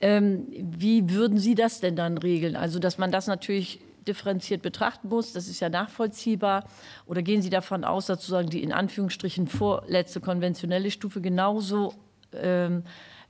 Ähm, 0.00 0.46
wie 0.50 1.10
würden 1.10 1.38
Sie 1.38 1.54
das 1.54 1.80
denn 1.80 1.94
dann 1.94 2.16
regeln? 2.16 2.56
Also, 2.56 2.78
dass 2.78 2.96
man 2.96 3.12
das 3.12 3.26
natürlich 3.26 3.80
differenziert 4.06 4.62
betrachten 4.62 5.08
muss. 5.08 5.32
Das 5.32 5.48
ist 5.48 5.60
ja 5.60 5.68
nachvollziehbar. 5.68 6.64
Oder 7.06 7.22
gehen 7.22 7.42
Sie 7.42 7.50
davon 7.50 7.84
aus, 7.84 8.06
dass 8.06 8.18
sozusagen 8.18 8.50
die 8.50 8.62
in 8.62 8.72
Anführungsstrichen 8.72 9.48
vorletzte 9.48 10.20
konventionelle 10.20 10.90
Stufe 10.90 11.20
genauso 11.20 11.94
ähm, 12.32 12.84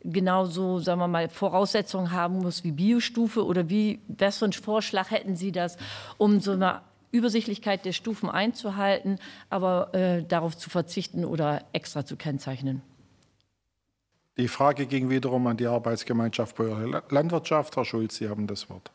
genauso, 0.05 0.79
sagen 0.79 1.01
wir 1.01 1.09
mal, 1.09 1.29
Voraussetzungen 1.29 2.11
haben 2.13 2.39
muss 2.39 2.63
wie 2.63 2.73
Biostufe? 2.73 3.45
Oder 3.45 3.69
wie, 3.71 4.01
was 4.07 4.39
für 4.39 4.45
einen 4.45 4.53
Vorschlag 4.53 5.11
hätten 5.11 5.35
Sie 5.35 5.51
das, 5.51 5.79
um 6.19 6.41
so 6.41 6.53
eine 6.53 6.83
Übersichtlichkeit 7.11 7.85
der 7.85 7.93
Stufen 7.93 8.29
einzuhalten, 8.29 9.19
aber 9.49 9.95
äh, 9.95 10.23
darauf 10.23 10.57
zu 10.57 10.69
verzichten 10.69 11.25
oder 11.25 11.65
extra 11.73 12.05
zu 12.05 12.17
kennzeichnen? 12.17 12.83
Die 14.37 14.49
Frage 14.49 14.87
ging 14.87 15.11
wiederum 15.11 15.47
an 15.47 15.57
die 15.57 15.67
Arbeitsgemeinschaft 15.67 16.57
Bäuerliche 16.57 17.03
Landwirtschaft. 17.09 17.77
Herr 17.77 17.85
Schulz, 17.85 18.17
Sie 18.17 18.29
haben 18.29 18.49
das 18.49 18.69
Wort. 18.69 18.91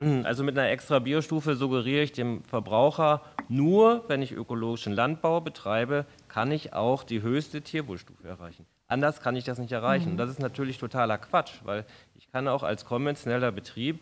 Hm, 0.00 0.26
also 0.26 0.44
mit 0.44 0.58
einer 0.58 0.68
extra 0.68 0.98
Biostufe 0.98 1.56
suggeriere 1.56 2.02
ich 2.02 2.12
dem 2.12 2.42
Verbraucher, 2.44 3.22
nur 3.48 4.04
wenn 4.08 4.20
ich 4.20 4.32
ökologischen 4.32 4.92
Landbau 4.92 5.40
betreibe, 5.40 6.04
kann 6.28 6.50
ich 6.50 6.74
auch 6.74 7.02
die 7.02 7.22
höchste 7.22 7.62
Tierwohlstufe 7.62 8.28
erreichen. 8.28 8.66
Anders 8.88 9.20
kann 9.20 9.36
ich 9.36 9.44
das 9.44 9.58
nicht 9.58 9.72
erreichen. 9.72 10.12
Mhm. 10.12 10.16
Das 10.16 10.30
ist 10.30 10.38
natürlich 10.38 10.78
totaler 10.78 11.18
Quatsch, 11.18 11.54
weil 11.64 11.84
ich 12.14 12.30
kann 12.30 12.46
auch 12.46 12.62
als 12.62 12.84
konventioneller 12.84 13.52
Betrieb 13.52 13.98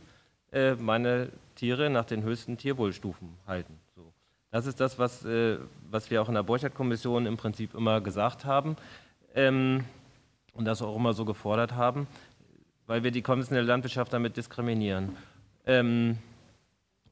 äh, 0.52 0.74
meine 0.74 1.30
Tiere 1.54 1.90
nach 1.90 2.04
den 2.04 2.22
höchsten 2.22 2.58
Tierwohlstufen 2.58 3.28
halten. 3.46 3.78
So. 3.94 4.12
Das 4.50 4.66
ist 4.66 4.80
das, 4.80 4.98
was, 4.98 5.24
äh, 5.24 5.58
was 5.90 6.10
wir 6.10 6.20
auch 6.20 6.28
in 6.28 6.34
der 6.34 6.42
Borchert-Kommission 6.42 7.26
im 7.26 7.36
Prinzip 7.36 7.74
immer 7.74 8.00
gesagt 8.00 8.44
haben 8.44 8.76
ähm, 9.34 9.84
und 10.52 10.64
das 10.64 10.82
auch 10.82 10.96
immer 10.96 11.12
so 11.12 11.24
gefordert 11.24 11.74
haben, 11.74 12.06
weil 12.86 13.04
wir 13.04 13.10
die 13.10 13.22
konventionelle 13.22 13.66
Landwirtschaft 13.66 14.12
damit 14.12 14.36
diskriminieren. 14.36 15.16
Ähm, 15.66 16.18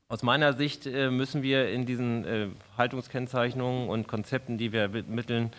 aus 0.09 0.23
meiner 0.23 0.53
Sicht 0.53 0.87
äh, 0.87 1.11
müssen 1.11 1.43
wir 1.43 1.71
in 1.71 1.87
diesen 1.87 2.25
äh, 2.27 2.49
Haltungskennzeichnungen 2.77 3.89
und 3.89 4.09
Konzepten, 4.09 4.59
die 4.59 4.73
wir 4.73 4.83
ermitteln, 4.83 5.51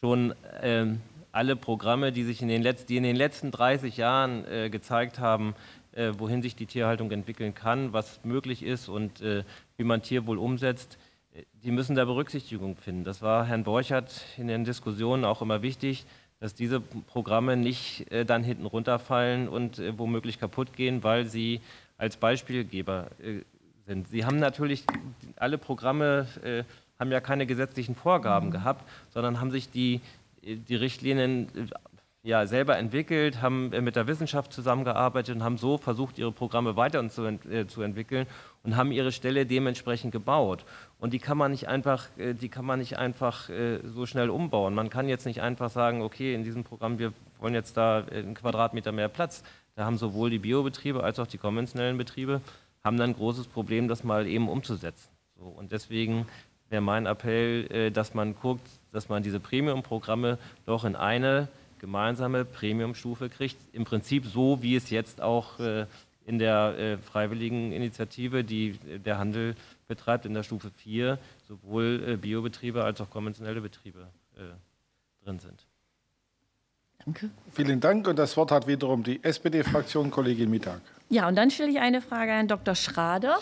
schon 0.00 0.32
äh, 0.60 0.86
alle 1.32 1.56
Programme, 1.56 2.12
die 2.12 2.24
sich 2.24 2.42
in 2.42 2.48
den, 2.48 2.62
Letz-, 2.62 2.84
die 2.84 2.98
in 2.98 3.04
den 3.04 3.16
letzten 3.16 3.50
30 3.50 3.96
Jahren 3.96 4.44
äh, 4.44 4.68
gezeigt 4.68 5.18
haben, 5.18 5.54
äh, 5.92 6.12
wohin 6.18 6.42
sich 6.42 6.54
die 6.54 6.66
Tierhaltung 6.66 7.10
entwickeln 7.10 7.54
kann, 7.54 7.94
was 7.94 8.22
möglich 8.22 8.62
ist 8.62 8.88
und 8.88 9.22
äh, 9.22 9.44
wie 9.78 9.84
man 9.84 10.02
Tierwohl 10.02 10.36
umsetzt, 10.36 10.98
die 11.62 11.70
müssen 11.70 11.96
da 11.96 12.04
Berücksichtigung 12.04 12.76
finden. 12.76 13.04
Das 13.04 13.22
war 13.22 13.46
Herrn 13.46 13.64
Borchert 13.64 14.26
in 14.36 14.48
den 14.48 14.64
Diskussionen 14.64 15.24
auch 15.24 15.40
immer 15.40 15.62
wichtig, 15.62 16.04
dass 16.40 16.54
diese 16.54 16.80
Programme 16.80 17.56
nicht 17.56 18.04
dann 18.26 18.44
hinten 18.44 18.66
runterfallen 18.66 19.48
und 19.48 19.80
womöglich 19.96 20.38
kaputt 20.38 20.74
gehen, 20.74 21.02
weil 21.02 21.24
sie 21.24 21.62
als 22.02 22.16
Beispielgeber 22.16 23.06
äh, 23.22 23.42
sind. 23.86 24.08
Sie 24.08 24.24
haben 24.24 24.40
natürlich, 24.40 24.84
alle 25.36 25.56
Programme 25.56 26.26
äh, 26.42 26.64
haben 26.98 27.12
ja 27.12 27.20
keine 27.20 27.46
gesetzlichen 27.46 27.94
Vorgaben 27.94 28.48
mhm. 28.48 28.52
gehabt, 28.52 28.84
sondern 29.10 29.40
haben 29.40 29.52
sich 29.52 29.70
die, 29.70 30.00
die 30.42 30.74
Richtlinien 30.74 31.46
ja, 32.24 32.46
selber 32.46 32.76
entwickelt, 32.76 33.40
haben 33.40 33.70
mit 33.70 33.94
der 33.94 34.08
Wissenschaft 34.08 34.52
zusammengearbeitet 34.52 35.36
und 35.36 35.44
haben 35.44 35.58
so 35.58 35.78
versucht, 35.78 36.18
ihre 36.18 36.32
Programme 36.32 36.76
weiter 36.76 37.08
zu, 37.08 37.24
äh, 37.24 37.66
zu 37.68 37.82
entwickeln 37.82 38.26
und 38.64 38.76
haben 38.76 38.90
ihre 38.90 39.12
Stelle 39.12 39.46
dementsprechend 39.46 40.10
gebaut. 40.10 40.64
Und 40.98 41.12
die 41.12 41.20
kann 41.20 41.38
man 41.38 41.52
nicht 41.52 41.68
einfach, 41.68 42.06
äh, 42.18 42.34
die 42.34 42.48
kann 42.48 42.64
man 42.64 42.80
nicht 42.80 42.98
einfach 42.98 43.48
äh, 43.48 43.78
so 43.84 44.06
schnell 44.06 44.30
umbauen. 44.30 44.74
Man 44.74 44.90
kann 44.90 45.08
jetzt 45.08 45.26
nicht 45.26 45.40
einfach 45.40 45.70
sagen, 45.70 46.02
okay, 46.02 46.34
in 46.34 46.42
diesem 46.42 46.64
Programm, 46.64 46.98
wir 46.98 47.12
wollen 47.38 47.54
jetzt 47.54 47.76
da 47.76 48.04
einen 48.04 48.34
Quadratmeter 48.34 48.90
mehr 48.90 49.08
Platz. 49.08 49.42
Da 49.74 49.84
haben 49.84 49.98
sowohl 49.98 50.30
die 50.30 50.38
Biobetriebe 50.38 51.02
als 51.02 51.18
auch 51.18 51.26
die 51.26 51.38
konventionellen 51.38 51.98
Betriebe 51.98 52.40
haben 52.84 52.96
dann 52.96 53.10
ein 53.10 53.16
großes 53.16 53.46
Problem, 53.46 53.88
das 53.88 54.04
mal 54.04 54.26
eben 54.26 54.48
umzusetzen. 54.48 55.08
So, 55.36 55.44
und 55.44 55.72
deswegen 55.72 56.26
wäre 56.68 56.82
mein 56.82 57.06
Appell, 57.06 57.90
dass 57.92 58.12
man 58.12 58.34
guckt, 58.34 58.66
dass 58.92 59.08
man 59.08 59.22
diese 59.22 59.40
Premium-Programme 59.40 60.38
doch 60.66 60.84
in 60.84 60.96
eine 60.96 61.48
gemeinsame 61.82 62.44
Premiumstufe 62.44 63.28
kriegt. 63.28 63.56
Im 63.72 63.84
Prinzip 63.84 64.24
so, 64.24 64.62
wie 64.62 64.76
es 64.76 64.88
jetzt 64.90 65.20
auch 65.20 65.58
äh, 65.58 65.86
in 66.24 66.38
der 66.38 66.78
äh, 66.78 66.98
freiwilligen 66.98 67.72
Initiative, 67.72 68.44
die 68.44 68.78
äh, 68.88 69.00
der 69.00 69.18
Handel 69.18 69.56
betreibt, 69.88 70.24
in 70.24 70.32
der 70.32 70.44
Stufe 70.44 70.70
4, 70.70 71.18
sowohl 71.48 72.16
Biobetriebe 72.16 72.82
als 72.82 73.00
auch 73.00 73.10
konventionelle 73.10 73.60
Betriebe 73.60 74.08
drin 75.22 75.38
sind. 75.38 75.66
Danke. 77.04 77.30
Vielen 77.52 77.80
Dank. 77.80 78.06
Und 78.06 78.18
das 78.18 78.36
Wort 78.36 78.50
hat 78.50 78.66
wiederum 78.66 79.02
die 79.02 79.22
SPD-Fraktion, 79.22 80.10
Kollegin 80.10 80.50
Mittag. 80.50 80.80
Ja, 81.08 81.28
und 81.28 81.36
dann 81.36 81.50
stelle 81.50 81.70
ich 81.70 81.78
eine 81.78 82.00
Frage 82.00 82.32
an 82.32 82.48
Dr. 82.48 82.74
Schrader. 82.74 83.38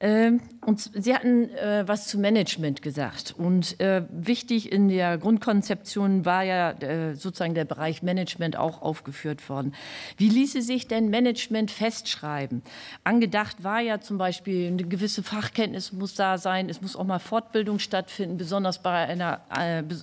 Ähm, 0.00 0.40
und 0.64 0.90
Sie 0.94 1.12
hatten 1.12 1.50
äh, 1.54 1.82
was 1.86 2.06
zu 2.06 2.18
Management 2.18 2.82
gesagt. 2.82 3.34
Und 3.36 3.80
äh, 3.80 4.02
wichtig 4.10 4.70
in 4.70 4.88
der 4.88 5.18
Grundkonzeption 5.18 6.24
war 6.24 6.44
ja 6.44 6.70
äh, 6.70 7.16
sozusagen 7.16 7.54
der 7.54 7.64
Bereich 7.64 8.02
Management 8.02 8.56
auch 8.56 8.80
aufgeführt 8.80 9.48
worden. 9.48 9.74
Wie 10.16 10.28
ließe 10.28 10.62
sich 10.62 10.86
denn 10.86 11.08
Management 11.08 11.72
festschreiben? 11.72 12.62
Angedacht 13.02 13.64
war 13.64 13.80
ja 13.80 14.00
zum 14.00 14.18
Beispiel, 14.18 14.68
eine 14.68 14.84
gewisse 14.84 15.24
Fachkenntnis 15.24 15.90
muss 15.92 16.14
da 16.14 16.38
sein, 16.38 16.68
es 16.68 16.80
muss 16.80 16.94
auch 16.94 17.04
mal 17.04 17.18
Fortbildung 17.18 17.80
stattfinden, 17.80 18.36
besonders 18.36 18.80
bei 18.80 19.08
einer, 19.08 19.40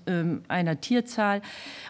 ähm, 0.08 0.44
einer 0.50 0.82
Tierzahl. 0.82 1.42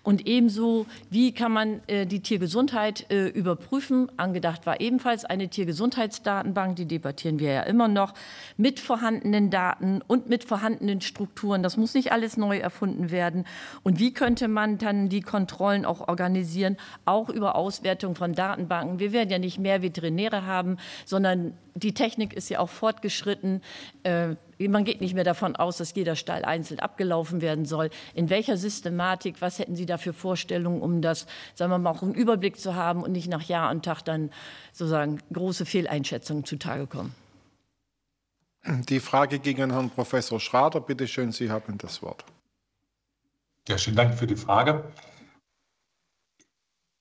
Und 0.04 0.28
ebenso, 0.28 0.86
wie 1.10 1.32
kann 1.32 1.52
man 1.52 1.82
die 1.88 2.20
Tiergesundheit 2.20 3.08
überprüfen? 3.10 4.12
Angedacht 4.18 4.66
war 4.66 4.80
ebenfalls 4.80 5.26
eine 5.26 5.48
Tiergesundheitsdatenbank, 5.48 6.76
die 6.76 6.86
debattieren 6.86 7.40
wir 7.40 7.52
ja 7.52 7.62
immer 7.64 7.88
noch 7.96 8.14
mit 8.58 8.80
vorhandenen 8.80 9.50
Daten 9.50 10.04
und 10.06 10.30
mit 10.30 10.44
vorhandenen 10.44 11.02
Strukturen. 11.02 11.64
Das 11.64 11.78
muss 11.78 11.96
nicht 11.96 12.12
alles 12.12 12.38
neu 12.38 12.60
erfunden 12.60 13.10
werden. 13.10 13.46
Und 13.82 13.98
wie 14.00 14.14
könnte 14.14 14.48
man 14.48 14.78
dann 14.78 15.10
die 15.10 15.22
Kontrollen 15.22 15.86
auch 15.86 16.08
organisieren, 16.08 16.78
auch 17.06 17.30
über 17.30 17.56
Auswertung 17.56 18.14
von 18.14 18.34
Datenbanken? 18.34 19.00
Wir 19.00 19.12
werden 19.12 19.32
ja 19.32 19.40
nicht 19.40 19.58
mehr 19.58 19.82
Veterinäre 19.82 20.46
haben, 20.46 20.78
sondern 21.06 21.58
die 21.76 21.94
Technik 21.94 22.34
ist 22.34 22.50
ja 22.50 22.60
auch 22.60 22.70
fortgeschritten. 22.70 23.62
Äh, 24.04 24.36
man 24.60 24.86
geht 24.86 25.02
nicht 25.02 25.14
mehr 25.14 25.26
davon 25.26 25.56
aus, 25.58 25.78
dass 25.78 25.94
jeder 25.94 26.16
Stall 26.16 26.46
einzeln 26.46 26.80
abgelaufen 26.80 27.42
werden 27.42 27.66
soll. 27.66 27.90
In 28.14 28.30
welcher 28.30 28.56
Systematik, 28.56 29.42
was 29.42 29.60
hätten 29.60 29.76
Sie 29.76 29.86
da 29.86 29.98
für 29.98 30.14
Vorstellungen, 30.14 30.82
um 30.82 31.02
das, 31.02 31.28
sagen 31.54 31.72
wir 31.72 31.78
mal, 31.78 31.92
auch 31.92 32.02
einen 32.02 32.14
Überblick 32.14 32.58
zu 32.58 32.76
haben 32.76 33.04
und 33.04 33.12
nicht 33.12 33.28
nach 33.28 33.44
Jahr 33.44 33.70
und 33.72 33.84
Tag 33.84 34.04
dann 34.04 34.32
sozusagen 34.72 35.20
große 35.34 35.66
Fehleinschätzungen 35.66 36.46
zutage 36.46 36.88
kommen? 36.88 37.14
Die 38.68 39.00
Frage 39.00 39.38
ging 39.38 39.62
an 39.62 39.72
Herrn 39.72 39.92
Professor 39.92 40.40
Schrader. 40.40 40.82
Bitte 40.82 41.08
schön, 41.08 41.32
Sie 41.32 41.52
haben 41.52 41.78
das 41.78 42.02
Wort. 42.02 42.26
Ja, 43.68 43.78
schönen 43.78 43.96
Dank 43.96 44.16
für 44.16 44.26
die 44.26 44.36
Frage. 44.36 44.92
Ich 46.40 46.46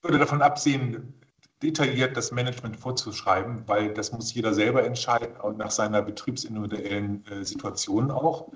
würde 0.03 0.19
davon 0.19 0.43
absehen, 0.43 1.15
detailliert 1.63 2.19
das 2.19 2.33
Management 2.33 2.77
vorzuschreiben, 2.77 3.67
weil 3.67 3.95
das 3.95 4.13
muss 4.13 4.35
jeder 4.35 4.53
selber 4.53 4.85
entscheiden 4.85 5.37
und 5.41 5.57
nach 5.57 5.71
seiner 5.71 6.03
betriebsindividuellen 6.03 7.25
äh, 7.27 7.45
Situation 7.45 8.11
auch. 8.11 8.53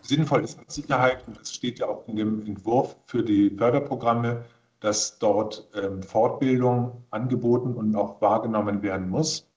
Sinnvoll 0.00 0.42
ist 0.42 0.58
mit 0.58 0.72
Sicherheit, 0.72 1.22
und 1.28 1.38
das 1.38 1.54
steht 1.54 1.78
ja 1.78 1.86
auch 1.86 2.08
in 2.08 2.16
dem 2.16 2.44
Entwurf 2.46 2.96
für 3.06 3.22
die 3.22 3.50
Förderprogramme, 3.50 4.44
dass 4.80 5.20
dort 5.20 5.68
ähm, 5.74 6.02
Fortbildung 6.02 7.04
angeboten 7.10 7.74
und 7.74 7.94
auch 7.94 8.20
wahrgenommen 8.20 8.82
werden 8.82 9.08
muss 9.08 9.51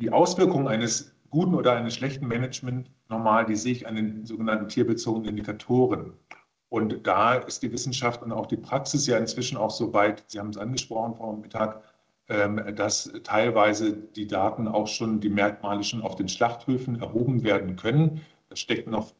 die 0.00 0.10
Auswirkungen 0.10 0.68
eines 0.68 1.14
guten 1.30 1.54
oder 1.54 1.72
eines 1.72 1.94
schlechten 1.94 2.26
Management 2.26 2.90
normal, 3.08 3.46
die 3.46 3.56
sehe 3.56 3.72
ich 3.72 3.86
an 3.86 3.96
den 3.96 4.26
sogenannten 4.26 4.68
tierbezogenen 4.68 5.30
Indikatoren. 5.30 6.12
Und 6.68 7.06
da 7.06 7.34
ist 7.34 7.62
die 7.62 7.72
Wissenschaft 7.72 8.22
und 8.22 8.32
auch 8.32 8.46
die 8.46 8.56
Praxis 8.56 9.06
ja 9.06 9.16
inzwischen 9.18 9.56
auch 9.56 9.70
so 9.70 9.92
weit, 9.92 10.24
Sie 10.28 10.38
haben 10.38 10.50
es 10.50 10.56
angesprochen, 10.56 11.14
Frau 11.14 11.32
Mittag, 11.34 11.82
ähm, 12.28 12.60
dass 12.74 13.12
teilweise 13.22 13.92
die 13.92 14.26
Daten 14.26 14.66
auch 14.66 14.88
schon, 14.88 15.20
die 15.20 15.28
Merkmale 15.28 15.84
schon 15.84 16.02
auf 16.02 16.16
den 16.16 16.28
Schlachthöfen 16.28 17.00
erhoben 17.00 17.44
werden 17.44 17.76
können. 17.76 18.20
Das 18.48 18.58
steckt 18.58 18.88
noch 18.88 19.14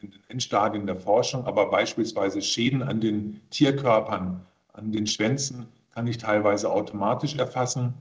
in 0.00 0.10
den 0.10 0.20
Endstadien 0.28 0.86
der 0.86 0.96
Forschung, 0.96 1.46
aber 1.46 1.70
beispielsweise 1.70 2.42
Schäden 2.42 2.82
an 2.82 3.00
den 3.00 3.40
Tierkörpern, 3.50 4.44
an 4.72 4.92
den 4.92 5.06
Schwänzen 5.06 5.66
kann 5.94 6.06
ich 6.06 6.18
teilweise 6.18 6.70
automatisch 6.70 7.36
erfassen. 7.36 7.94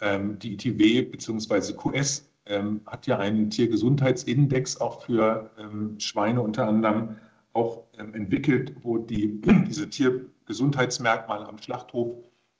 Ähm, 0.00 0.38
die 0.38 0.54
ITW 0.54 1.02
bzw. 1.02 1.72
QS 1.74 2.30
ähm, 2.46 2.80
hat 2.86 3.06
ja 3.06 3.18
einen 3.18 3.50
Tiergesundheitsindex 3.50 4.80
auch 4.80 5.02
für 5.04 5.50
ähm, 5.58 5.98
Schweine 5.98 6.42
unter 6.42 6.66
anderem 6.66 7.16
auch 7.52 7.84
entwickelt, 7.96 8.74
wo 8.82 8.98
die, 8.98 9.40
diese 9.66 9.88
Tiergesundheitsmerkmale 9.90 11.46
am 11.46 11.58
Schlachthof 11.58 12.16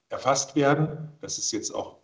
erfasst 0.09 0.55
werden. 0.55 1.09
Das 1.21 1.37
ist 1.37 1.51
jetzt 1.51 1.73
auch 1.73 1.97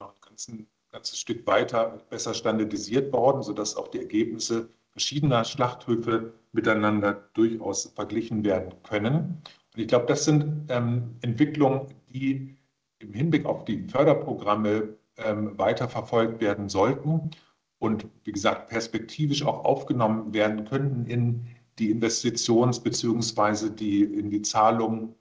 noch 0.00 0.14
ein 0.14 0.20
ganzes, 0.20 0.54
ganzes 0.92 1.18
Stück 1.18 1.46
weiter 1.46 1.98
besser 2.10 2.34
standardisiert 2.34 3.12
worden, 3.12 3.42
sodass 3.42 3.76
auch 3.76 3.88
die 3.88 3.98
Ergebnisse 3.98 4.68
verschiedener 4.92 5.44
Schlachthöfe 5.44 6.32
miteinander 6.52 7.28
durchaus 7.34 7.86
verglichen 7.94 8.44
werden 8.44 8.74
können. 8.84 9.42
Und 9.74 9.80
ich 9.80 9.88
glaube, 9.88 10.06
das 10.06 10.24
sind 10.24 10.70
ähm, 10.70 11.16
Entwicklungen, 11.22 11.88
die 12.10 12.56
im 13.04 13.12
Hinblick 13.12 13.46
auf 13.46 13.64
die 13.64 13.86
Förderprogramme 13.88 14.96
ähm, 15.16 15.56
weiterverfolgt 15.58 16.40
werden 16.40 16.68
sollten 16.68 17.30
und 17.78 18.06
wie 18.24 18.32
gesagt 18.32 18.68
perspektivisch 18.68 19.44
auch 19.44 19.64
aufgenommen 19.64 20.32
werden 20.32 20.64
könnten 20.64 21.06
in 21.06 21.46
die 21.78 21.94
Investitions- 21.94 22.82
bzw. 22.82 23.70
Die, 23.70 24.02
in 24.02 24.30
die 24.30 24.42
Zahlung 24.42 25.14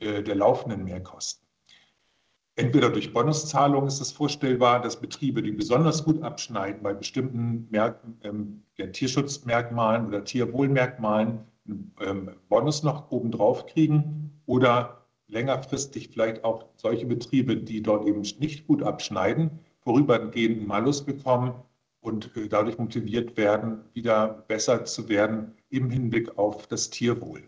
äh, 0.00 0.22
der 0.22 0.34
laufenden 0.36 0.84
Mehrkosten. 0.84 1.46
Entweder 2.56 2.90
durch 2.90 3.12
Bonuszahlung 3.12 3.86
ist 3.86 4.00
es 4.00 4.12
vorstellbar, 4.12 4.82
dass 4.82 5.00
Betriebe, 5.00 5.40
die 5.40 5.52
besonders 5.52 6.04
gut 6.04 6.22
abschneiden 6.22 6.82
bei 6.82 6.92
bestimmten 6.92 7.66
Merk 7.70 8.02
ähm, 8.22 8.64
ja, 8.76 8.86
Tierschutzmerkmalen 8.88 10.06
oder 10.06 10.24
Tierwohlmerkmalen, 10.24 11.38
einen 11.66 11.94
ähm, 12.00 12.30
Bonus 12.48 12.82
noch 12.82 13.10
obendrauf 13.10 13.66
kriegen 13.66 14.42
oder 14.46 14.99
längerfristig 15.30 16.08
vielleicht 16.08 16.44
auch 16.44 16.66
solche 16.76 17.06
Betriebe, 17.06 17.56
die 17.56 17.82
dort 17.82 18.06
eben 18.06 18.20
nicht 18.20 18.66
gut 18.66 18.82
abschneiden, 18.82 19.60
vorübergehend 19.80 20.66
Malus 20.66 21.04
bekommen 21.04 21.54
und 22.00 22.36
äh, 22.36 22.48
dadurch 22.48 22.78
motiviert 22.78 23.36
werden, 23.36 23.84
wieder 23.92 24.44
besser 24.48 24.84
zu 24.84 25.08
werden 25.08 25.54
im 25.70 25.90
Hinblick 25.90 26.38
auf 26.38 26.66
das 26.66 26.90
Tierwohl. 26.90 27.42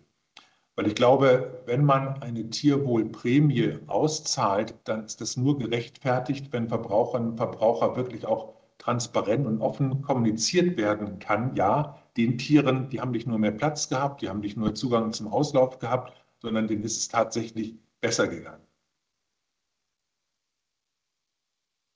Weil 0.74 0.86
ich 0.86 0.94
glaube, 0.94 1.62
wenn 1.66 1.84
man 1.84 2.22
eine 2.22 2.48
Tierwohlprämie 2.48 3.78
auszahlt, 3.88 4.74
dann 4.84 5.04
ist 5.04 5.20
das 5.20 5.36
nur 5.36 5.58
gerechtfertigt, 5.58 6.50
wenn 6.52 6.68
Verbraucherinnen 6.68 7.32
und 7.32 7.36
Verbraucher 7.36 7.94
wirklich 7.96 8.26
auch 8.26 8.54
transparent 8.78 9.46
und 9.46 9.60
offen 9.60 10.00
kommuniziert 10.02 10.76
werden 10.78 11.18
kann. 11.18 11.54
Ja, 11.56 11.98
den 12.16 12.38
Tieren, 12.38 12.88
die 12.88 13.00
haben 13.00 13.12
nicht 13.12 13.26
nur 13.26 13.38
mehr 13.38 13.52
Platz 13.52 13.88
gehabt, 13.88 14.22
die 14.22 14.28
haben 14.28 14.40
nicht 14.40 14.56
nur 14.56 14.74
Zugang 14.74 15.12
zum 15.12 15.28
Auslauf 15.28 15.78
gehabt, 15.78 16.21
sondern 16.42 16.66
denen 16.66 16.82
ist 16.82 16.98
es 16.98 17.08
tatsächlich 17.08 17.76
besser 18.00 18.28
gegangen. 18.28 18.66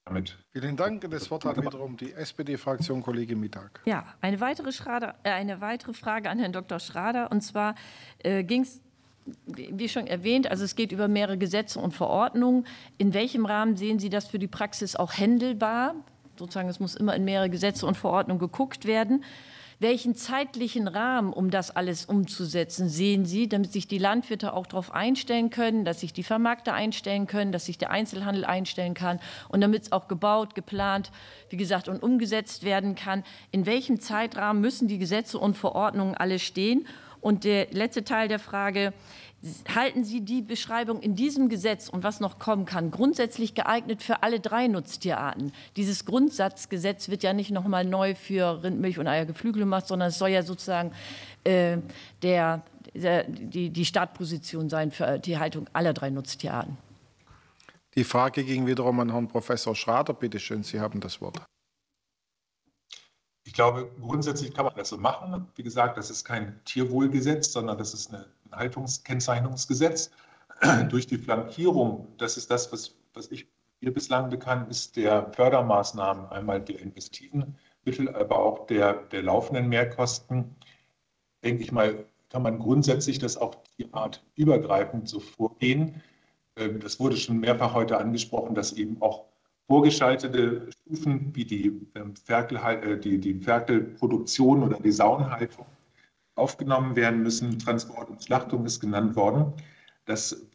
Damit. 0.05 0.39
Vielen 0.53 0.77
Dank. 0.77 1.11
Das 1.11 1.33
Wort 1.33 1.45
hat 1.45 1.61
wiederum 1.61 1.97
die 1.97 2.13
SPD-Fraktion 2.13 3.03
Kollege 3.03 3.35
Mittag. 3.35 3.81
Ja, 3.87 4.07
eine 4.21 4.41
weitere, 4.41 4.71
Schrader, 4.71 5.17
äh, 5.25 5.31
eine 5.31 5.61
weitere 5.61 5.93
Frage 5.95 6.31
an 6.31 6.39
Herrn 6.39 6.53
Dr. 6.53 6.79
Schrader. 6.79 7.33
Und 7.33 7.41
zwar 7.41 7.75
äh, 8.21 8.45
ging 8.45 8.63
es 8.63 8.81
wie 9.47 9.89
schon 9.89 10.07
erwähnt, 10.07 10.49
also 10.49 10.63
es 10.63 10.77
geht 10.77 10.93
über 10.93 11.09
mehrere 11.09 11.37
Gesetze 11.37 11.81
und 11.81 11.93
Verordnungen. 11.93 12.65
In 12.97 13.13
welchem 13.13 13.45
Rahmen 13.45 13.77
sehen 13.77 13.99
Sie 13.99 14.09
das 14.09 14.29
für 14.29 14.39
die 14.39 14.47
Praxis 14.47 14.95
auch 14.95 15.13
händelbar? 15.13 15.97
Sozusagen, 16.39 16.69
es 16.69 16.79
muss 16.79 16.95
immer 16.95 17.17
in 17.17 17.25
mehrere 17.25 17.51
Gesetze 17.51 17.87
und 17.87 17.97
Verordnungen 17.97 18.39
geguckt 18.39 18.85
werden. 18.85 19.25
Welchen 19.79 20.15
zeitlichen 20.15 20.89
Rahmen, 20.89 21.35
um 21.35 21.51
das 21.51 21.71
alles 21.71 22.07
umzusetzen, 22.07 22.89
sehen 22.89 23.27
Sie, 23.27 23.47
damit 23.47 23.73
sich 23.73 23.87
die 23.87 23.99
Landwirte 23.99 24.55
auch 24.55 24.67
darauf 24.67 24.95
einstellen 24.95 25.51
können, 25.51 25.85
dass 25.85 26.01
sich 26.01 26.15
die 26.15 26.23
Vermarkter 26.23 26.73
einstellen 26.73 27.27
können, 27.27 27.53
dass 27.53 27.67
sich 27.67 27.77
der 27.77 27.91
Einzelhandel 27.91 28.47
einstellen 28.47 28.95
kann 28.95 29.21
und 29.51 29.61
damit 29.61 29.83
es 29.83 29.93
auch 29.93 30.09
gebaut, 30.09 30.55
geplant, 30.55 31.11
wie 31.51 31.59
gesagt, 31.59 31.89
und 31.89 32.03
umgesetzt 32.03 32.65
werden 32.65 32.95
kann? 32.95 33.23
In 33.51 33.67
welchem 33.67 34.01
Zeitrahmen 34.01 34.63
müssen 34.63 34.89
die 34.89 34.97
Gesetze 34.97 35.39
und 35.39 35.59
Verordnungen 35.59 36.15
alle 36.15 36.39
stehen? 36.39 36.87
Und 37.27 37.43
der 37.43 37.67
letzte 37.73 38.05
Teil 38.05 38.29
der 38.29 38.39
Frage, 38.39 38.93
halten 39.75 40.05
Sie 40.05 40.21
die 40.21 40.43
Beschreibung 40.43 41.01
in 41.01 41.17
diesem 41.17 41.49
Gesetz 41.49 41.89
und 41.89 42.05
was 42.05 42.21
noch 42.21 42.39
kommen 42.39 42.67
kann, 42.67 42.93
grundsätzlich 42.93 43.57
geeignet 43.57 44.01
für 44.01 44.23
alle 44.23 44.39
drei 44.39 44.69
Nutztierarten? 44.69 45.51
Dieses 45.75 46.05
Grundsatzgesetz 46.05 47.09
wird 47.09 47.25
ja 47.25 47.33
nicht 47.33 47.51
noch 47.51 47.67
mal 47.67 47.85
neu 47.85 48.15
für 48.15 48.63
Rindmilch 48.63 49.01
und 49.01 49.09
Eiergeflügel 49.09 49.63
gemacht, 49.63 49.89
sondern 49.89 50.11
es 50.11 50.19
soll 50.19 50.29
ja 50.29 50.45
sozusagen 50.45 50.93
äh, 51.43 51.79
der, 52.23 52.63
der, 52.95 53.25
die, 53.25 53.71
die 53.71 53.85
Startposition 53.85 54.71
sein 54.71 54.93
für 54.93 55.19
die 55.19 55.37
Haltung 55.37 55.67
aller 55.73 55.95
drei 55.95 56.11
Nutztierarten. 56.11 56.79
Die 57.97 58.05
Frage 58.05 58.45
ging 58.45 58.69
wiederum 58.69 59.01
an 59.01 59.11
Herrn 59.11 59.27
Professor 59.27 59.75
Schrader. 59.75 60.15
Bitte 60.15 60.39
schön, 60.39 60.63
Sie 60.63 60.79
haben 60.79 61.01
das 61.01 61.21
Wort. 61.21 61.41
Ich 63.57 63.59
glaube, 63.59 63.91
grundsätzlich 64.03 64.53
kann 64.53 64.67
man 64.67 64.75
das 64.77 64.91
so 64.91 64.99
machen. 64.99 65.49
Wie 65.55 65.63
gesagt, 65.63 65.97
das 65.97 66.11
ist 66.11 66.27
kein 66.27 66.61
Tierwohlgesetz, 66.67 67.53
sondern 67.53 67.79
das 67.79 67.95
ist 67.95 68.13
eine 68.13 68.27
Haltungskennzeichnungsgesetz. 68.53 70.11
Durch 70.91 71.07
die 71.07 71.17
Flankierung, 71.17 72.07
das 72.19 72.37
ist 72.37 72.51
das, 72.51 72.71
was, 72.71 72.95
was 73.15 73.31
ich 73.31 73.49
mir 73.81 73.95
bislang 73.95 74.29
bekannt 74.29 74.71
ist, 74.71 74.95
der 74.97 75.33
Fördermaßnahmen, 75.33 76.27
einmal 76.27 76.61
der 76.61 76.81
investiven 76.81 77.57
Mittel, 77.87 78.15
aber 78.15 78.41
auch 78.41 78.67
der, 78.67 78.93
der 78.93 79.23
laufenden 79.23 79.71
Mehrkosten, 79.71 80.55
denke 81.43 81.63
ich 81.63 81.73
mal, 81.73 82.05
kann 82.29 82.43
man 82.43 82.59
grundsätzlich 82.59 83.21
das 83.21 83.39
auch 83.39 83.55
die 83.79 83.91
Art 83.95 84.23
übergreifend 84.35 85.09
so 85.09 85.19
vorgehen. 85.19 86.03
Ähm, 86.57 86.79
das 86.81 87.01
wurde 87.01 87.17
schon 87.17 87.41
mehrfach 87.41 87.73
heute 87.73 87.97
angesprochen, 87.97 88.55
dass 88.55 88.75
eben 88.75 89.01
auch 89.01 89.25
vorgeschaltete 89.69 90.71
Stufen 90.71 91.35
wie 91.35 91.45
die, 91.45 91.87
ähm, 91.95 92.15
Ferkel, 92.17 92.57
äh, 92.59 92.99
die, 92.99 93.19
die 93.19 93.35
Ferkelproduktion 93.35 94.63
oder 94.63 94.79
die 94.79 94.93
Saunhaltung 94.93 95.67
aufgenommen 96.37 96.97
werden 96.97 97.23
müssen. 97.23 97.59
Transport 97.59 98.11
und 98.11 98.23
Schlachtung 98.23 98.65
ist 98.65 98.81
genannt 98.81 99.17
worden. 99.17 99.53
Das 100.05 100.47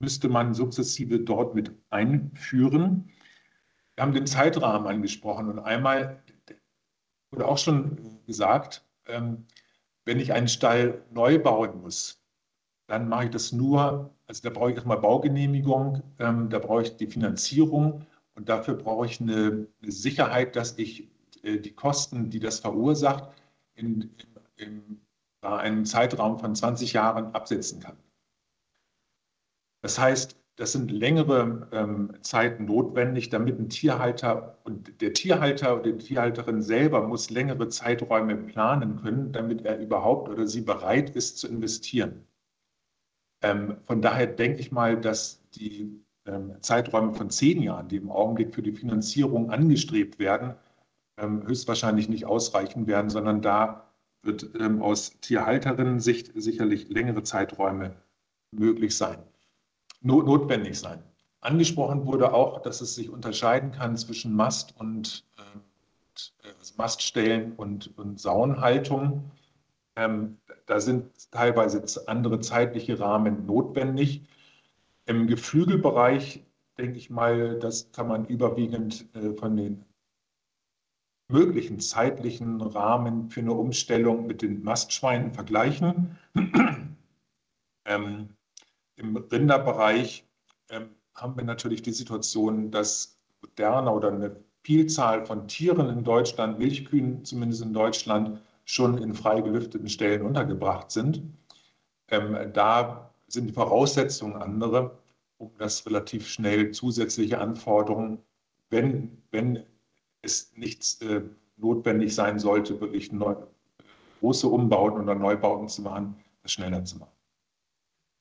müsste 0.00 0.28
man 0.28 0.54
sukzessive 0.54 1.20
dort 1.20 1.54
mit 1.54 1.72
einführen. 1.90 3.10
Wir 3.94 4.02
haben 4.02 4.14
den 4.14 4.26
Zeitrahmen 4.26 4.86
angesprochen 4.86 5.48
und 5.48 5.58
einmal 5.58 6.22
wurde 7.30 7.46
auch 7.46 7.58
schon 7.58 8.20
gesagt, 8.26 8.84
ähm, 9.06 9.46
wenn 10.04 10.20
ich 10.20 10.32
einen 10.32 10.48
Stall 10.48 11.02
neu 11.10 11.38
bauen 11.38 11.82
muss, 11.82 12.22
dann 12.86 13.08
mache 13.08 13.24
ich 13.24 13.30
das 13.30 13.52
nur, 13.52 14.14
also 14.26 14.42
da 14.42 14.50
brauche 14.50 14.70
ich 14.70 14.76
erstmal 14.76 14.98
Baugenehmigung, 14.98 16.02
ähm, 16.18 16.48
da 16.48 16.58
brauche 16.58 16.82
ich 16.82 16.96
die 16.96 17.06
Finanzierung 17.06 18.06
und 18.38 18.48
dafür 18.48 18.74
brauche 18.74 19.04
ich 19.04 19.20
eine, 19.20 19.66
Sicherheit, 19.82 20.54
dass 20.54 20.78
ich 20.78 21.10
äh, 21.42 21.58
die 21.58 21.74
Kosten, 21.74 22.30
die 22.30 22.38
das 22.38 22.60
verursacht, 22.60 23.30
in, 23.74 24.14
in, 24.54 25.00
da 25.40 25.56
einen 25.56 25.84
Zeitraum 25.84 26.38
von 26.38 26.54
20 26.54 26.92
Jahren 26.92 27.34
absetzen 27.34 27.80
kann. 27.80 27.96
Das 29.82 29.98
heißt, 29.98 30.36
das 30.54 30.70
sind 30.70 30.92
längere 30.92 31.68
ähm, 31.72 32.12
Zeiten 32.22 32.66
notwendig, 32.66 33.28
damit 33.28 33.58
ein 33.58 33.68
Tierhalter 33.70 34.58
und 34.62 35.00
der 35.00 35.14
Tierhalter 35.14 35.74
oder 35.74 35.90
die 35.90 36.04
Tierhalterin 36.04 36.62
selber 36.62 37.06
muss 37.08 37.30
längere 37.30 37.68
Zeiträume 37.68 38.36
planen 38.36 39.02
können, 39.02 39.32
damit 39.32 39.64
er 39.64 39.80
überhaupt 39.80 40.28
oder 40.28 40.46
sie 40.46 40.60
bereit 40.60 41.10
ist 41.10 41.38
zu 41.38 41.48
investieren. 41.48 42.24
Ähm, 43.42 43.78
von 43.86 44.00
daher 44.00 44.28
denke 44.28 44.60
ich 44.60 44.70
mal, 44.70 45.00
dass 45.00 45.42
die 45.50 46.04
Zeiträume 46.60 47.14
von 47.14 47.30
zehn 47.30 47.62
Jahren, 47.62 47.88
die 47.88 47.96
im 47.96 48.10
Augenblick 48.10 48.54
für 48.54 48.62
die 48.62 48.72
Finanzierung 48.72 49.50
angestrebt 49.50 50.18
werden, 50.18 50.54
ähm, 51.18 51.46
höchstwahrscheinlich 51.46 52.08
nicht 52.08 52.26
ausreichen 52.26 52.86
werden, 52.86 53.10
sondern 53.10 53.42
da 53.42 53.88
wird 54.22 54.50
ähm, 54.58 54.82
aus 54.82 55.18
Tierhalterinnen-Sicht 55.20 56.32
sicherlich 56.34 56.88
längere 56.88 57.22
Zeiträume 57.22 57.96
möglich 58.52 58.96
sein, 58.96 59.18
not 60.00 60.26
notwendig 60.26 60.78
sein. 60.78 61.02
Angesprochen 61.40 62.06
wurde 62.06 62.32
auch, 62.32 62.62
dass 62.62 62.80
es 62.80 62.94
sich 62.94 63.10
unterscheiden 63.10 63.72
kann 63.72 63.96
zwischen 63.96 64.34
Mast 64.34 64.74
und 64.78 65.24
äh, 65.36 65.58
Maststellen 66.76 67.52
und, 67.52 67.96
und 67.98 68.20
Saunhaltung. 68.20 69.30
Ähm, 69.96 70.38
da 70.66 70.80
sind 70.80 71.30
teilweise 71.30 71.82
andere 72.08 72.40
zeitliche 72.40 72.98
Rahmen 72.98 73.46
notwendig. 73.46 74.28
Im 75.08 75.26
Geflügelbereich 75.26 76.44
denke 76.76 76.98
ich 76.98 77.08
mal, 77.08 77.58
das 77.58 77.90
kann 77.92 78.08
man 78.08 78.26
überwiegend 78.26 79.06
äh, 79.14 79.32
von 79.32 79.56
den 79.56 79.86
möglichen 81.28 81.80
zeitlichen 81.80 82.60
Rahmen 82.60 83.30
für 83.30 83.40
eine 83.40 83.54
Umstellung 83.54 84.26
mit 84.26 84.42
den 84.42 84.62
Mastschweinen 84.62 85.32
vergleichen. 85.32 86.18
ähm, 87.86 88.28
Im 88.96 89.16
Rinderbereich 89.16 90.28
ähm, 90.68 90.90
haben 91.14 91.36
wir 91.38 91.44
natürlich 91.44 91.80
die 91.80 91.92
Situation, 91.92 92.70
dass 92.70 93.18
moderne 93.40 93.90
oder 93.90 94.12
eine 94.12 94.36
Vielzahl 94.62 95.24
von 95.24 95.48
Tieren 95.48 95.88
in 95.88 96.04
Deutschland, 96.04 96.58
Milchkühen 96.58 97.24
zumindest 97.24 97.62
in 97.62 97.72
Deutschland, 97.72 98.42
schon 98.66 98.98
in 98.98 99.14
frei 99.14 99.40
gelüfteten 99.40 99.88
Stellen 99.88 100.20
untergebracht 100.20 100.90
sind. 100.90 101.22
Ähm, 102.10 102.52
da 102.52 103.07
sind 103.28 103.48
die 103.48 103.52
Voraussetzungen 103.52 104.36
andere, 104.36 104.98
um 105.38 105.50
das 105.58 105.86
relativ 105.86 106.26
schnell 106.28 106.72
zusätzliche 106.72 107.38
Anforderungen, 107.38 108.18
wenn, 108.70 109.22
wenn 109.30 109.64
es 110.22 110.52
nicht 110.56 111.00
äh, 111.02 111.22
notwendig 111.56 112.14
sein 112.14 112.38
sollte, 112.38 112.80
wirklich 112.80 113.12
neu, 113.12 113.36
große 114.20 114.48
Umbauten 114.48 115.02
oder 115.02 115.14
Neubauten 115.14 115.68
zu 115.68 115.82
machen, 115.82 116.16
das 116.42 116.52
schneller 116.52 116.84
zu 116.84 116.98
machen. 116.98 117.12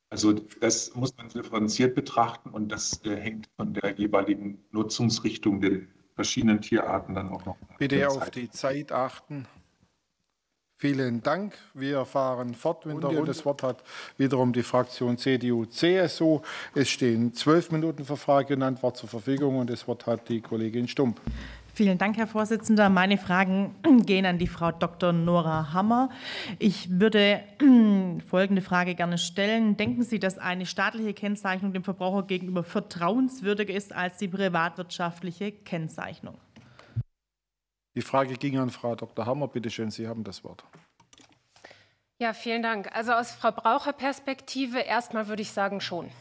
Also 0.10 0.34
das 0.34 0.96
muss 0.96 1.16
man 1.18 1.28
differenziert 1.28 1.96
betrachten 1.96 2.52
und 2.52 2.70
das 2.70 3.04
äh, 3.04 3.16
hängt 3.18 3.50
von 3.58 3.74
der 3.74 3.94
jeweiligen 3.98 4.64
Nutzungsrichtung 4.72 5.60
der 5.60 5.82
verschiedenen 6.16 6.62
Tierarten 6.62 7.14
dann 7.14 7.30
auch 7.30 7.46
noch. 7.46 7.58
Bitte 7.78 8.08
auf 8.10 8.30
die 8.32 8.50
Zeit 8.50 8.92
achten. 8.92 9.48
Vielen 10.80 11.24
Dank. 11.24 11.56
Wir 11.74 12.06
fahren 12.06 12.54
fort 12.54 12.86
in 12.86 13.02
der 13.02 13.10
Runde. 13.10 13.26
Das 13.26 13.44
Wort 13.46 13.64
hat 13.64 13.82
wiederum 14.20 14.54
die 14.54 14.62
Fraktion 14.62 15.18
CDU-CSU. 15.18 16.42
Es 16.76 16.90
stehen 16.90 17.34
zwölf 17.34 17.72
Minuten 17.72 18.06
für 18.06 18.16
Frage 18.16 18.54
und 18.54 18.62
Antwort 18.62 18.96
zur 18.96 19.10
Verfügung 19.10 19.58
und 19.58 19.72
das 19.72 19.88
Wort 19.88 20.06
hat 20.06 20.30
die 20.30 20.40
Kollegin 20.40 20.88
Stump. 20.88 21.20
Vielen 21.74 21.98
Dank, 21.98 22.18
Herr 22.18 22.28
Vorsitzender. 22.28 22.90
Meine 22.90 23.18
Fragen 23.18 23.74
gehen 24.06 24.28
an 24.28 24.38
die 24.38 24.46
Frau 24.46 24.72
Dr. 24.72 25.14
Nora 25.14 25.74
Hammer. 25.74 26.12
Ich 26.60 27.00
würde 27.00 27.42
folgende 28.30 28.62
Frage 28.62 28.94
gerne 28.94 29.18
stellen. 29.18 29.78
Denken 29.78 30.04
Sie, 30.04 30.20
dass 30.20 30.38
eine 30.38 30.68
staatliche 30.68 31.16
Kennzeichnung 31.16 31.74
dem 31.74 31.84
Verbraucher 31.84 32.22
gegenüber 32.22 32.64
vertrauenswürdiger 32.64 33.74
ist 33.74 33.94
als 33.94 34.18
die 34.18 34.28
privatwirtschaftliche 34.28 35.52
Kennzeichnung? 35.52 36.38
Die 37.98 38.04
Frage 38.04 38.36
ging 38.36 38.60
an 38.60 38.70
Frau 38.70 38.94
Dr. 38.94 39.26
Hammer. 39.26 39.48
Bitte 39.48 39.72
schön, 39.72 39.90
Sie 39.90 40.08
haben 40.08 40.24
das 40.24 40.44
Wort. 40.44 40.64
Ja, 42.20 42.34
vielen 42.34 42.62
Dank. 42.62 42.96
Also 42.96 43.12
aus 43.12 43.32
Verbraucherperspektive 43.32 44.78
erstmal 44.82 45.28
würde 45.28 45.42
ich 45.42 45.50
sagen 45.50 45.82
schon. 45.82 46.12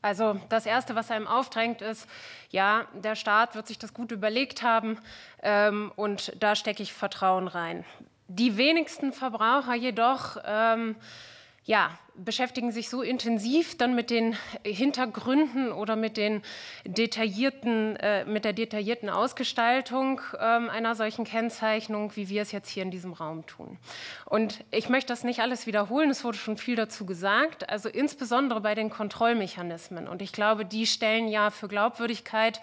Also 0.00 0.40
das 0.48 0.64
Erste, 0.64 0.94
was 0.94 1.10
einem 1.10 1.26
aufdrängt, 1.26 1.82
ist, 1.82 2.06
ja, 2.50 2.86
der 2.94 3.16
Staat 3.16 3.56
wird 3.56 3.66
sich 3.66 3.80
das 3.80 3.92
gut 3.92 4.12
überlegt 4.12 4.62
haben 4.62 5.00
ähm, 5.42 5.90
und 5.96 6.32
da 6.38 6.54
stecke 6.54 6.84
ich 6.84 6.92
Vertrauen 6.92 7.48
rein. 7.48 7.84
Die 8.28 8.56
wenigsten 8.56 9.12
Verbraucher 9.12 9.74
jedoch 9.74 10.36
ähm, 10.44 10.94
ja, 11.64 11.98
beschäftigen 12.16 12.70
sich 12.70 12.88
so 12.88 13.02
intensiv 13.02 13.76
dann 13.76 13.94
mit 13.94 14.10
den 14.10 14.36
Hintergründen 14.64 15.72
oder 15.72 15.96
mit, 15.96 16.16
den 16.16 16.42
detaillierten, 16.84 17.96
äh, 17.96 18.24
mit 18.24 18.44
der 18.44 18.52
detaillierten 18.52 19.10
Ausgestaltung 19.10 20.20
äh, 20.34 20.38
einer 20.38 20.94
solchen 20.94 21.24
Kennzeichnung, 21.24 22.14
wie 22.14 22.28
wir 22.28 22.42
es 22.42 22.52
jetzt 22.52 22.68
hier 22.68 22.84
in 22.84 22.90
diesem 22.90 23.12
Raum 23.12 23.46
tun. 23.46 23.78
Und 24.26 24.64
ich 24.70 24.88
möchte 24.88 25.08
das 25.08 25.24
nicht 25.24 25.40
alles 25.40 25.66
wiederholen, 25.66 26.10
es 26.10 26.24
wurde 26.24 26.38
schon 26.38 26.56
viel 26.56 26.76
dazu 26.76 27.04
gesagt, 27.04 27.68
also 27.68 27.88
insbesondere 27.88 28.60
bei 28.60 28.74
den 28.74 28.90
Kontrollmechanismen. 28.90 30.06
Und 30.06 30.22
ich 30.22 30.32
glaube, 30.32 30.64
die 30.64 30.86
stellen 30.86 31.28
ja 31.28 31.50
für 31.50 31.68
Glaubwürdigkeit 31.68 32.60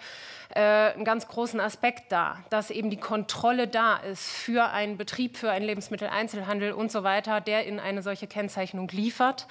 äh, 0.54 0.92
einen 0.92 1.04
ganz 1.04 1.28
großen 1.28 1.60
Aspekt 1.60 2.12
dar, 2.12 2.44
dass 2.50 2.70
eben 2.70 2.90
die 2.90 2.98
Kontrolle 2.98 3.68
da 3.68 3.96
ist 3.96 4.30
für 4.30 4.70
einen 4.70 4.98
Betrieb, 4.98 5.36
für 5.36 5.50
einen 5.50 5.64
Lebensmitteleinzelhandel 5.64 6.72
und 6.72 6.92
so 6.92 7.04
weiter, 7.04 7.40
der 7.40 7.64
in 7.64 7.80
eine 7.80 8.02
solche 8.02 8.26
Kennzeichnung 8.26 8.88
liefert 8.88 9.46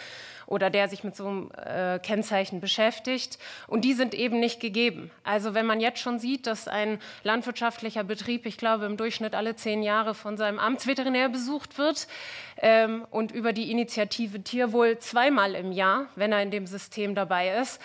oder 0.45 0.69
der 0.69 0.89
sich 0.89 1.03
mit 1.03 1.15
so 1.15 1.27
einem 1.27 1.51
äh, 1.51 1.97
Kennzeichen 1.99 2.59
beschäftigt. 2.59 3.39
Und 3.67 3.85
die 3.85 3.93
sind 3.93 4.13
eben 4.13 4.39
nicht 4.39 4.59
gegeben. 4.59 5.09
Also 5.23 5.53
wenn 5.53 5.65
man 5.65 5.79
jetzt 5.79 5.99
schon 5.99 6.19
sieht, 6.19 6.45
dass 6.45 6.67
ein 6.67 6.99
landwirtschaftlicher 7.23 8.03
Betrieb, 8.03 8.45
ich 8.45 8.57
glaube, 8.57 8.85
im 8.85 8.97
Durchschnitt 8.97 9.33
alle 9.33 9.55
zehn 9.55 9.81
Jahre 9.81 10.13
von 10.13 10.37
seinem 10.37 10.59
Amtsveterinär 10.59 11.29
besucht 11.29 11.77
wird 11.77 12.07
ähm, 12.57 13.05
und 13.09 13.31
über 13.31 13.53
die 13.53 13.71
Initiative 13.71 14.43
Tierwohl 14.43 14.99
zweimal 14.99 15.55
im 15.55 15.71
Jahr, 15.71 16.07
wenn 16.15 16.31
er 16.31 16.43
in 16.43 16.51
dem 16.51 16.67
System 16.67 17.15
dabei 17.15 17.57
ist, 17.57 17.81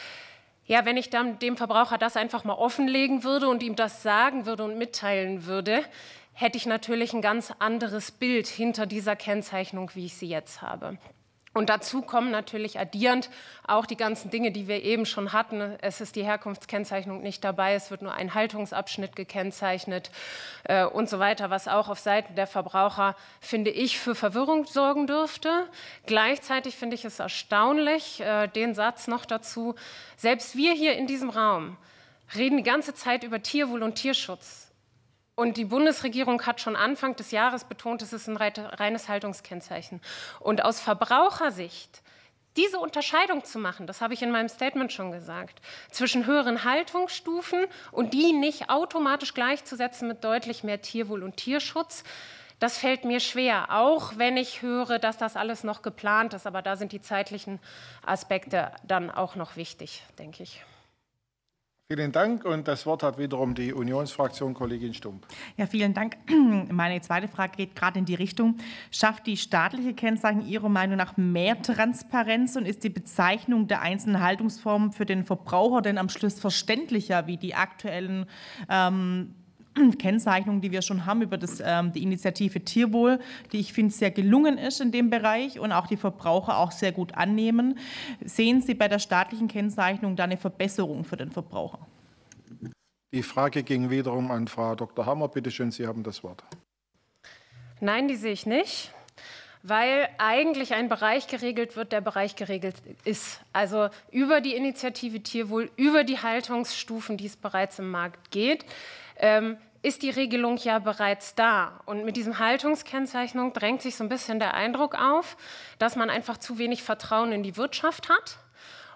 ja, 0.66 0.84
wenn 0.84 0.97
ich 0.97 1.10
dann 1.10 1.38
dem 1.38 1.56
Verbraucher 1.56 1.98
das 1.98 2.16
einfach 2.16 2.44
mal 2.44 2.55
offenlegen 2.55 3.22
würde 3.24 3.48
und 3.48 3.62
ihm 3.62 3.76
das 3.76 4.02
sagen 4.02 4.47
würde 4.47 4.64
und 4.64 4.78
mitteilen 4.78 5.47
würde, 5.47 5.84
hätte 6.32 6.59
ich 6.59 6.66
natürlich 6.66 7.12
ein 7.12 7.22
ganz 7.22 7.52
anderes 7.59 8.10
Bild 8.10 8.47
hinter 8.47 8.86
dieser 8.86 9.16
Kennzeichnung, 9.16 9.90
wie 9.94 10.06
ich 10.06 10.14
sie 10.14 10.28
jetzt 10.28 10.60
habe. 10.62 10.98
Und 11.56 11.70
dazu 11.70 12.02
kommen 12.02 12.30
natürlich 12.30 12.78
addierend 12.78 13.30
auch 13.66 13.86
die 13.86 13.96
ganzen 13.96 14.28
Dinge, 14.28 14.52
die 14.52 14.68
wir 14.68 14.82
eben 14.82 15.06
schon 15.06 15.32
hatten. 15.32 15.62
Es 15.80 16.02
ist 16.02 16.14
die 16.14 16.22
Herkunftskennzeichnung 16.22 17.22
nicht 17.22 17.42
dabei, 17.44 17.72
es 17.72 17.90
wird 17.90 18.02
nur 18.02 18.12
ein 18.12 18.34
Haltungsabschnitt 18.34 19.16
gekennzeichnet 19.16 20.10
äh, 20.64 20.84
und 20.84 21.08
so 21.08 21.18
weiter, 21.18 21.48
was 21.48 21.66
auch 21.66 21.88
auf 21.88 21.98
Seiten 21.98 22.34
der 22.34 22.46
Verbraucher, 22.46 23.16
finde 23.40 23.70
ich, 23.70 23.98
für 23.98 24.14
Verwirrung 24.14 24.66
sorgen 24.66 25.06
dürfte. 25.06 25.66
Gleichzeitig 26.04 26.76
finde 26.76 26.94
ich 26.94 27.06
es 27.06 27.20
erstaunlich, 27.20 28.20
äh, 28.20 28.48
den 28.48 28.74
Satz 28.74 29.06
noch 29.06 29.24
dazu, 29.24 29.76
selbst 30.18 30.56
wir 30.58 30.74
hier 30.74 30.92
in 30.92 31.06
diesem 31.06 31.30
Raum 31.30 31.78
reden 32.36 32.58
die 32.58 32.64
ganze 32.64 32.92
Zeit 32.92 33.24
über 33.24 33.42
Tierwohl 33.42 33.82
und 33.82 33.94
Tierschutz. 33.94 34.65
Und 35.36 35.58
die 35.58 35.66
Bundesregierung 35.66 36.44
hat 36.46 36.62
schon 36.62 36.76
Anfang 36.76 37.14
des 37.14 37.30
Jahres 37.30 37.64
betont, 37.64 38.00
es 38.00 38.14
ist 38.14 38.26
ein 38.26 38.38
reines 38.38 39.08
Haltungskennzeichen. 39.08 40.00
Und 40.40 40.64
aus 40.64 40.80
Verbrauchersicht 40.80 42.02
diese 42.56 42.78
Unterscheidung 42.78 43.44
zu 43.44 43.58
machen, 43.58 43.86
das 43.86 44.00
habe 44.00 44.14
ich 44.14 44.22
in 44.22 44.30
meinem 44.30 44.48
Statement 44.48 44.90
schon 44.90 45.12
gesagt, 45.12 45.60
zwischen 45.90 46.24
höheren 46.24 46.64
Haltungsstufen 46.64 47.66
und 47.92 48.14
die 48.14 48.32
nicht 48.32 48.70
automatisch 48.70 49.34
gleichzusetzen 49.34 50.08
mit 50.08 50.24
deutlich 50.24 50.64
mehr 50.64 50.80
Tierwohl 50.80 51.22
und 51.22 51.36
Tierschutz, 51.36 52.02
das 52.58 52.78
fällt 52.78 53.04
mir 53.04 53.20
schwer, 53.20 53.66
auch 53.70 54.16
wenn 54.16 54.38
ich 54.38 54.62
höre, 54.62 54.98
dass 54.98 55.18
das 55.18 55.36
alles 55.36 55.64
noch 55.64 55.82
geplant 55.82 56.32
ist. 56.32 56.46
Aber 56.46 56.62
da 56.62 56.76
sind 56.76 56.92
die 56.92 57.02
zeitlichen 57.02 57.60
Aspekte 58.04 58.72
dann 58.82 59.10
auch 59.10 59.36
noch 59.36 59.56
wichtig, 59.56 60.02
denke 60.18 60.42
ich. 60.42 60.64
Vielen 61.88 62.10
Dank. 62.10 62.44
Und 62.44 62.66
das 62.66 62.84
Wort 62.84 63.04
hat 63.04 63.16
wiederum 63.16 63.54
die 63.54 63.72
Unionsfraktion 63.72 64.54
Kollegin 64.54 64.92
Stump. 64.92 65.24
Ja, 65.56 65.66
vielen 65.66 65.94
Dank. 65.94 66.16
Meine 66.72 67.00
zweite 67.00 67.28
Frage 67.28 67.56
geht 67.56 67.76
gerade 67.76 68.00
in 68.00 68.04
die 68.04 68.16
Richtung. 68.16 68.56
Schafft 68.90 69.28
die 69.28 69.36
staatliche 69.36 69.94
Kennzeichnung 69.94 70.48
Ihrer 70.48 70.68
Meinung 70.68 70.96
nach 70.96 71.16
mehr 71.16 71.62
Transparenz 71.62 72.56
und 72.56 72.66
ist 72.66 72.82
die 72.82 72.88
Bezeichnung 72.88 73.68
der 73.68 73.82
einzelnen 73.82 74.20
Haltungsformen 74.20 74.90
für 74.90 75.06
den 75.06 75.24
Verbraucher 75.24 75.80
denn 75.80 75.96
am 75.96 76.08
Schluss 76.08 76.40
verständlicher 76.40 77.28
wie 77.28 77.36
die 77.36 77.54
aktuellen 77.54 78.26
ähm, 78.68 79.36
Kennzeichnung, 79.98 80.60
die 80.60 80.72
wir 80.72 80.82
schon 80.82 81.06
haben 81.06 81.22
über 81.22 81.38
das, 81.38 81.60
ähm, 81.64 81.92
die 81.92 82.02
Initiative 82.02 82.64
Tierwohl, 82.64 83.20
die 83.52 83.60
ich 83.60 83.72
finde 83.72 83.92
sehr 83.92 84.10
gelungen 84.10 84.58
ist 84.58 84.80
in 84.80 84.92
dem 84.92 85.10
Bereich 85.10 85.58
und 85.58 85.72
auch 85.72 85.86
die 85.86 85.96
Verbraucher 85.96 86.58
auch 86.58 86.72
sehr 86.72 86.92
gut 86.92 87.14
annehmen. 87.14 87.78
Sehen 88.24 88.62
Sie 88.62 88.74
bei 88.74 88.88
der 88.88 88.98
staatlichen 88.98 89.48
Kennzeichnung 89.48 90.16
da 90.16 90.24
eine 90.24 90.36
Verbesserung 90.36 91.04
für 91.04 91.16
den 91.16 91.30
Verbraucher? 91.30 91.86
Die 93.12 93.22
Frage 93.22 93.62
ging 93.62 93.90
wiederum 93.90 94.30
an 94.30 94.48
Frau 94.48 94.74
Dr. 94.74 95.06
Hammer. 95.06 95.28
Bitte 95.28 95.50
schön, 95.50 95.70
Sie 95.70 95.86
haben 95.86 96.02
das 96.02 96.24
Wort. 96.24 96.42
Nein, 97.80 98.08
die 98.08 98.16
sehe 98.16 98.32
ich 98.32 98.46
nicht 98.46 98.92
weil 99.68 100.08
eigentlich 100.18 100.74
ein 100.74 100.88
Bereich 100.88 101.26
geregelt 101.26 101.76
wird, 101.76 101.90
der 101.90 102.00
Bereich 102.00 102.36
geregelt 102.36 102.76
ist. 103.04 103.40
Also 103.52 103.88
über 104.12 104.40
die 104.40 104.54
Initiative 104.54 105.20
Tierwohl, 105.20 105.70
über 105.76 106.04
die 106.04 106.18
Haltungsstufen, 106.18 107.16
die 107.16 107.26
es 107.26 107.36
bereits 107.36 107.80
im 107.80 107.90
Markt 107.90 108.30
geht. 108.30 108.64
Ähm, 109.18 109.56
ist 109.82 110.02
die 110.02 110.10
Regelung 110.10 110.56
ja 110.56 110.80
bereits 110.80 111.34
da. 111.36 111.80
Und 111.86 112.05
mit 112.05 112.16
diesem 112.16 112.40
Haltungskennzeichnung 112.40 113.52
drängt 113.52 113.82
sich 113.82 113.94
so 113.97 114.05
ein 114.05 114.09
bisschen 114.09 114.40
der 114.40 114.55
Eindruck 114.55 114.97
auf, 115.01 115.36
dass 115.78 115.94
man 115.94 116.10
einfach 116.10 116.38
zu 116.38 116.59
wenig 116.59 116.82
Vertrauen 116.82 117.30
in 117.30 117.44
die 117.44 117.56
Wirtschaft 117.56 118.09
hat 118.09 118.38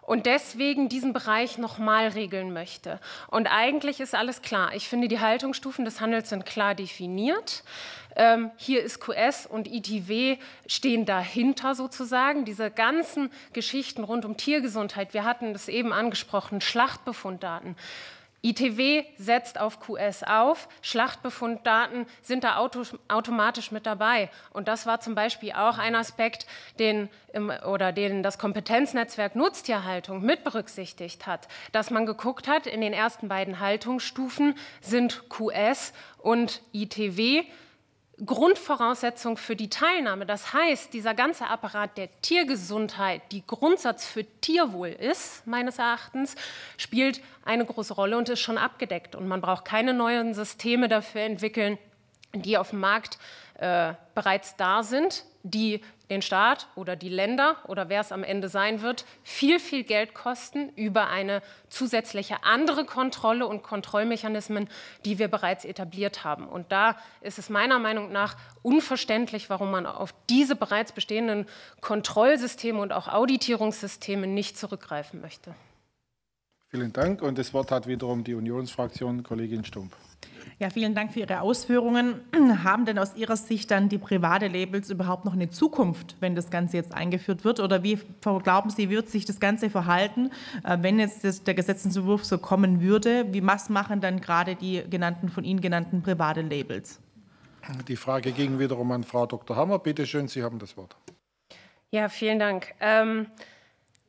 und 0.03 0.27
deswegen 0.27 0.89
diesen 0.89 1.13
Bereich 1.13 1.59
nochmal 1.59 2.09
regeln 2.09 2.53
möchte. 2.53 2.99
Und 3.29 3.47
eigentlich 3.47 4.01
ist 4.01 4.17
alles 4.17 4.43
klar. 4.43 4.75
Ich 4.75 4.89
finde, 4.89 5.07
die 5.07 5.21
Haltungsstufen 5.21 5.85
des 5.85 6.01
Handels 6.01 6.31
sind 6.31 6.45
klar 6.45 6.75
definiert. 6.75 7.63
Ähm, 8.17 8.51
hier 8.57 8.83
ist 8.83 9.01
QS 9.01 9.47
und 9.47 9.69
ITW 9.73 10.39
stehen 10.67 11.07
dahinter 11.07 11.77
sozusagen. 11.77 12.45
Diese 12.45 12.73
ganzen 12.73 13.31
Geschichten 13.53 14.03
rund 14.03 14.25
um 14.25 14.37
Tiergesundheit, 14.37 15.15
wir 15.15 15.25
hatten 15.25 15.53
das 15.53 15.69
eben 15.69 15.93
angesprochen, 15.93 16.61
Schlachtbefunddaten. 16.61 17.77
ITW 18.43 19.05
setzt 19.19 19.61
auf 19.61 19.81
QS 19.81 20.23
auf, 20.23 20.69
Schlachtbefunddaten 20.81 22.07
sind 22.23 22.45
da 22.45 22.57
auto, 22.57 22.85
automatisch 23.09 23.71
mit 23.71 23.85
dabei. 23.85 24.31
Und 24.53 24.67
das 24.67 24.87
war 24.87 25.01
zum 25.01 25.15
Beispiel 25.15 25.53
auch 25.53 25.77
ein 25.77 25.95
Aspekt, 25.95 26.47
den, 26.79 27.11
oder 27.67 27.93
den 27.93 28.23
das 28.23 28.39
Kompetenznetzwerk 28.39 29.37
Nutztierhaltung 29.37 30.23
mit 30.23 30.43
berücksichtigt 30.43 31.27
hat, 31.27 31.49
dass 31.73 31.91
man 31.91 32.07
geguckt 32.07 32.49
hat, 32.49 32.67
in 32.67 32.81
den 32.81 32.95
ersten 32.95 33.29
beiden 33.29 33.61
Haltungsstufen 33.61 34.55
sind 34.81 35.29
QS 35.29 35.93
und 36.19 36.63
ITW 36.73 37.45
Grundvoraussetzung 38.25 39.37
für 39.37 39.57
die 39.57 39.71
Teilnahme. 39.71 40.27
Das 40.27 40.53
heißt, 40.53 40.93
dieser 40.93 41.15
ganze 41.15 41.47
Apparat 41.47 41.97
der 41.97 42.09
Tiergesundheit, 42.21 43.23
die 43.33 43.47
Grundsatz 43.47 44.07
für 44.07 44.25
Tierwohl 44.41 44.89
ist, 44.89 45.47
meines 45.47 45.79
Erachtens, 45.79 46.37
spielt 46.77 47.21
eine 47.45 47.65
große 47.65 47.95
Rolle 47.95 48.19
und 48.19 48.29
ist 48.29 48.41
schon 48.41 48.59
abgedeckt. 48.59 49.15
Und 49.15 49.27
man 49.29 49.41
braucht 49.41 49.65
keine 49.65 49.95
neuen 49.95 50.35
Systeme 50.35 50.89
dafür 50.89 51.23
entwickeln, 51.23 51.79
die 52.35 52.59
auf 52.59 52.71
dem 52.71 52.81
Markt 52.81 53.19
äh, 53.59 53.95
bereits 54.15 54.57
da 54.57 54.83
sind, 54.83 55.25
die 55.43 55.81
den 56.11 56.23
Staat 56.23 56.67
oder 56.75 56.97
die 56.97 57.09
Länder 57.09 57.57
oder 57.69 57.89
wer 57.89 58.01
es 58.01 58.13
am 58.13 58.25
Ende 58.25 58.49
sein 58.49 58.83
wird, 58.83 59.05
viel, 59.23 59.61
viel 59.61 59.85
Geld 59.85 60.13
kosten 60.13 60.71
über 60.71 61.09
eine 61.09 61.41
zusätzliche 61.69 62.43
andere 62.43 62.85
Kontrolle 62.85 63.47
und 63.47 63.63
Kontrollmechanismen, 63.63 64.69
die 65.05 65.19
wir 65.19 65.29
bereits 65.29 65.65
etabliert 65.65 66.25
haben. 66.25 66.49
Und 66.49 66.73
da 66.73 66.97
ist 67.21 67.39
es 67.39 67.49
meiner 67.49 67.79
Meinung 67.79 68.11
nach 68.13 68.37
unverständlich, 68.63 69.49
warum 69.49 69.71
man 69.71 69.87
auf 69.87 70.13
diese 70.29 70.57
bereits 70.57 70.93
bestehenden 70.93 71.47
Kontrollsysteme 71.81 72.81
und 72.81 72.93
auch 72.93 73.07
Auditierungssysteme 73.09 74.27
nicht 74.27 74.59
zurückgreifen 74.59 75.21
möchte. 75.21 75.55
Vielen 76.69 76.93
Dank. 76.93 77.23
Und 77.23 77.39
das 77.39 77.55
Wort 77.55 77.71
hat 77.71 77.87
wiederum 77.87 78.25
die 78.25 78.35
Unionsfraktion 78.35 79.23
Kollegin 79.23 79.65
Stump. 79.65 79.93
Ja, 80.59 80.69
vielen 80.69 80.95
Dank 80.95 81.13
für 81.13 81.21
Ihre 81.21 81.41
Ausführungen. 81.41 82.21
Haben 82.65 82.85
denn 82.85 82.99
aus 82.99 83.17
Ihrer 83.17 83.37
Sicht 83.37 83.71
dann 83.71 83.89
die 83.89 83.97
private 83.97 84.47
Labels 84.47 84.91
überhaupt 84.91 85.25
noch 85.25 85.33
eine 85.33 85.49
Zukunft, 85.49 86.17
wenn 86.21 86.35
das 86.35 86.51
Ganze 86.51 86.77
jetzt 86.77 86.93
eingeführt 86.93 87.45
wird? 87.45 87.61
Oder 87.61 87.83
wie 87.83 87.99
glauben 88.21 88.69
Sie, 88.69 88.91
wird 88.91 89.09
sich 89.09 89.25
das 89.25 89.41
Ganze 89.41 89.71
verhalten, 89.71 90.31
äh, 90.65 90.77
wenn 90.83 90.99
jetzt 90.99 91.25
das, 91.25 91.43
der 91.45 91.55
Gesetzentwurf 91.55 92.27
so 92.27 92.37
kommen 92.37 92.83
würde? 92.83 93.33
Wie 93.33 93.45
was 93.47 93.71
machen 93.71 94.03
dann 94.03 94.21
gerade 94.21 94.55
die 94.55 94.83
genannten, 94.89 95.31
von 95.31 95.45
Ihnen 95.45 95.63
genannten 95.63 96.03
private 96.03 96.43
Labels? 96.43 97.01
Die 97.89 97.97
Frage 97.97 98.33
ging 98.33 98.59
wiederum 98.59 98.93
an 98.93 99.05
Frau 99.05 99.25
Dr. 99.25 99.57
Hammer. 99.57 99.79
Bitte 99.79 100.07
schön, 100.07 100.29
Sie 100.29 100.43
haben 100.43 100.59
das 100.59 100.77
Wort. 100.77 100.95
Ja, 101.91 102.11
vielen 102.11 102.39
Dank. 102.39 102.75
Ähm 102.81 103.27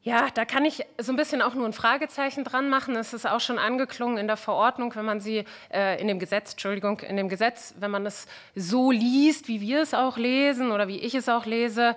ja, 0.04 0.30
da 0.34 0.46
kann 0.46 0.66
ich 0.66 0.84
so 0.98 1.12
ein 1.14 1.16
bisschen 1.16 1.44
auch 1.44 1.54
nur 1.54 1.66
ein 1.66 1.74
Fragezeichen 1.74 2.44
dran 2.44 2.70
machen. 2.70 2.96
Es 2.96 3.14
ist 3.14 3.28
auch 3.28 3.40
schon 3.40 3.60
angeklungen 3.60 4.18
in 4.18 4.28
der 4.28 4.38
Verordnung, 4.38 4.96
wenn 4.96 5.06
man 5.06 5.20
sie 5.20 5.46
äh, 5.72 6.02
in 6.02 6.08
dem 6.08 6.18
Gesetz, 6.18 6.54
Entschuldigung, 6.54 7.02
in 7.02 7.18
dem 7.18 7.30
Gesetz, 7.30 7.76
wenn 7.80 7.92
man 7.92 8.08
es 8.08 8.26
so 8.56 8.90
liest, 8.90 9.48
wie 9.48 9.62
wir 9.62 9.82
es 9.82 9.94
auch 9.94 10.18
lesen 10.18 10.72
oder 10.72 10.88
wie 10.88 10.98
ich 10.98 11.14
es 11.14 11.30
auch 11.30 11.46
lese, 11.46 11.96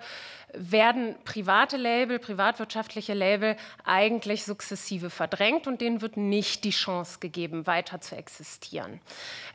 werden 0.52 1.16
private 1.24 1.76
Label, 1.76 2.18
privatwirtschaftliche 2.18 3.14
Label 3.14 3.56
eigentlich 3.84 4.44
sukzessive 4.44 5.10
verdrängt 5.10 5.66
und 5.66 5.80
denen 5.80 6.00
wird 6.00 6.16
nicht 6.16 6.64
die 6.64 6.70
Chance 6.70 7.18
gegeben, 7.20 7.66
weiter 7.66 8.00
zu 8.00 8.16
existieren. 8.16 9.00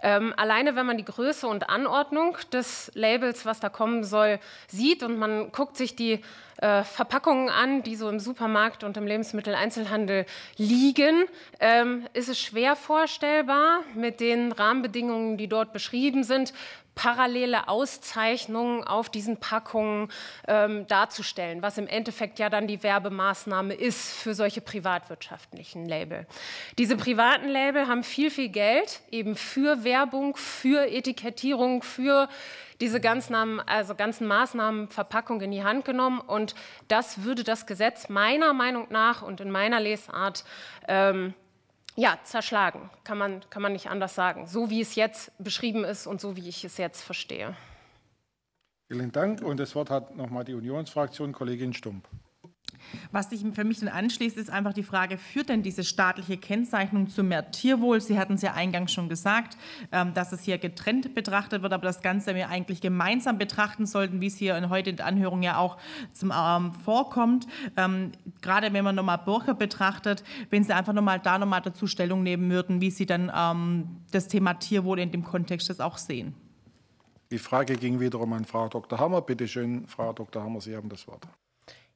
Ähm, 0.02 0.34
alleine 0.38 0.76
wenn 0.76 0.86
man 0.86 0.98
die 0.98 1.06
Größe 1.06 1.48
und 1.48 1.70
Anordnung 1.70 2.38
des 2.52 2.92
Labels, 2.96 3.46
was 3.46 3.60
da 3.60 3.70
kommen 3.70 4.04
soll, 4.04 4.40
sieht 4.68 5.04
und 5.04 5.18
man 5.18 5.52
guckt 5.52 5.78
sich 5.78 5.96
die 5.96 6.22
äh, 6.62 6.84
Verpackungen 6.84 7.50
an, 7.50 7.84
die 7.84 7.96
so 7.96 8.10
im 8.10 8.20
Supermarkt 8.20 8.84
und 8.84 8.98
im 8.98 9.08
Lebensmitteleinzelhandel 9.08 10.26
liegen, 10.58 11.26
ähm, 11.62 12.06
ist 12.14 12.28
es 12.28 12.40
schwer 12.40 12.76
vorstellbar 12.76 13.82
mit 13.96 14.20
den 14.20 14.52
Rahmenbedingungen, 14.52 15.38
die 15.38 15.48
dort 15.48 15.72
beschrieben 15.72 16.24
sind, 16.24 16.54
parallele 17.00 17.70
Auszeichnungen 17.70 18.84
auf 18.84 19.08
diesen 19.10 19.38
Packungen 19.38 20.12
ähm, 20.50 20.86
darzustellen, 20.88 21.62
was 21.62 21.78
im 21.78 21.88
Endeffekt 21.88 22.40
ja 22.40 22.50
dann 22.50 22.68
die 22.68 22.84
Werbemaßnahme 22.84 23.74
ist 23.74 24.12
für 24.12 24.34
solche 24.34 24.60
privatwirtschaftlichen 24.60 25.88
Label. 25.88 26.28
Diese 26.78 26.98
privaten 26.98 27.48
Label 27.48 27.88
haben 27.88 28.04
viel, 28.04 28.30
viel 28.30 28.50
Geld 28.50 29.00
eben 29.12 29.38
für 29.38 29.86
Werbung, 29.86 30.36
für 30.36 30.92
Etikettierung, 30.92 31.84
für 31.84 32.28
diese 32.82 33.00
ganzen, 33.00 33.62
also 33.62 33.96
ganzen 33.96 34.28
Maßnahmen, 34.28 34.90
Verpackung 34.90 35.40
in 35.40 35.52
die 35.52 35.64
Hand 35.64 35.86
genommen. 35.86 36.20
Und 36.20 36.54
das 36.90 37.24
würde 37.24 37.46
das 37.46 37.66
Gesetz 37.66 38.10
meiner 38.10 38.52
Meinung 38.52 38.88
nach 38.90 39.22
und 39.22 39.40
in 39.40 39.52
meiner 39.52 39.80
Lesart 39.80 40.44
ähm, 40.90 41.34
ja, 42.00 42.18
zerschlagen, 42.24 42.90
kann 43.04 43.18
man, 43.18 43.42
kann 43.50 43.62
man 43.62 43.74
nicht 43.74 43.90
anders 43.90 44.16
sagen. 44.16 44.48
So 44.48 44.70
wie 44.70 44.82
es 44.82 44.96
jetzt 44.96 45.32
beschrieben 45.38 45.84
ist 45.84 46.08
und 46.08 46.22
so 46.22 46.38
wie 46.38 46.48
ich 46.48 46.64
es 46.64 46.78
jetzt 46.78 47.02
verstehe. 47.02 47.56
Vielen 48.88 49.12
Dank. 49.12 49.42
Und 49.42 49.60
das 49.60 49.76
Wort 49.76 49.90
hat 49.90 50.16
nochmal 50.16 50.46
die 50.46 50.54
Unionsfraktion, 50.54 51.34
Kollegin 51.34 51.74
Stump. 51.74 52.08
Was 53.12 53.30
sich 53.30 53.44
für 53.54 53.64
mich 53.64 53.80
dann 53.80 53.90
anschließt, 53.90 54.38
ist 54.38 54.50
einfach 54.50 54.74
die 54.74 54.84
Frage, 54.84 55.18
führt 55.18 55.50
denn 55.50 55.64
diese 55.64 55.84
staatliche 55.84 56.38
Kennzeichnung 56.38 57.10
zu 57.10 57.24
mehr 57.24 57.52
Tierwohl? 57.52 58.02
Sie 58.02 58.18
hatten 58.18 58.34
es 58.34 58.42
ja 58.42 58.54
eingangs 58.54 58.92
schon 58.92 59.10
gesagt, 59.10 59.58
ähm, 59.92 60.14
dass 60.14 60.32
es 60.32 60.42
hier 60.42 60.58
getrennt 60.58 61.14
betrachtet 61.16 61.62
wird, 61.62 61.74
aber 61.74 61.86
das 61.86 62.02
Ganze 62.02 62.36
wir 62.36 62.50
eigentlich 62.50 62.82
gemeinsam 62.82 63.38
betrachten 63.38 63.86
sollten, 63.86 64.22
wie 64.22 64.28
es 64.28 64.38
hier 64.38 64.70
heute 64.70 64.92
in 64.92 64.98
der 64.98 65.06
Anhörung 65.06 65.44
ja 65.44 65.58
auch 65.58 65.78
zum 66.14 66.34
ähm, 66.36 66.74
vorkommt. 66.74 67.48
Ähm, 67.78 68.12
gerade 68.42 68.74
wenn 68.74 68.84
man 68.84 68.96
nochmal 68.96 69.20
Bürger 69.20 69.54
betrachtet, 69.54 70.24
wenn 70.50 70.64
Sie 70.64 70.74
einfach 70.74 70.94
nochmal 70.94 71.20
da 71.20 71.38
nochmal 71.38 71.62
dazu 71.62 71.88
Stellung 71.88 72.24
nehmen 72.24 72.50
würden, 72.50 72.82
wie 72.82 72.92
Sie 72.92 73.06
dann 73.06 73.30
das 74.12 74.28
Thema 74.28 74.54
Tierwohl 74.56 75.00
in 75.00 75.12
dem 75.12 75.24
Kontext 75.24 75.70
das 75.70 75.80
auch 75.80 75.98
sehen. 75.98 76.34
Die 77.32 77.38
Frage 77.38 77.76
ging 77.76 78.00
wiederum 78.00 78.34
an 78.34 78.46
Frau 78.46 78.68
Dr. 78.68 79.00
Hammer. 79.00 79.22
Bitte 79.22 79.48
schön, 79.48 79.88
Frau 79.88 80.14
Dr. 80.14 80.44
Hammer, 80.44 80.62
Sie 80.62 80.76
haben 80.76 80.90
das 80.90 81.08
Wort. 81.08 81.28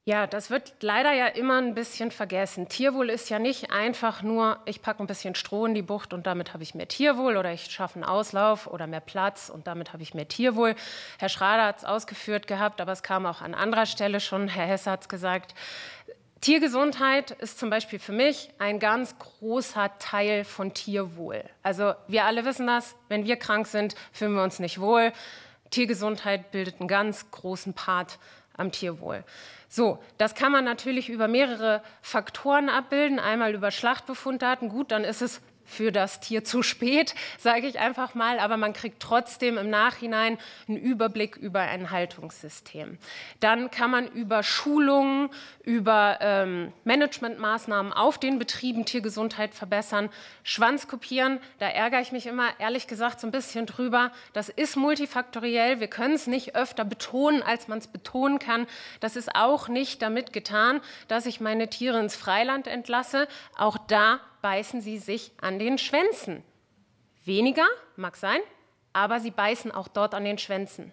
Ja, 0.06 0.28
das 0.28 0.50
wird 0.50 0.74
leider 0.82 1.14
ja 1.14 1.28
immer 1.28 1.60
ein 1.60 1.76
bisschen 1.76 2.12
vergessen. 2.12 2.68
Tierwohl 2.68 3.10
ist 3.10 3.30
ja 3.30 3.40
nicht 3.40 3.72
einfach 3.72 4.22
nur, 4.22 4.60
ich 4.66 4.82
packe 4.82 5.02
ein 5.02 5.08
bisschen 5.08 5.34
Stroh 5.34 5.66
in 5.66 5.76
die 5.76 5.82
Bucht 5.82 6.14
und 6.14 6.28
damit 6.28 6.54
habe 6.54 6.62
ich 6.62 6.76
mehr 6.76 6.90
Tierwohl 6.90 7.38
oder 7.38 7.54
ich 7.54 7.72
schaffe 7.72 7.96
einen 7.96 8.04
Auslauf 8.04 8.68
oder 8.68 8.86
mehr 8.86 9.00
Platz 9.00 9.50
und 9.50 9.66
damit 9.66 9.94
habe 9.94 10.04
ich 10.04 10.14
mehr 10.14 10.28
Tierwohl. 10.28 10.76
Herr 11.20 11.30
Schrader 11.30 11.64
hat 11.68 11.78
es 11.78 11.86
ausgeführt 11.86 12.48
gehabt, 12.48 12.82
aber 12.82 12.92
es 12.92 13.02
kam 13.02 13.26
auch 13.26 13.40
an 13.42 13.54
anderer 13.54 13.86
Stelle 13.86 14.20
schon. 14.20 14.50
Herr 14.50 14.66
Hesse 14.66 14.92
hat 14.92 15.04
es 15.04 15.10
gesagt. 15.10 15.56
Tiergesundheit 16.42 17.32
ist 17.32 17.58
zum 17.58 17.70
Beispiel 17.70 18.00
für 18.00 18.12
mich 18.12 18.50
ein 18.60 18.80
ganz 18.80 19.18
großer 19.18 19.90
Teil 20.00 20.44
von 20.44 20.74
Tierwohl. 20.74 21.46
Also 21.62 21.94
wir 22.10 22.26
alle 22.26 22.44
wissen 22.44 22.68
das, 22.68 22.98
wenn 23.08 23.24
wir 23.24 23.38
krank 23.38 23.68
sind, 23.68 23.96
fühlen 24.12 24.34
wir 24.34 24.44
uns 24.44 24.60
nicht 24.60 24.82
wohl. 24.82 25.14
Tiergesundheit 25.70 26.52
bildet 26.52 26.82
einen 26.82 26.90
ganz 26.90 27.32
großen 27.32 27.74
Part 27.74 28.20
am 28.56 28.72
Tierwohl. 28.72 29.24
So, 29.70 29.98
das 30.18 30.36
kann 30.36 30.52
man 30.52 30.66
natürlich 30.66 31.10
über 31.10 31.28
mehrere 31.28 31.82
Faktoren 32.02 32.70
abbilden. 32.70 33.20
Einmal 33.20 33.56
über 33.56 33.72
Schlachtbefunddaten. 33.72 34.70
Gut, 34.70 34.92
dann 34.92 35.04
ist 35.04 35.22
es 35.22 35.42
für 35.66 35.92
das 35.92 36.20
Tier 36.20 36.44
zu 36.44 36.62
spät, 36.62 37.16
sage 37.40 37.68
ich 37.68 37.80
einfach 37.80 38.16
mal, 38.16 38.40
aber 38.40 38.58
man 38.58 38.74
kriegt 38.74 39.02
trotzdem 39.02 39.58
im 39.58 39.70
Nachhinein 39.70 40.38
einen 40.68 40.78
Überblick 40.78 41.38
über 41.38 41.62
ein 41.62 41.92
Haltungssystem. 41.92 42.98
Dann 43.40 43.72
kann 43.72 43.92
man 43.92 44.08
über 44.08 44.44
Schulungen, 44.44 45.30
über 45.64 46.18
ähm, 46.20 46.74
Managementmaßnahmen 46.84 47.94
auf 47.94 48.18
den 48.18 48.38
Betrieben 48.38 48.86
Tiergesundheit 48.86 49.56
verbessern. 49.56 50.10
Schwanz 50.44 50.90
kopieren, 50.90 51.40
da 51.60 51.68
ärgere 51.68 52.02
ich 52.02 52.12
mich 52.12 52.28
immer 52.28 52.50
ehrlich 52.60 52.88
gesagt 52.88 53.22
so 53.22 53.28
ein 53.28 53.32
bisschen 53.32 53.66
drüber. 53.66 54.12
Das 54.34 54.50
ist 54.50 54.76
multifaktoriell. 54.76 55.80
Wir 55.80 55.88
können 55.88 56.16
es 56.16 56.28
nicht 56.28 56.56
öfter 56.56 56.84
betonen, 56.84 57.42
als 57.42 57.70
man 57.70 57.78
es 57.78 57.88
betonen 57.88 58.40
kann. 58.40 58.68
Das 59.00 59.16
ist 59.16 59.36
auch 59.36 59.70
nicht 59.70 60.02
damit 60.02 60.34
getan, 60.34 60.82
dass 61.08 61.26
ich 61.26 61.40
meine 61.40 61.70
Tiere 61.70 62.00
ins 62.00 62.18
Freiland 62.18 62.68
entlasse. 62.68 63.28
Auch 63.58 63.78
da 63.78 64.20
beißen 64.42 64.82
sie 64.82 64.98
sich 64.98 65.32
an 65.40 65.60
den 65.60 65.78
Schwänzen. 65.78 66.44
Weniger, 67.24 67.66
mag 67.96 68.18
sein, 68.18 68.40
aber 68.92 69.22
sie 69.22 69.32
beißen 69.32 69.72
auch 69.72 69.88
dort 69.88 70.14
an 70.14 70.26
den 70.26 70.38
Schwänzen. 70.38 70.92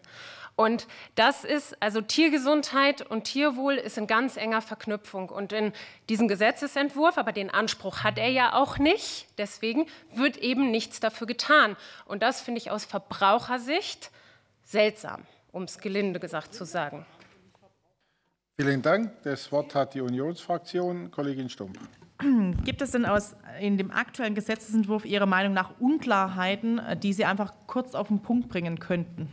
Und 0.60 0.86
das 1.14 1.44
ist, 1.44 1.74
also 1.82 2.02
Tiergesundheit 2.02 3.00
und 3.00 3.24
Tierwohl 3.24 3.76
ist 3.76 3.96
in 3.96 4.06
ganz 4.06 4.36
enger 4.36 4.60
Verknüpfung. 4.60 5.30
Und 5.30 5.54
in 5.54 5.72
diesem 6.10 6.28
Gesetzesentwurf, 6.28 7.16
aber 7.16 7.32
den 7.32 7.48
Anspruch 7.48 8.04
hat 8.04 8.18
er 8.18 8.28
ja 8.28 8.52
auch 8.52 8.76
nicht, 8.76 9.26
deswegen 9.38 9.86
wird 10.14 10.36
eben 10.36 10.70
nichts 10.70 11.00
dafür 11.00 11.26
getan. 11.26 11.78
Und 12.04 12.22
das 12.22 12.42
finde 12.42 12.60
ich 12.60 12.70
aus 12.70 12.84
Verbrauchersicht 12.84 14.10
seltsam, 14.62 15.22
um 15.50 15.62
es 15.62 15.78
gelinde 15.78 16.20
gesagt 16.20 16.52
zu 16.52 16.66
sagen. 16.66 17.06
Vielen 18.60 18.82
Dank. 18.82 19.12
Das 19.22 19.50
Wort 19.52 19.74
hat 19.74 19.94
die 19.94 20.02
Unionsfraktion, 20.02 21.10
Kollegin 21.10 21.48
Stumpf. 21.48 21.78
Gibt 22.64 22.82
es 22.82 22.90
denn 22.90 23.06
aus, 23.06 23.34
in 23.62 23.78
dem 23.78 23.90
aktuellen 23.90 24.34
Gesetzentwurf 24.34 25.06
Ihrer 25.06 25.24
Meinung 25.24 25.54
nach 25.54 25.80
Unklarheiten, 25.80 26.78
äh, 26.80 26.98
die 26.98 27.14
Sie 27.14 27.24
einfach 27.24 27.54
kurz 27.66 27.94
auf 27.94 28.08
den 28.08 28.20
Punkt 28.20 28.50
bringen 28.50 28.78
könnten? 28.78 29.30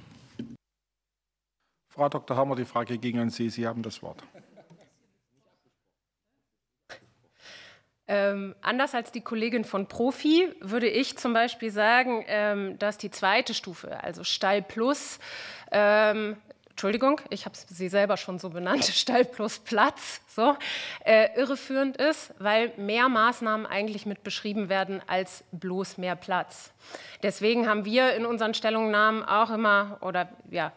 Frau 1.98 2.10
Dr. 2.10 2.38
Hammer, 2.38 2.56
die 2.56 2.66
Frage 2.66 3.00
ging 3.00 3.18
an 3.18 3.32
Sie. 3.32 3.50
Sie 3.50 3.66
haben 3.66 3.82
das 3.82 4.04
Wort. 4.04 4.22
Ähm, 8.08 8.54
anders 8.62 8.94
als 8.94 9.12
die 9.12 9.22
Kollegin 9.22 9.64
von 9.64 9.88
Profi 9.88 10.48
würde 10.62 10.88
ich 10.88 11.18
zum 11.18 11.34
Beispiel 11.34 11.72
sagen, 11.72 12.24
ähm, 12.28 12.78
dass 12.78 13.00
die 13.00 13.10
zweite 13.10 13.56
Stufe, 13.56 14.04
also 14.04 14.24
Stall 14.24 14.62
Plus, 14.62 15.18
ähm, 15.72 16.38
Entschuldigung, 16.70 17.20
ich 17.32 17.46
habe 17.46 17.56
sie 17.58 17.90
selber 17.90 18.16
schon 18.16 18.38
so 18.38 18.52
benannt, 18.52 18.86
Stall 18.94 19.26
plus 19.26 19.58
Platz, 19.58 20.22
so, 20.28 20.56
äh, 21.04 21.36
irreführend 21.36 21.98
ist, 21.98 22.32
weil 22.38 22.74
mehr 22.78 23.10
Maßnahmen 23.10 23.66
eigentlich 23.66 24.06
mit 24.06 24.24
beschrieben 24.24 24.70
werden 24.70 25.02
als 25.08 25.44
bloß 25.52 25.98
mehr 25.98 26.16
Platz. 26.16 26.72
Deswegen 27.24 27.68
haben 27.68 27.86
wir 27.86 28.14
in 28.14 28.28
unseren 28.28 28.54
Stellungnahmen 28.54 29.24
auch 29.24 29.50
immer, 29.50 29.98
oder 30.02 30.30
ja, 30.52 30.72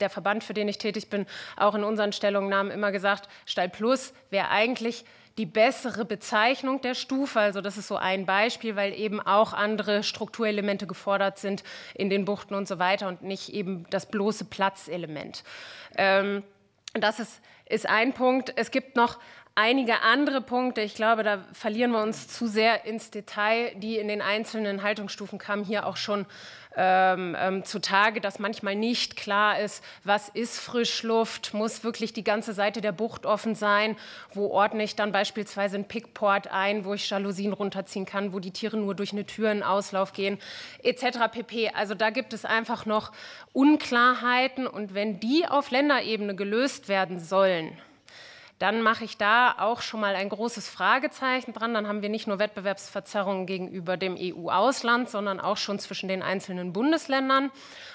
der 0.00 0.10
Verband, 0.10 0.44
für 0.44 0.54
den 0.54 0.68
ich 0.68 0.78
tätig 0.78 1.10
bin, 1.10 1.26
auch 1.56 1.74
in 1.74 1.84
unseren 1.84 2.12
Stellungnahmen 2.12 2.72
immer 2.72 2.92
gesagt, 2.92 3.28
Stall 3.46 3.68
Plus 3.68 4.12
wäre 4.30 4.48
eigentlich 4.48 5.04
die 5.38 5.46
bessere 5.46 6.04
Bezeichnung 6.04 6.80
der 6.80 6.94
Stufe. 6.94 7.38
Also 7.38 7.60
das 7.60 7.78
ist 7.78 7.86
so 7.86 7.96
ein 7.96 8.26
Beispiel, 8.26 8.74
weil 8.74 8.92
eben 8.92 9.20
auch 9.20 9.52
andere 9.52 10.02
Strukturelemente 10.02 10.86
gefordert 10.86 11.38
sind 11.38 11.62
in 11.94 12.10
den 12.10 12.24
Buchten 12.24 12.54
und 12.54 12.66
so 12.66 12.78
weiter 12.80 13.08
und 13.08 13.22
nicht 13.22 13.54
eben 13.54 13.86
das 13.90 14.06
bloße 14.06 14.46
Platzelement. 14.46 15.44
Ähm, 15.96 16.42
das 16.94 17.20
ist, 17.20 17.40
ist 17.66 17.88
ein 17.88 18.12
Punkt. 18.12 18.52
Es 18.56 18.72
gibt 18.72 18.96
noch 18.96 19.18
einige 19.58 20.02
andere 20.02 20.40
Punkte. 20.40 20.82
Ich 20.82 20.94
glaube, 20.94 21.24
da 21.24 21.44
verlieren 21.52 21.90
wir 21.90 22.00
uns 22.00 22.28
zu 22.28 22.46
sehr 22.46 22.84
ins 22.84 23.10
Detail. 23.10 23.72
Die 23.74 23.98
in 23.98 24.06
den 24.06 24.22
einzelnen 24.22 24.84
Haltungsstufen 24.84 25.40
kamen 25.40 25.64
hier 25.64 25.84
auch 25.84 25.96
schon 25.96 26.26
ähm, 26.76 27.36
ähm, 27.36 27.64
zutage, 27.64 28.20
dass 28.20 28.38
manchmal 28.38 28.76
nicht 28.76 29.16
klar 29.16 29.58
ist, 29.58 29.82
was 30.04 30.28
ist 30.28 30.60
Frischluft, 30.60 31.54
muss 31.54 31.82
wirklich 31.82 32.12
die 32.12 32.22
ganze 32.22 32.52
Seite 32.52 32.80
der 32.80 32.92
Bucht 32.92 33.26
offen 33.26 33.56
sein, 33.56 33.96
wo 34.32 34.46
ordne 34.46 34.84
ich 34.84 34.94
dann 34.94 35.10
beispielsweise 35.10 35.74
einen 35.74 35.88
Pickport 35.88 36.52
ein, 36.52 36.84
wo 36.84 36.94
ich 36.94 37.10
Jalousien 37.10 37.52
runterziehen 37.52 38.06
kann, 38.06 38.32
wo 38.32 38.38
die 38.38 38.52
Tiere 38.52 38.76
nur 38.76 38.94
durch 38.94 39.10
eine 39.10 39.26
Tür 39.26 39.50
in 39.50 39.64
Auslauf 39.64 40.12
gehen, 40.12 40.38
etc. 40.84 41.18
pp. 41.32 41.70
Also 41.70 41.96
da 41.96 42.10
gibt 42.10 42.32
es 42.32 42.44
einfach 42.44 42.86
noch 42.86 43.10
Unklarheiten 43.52 44.68
und 44.68 44.94
wenn 44.94 45.18
die 45.18 45.48
auf 45.48 45.72
Länderebene 45.72 46.36
gelöst 46.36 46.88
werden 46.88 47.18
sollen, 47.18 47.76
dann 48.58 48.82
mache 48.82 49.04
ich 49.04 49.16
da 49.16 49.54
auch 49.58 49.82
schon 49.82 50.00
mal 50.00 50.16
ein 50.16 50.28
großes 50.28 50.68
Fragezeichen 50.68 51.52
dran. 51.52 51.74
Dann 51.74 51.86
haben 51.86 52.02
wir 52.02 52.08
nicht 52.08 52.26
nur 52.26 52.40
Wettbewerbsverzerrungen 52.40 53.46
gegenüber 53.46 53.96
dem 53.96 54.16
EU-Ausland, 54.18 55.08
sondern 55.08 55.38
auch 55.38 55.56
schon 55.56 55.78
zwischen 55.78 56.08
den 56.08 56.22
einzelnen 56.22 56.72
Bundesländern. 56.72 57.52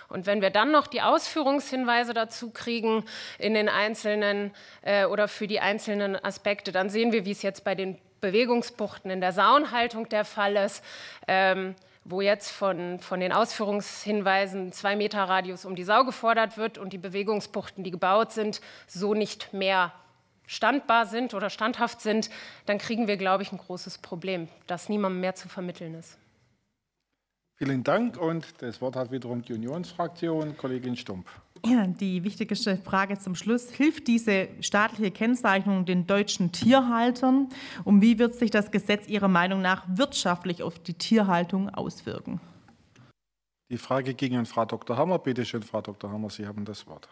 Und 0.08 0.26
wenn 0.26 0.42
wir 0.42 0.52
dann 0.52 0.72
noch 0.72 0.88
die 0.88 1.02
Ausführungshinweise 1.02 2.14
dazu 2.14 2.52
kriegen 2.52 3.04
in 3.40 3.56
den 3.56 3.68
einzelnen 3.68 4.54
äh, 4.84 5.06
oder 5.06 5.28
für 5.28 5.48
die 5.48 5.60
einzelnen 5.60 6.16
Aspekte, 6.24 6.72
dann 6.72 6.90
sehen 6.90 7.12
wir, 7.12 7.26
wie 7.26 7.32
es 7.32 7.42
jetzt 7.42 7.66
bei 7.66 7.76
den 7.76 7.98
Bewegungsbuchten 8.22 9.12
in 9.12 9.20
der 9.20 9.34
Saunhaltung 9.34 10.08
der 10.08 10.24
Fall 10.24 10.56
ist. 10.56 10.82
Ähm, 11.28 11.76
wo 12.06 12.20
jetzt 12.20 12.52
von, 12.52 13.00
von 13.00 13.22
den 13.22 13.32
Ausführungshinweisen 13.32 14.74
zwei 14.74 14.98
Meter 14.98 15.24
Radius 15.24 15.64
um 15.64 15.74
die 15.74 15.86
Sau 15.86 16.04
gefordert 16.04 16.58
wird 16.58 16.78
und 16.78 16.92
die 16.92 16.98
Bewegungsbuchten, 16.98 17.86
die 17.86 17.92
gebaut 17.92 18.34
sind, 18.34 18.60
so 18.88 19.14
nicht 19.14 19.54
mehr 19.54 19.94
standbar 20.46 21.06
sind 21.06 21.34
oder 21.34 21.50
standhaft 21.50 22.02
sind, 22.02 22.30
dann 22.66 22.78
kriegen 22.78 23.08
wir, 23.08 23.18
glaube 23.18 23.44
ich, 23.44 23.52
ein 23.52 23.58
großes 23.58 24.00
Problem, 24.00 24.48
das 24.68 24.90
niemandem 24.90 25.22
mehr 25.22 25.36
zu 25.36 25.50
vermitteln 25.50 25.96
ist. 25.96 26.18
Vielen 27.56 27.84
Dank 27.84 28.18
und 28.18 28.46
das 28.62 28.82
Wort 28.82 28.96
hat 28.96 29.12
wiederum 29.12 29.44
die 29.44 29.54
Unionsfraktion, 29.54 30.58
Kollegin 30.58 30.98
Stumpf. 30.98 31.30
Ja, 31.66 31.88
die 31.88 32.24
wichtigste 32.24 32.78
Frage 32.78 33.20
zum 33.20 33.36
Schluss. 33.36 33.70
Hilft 33.70 34.08
diese 34.08 34.50
staatliche 34.60 35.12
Kennzeichnung 35.12 35.86
den 35.86 36.06
deutschen 36.06 36.52
Tierhaltern? 36.52 37.48
Und 37.86 38.02
wie 38.02 38.20
wird 38.20 38.36
sich 38.36 38.52
das 38.52 38.72
Gesetz 38.72 39.08
Ihrer 39.08 39.30
Meinung 39.30 39.62
nach 39.62 39.86
wirtschaftlich 39.88 40.62
auf 40.62 40.80
die 40.80 40.96
Tierhaltung 40.96 41.70
auswirken? 41.70 42.42
Die 43.70 43.78
Frage 43.78 44.14
ging 44.14 44.36
an 44.36 44.46
Frau 44.46 44.66
Dr. 44.66 44.98
Hammer. 44.98 45.20
Bitte 45.20 45.46
schön, 45.46 45.64
Frau 45.64 45.82
Dr. 45.82 46.12
Hammer, 46.12 46.30
Sie 46.30 46.46
haben 46.46 46.66
das 46.66 46.86
Wort. 46.86 47.08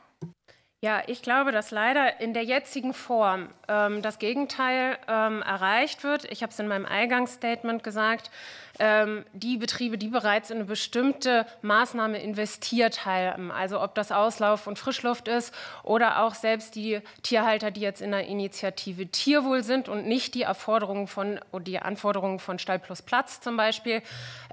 Ja, 0.84 1.04
ich 1.06 1.22
glaube, 1.22 1.52
dass 1.52 1.70
leider 1.70 2.20
in 2.22 2.34
der 2.34 2.44
jetzigen 2.44 2.96
Form 2.96 3.50
ähm, 3.68 4.02
das 4.02 4.18
Gegenteil 4.18 4.98
ähm, 5.08 5.44
erreicht 5.44 6.04
wird. 6.04 6.26
Ich 6.32 6.42
habe 6.42 6.52
es 6.52 6.58
in 6.58 6.68
meinem 6.68 6.88
Eingangsstatement 6.88 7.84
gesagt. 7.84 8.32
Ähm, 8.80 9.24
die 9.32 9.58
Betriebe, 9.58 10.00
die 10.00 10.08
bereits 10.08 10.50
in 10.50 10.56
eine 10.58 10.66
bestimmte 10.66 11.46
Maßnahme 11.62 12.20
investiert 12.20 13.06
haben, 13.06 13.52
also 13.52 13.80
ob 13.80 13.94
das 13.94 14.12
Auslauf 14.12 14.66
und 14.66 14.80
Frischluft 14.80 15.28
ist 15.28 15.54
oder 15.84 16.24
auch 16.24 16.34
selbst 16.34 16.74
die 16.74 17.02
Tierhalter, 17.22 17.70
die 17.70 17.82
jetzt 17.82 18.02
in 18.02 18.10
der 18.10 18.26
Initiative 18.26 19.06
Tierwohl 19.06 19.62
sind 19.62 19.88
und 19.88 20.08
nicht 20.08 20.34
die 20.34 20.42
Erforderungen 20.42 21.06
von 21.06 21.40
die 21.60 21.78
Anforderungen 21.78 22.40
von 22.40 22.58
Stall 22.58 22.80
plus 22.80 23.04
Platz 23.04 23.40
zum 23.40 23.56
Beispiel 23.56 24.02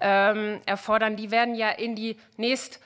ähm, 0.02 0.60
erfordern, 0.66 1.16
die 1.16 1.30
werden 1.30 1.54
ja 1.54 1.70
in 1.70 1.94
die 1.94 2.18
nächst 2.36 2.80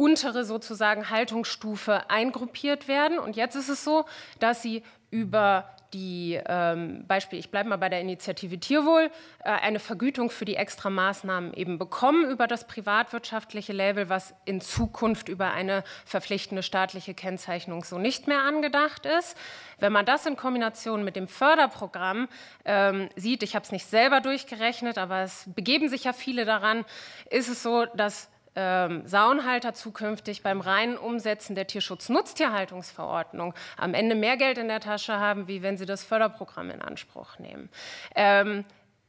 untere 0.00 0.44
sozusagen 0.44 1.10
Haltungsstufe 1.10 2.08
eingruppiert 2.08 2.88
werden. 2.88 3.18
Und 3.18 3.36
jetzt 3.36 3.54
ist 3.54 3.68
es 3.68 3.84
so, 3.84 4.06
dass 4.38 4.62
sie 4.62 4.82
über 5.10 5.68
die 5.92 6.40
ähm, 6.46 7.04
Beispiel, 7.06 7.38
ich 7.38 7.50
bleibe 7.50 7.68
mal 7.68 7.76
bei 7.76 7.88
der 7.88 8.00
Initiative 8.00 8.58
Tierwohl, 8.58 9.10
äh, 9.40 9.50
eine 9.50 9.78
Vergütung 9.78 10.30
für 10.30 10.46
die 10.46 10.54
Extramaßnahmen 10.56 11.52
eben 11.52 11.78
bekommen 11.78 12.30
über 12.30 12.46
das 12.46 12.66
privatwirtschaftliche 12.66 13.74
Label, 13.74 14.08
was 14.08 14.32
in 14.46 14.62
Zukunft 14.62 15.28
über 15.28 15.50
eine 15.50 15.84
verpflichtende 16.06 16.62
staatliche 16.62 17.12
Kennzeichnung 17.12 17.84
so 17.84 17.98
nicht 17.98 18.26
mehr 18.26 18.42
angedacht 18.42 19.04
ist. 19.04 19.36
Wenn 19.80 19.92
man 19.92 20.06
das 20.06 20.24
in 20.24 20.36
Kombination 20.36 21.04
mit 21.04 21.16
dem 21.16 21.28
Förderprogramm 21.28 22.28
ähm, 22.64 23.10
sieht, 23.16 23.42
ich 23.42 23.54
habe 23.54 23.64
es 23.64 23.72
nicht 23.72 23.86
selber 23.86 24.20
durchgerechnet, 24.20 24.96
aber 24.96 25.22
es 25.22 25.44
begeben 25.54 25.88
sich 25.88 26.04
ja 26.04 26.14
viele 26.14 26.46
daran, 26.46 26.86
ist 27.30 27.48
es 27.48 27.62
so, 27.62 27.84
dass 27.84 28.30
ähm, 28.56 29.06
Saunhalter 29.06 29.74
zukünftig 29.74 30.42
beim 30.42 30.60
reinen 30.60 30.96
Umsetzen 30.96 31.54
der 31.54 31.66
Tierschutz-Nutztierhaltungsverordnung 31.66 33.54
am 33.76 33.94
Ende 33.94 34.14
mehr 34.14 34.36
Geld 34.36 34.58
in 34.58 34.68
der 34.68 34.80
Tasche 34.80 35.18
haben, 35.18 35.48
wie 35.48 35.62
wenn 35.62 35.76
sie 35.76 35.86
das 35.86 36.04
Förderprogramm 36.04 36.70
in 36.70 36.82
Anspruch 36.82 37.38
nehmen. 37.38 37.68
Ähm, 38.14 38.64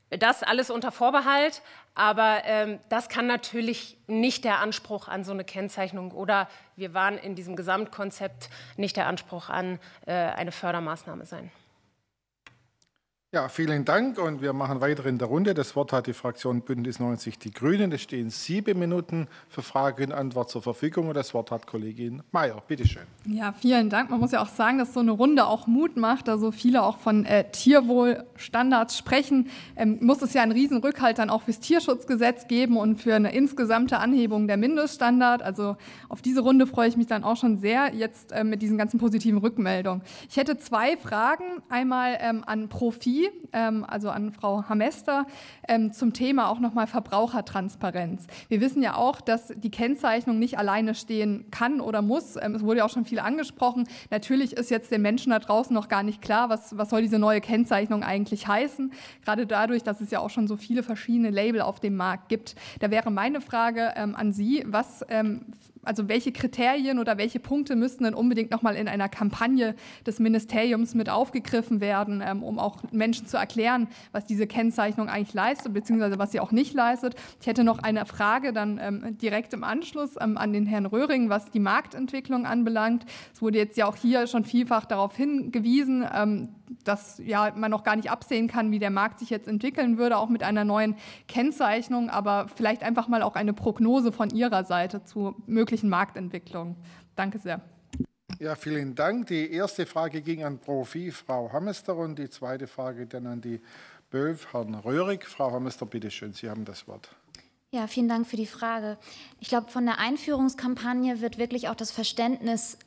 das 0.09 0.43
alles 0.43 0.69
unter 0.69 0.91
Vorbehalt, 0.91 1.61
aber 1.95 2.41
ähm, 2.43 2.79
das 2.89 3.07
kann 3.09 3.27
natürlich 3.27 3.97
nicht 4.07 4.43
der 4.43 4.59
Anspruch 4.59 5.07
an 5.07 5.23
so 5.23 5.31
eine 5.31 5.45
Kennzeichnung 5.45 6.11
oder 6.11 6.49
wir 6.75 6.93
waren 6.93 7.17
in 7.17 7.35
diesem 7.35 7.55
Gesamtkonzept 7.55 8.49
nicht 8.75 8.97
der 8.97 9.07
Anspruch 9.07 9.49
an 9.49 9.79
äh, 10.05 10.11
eine 10.11 10.51
Fördermaßnahme 10.51 11.25
sein. 11.25 11.49
Ja, 13.33 13.47
vielen 13.47 13.85
Dank 13.85 14.19
und 14.19 14.41
wir 14.41 14.51
machen 14.51 14.81
weiter 14.81 15.05
in 15.05 15.17
der 15.17 15.29
Runde. 15.29 15.53
Das 15.53 15.73
Wort 15.77 15.93
hat 15.93 16.05
die 16.05 16.11
Fraktion 16.11 16.63
Bündnis 16.63 16.99
90 16.99 17.39
Die 17.39 17.51
Grünen. 17.51 17.89
Es 17.93 18.01
stehen 18.01 18.29
sieben 18.29 18.77
Minuten 18.77 19.29
für 19.47 19.61
Frage 19.61 20.03
und 20.03 20.11
Antwort 20.11 20.49
zur 20.49 20.61
Verfügung 20.61 21.07
und 21.07 21.13
das 21.13 21.33
Wort 21.33 21.49
hat 21.49 21.65
Kollegin 21.65 22.23
Mayer. 22.33 22.61
Bitte 22.67 22.85
schön. 22.85 23.03
Ja, 23.23 23.53
vielen 23.53 23.89
Dank. 23.89 24.09
Man 24.09 24.19
muss 24.19 24.33
ja 24.33 24.41
auch 24.41 24.49
sagen, 24.49 24.79
dass 24.79 24.93
so 24.93 24.99
eine 24.99 25.11
Runde 25.11 25.45
auch 25.45 25.65
Mut 25.65 25.95
macht, 25.95 26.27
da 26.27 26.37
so 26.37 26.51
viele 26.51 26.83
auch 26.83 26.97
von 26.97 27.23
äh, 27.23 27.49
Tierwohlstandards 27.49 28.97
sprechen. 28.97 29.49
Ähm, 29.77 29.99
muss 30.01 30.21
es 30.21 30.33
ja 30.33 30.41
einen 30.41 30.51
riesen 30.51 30.79
Rückhalt 30.79 31.17
dann 31.17 31.29
auch 31.29 31.43
fürs 31.43 31.61
Tierschutzgesetz 31.61 32.49
geben 32.49 32.75
und 32.75 32.99
für 32.99 33.15
eine 33.15 33.33
insgesamte 33.33 33.99
Anhebung 33.99 34.49
der 34.49 34.57
Mindeststandard. 34.57 35.41
Also 35.41 35.77
auf 36.09 36.21
diese 36.21 36.41
Runde 36.41 36.67
freue 36.67 36.89
ich 36.89 36.97
mich 36.97 37.07
dann 37.07 37.23
auch 37.23 37.37
schon 37.37 37.59
sehr 37.59 37.95
jetzt 37.95 38.33
äh, 38.33 38.43
mit 38.43 38.61
diesen 38.61 38.77
ganzen 38.77 38.99
positiven 38.99 39.39
Rückmeldungen. 39.39 40.01
Ich 40.29 40.35
hätte 40.35 40.57
zwei 40.57 40.97
Fragen. 40.97 41.45
Einmal 41.69 42.17
ähm, 42.19 42.43
an 42.45 42.67
Profil 42.67 43.20
ähm, 43.53 43.85
also 43.87 44.09
an 44.09 44.31
Frau 44.31 44.63
Hamester, 44.67 45.25
ähm, 45.67 45.91
zum 45.91 46.13
Thema 46.13 46.49
auch 46.49 46.59
nochmal 46.59 46.87
Verbrauchertransparenz. 46.87 48.27
Wir 48.47 48.61
wissen 48.61 48.81
ja 48.81 48.95
auch, 48.95 49.21
dass 49.21 49.53
die 49.55 49.71
Kennzeichnung 49.71 50.39
nicht 50.39 50.57
alleine 50.57 50.95
stehen 50.95 51.45
kann 51.51 51.81
oder 51.81 52.01
muss. 52.01 52.35
Ähm, 52.35 52.55
es 52.55 52.63
wurde 52.63 52.79
ja 52.79 52.85
auch 52.85 52.89
schon 52.89 53.05
viel 53.05 53.19
angesprochen. 53.19 53.87
Natürlich 54.09 54.53
ist 54.53 54.69
jetzt 54.69 54.91
den 54.91 55.01
Menschen 55.01 55.31
da 55.31 55.39
draußen 55.39 55.73
noch 55.73 55.87
gar 55.87 56.03
nicht 56.03 56.21
klar, 56.21 56.49
was, 56.49 56.77
was 56.77 56.89
soll 56.89 57.01
diese 57.01 57.19
neue 57.19 57.41
Kennzeichnung 57.41 58.03
eigentlich 58.03 58.47
heißen. 58.47 58.91
Gerade 59.23 59.45
dadurch, 59.45 59.83
dass 59.83 60.01
es 60.01 60.11
ja 60.11 60.19
auch 60.19 60.29
schon 60.29 60.47
so 60.47 60.57
viele 60.57 60.83
verschiedene 60.83 61.29
Label 61.29 61.61
auf 61.61 61.79
dem 61.79 61.95
Markt 61.95 62.29
gibt. 62.29 62.55
Da 62.79 62.91
wäre 62.91 63.11
meine 63.11 63.41
Frage 63.41 63.93
ähm, 63.95 64.15
an 64.15 64.31
Sie, 64.31 64.63
was 64.67 65.05
ähm, 65.09 65.45
also 65.83 66.07
welche 66.07 66.31
Kriterien 66.31 66.99
oder 66.99 67.17
welche 67.17 67.39
Punkte 67.39 67.75
müssten 67.75 68.03
denn 68.03 68.13
unbedingt 68.13 68.51
nochmal 68.51 68.75
in 68.75 68.87
einer 68.87 69.09
Kampagne 69.09 69.75
des 70.05 70.19
Ministeriums 70.19 70.93
mit 70.95 71.09
aufgegriffen 71.09 71.81
werden, 71.81 72.23
ähm, 72.25 72.43
um 72.43 72.59
auch 72.59 72.77
Menschen 72.91 73.27
zu 73.27 73.37
erklären, 73.37 73.87
was 74.11 74.25
diese 74.25 74.47
Kennzeichnung 74.47 75.09
eigentlich 75.09 75.33
leistet, 75.33 75.73
beziehungsweise 75.73 76.19
was 76.19 76.31
sie 76.31 76.39
auch 76.39 76.51
nicht 76.51 76.73
leistet. 76.73 77.15
Ich 77.39 77.47
hätte 77.47 77.63
noch 77.63 77.79
eine 77.79 78.05
Frage 78.05 78.53
dann 78.53 78.79
ähm, 78.81 79.17
direkt 79.17 79.53
im 79.53 79.63
Anschluss 79.63 80.15
ähm, 80.19 80.37
an 80.37 80.53
den 80.53 80.65
Herrn 80.65 80.85
Röhring, 80.85 81.29
was 81.29 81.51
die 81.51 81.59
Marktentwicklung 81.59 82.45
anbelangt. 82.45 83.05
Es 83.33 83.41
wurde 83.41 83.57
jetzt 83.57 83.77
ja 83.77 83.87
auch 83.87 83.95
hier 83.95 84.27
schon 84.27 84.45
vielfach 84.45 84.85
darauf 84.85 85.15
hingewiesen, 85.15 86.05
dass 86.83 87.21
ja, 87.23 87.51
man 87.55 87.71
noch 87.71 87.83
gar 87.83 87.95
nicht 87.95 88.09
absehen 88.09 88.47
kann, 88.47 88.71
wie 88.71 88.79
der 88.79 88.89
Markt 88.89 89.19
sich 89.19 89.29
jetzt 89.29 89.47
entwickeln 89.47 89.97
würde, 89.97 90.17
auch 90.17 90.29
mit 90.29 90.43
einer 90.43 90.63
neuen 90.63 90.95
Kennzeichnung, 91.27 92.09
aber 92.09 92.47
vielleicht 92.55 92.83
einfach 92.83 93.07
mal 93.07 93.21
auch 93.21 93.35
eine 93.35 93.53
Prognose 93.53 94.11
von 94.11 94.29
Ihrer 94.29 94.63
Seite 94.63 95.03
zu 95.03 95.35
möglichen 95.47 95.70
Marktentwicklungen. 95.89 96.75
Danke 97.15 97.39
sehr. 97.39 97.61
Ja, 98.39 98.55
vielen 98.55 98.95
Dank. 98.95 99.27
Die 99.27 99.51
erste 99.51 99.85
Frage 99.85 100.21
ging 100.21 100.43
an 100.43 100.59
Profi, 100.59 101.11
Frau 101.11 101.51
Hamester, 101.53 101.95
und 101.95 102.17
die 102.17 102.29
zweite 102.29 102.67
Frage 102.67 103.05
dann 103.05 103.27
an 103.27 103.41
die 103.41 103.61
Bölf, 104.09 104.53
Herrn 104.53 104.75
Röhrig. 104.75 105.25
Frau 105.25 105.51
Hamester, 105.51 105.85
bitteschön, 105.85 106.33
Sie 106.33 106.49
haben 106.49 106.65
das 106.65 106.87
Wort. 106.87 107.09
Ja, 107.71 107.87
vielen 107.87 108.09
Dank 108.09 108.27
für 108.27 108.35
die 108.35 108.47
Frage. 108.47 108.97
Ich 109.39 109.47
glaube, 109.47 109.69
von 109.69 109.85
der 109.85 109.99
Einführungskampagne 109.99 111.21
wird 111.21 111.37
wirklich 111.37 111.69
auch 111.69 111.75
das 111.75 111.91
Verständnis 111.91 112.77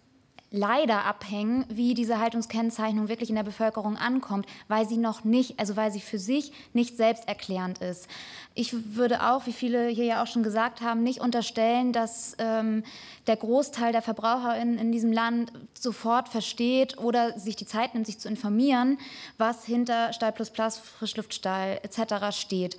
leider 0.54 1.04
abhängen, 1.04 1.64
wie 1.68 1.94
diese 1.94 2.20
Haltungskennzeichnung 2.20 3.08
wirklich 3.08 3.28
in 3.28 3.34
der 3.34 3.42
Bevölkerung 3.42 3.96
ankommt, 3.96 4.46
weil 4.68 4.88
sie 4.88 4.98
noch 4.98 5.24
nicht, 5.24 5.58
also 5.58 5.76
weil 5.76 5.90
sie 5.90 6.00
für 6.00 6.18
sich 6.18 6.52
nicht 6.72 6.96
selbsterklärend 6.96 7.78
ist. 7.78 8.06
Ich 8.54 8.94
würde 8.94 9.26
auch, 9.28 9.46
wie 9.46 9.52
viele 9.52 9.88
hier 9.88 10.04
ja 10.04 10.22
auch 10.22 10.28
schon 10.28 10.44
gesagt 10.44 10.80
haben, 10.80 11.02
nicht 11.02 11.20
unterstellen, 11.20 11.92
dass 11.92 12.36
ähm, 12.38 12.84
der 13.26 13.36
Großteil 13.36 13.90
der 13.90 14.00
VerbraucherInnen 14.00 14.78
in 14.78 14.92
diesem 14.92 15.12
Land 15.12 15.52
sofort 15.74 16.28
versteht 16.28 16.98
oder 16.98 17.36
sich 17.36 17.56
die 17.56 17.66
Zeit 17.66 17.94
nimmt, 17.94 18.06
sich 18.06 18.20
zu 18.20 18.28
informieren, 18.28 18.98
was 19.38 19.64
hinter 19.64 20.12
Stall 20.12 20.30
plus 20.30 20.50
Plus, 20.50 20.78
Frischluftstall 20.78 21.80
etc. 21.82 22.30
steht. 22.30 22.76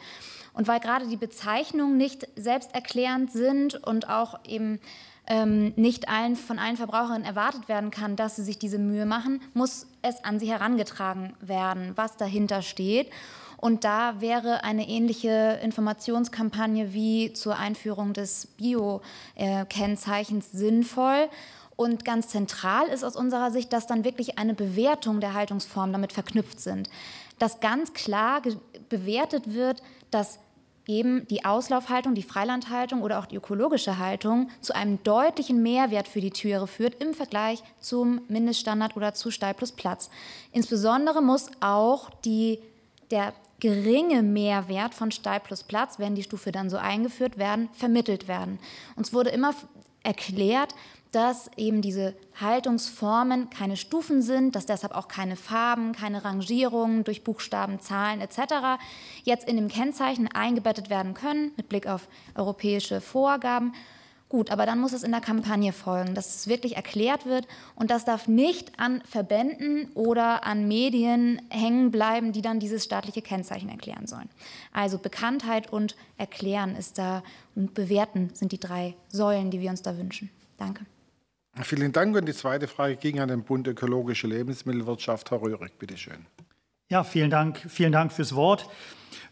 Und 0.53 0.69
weil 0.69 0.79
gerade 0.79 1.07
die 1.07 1.17
Bezeichnungen 1.17 1.97
nicht 1.97 2.25
selbsterklärend 2.37 3.33
sind 3.33 3.75
und 3.85 4.07
auch 4.07 4.39
eben 4.45 4.79
ähm, 5.27 5.73
nicht 5.75 6.09
allen, 6.09 6.35
von 6.35 6.59
allen 6.59 6.77
Verbraucherinnen 6.77 7.23
erwartet 7.23 7.67
werden 7.67 7.91
kann, 7.91 8.15
dass 8.15 8.35
sie 8.35 8.43
sich 8.43 8.59
diese 8.59 8.77
Mühe 8.77 9.05
machen, 9.05 9.41
muss 9.53 9.87
es 10.01 10.23
an 10.23 10.39
sie 10.39 10.51
herangetragen 10.51 11.33
werden, 11.41 11.93
was 11.95 12.17
dahinter 12.17 12.61
steht. 12.61 13.09
Und 13.57 13.83
da 13.83 14.21
wäre 14.21 14.63
eine 14.63 14.87
ähnliche 14.87 15.59
Informationskampagne 15.63 16.93
wie 16.93 17.33
zur 17.33 17.57
Einführung 17.57 18.13
des 18.13 18.47
Bio-Kennzeichens 18.57 20.51
sinnvoll. 20.51 21.29
Und 21.75 22.05
ganz 22.05 22.29
zentral 22.29 22.87
ist 22.87 23.03
aus 23.03 23.15
unserer 23.15 23.51
Sicht, 23.51 23.73
dass 23.73 23.87
dann 23.87 24.03
wirklich 24.03 24.37
eine 24.37 24.53
Bewertung 24.53 25.19
der 25.19 25.33
Haltungsform 25.33 25.91
damit 25.91 26.13
verknüpft 26.13 26.59
sind. 26.59 26.89
Dass 27.39 27.59
ganz 27.59 27.93
klar 27.93 28.41
bewertet 28.87 29.53
wird, 29.53 29.81
dass 30.11 30.39
eben 30.87 31.27
die 31.27 31.45
Auslaufhaltung, 31.45 32.15
die 32.15 32.23
Freilandhaltung 32.23 33.01
oder 33.01 33.19
auch 33.19 33.25
die 33.25 33.35
ökologische 33.35 33.97
Haltung 33.97 34.49
zu 34.61 34.75
einem 34.75 35.01
deutlichen 35.03 35.61
Mehrwert 35.61 36.07
für 36.07 36.21
die 36.21 36.31
Tiere 36.31 36.67
führt 36.67 37.01
im 37.01 37.13
Vergleich 37.13 37.63
zum 37.79 38.21
Mindeststandard 38.27 38.95
oder 38.95 39.13
zu 39.13 39.31
Stall 39.31 39.53
plus 39.53 39.71
Platz. 39.71 40.09
Insbesondere 40.51 41.21
muss 41.21 41.49
auch 41.61 42.09
die, 42.23 42.59
der 43.11 43.33
geringe 43.59 44.21
Mehrwert 44.21 44.93
von 44.93 45.11
Stall 45.11 45.39
plus 45.39 45.63
Platz, 45.63 45.99
wenn 45.99 46.15
die 46.15 46.23
Stufe 46.23 46.51
dann 46.51 46.69
so 46.69 46.77
eingeführt 46.77 47.37
werden, 47.37 47.69
vermittelt 47.73 48.27
werden. 48.27 48.59
Uns 48.95 49.13
wurde 49.13 49.29
immer 49.29 49.53
erklärt, 50.03 50.75
dass 51.11 51.49
eben 51.55 51.81
diese 51.81 52.13
Haltungsformen 52.39 53.49
keine 53.49 53.77
Stufen 53.77 54.21
sind, 54.21 54.55
dass 54.55 54.65
deshalb 54.65 54.93
auch 54.93 55.07
keine 55.07 55.35
Farben, 55.35 55.93
keine 55.93 56.25
Rangierungen 56.25 57.03
durch 57.03 57.23
Buchstaben, 57.23 57.79
Zahlen 57.79 58.21
etc. 58.21 58.81
jetzt 59.23 59.47
in 59.47 59.55
dem 59.55 59.69
Kennzeichen 59.69 60.27
eingebettet 60.27 60.89
werden 60.89 61.13
können 61.13 61.51
mit 61.55 61.69
Blick 61.69 61.87
auf 61.87 62.07
europäische 62.35 62.99
Vorgaben. 62.99 63.73
Gut, 64.27 64.49
aber 64.49 64.65
dann 64.65 64.79
muss 64.79 64.91
es 64.91 65.03
in 65.03 65.11
der 65.11 65.21
Kampagne 65.21 65.71
folgen, 65.71 66.15
dass 66.15 66.35
es 66.35 66.47
wirklich 66.47 66.75
erklärt 66.75 67.27
wird 67.27 67.47
und 67.75 67.91
das 67.91 68.05
darf 68.05 68.27
nicht 68.27 68.79
an 68.79 69.01
Verbänden 69.05 69.91
oder 69.93 70.43
an 70.45 70.67
Medien 70.67 71.39
hängen 71.49 71.91
bleiben, 71.91 72.33
die 72.33 72.41
dann 72.41 72.59
dieses 72.59 72.83
staatliche 72.83 73.21
Kennzeichen 73.21 73.69
erklären 73.69 74.07
sollen. 74.07 74.29
Also 74.73 74.97
Bekanntheit 74.97 75.71
und 75.71 75.95
Erklären 76.17 76.75
ist 76.75 76.97
da 76.97 77.23
und 77.55 77.75
Bewerten 77.75 78.31
sind 78.33 78.51
die 78.51 78.59
drei 78.59 78.95
Säulen, 79.09 79.51
die 79.51 79.61
wir 79.61 79.69
uns 79.69 79.83
da 79.83 79.95
wünschen. 79.95 80.31
Danke. 80.57 80.85
Vielen 81.63 81.91
Dank. 81.91 82.15
Und 82.15 82.25
die 82.25 82.33
zweite 82.33 82.67
Frage 82.67 82.97
ging 82.97 83.19
an 83.19 83.29
den 83.29 83.43
Bund 83.43 83.67
Ökologische 83.67 84.27
Lebensmittelwirtschaft. 84.27 85.31
Herr 85.31 85.41
Röhrig, 85.41 85.77
bitteschön. 85.79 86.25
Ja, 86.89 87.03
vielen 87.03 87.29
Dank. 87.29 87.59
Vielen 87.69 87.91
Dank 87.91 88.11
fürs 88.11 88.35
Wort. 88.35 88.69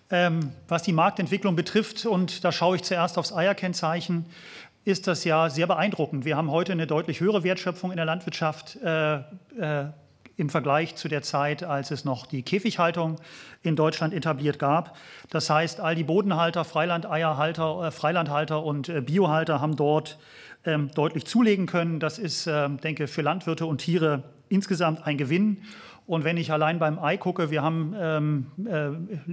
Ähm, 0.10 0.52
was 0.68 0.84
die 0.84 0.94
Marktentwicklung 0.94 1.56
betrifft, 1.56 2.06
und 2.06 2.44
da 2.44 2.52
schaue 2.52 2.78
ich 2.78 2.84
zuerst 2.84 3.18
aufs 3.18 3.34
Eierkennzeichen, 3.34 4.26
ist 4.86 5.08
das 5.08 5.24
ja 5.24 5.50
sehr 5.50 5.68
beeindruckend. 5.68 6.26
Wir 6.26 6.38
haben 6.38 6.52
heute 6.52 6.72
eine 6.72 6.88
deutlich 6.88 7.20
höhere 7.20 7.44
Wertschöpfung 7.44 7.92
in 7.92 7.98
der 7.98 8.06
Landwirtschaft 8.06 8.78
äh, 8.78 9.16
äh, 9.16 9.92
im 10.36 10.50
Vergleich 10.50 10.96
zu 10.96 11.08
der 11.08 11.22
Zeit, 11.22 11.64
als 11.64 11.92
es 11.92 12.06
noch 12.06 12.26
die 12.26 12.44
Käfighaltung 12.44 13.18
in 13.62 13.76
Deutschland 13.76 14.14
etabliert 14.14 14.60
gab. 14.60 14.98
Das 15.30 15.50
heißt, 15.50 15.80
all 15.80 15.96
die 15.96 16.04
Bodenhalter, 16.04 16.66
Freilandeierhalter, 16.66 17.88
äh, 17.88 17.92
Freilandhalter 17.92 18.64
und 18.64 18.90
äh, 18.90 19.02
Biohalter 19.02 19.62
haben 19.62 19.76
dort 19.76 20.18
ähm, 20.66 20.90
deutlich 20.96 21.26
zulegen 21.26 21.66
können. 21.66 22.00
Das 22.00 22.20
ist, 22.20 22.48
äh, 22.48 22.70
denke 22.70 23.08
für 23.08 23.22
Landwirte 23.22 23.66
und 23.66 23.80
Tiere 23.80 24.24
insgesamt 24.50 25.06
ein 25.06 25.18
Gewinn. 25.18 25.64
Und 26.06 26.26
wenn 26.26 26.36
ich 26.36 26.52
allein 26.52 26.80
beim 26.80 27.00
Ei 27.00 27.16
gucke, 27.16 27.50
wir 27.50 27.64
haben 27.64 27.96
ähm, 27.98 28.48
äh, 28.68 28.90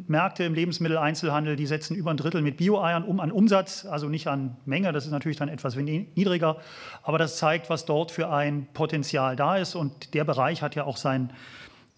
Märkte 0.06 0.44
im 0.44 0.54
Lebensmitteleinzelhandel, 0.54 1.56
die 1.56 1.66
setzen 1.66 1.96
über 1.96 2.12
ein 2.12 2.16
Drittel 2.16 2.42
mit 2.42 2.58
Bio-Eiern 2.58 3.02
um 3.02 3.18
an 3.18 3.32
Umsatz, 3.32 3.84
also 3.86 4.08
nicht 4.08 4.28
an 4.28 4.56
Menge, 4.66 4.92
das 4.92 5.04
ist 5.04 5.10
natürlich 5.10 5.36
dann 5.36 5.48
etwas 5.48 5.74
niedriger, 5.74 6.58
aber 7.02 7.18
das 7.18 7.38
zeigt, 7.38 7.70
was 7.70 7.86
dort 7.86 8.12
für 8.12 8.30
ein 8.30 8.68
Potenzial 8.72 9.34
da 9.34 9.56
ist. 9.56 9.74
Und 9.74 10.14
der 10.14 10.24
Bereich 10.24 10.62
hat 10.62 10.76
ja 10.76 10.84
auch 10.84 10.96
sein, 10.96 11.32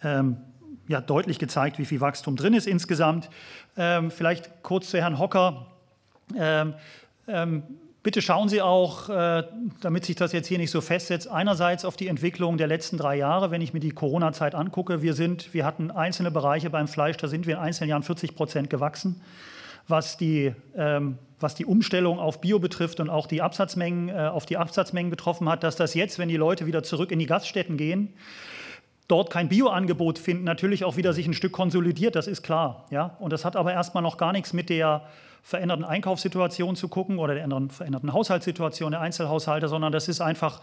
ähm, 0.02 0.38
ja, 0.88 1.02
deutlich 1.02 1.38
gezeigt, 1.38 1.78
wie 1.78 1.84
viel 1.84 2.00
Wachstum 2.00 2.36
drin 2.36 2.54
ist 2.54 2.66
insgesamt. 2.66 3.28
Ähm, 3.76 4.10
vielleicht 4.10 4.62
kurz 4.62 4.90
zu 4.90 4.98
Herrn 4.98 5.18
Hocker. 5.18 5.66
Ähm, 6.36 6.74
ähm, 7.28 7.62
Bitte 8.02 8.20
schauen 8.20 8.48
Sie 8.48 8.60
auch, 8.60 9.08
äh, 9.08 9.44
damit 9.80 10.04
sich 10.04 10.16
das 10.16 10.32
jetzt 10.32 10.48
hier 10.48 10.58
nicht 10.58 10.72
so 10.72 10.80
festsetzt, 10.80 11.28
einerseits 11.28 11.84
auf 11.84 11.96
die 11.96 12.08
Entwicklung 12.08 12.56
der 12.56 12.66
letzten 12.66 12.96
drei 12.96 13.16
Jahre, 13.16 13.52
wenn 13.52 13.60
ich 13.60 13.72
mir 13.72 13.80
die 13.80 13.92
Corona-Zeit 13.92 14.56
angucke. 14.56 15.02
Wir, 15.02 15.14
sind, 15.14 15.54
wir 15.54 15.64
hatten 15.64 15.92
einzelne 15.92 16.32
Bereiche 16.32 16.68
beim 16.68 16.88
Fleisch, 16.88 17.16
da 17.18 17.28
sind 17.28 17.46
wir 17.46 17.54
in 17.54 17.60
einzelnen 17.60 17.90
Jahren 17.90 18.02
40 18.02 18.34
Prozent 18.34 18.70
gewachsen, 18.70 19.20
was 19.86 20.16
die, 20.16 20.52
ähm, 20.76 21.18
was 21.38 21.54
die 21.54 21.64
Umstellung 21.64 22.18
auf 22.18 22.40
Bio 22.40 22.58
betrifft 22.58 22.98
und 22.98 23.08
auch 23.08 23.28
die 23.28 23.40
Absatzmengen, 23.40 24.08
äh, 24.08 24.30
auf 24.32 24.46
die 24.46 24.56
Absatzmengen 24.56 25.10
betroffen 25.10 25.48
hat, 25.48 25.62
dass 25.62 25.76
das 25.76 25.94
jetzt, 25.94 26.18
wenn 26.18 26.28
die 26.28 26.36
Leute 26.36 26.66
wieder 26.66 26.82
zurück 26.82 27.12
in 27.12 27.20
die 27.20 27.26
Gaststätten 27.26 27.76
gehen, 27.76 28.12
dort 29.06 29.30
kein 29.30 29.48
Bioangebot 29.48 30.18
finden, 30.18 30.42
natürlich 30.42 30.84
auch 30.84 30.96
wieder 30.96 31.12
sich 31.12 31.28
ein 31.28 31.34
Stück 31.34 31.52
konsolidiert, 31.52 32.16
das 32.16 32.26
ist 32.26 32.42
klar. 32.42 32.86
Ja? 32.90 33.16
Und 33.20 33.32
das 33.32 33.44
hat 33.44 33.54
aber 33.54 33.72
erstmal 33.72 34.02
noch 34.02 34.16
gar 34.16 34.32
nichts 34.32 34.52
mit 34.52 34.70
der 34.70 35.02
veränderten 35.42 35.84
Einkaufssituation 35.84 36.76
zu 36.76 36.88
gucken 36.88 37.18
oder 37.18 37.34
der 37.34 37.48
veränderten 37.68 38.12
Haushaltssituation 38.12 38.92
der 38.92 39.00
Einzelhaushalte, 39.00 39.68
sondern 39.68 39.92
das 39.92 40.08
ist 40.08 40.20
einfach 40.20 40.60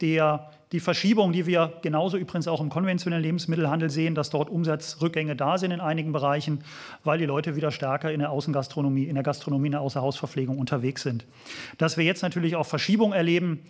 der, 0.00 0.50
die 0.72 0.80
Verschiebung, 0.80 1.32
die 1.32 1.46
wir 1.46 1.72
genauso 1.80 2.16
übrigens 2.16 2.48
auch 2.48 2.60
im 2.60 2.68
konventionellen 2.68 3.22
Lebensmittelhandel 3.22 3.88
sehen, 3.88 4.14
dass 4.14 4.30
dort 4.30 4.50
Umsatzrückgänge 4.50 5.36
da 5.36 5.58
sind 5.58 5.70
in 5.70 5.80
einigen 5.80 6.12
Bereichen, 6.12 6.64
weil 7.04 7.18
die 7.18 7.24
Leute 7.24 7.56
wieder 7.56 7.70
stärker 7.70 8.12
in 8.12 8.20
der 8.20 8.30
Außengastronomie, 8.30 9.04
in 9.04 9.14
der 9.14 9.24
Gastronomie, 9.24 9.68
in 9.68 9.72
der 9.72 9.80
Außerhausverpflegung 9.80 10.58
unterwegs 10.58 11.02
sind. 11.02 11.24
Dass 11.78 11.96
wir 11.96 12.04
jetzt 12.04 12.22
natürlich 12.22 12.56
auch 12.56 12.66
Verschiebung 12.66 13.12
erleben, 13.12 13.60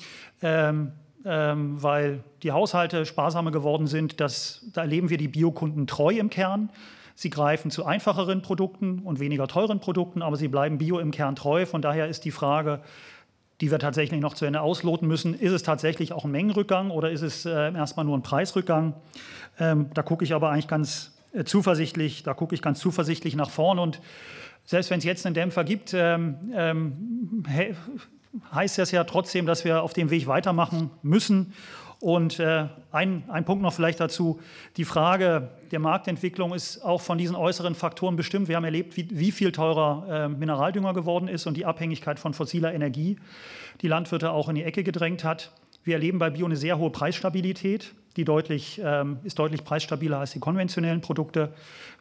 ähm, 0.42 0.92
ähm, 1.24 1.82
weil 1.82 2.24
die 2.42 2.52
Haushalte 2.52 3.04
sparsamer 3.04 3.50
geworden 3.50 3.86
sind, 3.86 4.20
das, 4.20 4.64
da 4.72 4.82
erleben 4.82 5.10
wir 5.10 5.18
die 5.18 5.28
Biokunden 5.28 5.86
treu 5.86 6.14
im 6.14 6.30
Kern. 6.30 6.70
Sie 7.16 7.30
greifen 7.30 7.70
zu 7.70 7.86
einfacheren 7.86 8.42
Produkten 8.42 9.00
und 9.00 9.20
weniger 9.20 9.48
teuren 9.48 9.80
Produkten, 9.80 10.20
aber 10.20 10.36
sie 10.36 10.48
bleiben 10.48 10.76
Bio 10.76 10.98
im 10.98 11.10
Kern 11.10 11.34
treu. 11.34 11.64
Von 11.64 11.80
daher 11.80 12.08
ist 12.08 12.26
die 12.26 12.30
Frage, 12.30 12.82
die 13.62 13.70
wir 13.70 13.78
tatsächlich 13.78 14.20
noch 14.20 14.34
zu 14.34 14.44
Ende 14.44 14.60
ausloten 14.60 15.08
müssen, 15.08 15.32
ist 15.32 15.52
es 15.52 15.62
tatsächlich 15.62 16.12
auch 16.12 16.26
ein 16.26 16.30
Mengenrückgang 16.30 16.90
oder 16.90 17.10
ist 17.10 17.22
es 17.22 17.46
äh, 17.46 17.72
erstmal 17.72 18.04
nur 18.04 18.16
ein 18.16 18.22
Preisrückgang? 18.22 18.94
Ähm, 19.58 19.88
da 19.94 20.02
gucke 20.02 20.24
ich 20.24 20.34
aber 20.34 20.50
eigentlich 20.50 20.68
ganz 20.68 21.16
äh, 21.32 21.44
zuversichtlich, 21.44 22.22
da 22.22 22.34
gucke 22.34 22.54
ich 22.54 22.60
ganz 22.60 22.80
zuversichtlich 22.80 23.34
nach 23.34 23.48
vorn 23.48 23.78
und 23.78 24.02
selbst 24.66 24.90
wenn 24.90 24.98
es 24.98 25.04
jetzt 25.04 25.24
einen 25.24 25.34
Dämpfer 25.34 25.64
gibt, 25.64 25.94
ähm, 25.94 26.52
ähm, 26.54 27.44
heißt 28.52 28.76
das 28.76 28.90
ja 28.90 29.04
trotzdem, 29.04 29.46
dass 29.46 29.64
wir 29.64 29.82
auf 29.82 29.94
dem 29.94 30.10
Weg 30.10 30.26
weitermachen 30.26 30.90
müssen. 31.02 31.54
Und 31.98 32.38
äh, 32.40 32.66
ein, 32.92 33.24
ein 33.28 33.44
Punkt 33.44 33.62
noch 33.62 33.72
vielleicht 33.72 34.00
dazu, 34.00 34.38
die 34.76 34.84
Frage 34.84 35.48
der 35.70 35.78
Marktentwicklung 35.78 36.52
ist 36.52 36.84
auch 36.84 37.00
von 37.00 37.16
diesen 37.16 37.34
äußeren 37.34 37.74
Faktoren 37.74 38.16
bestimmt. 38.16 38.48
Wir 38.48 38.56
haben 38.56 38.64
erlebt, 38.64 38.96
wie, 38.96 39.08
wie 39.10 39.32
viel 39.32 39.50
teurer 39.50 40.26
äh, 40.26 40.28
Mineraldünger 40.28 40.92
geworden 40.92 41.26
ist 41.26 41.46
und 41.46 41.56
die 41.56 41.64
Abhängigkeit 41.64 42.18
von 42.18 42.34
fossiler 42.34 42.74
Energie 42.74 43.16
die 43.80 43.88
Landwirte 43.88 44.30
auch 44.30 44.48
in 44.48 44.54
die 44.56 44.62
Ecke 44.62 44.82
gedrängt 44.82 45.24
hat. 45.24 45.52
Wir 45.84 45.94
erleben 45.94 46.18
bei 46.18 46.30
Bio 46.30 46.46
eine 46.46 46.56
sehr 46.56 46.78
hohe 46.78 46.90
Preisstabilität, 46.90 47.94
die 48.16 48.24
deutlich, 48.24 48.80
ähm, 48.84 49.18
ist 49.24 49.38
deutlich 49.38 49.64
preisstabiler 49.64 50.18
als 50.18 50.32
die 50.32 50.40
konventionellen 50.40 51.00
Produkte. 51.00 51.52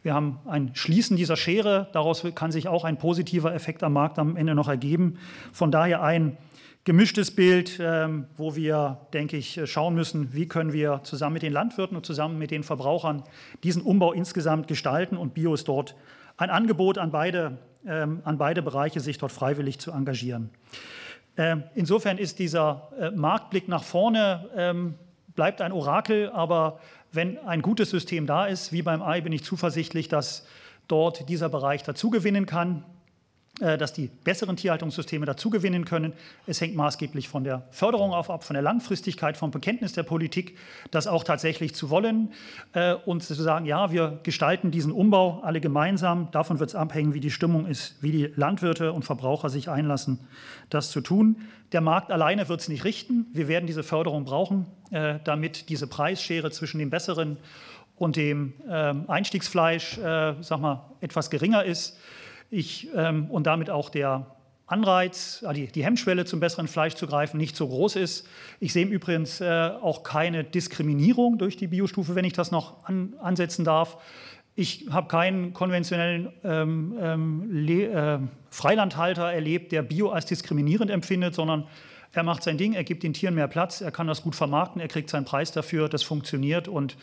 Wir 0.01 0.13
haben 0.13 0.39
ein 0.45 0.71
Schließen 0.73 1.17
dieser 1.17 1.35
Schere, 1.35 1.87
daraus 1.93 2.25
kann 2.35 2.51
sich 2.51 2.67
auch 2.67 2.83
ein 2.83 2.97
positiver 2.97 3.53
Effekt 3.53 3.83
am 3.83 3.93
Markt 3.93 4.17
am 4.17 4.37
Ende 4.37 4.55
noch 4.55 4.67
ergeben. 4.67 5.19
Von 5.51 5.71
daher 5.71 6.01
ein 6.01 6.37
gemischtes 6.85 7.31
Bild, 7.31 7.79
ähm, 7.81 8.27
wo 8.37 8.55
wir, 8.55 9.07
denke 9.11 9.35
ich, 9.37 9.59
schauen 9.65 9.95
müssen, 9.95 10.33
wie 10.33 10.47
können 10.47 10.71
wir 10.71 11.01
zusammen 11.03 11.33
mit 11.33 11.41
den 11.41 11.51
Landwirten 11.51 11.97
und 11.97 12.05
zusammen 12.05 12.37
mit 12.37 12.51
den 12.51 12.63
Verbrauchern 12.63 13.23
diesen 13.63 13.81
Umbau 13.81 14.13
insgesamt 14.13 14.67
gestalten. 14.67 15.17
Und 15.17 15.33
Bio 15.33 15.55
ist 15.55 15.67
dort 15.67 15.95
ein 16.37 16.51
Angebot 16.51 16.99
an 16.99 17.11
beide, 17.11 17.57
ähm, 17.87 18.21
an 18.23 18.37
beide 18.37 18.61
Bereiche, 18.61 18.99
sich 18.99 19.17
dort 19.17 19.31
freiwillig 19.31 19.79
zu 19.79 19.91
engagieren. 19.91 20.51
Ähm, 21.37 21.63
insofern 21.73 22.19
ist 22.19 22.37
dieser 22.37 22.89
äh, 22.99 23.11
Marktblick 23.11 23.67
nach 23.67 23.83
vorne, 23.83 24.95
bleibt 25.35 25.61
ein 25.61 25.73
Orakel, 25.73 26.29
aber 26.29 26.79
wenn 27.11 27.37
ein 27.39 27.61
gutes 27.61 27.89
System 27.89 28.25
da 28.25 28.45
ist, 28.45 28.71
wie 28.71 28.83
beim 28.83 29.01
Ei, 29.01 29.19
bin 29.21 29.33
ich 29.33 29.43
zuversichtlich, 29.43 30.07
dass 30.07 30.47
dort 30.87 31.27
dieser 31.27 31.49
Bereich 31.49 31.83
dazugewinnen 31.83 32.45
kann. 32.45 32.85
Äh, 33.61 33.77
dass 33.77 33.93
die 33.93 34.07
besseren 34.07 34.57
Tierhaltungssysteme 34.57 35.25
dazugewinnen 35.25 35.85
können. 35.85 36.11
Es 36.45 36.59
hängt 36.59 36.75
maßgeblich 36.75 37.29
von 37.29 37.45
der 37.45 37.65
Förderung 37.71 38.11
auf 38.11 38.29
ab, 38.29 38.43
von 38.43 38.53
der 38.53 38.61
Langfristigkeit, 38.61 39.37
vom 39.37 39.51
Bekenntnis 39.51 39.93
der 39.93 40.03
Politik, 40.03 40.57
das 40.91 41.07
auch 41.07 41.23
tatsächlich 41.23 41.73
zu 41.73 41.89
wollen 41.89 42.33
äh, 42.73 42.95
und 43.05 43.23
zu 43.23 43.33
sagen, 43.33 43.65
ja, 43.65 43.93
wir 43.93 44.19
gestalten 44.23 44.71
diesen 44.71 44.91
Umbau 44.91 45.39
alle 45.41 45.61
gemeinsam. 45.61 46.27
Davon 46.31 46.59
wird 46.59 46.71
es 46.71 46.75
abhängen, 46.75 47.13
wie 47.13 47.21
die 47.21 47.31
Stimmung 47.31 47.65
ist, 47.65 47.95
wie 48.03 48.11
die 48.11 48.29
Landwirte 48.35 48.91
und 48.91 49.05
Verbraucher 49.05 49.49
sich 49.49 49.69
einlassen, 49.69 50.19
das 50.69 50.91
zu 50.91 50.99
tun. 50.99 51.37
Der 51.71 51.79
Markt 51.79 52.11
alleine 52.11 52.49
wird 52.49 52.59
es 52.59 52.67
nicht 52.67 52.83
richten. 52.83 53.27
Wir 53.31 53.47
werden 53.47 53.67
diese 53.67 53.83
Förderung 53.83 54.25
brauchen, 54.25 54.65
äh, 54.91 55.19
damit 55.23 55.69
diese 55.69 55.87
Preisschere 55.87 56.51
zwischen 56.51 56.79
dem 56.79 56.89
besseren 56.89 57.37
und 57.95 58.17
dem 58.17 58.51
ähm, 58.69 59.05
Einstiegsfleisch, 59.07 59.97
sag 59.97 60.59
mal, 60.59 60.89
etwas 60.99 61.29
geringer 61.29 61.63
ist 61.63 61.97
ich, 62.49 62.89
ähm, 62.95 63.29
und 63.29 63.47
damit 63.47 63.69
auch 63.69 63.89
der 63.89 64.35
Anreiz, 64.67 65.43
äh, 65.47 65.53
die, 65.53 65.67
die, 65.67 65.83
Hemmschwelle 65.83 66.25
zum 66.25 66.39
besseren 66.39 66.67
Fleisch 66.67 66.95
zu 66.95 67.07
greifen, 67.07 67.37
nicht 67.37 67.55
so 67.55 67.67
groß 67.67 67.97
ist. 67.97 68.27
Ich 68.59 68.73
sehe 68.73 68.83
im 68.83 68.91
Übrigen 68.91 69.27
äh, 69.39 69.69
auch 69.81 70.03
keine 70.03 70.43
Diskriminierung 70.43 71.37
durch 71.37 71.57
die 71.57 71.67
Biostufe, 71.67 72.15
wenn 72.15 72.25
ich 72.25 72.33
das 72.33 72.51
noch 72.51 72.83
an, 72.85 73.13
ansetzen 73.21 73.65
darf. 73.65 73.97
Ich 74.55 74.87
habe 74.89 75.07
keinen 75.07 75.53
konventionellen 75.53 76.31
ähm, 76.43 76.95
ähm, 76.99 77.67
äh, 77.67 78.19
Freilandhalter 78.49 79.31
erlebt, 79.31 79.71
der 79.71 79.83
Bio 79.83 80.09
als 80.09 80.25
diskriminierend 80.25 80.89
empfindet, 80.89 81.35
sondern 81.35 81.67
er 82.13 82.23
macht 82.23 82.43
sein 82.43 82.57
Ding, 82.57 82.73
er 82.73 82.85
gibt 82.85 83.03
den 83.03 83.13
Tieren 83.13 83.35
mehr 83.35 83.49
Platz, 83.49 83.81
er 83.81 83.91
kann 83.91 84.07
das 84.07 84.23
gut 84.23 84.35
vermarkten, 84.35 84.81
er 84.81 84.87
kriegt 84.87 85.09
seinen 85.09 85.25
Preis 85.25 85.51
dafür, 85.51 85.89
das 85.89 86.03
funktioniert 86.03 86.69
und 86.69 86.95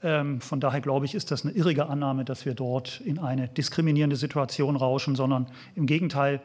von 0.00 0.60
daher 0.60 0.80
glaube 0.82 1.06
ich, 1.06 1.14
ist 1.14 1.30
das 1.30 1.44
eine 1.44 1.54
irrige 1.54 1.86
Annahme, 1.86 2.24
dass 2.24 2.44
wir 2.44 2.54
dort 2.54 3.00
in 3.00 3.18
eine 3.18 3.48
diskriminierende 3.48 4.16
Situation 4.16 4.76
rauschen, 4.76 5.16
sondern 5.16 5.46
im 5.74 5.86
Gegenteil, 5.86 6.42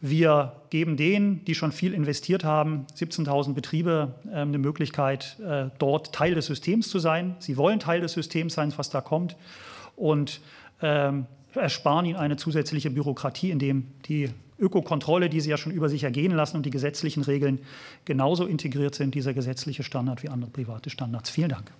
wir 0.00 0.52
geben 0.70 0.96
denen, 0.96 1.44
die 1.44 1.54
schon 1.54 1.72
viel 1.72 1.94
investiert 1.94 2.44
haben, 2.44 2.86
17.000 2.96 3.54
Betriebe, 3.54 4.14
ähm, 4.26 4.48
eine 4.48 4.58
Möglichkeit, 4.58 5.38
äh, 5.40 5.66
dort 5.78 6.14
Teil 6.14 6.34
des 6.34 6.46
Systems 6.46 6.88
zu 6.88 6.98
sein. 6.98 7.36
Sie 7.38 7.56
wollen 7.56 7.78
Teil 7.78 8.00
des 8.00 8.12
Systems 8.12 8.54
sein, 8.54 8.72
was 8.76 8.90
da 8.90 9.00
kommt. 9.00 9.36
Und 9.96 10.40
ähm, 10.82 11.26
ersparen 11.54 12.04
ihnen 12.04 12.16
eine 12.16 12.36
zusätzliche 12.36 12.90
Bürokratie, 12.90 13.50
indem 13.50 13.86
die 14.06 14.30
Ökokontrolle, 14.58 15.28
die 15.28 15.40
sie 15.40 15.50
ja 15.50 15.56
schon 15.56 15.72
über 15.72 15.88
sich 15.88 16.04
ergehen 16.04 16.32
lassen 16.32 16.56
und 16.56 16.66
die 16.66 16.70
gesetzlichen 16.70 17.22
Regeln 17.22 17.60
genauso 18.04 18.46
integriert 18.46 18.94
sind, 18.94 19.14
dieser 19.14 19.34
gesetzliche 19.34 19.82
Standard 19.82 20.22
wie 20.22 20.28
andere 20.28 20.50
private 20.50 20.90
Standards. 20.90 21.30
Vielen 21.30 21.50
Dank. 21.50 21.72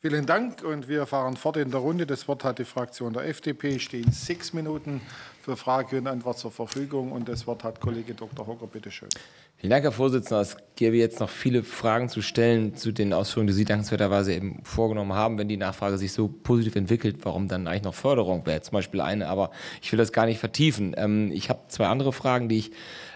Vielen 0.00 0.26
Dank 0.26 0.62
und 0.62 0.86
wir 0.86 1.06
fahren 1.06 1.36
fort 1.36 1.56
in 1.56 1.72
der 1.72 1.80
Runde. 1.80 2.06
Das 2.06 2.28
Wort 2.28 2.44
hat 2.44 2.60
die 2.60 2.64
Fraktion 2.64 3.12
der 3.14 3.26
FDP. 3.26 3.80
Stehen 3.80 4.12
sechs 4.12 4.52
Minuten 4.52 5.00
für 5.42 5.56
Frage 5.56 5.98
und 5.98 6.06
Antwort 6.06 6.38
zur 6.38 6.52
Verfügung 6.52 7.10
und 7.10 7.28
das 7.28 7.48
Wort 7.48 7.64
hat 7.64 7.80
Kollege 7.80 8.14
Dr. 8.14 8.46
Hocker. 8.46 8.68
Bitte 8.68 8.92
schön. 8.92 9.08
Vielen 9.56 9.70
Dank, 9.70 9.82
Herr 9.82 9.90
Vorsitzender. 9.90 10.40
Es 10.40 10.56
gäbe 10.76 10.96
jetzt 10.96 11.18
noch 11.18 11.28
viele 11.28 11.64
Fragen 11.64 12.08
zu 12.08 12.22
stellen 12.22 12.76
zu 12.76 12.92
den 12.92 13.12
Ausführungen, 13.12 13.48
die 13.48 13.54
Sie 13.54 13.64
dankenswerterweise 13.64 14.32
eben 14.32 14.62
vorgenommen 14.62 15.14
haben. 15.14 15.36
Wenn 15.36 15.48
die 15.48 15.56
Nachfrage 15.56 15.98
sich 15.98 16.12
so 16.12 16.28
positiv 16.28 16.76
entwickelt, 16.76 17.16
warum 17.24 17.48
dann 17.48 17.66
eigentlich 17.66 17.82
noch 17.82 17.94
Förderung 17.94 18.46
wäre 18.46 18.62
zum 18.62 18.74
Beispiel 18.74 19.00
eine. 19.00 19.26
Aber 19.26 19.50
ich 19.82 19.90
will 19.90 19.98
das 19.98 20.12
gar 20.12 20.26
nicht 20.26 20.38
vertiefen. 20.38 20.94
Ähm, 20.96 21.32
ich 21.32 21.50
habe 21.50 21.62
zwei 21.66 21.88
andere 21.88 22.12
Fragen, 22.12 22.48
die 22.48 22.58
ich 22.58 22.70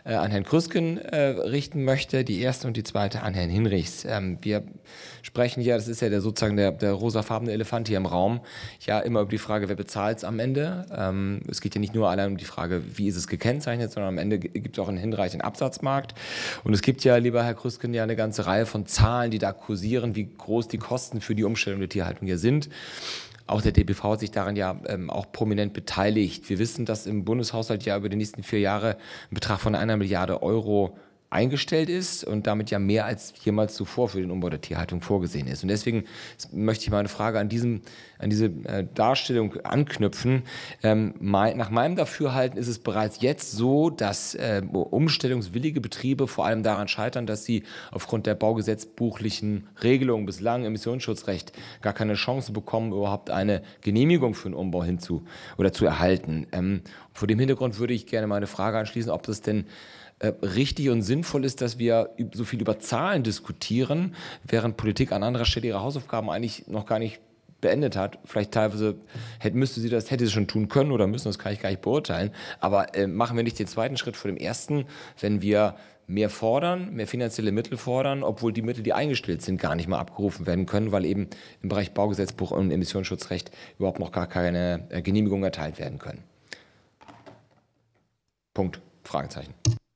äh, 0.05 0.15
an 0.15 0.31
Herrn 0.31 0.45
Krüsken 0.45 0.99
äh, 0.99 1.27
richten 1.27 1.85
möchte. 1.85 2.25
Die 2.25 2.41
erste 2.41 2.67
und 2.67 2.77
die 2.77 2.83
zweite 2.83 3.23
an 3.23 3.35
Herrn 3.35 3.51
Hinrichs. 3.51 4.05
Ähm, 4.05 4.39
wir 4.43 4.65
sprechen 5.23 5.61
ja, 5.61 5.77
das 5.77 5.89
ist 5.89 6.01
ja 6.01 6.09
der, 6.09 6.21
sozusagen 6.21 6.57
der, 6.57 6.73
der 6.73 6.93
rosafarbene 6.93 7.53
Elefant 7.53 7.89
hier 7.89 7.97
im 7.97 8.07
Raum, 8.07 8.41
ja 8.81 8.99
immer 9.01 9.21
über 9.21 9.31
die 9.31 9.39
Frage, 9.39 9.69
wer 9.69 9.77
bezahlt 9.77 10.19
es 10.19 10.25
am 10.25 10.39
Ende. 10.39 10.87
Ähm, 10.95 11.41
es 11.49 11.61
geht 11.61 11.75
ja 11.75 11.81
nicht 11.81 11.95
nur 11.95 12.11
allein 12.11 12.33
um 12.33 12.37
die 12.37 12.45
Frage, 12.45 12.83
wie 12.97 13.09
ist 13.09 13.17
es 13.17 13.29
gekennzeichnet, 13.29 13.93
sondern 13.93 14.15
am 14.15 14.19
Ende 14.19 14.39
gibt 14.39 14.77
es 14.77 14.83
auch 14.83 14.89
einen 14.89 14.99
hinreichenden 14.99 15.47
Absatzmarkt. 15.47 16.15
Und 16.65 16.75
es 16.75 16.83
gibt 16.83 17.05
ja, 17.05 17.17
lieber 17.17 17.45
Herr 17.45 17.55
Krüsken, 17.55 17.95
ja 17.95 18.03
eine 18.03 18.17
ganze 18.17 18.47
Reihe 18.47 18.67
von 18.67 18.87
Zahlen, 18.87 19.31
die 19.31 19.39
da 19.39 19.53
kursieren, 19.53 20.17
wie 20.17 20.29
groß 20.37 20.69
die 20.69 20.79
Kosten 20.79 21.21
für 21.21 21.35
die 21.35 21.45
Umstellung 21.45 21.81
der 21.81 21.89
Tierhaltung 21.89 22.27
hier 22.27 22.39
sind. 22.39 22.69
Auch 23.47 23.63
der 23.63 23.73
DBV 23.73 24.05
hat 24.05 24.21
sich 24.21 24.31
daran 24.31 24.57
ja 24.57 24.81
ähm, 24.87 25.11
auch 25.11 25.33
prominent 25.33 25.73
beteiligt. 25.73 26.49
Wir 26.49 26.59
wissen, 26.59 26.87
dass 26.87 27.07
im 27.07 27.25
Bundeshaushalt 27.25 27.85
ja 27.85 27.97
über 27.97 28.09
die 28.09 28.17
nächsten 28.17 28.43
vier 28.43 28.61
Jahre 28.61 28.97
ein 29.31 29.35
Betrag 29.35 29.61
von 29.61 29.75
einer 29.75 29.97
Milliarde 29.97 30.43
Euro 30.43 30.97
eingestellt 31.33 31.89
ist 31.89 32.25
und 32.25 32.47
damit 32.47 32.71
ja 32.71 32.79
mehr 32.79 33.07
als 33.07 33.33
jemals 33.43 33.75
zuvor 33.75 34.09
für 34.09 34.21
den 34.21 34.31
Umbau 34.31 34.51
der 34.51 34.61
Tierhaltung 34.61 35.01
vorgesehen 35.01 35.47
ist. 35.47 35.63
Und 35.63 35.69
deswegen 35.69 36.05
möchte 36.53 36.85
ich 36.85 36.91
mal 36.91 36.99
eine 36.99 37.09
Frage 37.09 37.39
an, 37.39 37.49
diesem, 37.49 37.81
an 38.19 38.31
diese 38.31 38.47
äh, 38.47 38.87
Darstellung 38.95 39.57
anknüpfen. 39.65 40.43
Ähm, 40.83 41.15
nach 41.21 41.71
meinem 41.71 41.97
Dafürhalten 41.97 42.59
ist 42.59 42.69
es 42.69 42.79
bereits 42.79 43.21
jetzt 43.23 43.53
so, 43.53 43.91
dass 43.91 44.35
äh, 44.35 44.63
umstellungswillige 44.73 45.81
Betriebe 45.81 46.29
vor 46.29 46.45
allem 46.45 46.63
daran 46.63 46.89
scheitern, 46.89 47.27
dass 47.27 47.45
sie 47.45 47.63
aufgrund 47.91 48.27
der 48.27 48.35
baugesetzbuchlichen 48.35 49.69
Regelung 49.83 50.27
bislang 50.27 50.65
Emissionsschutzrecht 50.65 51.53
gar 51.81 51.95
keine 51.95 52.15
Chance 52.15 52.53
bekommen, 52.53 52.93
überhaupt 52.93 53.31
eine 53.31 53.63
Genehmigung 53.81 54.35
für 54.35 54.47
einen 54.47 54.55
Umbau 54.55 54.85
hinzu 54.85 55.25
oder 55.57 55.73
zu 55.73 55.87
erhalten. 55.87 56.47
Ähm, 56.53 56.83
vor 57.13 57.27
dem 57.27 57.39
Hintergrund 57.39 57.79
würde 57.79 57.95
ich 57.95 58.07
gerne 58.07 58.27
meine 58.27 58.47
Frage 58.47 58.79
anschließen, 58.79 59.11
ob 59.11 59.23
das 59.23 59.41
denn 59.41 59.67
äh, 60.23 60.33
richtig 60.47 60.89
und 60.89 61.03
sinnvoll 61.03 61.45
ist, 61.45 61.61
dass 61.61 61.79
wir 61.79 62.11
so 62.33 62.45
viel 62.45 62.61
über 62.61 62.79
Zahlen 62.79 63.25
diskutieren, 63.25 64.15
während 64.45 64.77
Politik 64.77 65.11
an 65.11 65.25
anderer 65.25 65.45
Stelle 65.45 65.67
ihre 65.67 65.81
Hausaufgaben 65.81 66.31
eigentlich 66.31 66.69
noch 66.69 66.87
gar 66.87 67.01
nicht 67.01 67.21
beendet 67.61 67.97
hat. 67.97 68.19
Vielleicht 68.25 68.53
teilweise 68.53 68.95
hätte, 69.41 69.57
müsste 69.57 69.81
sie 69.81 69.89
das, 69.89 70.13
hätte 70.13 70.25
sie 70.25 70.31
schon 70.31 70.47
tun 70.47 70.69
können 70.69 70.93
oder 70.93 71.09
müssen, 71.09 71.29
das 71.29 71.41
kann 71.41 71.53
ich 71.53 71.61
gar 71.61 71.71
nicht 71.71 71.83
beurteilen. 71.83 72.31
Aber 72.61 72.95
äh, 72.95 73.09
machen 73.09 73.37
wir 73.37 73.43
nicht 73.43 73.59
den 73.59 73.67
zweiten 73.67 73.97
Schritt 73.97 74.17
vor 74.17 74.31
dem 74.31 74.37
ersten, 74.37 74.85
wenn 75.21 75.43
wir 75.43 75.75
mehr 76.07 76.31
fordern, 76.31 76.95
mehr 76.95 77.09
finanzielle 77.09 77.51
Mittel 77.51 77.77
fordern, 77.77 78.23
obwohl 78.23 78.53
die 78.53 78.63
Mittel, 78.63 78.85
die 78.85 78.93
eingestellt 78.93 79.43
sind, 79.43 79.61
gar 79.61 79.75
nicht 79.75 79.89
mal 79.89 79.99
abgerufen 79.99 80.47
werden 80.47 80.67
können, 80.67 80.93
weil 80.93 81.05
eben 81.05 81.29
im 81.63 81.69
Bereich 81.69 81.95
Baugesetzbuch 81.95 82.53
und 82.53 82.71
Emissionsschutzrecht 82.71 83.51
überhaupt 83.79 83.99
noch 83.99 84.13
gar 84.13 84.29
keine 84.29 84.87
äh, 84.91 85.03
Genehmigungen 85.03 85.43
erteilt 85.45 85.81
werden 85.81 85.99
können. 85.99 86.23
Punkt. 88.55 88.81
Fragezeichen. 89.05 89.53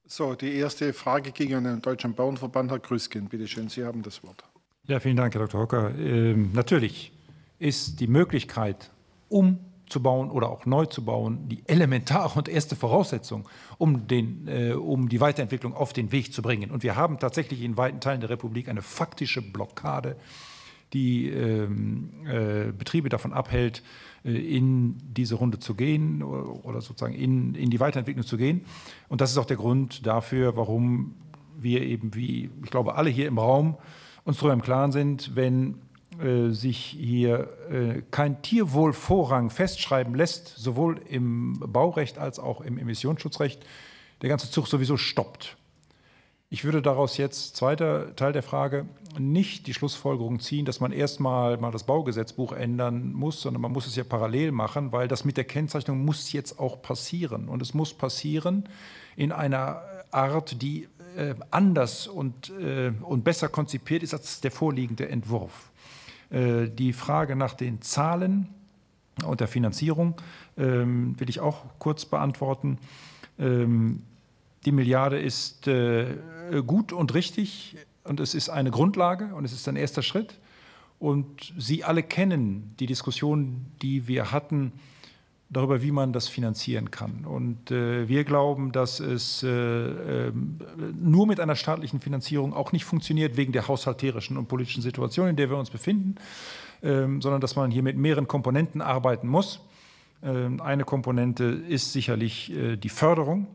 So, 0.08 0.36
die 0.36 0.54
erste 0.54 0.92
Frage 0.92 1.32
ging 1.32 1.54
an 1.54 1.64
den 1.64 1.82
Deutschen 1.82 2.14
Bauernverband. 2.14 2.70
Herr 2.70 2.78
Grüsken, 2.78 3.26
bitte 3.26 3.48
schön, 3.48 3.68
Sie 3.68 3.84
haben 3.84 4.02
das 4.02 4.22
Wort. 4.22 4.44
Ja, 4.84 5.00
vielen 5.00 5.16
Dank, 5.16 5.34
Herr 5.34 5.42
Dr. 5.42 5.60
Hocker. 5.60 5.98
Ähm, 5.98 6.52
natürlich 6.52 7.12
ist 7.58 7.98
die 7.98 8.06
Möglichkeit, 8.06 8.92
umzubauen 9.28 10.30
oder 10.30 10.48
auch 10.48 10.64
neu 10.64 10.86
zu 10.86 11.04
bauen, 11.04 11.48
die 11.48 11.64
elementare 11.66 12.38
und 12.38 12.48
erste 12.48 12.76
Voraussetzung, 12.76 13.48
um, 13.78 14.06
den, 14.06 14.46
äh, 14.46 14.74
um 14.74 15.08
die 15.08 15.20
Weiterentwicklung 15.20 15.74
auf 15.74 15.92
den 15.92 16.12
Weg 16.12 16.32
zu 16.32 16.40
bringen. 16.40 16.70
Und 16.70 16.84
wir 16.84 16.94
haben 16.94 17.18
tatsächlich 17.18 17.62
in 17.62 17.76
weiten 17.76 17.98
Teilen 17.98 18.20
der 18.20 18.30
Republik 18.30 18.68
eine 18.68 18.82
faktische 18.82 19.42
Blockade, 19.42 20.14
die 20.92 21.28
ähm, 21.28 22.10
äh, 22.26 22.72
Betriebe 22.72 23.08
davon 23.08 23.32
abhält, 23.32 23.82
äh, 24.24 24.30
in 24.30 24.96
diese 25.02 25.34
Runde 25.34 25.58
zu 25.58 25.74
gehen 25.74 26.22
oder 26.22 26.80
sozusagen 26.80 27.14
in, 27.14 27.54
in 27.54 27.70
die 27.70 27.80
Weiterentwicklung 27.80 28.24
zu 28.24 28.36
gehen. 28.36 28.64
Und 29.08 29.20
das 29.20 29.30
ist 29.30 29.38
auch 29.38 29.46
der 29.46 29.56
Grund 29.56 30.06
dafür, 30.06 30.56
warum 30.56 31.14
wir 31.58 31.82
eben, 31.82 32.14
wie 32.14 32.50
ich 32.62 32.70
glaube, 32.70 32.94
alle 32.94 33.10
hier 33.10 33.26
im 33.26 33.38
Raum 33.38 33.76
uns 34.24 34.38
darüber 34.38 34.54
im 34.54 34.62
Klaren 34.62 34.92
sind, 34.92 35.34
wenn 35.34 35.76
äh, 36.18 36.50
sich 36.50 36.78
hier 36.78 37.48
äh, 37.70 38.02
kein 38.10 38.42
Tierwohlvorrang 38.42 39.50
festschreiben 39.50 40.14
lässt, 40.14 40.48
sowohl 40.56 41.00
im 41.08 41.54
Baurecht 41.60 42.18
als 42.18 42.38
auch 42.38 42.60
im 42.60 42.78
Emissionsschutzrecht, 42.78 43.64
der 44.22 44.28
ganze 44.28 44.50
Zug 44.50 44.66
sowieso 44.66 44.96
stoppt. 44.96 45.56
Ich 46.48 46.64
würde 46.64 46.80
daraus 46.80 47.16
jetzt, 47.16 47.56
zweiter 47.56 48.14
Teil 48.14 48.32
der 48.32 48.44
Frage, 48.44 48.86
nicht 49.18 49.66
die 49.66 49.74
Schlussfolgerung 49.74 50.38
ziehen, 50.38 50.64
dass 50.64 50.78
man 50.78 50.92
erstmal 50.92 51.56
mal 51.58 51.72
das 51.72 51.84
Baugesetzbuch 51.84 52.52
ändern 52.52 53.12
muss, 53.12 53.40
sondern 53.40 53.62
man 53.62 53.72
muss 53.72 53.88
es 53.88 53.96
ja 53.96 54.04
parallel 54.04 54.52
machen, 54.52 54.92
weil 54.92 55.08
das 55.08 55.24
mit 55.24 55.36
der 55.36 55.44
Kennzeichnung 55.44 56.04
muss 56.04 56.32
jetzt 56.32 56.60
auch 56.60 56.80
passieren. 56.82 57.48
Und 57.48 57.62
es 57.62 57.74
muss 57.74 57.94
passieren 57.94 58.68
in 59.16 59.32
einer 59.32 59.82
Art, 60.12 60.62
die 60.62 60.88
äh, 61.16 61.34
anders 61.50 62.06
und, 62.06 62.50
äh, 62.50 62.92
und 63.02 63.24
besser 63.24 63.48
konzipiert 63.48 64.04
ist 64.04 64.14
als 64.14 64.40
der 64.40 64.52
vorliegende 64.52 65.08
Entwurf. 65.08 65.70
Äh, 66.30 66.68
die 66.68 66.92
Frage 66.92 67.34
nach 67.34 67.54
den 67.54 67.82
Zahlen 67.82 68.48
und 69.24 69.40
der 69.40 69.48
Finanzierung 69.48 70.14
ähm, 70.56 71.18
will 71.18 71.28
ich 71.28 71.40
auch 71.40 71.64
kurz 71.80 72.04
beantworten. 72.04 72.78
Ähm, 73.38 74.02
die 74.66 74.72
Milliarde 74.72 75.18
ist 75.18 75.68
äh, 75.68 76.16
gut 76.66 76.92
und 76.92 77.14
richtig 77.14 77.76
und 78.04 78.20
es 78.20 78.34
ist 78.34 78.48
eine 78.48 78.70
Grundlage 78.70 79.34
und 79.34 79.44
es 79.44 79.52
ist 79.52 79.68
ein 79.68 79.76
erster 79.76 80.02
Schritt. 80.02 80.38
Und 80.98 81.52
Sie 81.58 81.84
alle 81.84 82.02
kennen 82.02 82.74
die 82.80 82.86
Diskussion, 82.86 83.66
die 83.82 84.08
wir 84.08 84.32
hatten 84.32 84.72
darüber, 85.50 85.82
wie 85.82 85.92
man 85.92 86.12
das 86.12 86.26
finanzieren 86.26 86.90
kann. 86.90 87.24
Und 87.24 87.70
äh, 87.70 88.08
wir 88.08 88.24
glauben, 88.24 88.72
dass 88.72 88.98
es 88.98 89.42
äh, 89.42 89.48
äh, 89.48 90.32
nur 91.00 91.26
mit 91.26 91.38
einer 91.38 91.54
staatlichen 91.54 92.00
Finanzierung 92.00 92.52
auch 92.52 92.72
nicht 92.72 92.84
funktioniert, 92.84 93.36
wegen 93.36 93.52
der 93.52 93.68
haushalterischen 93.68 94.36
und 94.36 94.48
politischen 94.48 94.82
Situation, 94.82 95.28
in 95.28 95.36
der 95.36 95.50
wir 95.50 95.56
uns 95.56 95.70
befinden, 95.70 96.16
ähm, 96.82 97.22
sondern 97.22 97.40
dass 97.40 97.54
man 97.54 97.70
hier 97.70 97.82
mit 97.82 97.96
mehreren 97.96 98.26
Komponenten 98.26 98.80
arbeiten 98.80 99.28
muss. 99.28 99.60
Ähm, 100.22 100.60
eine 100.60 100.84
Komponente 100.84 101.44
ist 101.44 101.92
sicherlich 101.92 102.52
äh, 102.52 102.76
die 102.76 102.88
Förderung 102.88 103.46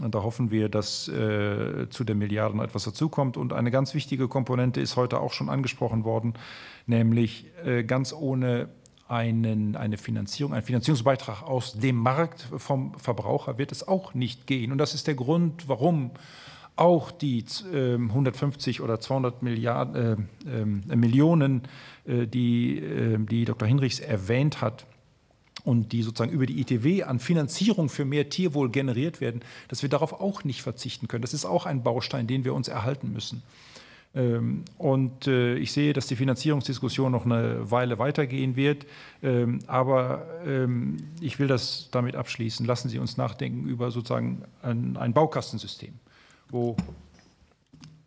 und 0.00 0.14
da 0.14 0.22
hoffen 0.22 0.50
wir, 0.50 0.68
dass 0.68 1.06
äh, 1.08 1.88
zu 1.90 2.04
den 2.04 2.18
Milliarden 2.18 2.60
etwas 2.60 2.84
dazukommt. 2.84 3.36
Und 3.36 3.52
eine 3.52 3.70
ganz 3.70 3.92
wichtige 3.94 4.26
Komponente 4.26 4.80
ist 4.80 4.96
heute 4.96 5.20
auch 5.20 5.32
schon 5.32 5.50
angesprochen 5.50 6.04
worden, 6.04 6.34
nämlich 6.86 7.46
äh, 7.64 7.84
ganz 7.84 8.12
ohne 8.12 8.68
einen, 9.08 9.76
eine 9.76 9.98
Finanzierung, 9.98 10.54
einen 10.54 10.62
Finanzierungsbeitrag 10.62 11.42
aus 11.42 11.74
dem 11.74 11.96
Markt 11.96 12.48
vom 12.56 12.94
Verbraucher 12.98 13.58
wird 13.58 13.70
es 13.70 13.86
auch 13.86 14.14
nicht 14.14 14.46
gehen. 14.46 14.72
Und 14.72 14.78
das 14.78 14.94
ist 14.94 15.06
der 15.06 15.14
Grund, 15.14 15.68
warum 15.68 16.12
auch 16.76 17.10
die 17.10 17.44
äh, 17.72 17.94
150 17.94 18.80
oder 18.80 18.98
200 18.98 19.42
Milliarden, 19.42 20.28
ähm, 20.46 20.82
Millionen, 20.86 21.62
äh, 22.06 22.26
die, 22.26 22.78
äh, 22.78 23.18
die 23.18 23.44
Dr. 23.44 23.68
Hinrichs 23.68 24.00
erwähnt 24.00 24.62
hat, 24.62 24.86
und 25.64 25.92
die 25.92 26.02
sozusagen 26.02 26.32
über 26.32 26.46
die 26.46 26.60
ITW 26.60 27.04
an 27.04 27.20
Finanzierung 27.20 27.88
für 27.88 28.04
mehr 28.04 28.28
Tierwohl 28.28 28.70
generiert 28.70 29.20
werden, 29.20 29.42
dass 29.68 29.82
wir 29.82 29.88
darauf 29.88 30.12
auch 30.20 30.44
nicht 30.44 30.62
verzichten 30.62 31.08
können. 31.08 31.22
Das 31.22 31.34
ist 31.34 31.44
auch 31.44 31.66
ein 31.66 31.82
Baustein, 31.82 32.26
den 32.26 32.44
wir 32.44 32.54
uns 32.54 32.68
erhalten 32.68 33.12
müssen. 33.12 33.42
Ähm, 34.14 34.64
und 34.76 35.26
äh, 35.26 35.54
ich 35.56 35.72
sehe, 35.72 35.92
dass 35.92 36.06
die 36.06 36.16
Finanzierungsdiskussion 36.16 37.12
noch 37.12 37.24
eine 37.24 37.70
Weile 37.70 37.98
weitergehen 37.98 38.56
wird. 38.56 38.86
Ähm, 39.22 39.60
aber 39.66 40.26
ähm, 40.46 40.98
ich 41.20 41.38
will 41.38 41.46
das 41.46 41.88
damit 41.90 42.16
abschließen. 42.16 42.66
Lassen 42.66 42.88
Sie 42.88 42.98
uns 42.98 43.16
nachdenken 43.16 43.66
über 43.66 43.90
sozusagen 43.90 44.42
ein, 44.62 44.96
ein 44.96 45.12
Baukastensystem, 45.12 45.94
wo 46.48 46.76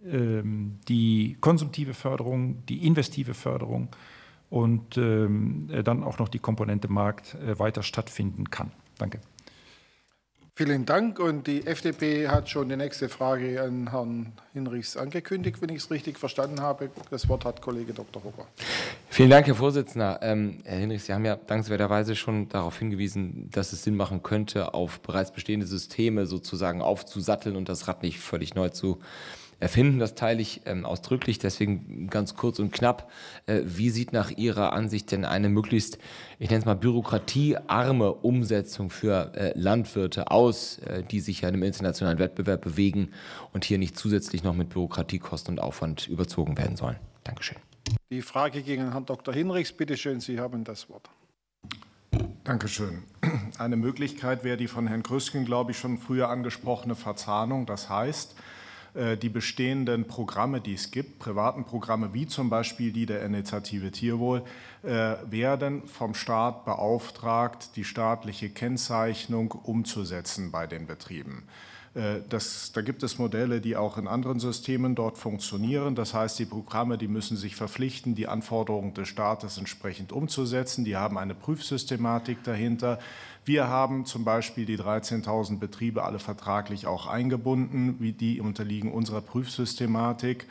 die 0.08 1.36
konsumtive 1.42 1.96
Förderung, 1.96 2.64
die 2.68 2.86
investive 2.86 3.34
Förderung, 3.34 3.88
und 4.50 4.98
ähm, 4.98 5.70
dann 5.84 6.04
auch 6.04 6.20
noch 6.20 6.30
die 6.30 6.40
Komponente 6.40 6.88
Markt 6.88 7.36
äh, 7.36 7.58
weiter 7.60 7.84
stattfinden 7.84 8.50
kann. 8.50 8.72
Danke. 8.98 9.20
Vielen 10.58 10.86
Dank. 10.86 11.20
Und 11.20 11.48
die 11.48 11.68
FDP 11.68 12.30
hat 12.30 12.50
schon 12.50 12.70
die 12.70 12.78
nächste 12.78 13.10
Frage 13.10 13.62
an 13.62 13.92
Herrn 13.92 14.32
Hinrichs 14.54 14.96
angekündigt, 14.96 15.62
wenn 15.62 15.68
ich 15.68 15.80
es 15.80 15.92
richtig 15.92 16.18
verstanden 16.18 16.62
habe. 16.62 16.90
Das 17.12 17.28
Wort 17.28 17.44
hat 17.44 17.62
Kollege 17.62 17.92
Dr. 17.92 18.24
Hocker. 18.24 18.48
Vielen 19.10 19.32
Dank, 19.32 19.48
Herr 19.48 19.56
Vorsitzender. 19.56 20.20
Ähm, 20.22 20.60
Herr 20.64 20.78
Hinrichs, 20.78 21.08
Sie 21.08 21.14
haben 21.14 21.26
ja 21.26 21.36
dankenswerterweise 21.36 22.16
schon 22.16 22.48
darauf 22.48 22.80
hingewiesen, 22.80 23.50
dass 23.52 23.74
es 23.74 23.84
Sinn 23.84 23.98
machen 23.98 24.24
könnte, 24.24 24.74
auf 24.74 25.02
bereits 25.02 25.34
bestehende 25.34 25.68
Systeme 25.68 26.26
sozusagen 26.26 26.82
aufzusatteln 26.82 27.58
und 27.58 27.68
das 27.68 27.90
Rad 27.90 28.02
nicht 28.02 28.22
völlig 28.22 28.56
neu 28.56 28.70
zu 28.70 29.00
erfinden. 29.60 30.00
Das 30.00 30.16
teile 30.16 30.42
ich 30.42 30.62
ähm, 30.66 30.86
ausdrücklich. 30.86 31.40
Deswegen 31.40 32.08
ganz 32.10 32.36
kurz 32.36 32.60
und 32.60 32.72
knapp. 32.72 33.12
Äh, 33.46 33.62
wie 33.66 33.90
sieht 33.90 34.14
nach 34.14 34.32
Ihrer 34.32 34.74
Ansicht 34.74 35.12
denn 35.12 35.26
eine 35.26 35.50
möglichst, 35.50 35.98
ich 36.40 36.50
nenne 36.50 36.60
es 36.60 36.66
mal 36.66 36.76
bürokratiearme 36.76 38.14
Umsetzung 38.14 38.90
für 38.90 39.34
äh, 39.36 39.54
Landwirte 39.56 40.32
aus, 40.32 40.80
äh, 40.80 41.04
die 41.04 41.20
sich 41.20 41.42
ja 41.42 41.50
in 41.50 41.56
einem 41.56 41.64
internationalen 41.64 42.20
Wettbewerb 42.20 42.62
bewegen 42.62 43.12
und 43.54 43.66
hier 43.66 43.78
nicht 43.78 43.98
zusätzlich 43.98 44.44
noch 44.44 44.54
mit 44.54 44.70
Bürokratiekosten 44.70 45.56
und 45.56 45.60
Aufwand 45.60 46.08
überzogen 46.08 46.58
werden 46.58 46.76
sollen? 46.76 46.98
Dankeschön. 47.24 47.58
Die 48.10 48.22
Frage 48.22 48.62
gegen 48.62 48.92
Herrn 48.92 49.06
Dr. 49.06 49.34
Hinrichs. 49.34 49.72
Bitte 49.72 49.98
schön, 49.98 50.20
Sie 50.20 50.40
haben 50.40 50.64
das 50.64 50.90
Wort. 50.90 51.10
Dankeschön. 52.44 53.04
Eine 53.58 53.76
Möglichkeit 53.76 54.44
wäre 54.44 54.58
die 54.58 54.68
von 54.68 54.88
Herrn 54.88 55.04
Krüsken, 55.04 55.46
glaube 55.46 55.72
ich, 55.72 55.80
schon 55.80 55.98
früher 55.98 56.30
angesprochene 56.30 56.96
Verzahnung. 56.96 57.66
Das 57.66 57.90
heißt, 57.90 58.34
äh, 58.34 58.36
die 59.18 59.30
bestehenden 59.30 60.08
Programme, 60.08 60.62
die 60.62 60.74
es 60.74 60.90
gibt, 60.90 61.20
privaten 61.20 61.66
Programme 61.66 62.14
wie 62.14 62.28
zum 62.28 62.50
Beispiel 62.50 62.94
die 62.94 63.06
der 63.06 63.24
Initiative 63.24 63.92
Tierwohl, 63.92 64.44
äh, 64.84 65.16
werden 65.30 65.88
vom 65.88 66.14
Staat 66.14 66.64
beauftragt, 66.64 67.76
die 67.76 67.84
staatliche 67.84 68.50
Kennzeichnung 68.50 69.52
umzusetzen 69.52 70.52
bei 70.52 70.66
den 70.66 70.88
Betrieben. 70.88 71.44
Äh, 71.96 72.22
das, 72.30 72.72
da 72.74 72.82
gibt 72.82 73.02
es 73.04 73.18
Modelle, 73.18 73.62
die 73.62 73.76
auch 73.76 73.98
in 73.98 74.08
anderen 74.08 74.40
Systemen 74.40 74.96
dort 74.96 75.18
funktionieren. 75.18 75.96
Das 75.96 76.14
heißt, 76.14 76.38
die 76.38 76.46
Programme, 76.46 76.98
die 76.98 77.08
müssen 77.08 77.38
sich 77.38 77.56
verpflichten, 77.56 78.14
die 78.16 78.28
Anforderungen 78.28 78.94
des 78.94 79.08
Staates 79.08 79.58
entsprechend 79.58 80.12
umzusetzen. 80.12 80.86
Die 80.86 80.96
haben 80.96 81.18
eine 81.18 81.34
Prüfsystematik 81.34 82.44
dahinter. 82.44 83.00
Wir 83.46 83.68
haben 83.68 84.06
zum 84.06 84.24
Beispiel 84.24 84.66
die 84.66 84.80
13.000 84.80 85.60
Betriebe 85.60 86.04
alle 86.04 86.18
vertraglich 86.18 86.88
auch 86.88 87.06
eingebunden, 87.06 87.98
wie 88.00 88.12
die 88.12 88.42
unterliegen 88.42 88.92
unserer 88.92 89.22
Prüfsystematik. 89.22 90.48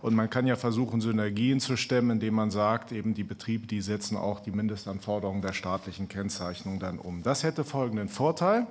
Und 0.00 0.14
man 0.14 0.30
kann 0.30 0.46
ja 0.46 0.54
versuchen, 0.54 1.00
Synergien 1.00 1.58
zu 1.58 1.76
stemmen, 1.76 2.10
indem 2.10 2.34
man 2.34 2.52
sagt, 2.52 2.92
eben 2.92 3.14
die 3.14 3.24
Betriebe, 3.24 3.66
die 3.66 3.80
setzen 3.80 4.16
auch 4.16 4.38
die 4.38 4.52
Mindestanforderungen 4.52 5.42
der 5.42 5.54
staatlichen 5.54 6.08
Kennzeichnung 6.08 6.78
dann 6.78 7.00
um. 7.00 7.24
Das 7.24 7.42
hätte 7.42 7.64
folgenden 7.64 8.08
Vorteil, 8.08 8.68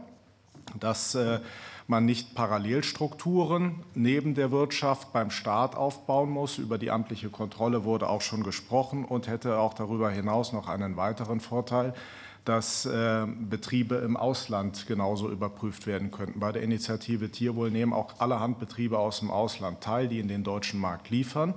dass 0.80 1.14
äh, 1.16 1.42
man 1.88 2.06
nicht 2.06 2.34
Parallelstrukturen 2.34 3.84
neben 3.94 4.36
der 4.36 4.52
Wirtschaft 4.52 5.12
beim 5.12 5.32
Staat 5.32 5.76
aufbauen 5.76 6.30
muss. 6.30 6.60
Über 6.60 6.78
die 6.78 6.92
amtliche 6.92 7.30
Kontrolle 7.30 7.84
wurde 7.84 8.08
auch 8.08 8.22
schon 8.22 8.44
gesprochen 8.44 9.04
und 9.04 9.28
hätte 9.28 9.58
auch 9.58 9.74
darüber 9.74 10.10
hinaus 10.10 10.54
noch 10.54 10.70
einen 10.70 10.96
weiteren 10.96 11.42
Vorteil, 11.42 11.94
dass 12.46 12.86
äh, 12.86 13.26
Betriebe 13.26 13.96
im 13.96 14.16
Ausland 14.16 14.86
genauso 14.88 15.30
überprüft 15.32 15.88
werden 15.88 16.12
könnten. 16.12 16.40
Bei 16.40 16.52
der 16.52 16.62
Initiative 16.62 17.30
Tierwohl 17.30 17.72
nehmen 17.72 17.92
auch 17.92 18.20
allerhand 18.20 18.60
Betriebe 18.60 19.00
aus 19.00 19.20
dem 19.20 19.32
Ausland 19.32 19.82
teil, 19.82 20.08
die 20.08 20.20
in 20.20 20.28
den 20.28 20.44
deutschen 20.44 20.80
Markt 20.80 21.10
liefern. 21.10 21.56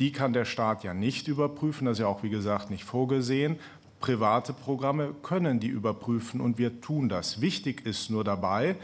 Die 0.00 0.12
kann 0.12 0.32
der 0.32 0.46
Staat 0.46 0.82
ja 0.82 0.94
nicht 0.94 1.28
überprüfen, 1.28 1.84
das 1.84 1.98
ist 1.98 2.00
ja 2.00 2.06
auch 2.06 2.22
wie 2.22 2.30
gesagt 2.30 2.70
nicht 2.70 2.84
vorgesehen. 2.84 3.58
Private 4.00 4.52
Programme 4.52 5.14
können 5.22 5.60
die 5.60 5.68
überprüfen 5.68 6.40
und 6.40 6.58
wir 6.58 6.80
tun 6.80 7.08
das. 7.08 7.40
Wichtig 7.40 7.86
ist 7.86 8.10
nur 8.10 8.24
dabei, 8.24 8.76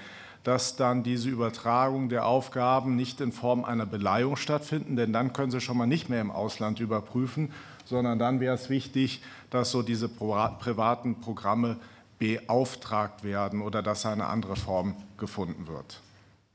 dass 0.45 0.77
dann 0.77 1.03
diese 1.03 1.29
Übertragung 1.29 2.09
der 2.09 2.27
Aufgaben 2.27 2.97
nicht 2.97 3.21
in 3.21 3.33
Form 3.33 3.65
einer 3.65 3.87
Beleihung 3.87 4.37
stattfinden, 4.37 4.97
denn 4.97 5.13
dann 5.13 5.33
können 5.33 5.51
sie 5.51 5.61
schon 5.61 5.77
mal 5.77 5.87
nicht 5.87 6.09
mehr 6.09 6.21
im 6.21 6.31
Ausland 6.31 6.81
überprüfen, 6.81 7.53
sondern 7.91 8.19
dann 8.19 8.41
wäre 8.41 8.55
es 8.55 8.71
wichtig, 8.71 9.21
dass 9.51 9.71
so 9.71 9.83
diese 9.83 10.09
privaten 10.09 11.21
Programme 11.21 11.77
beauftragt 12.19 13.25
werden 13.25 13.61
oder 13.61 13.83
dass 13.83 14.07
eine 14.07 14.27
andere 14.27 14.57
Form 14.57 14.95
gefunden 15.19 15.67
wird. 15.67 16.01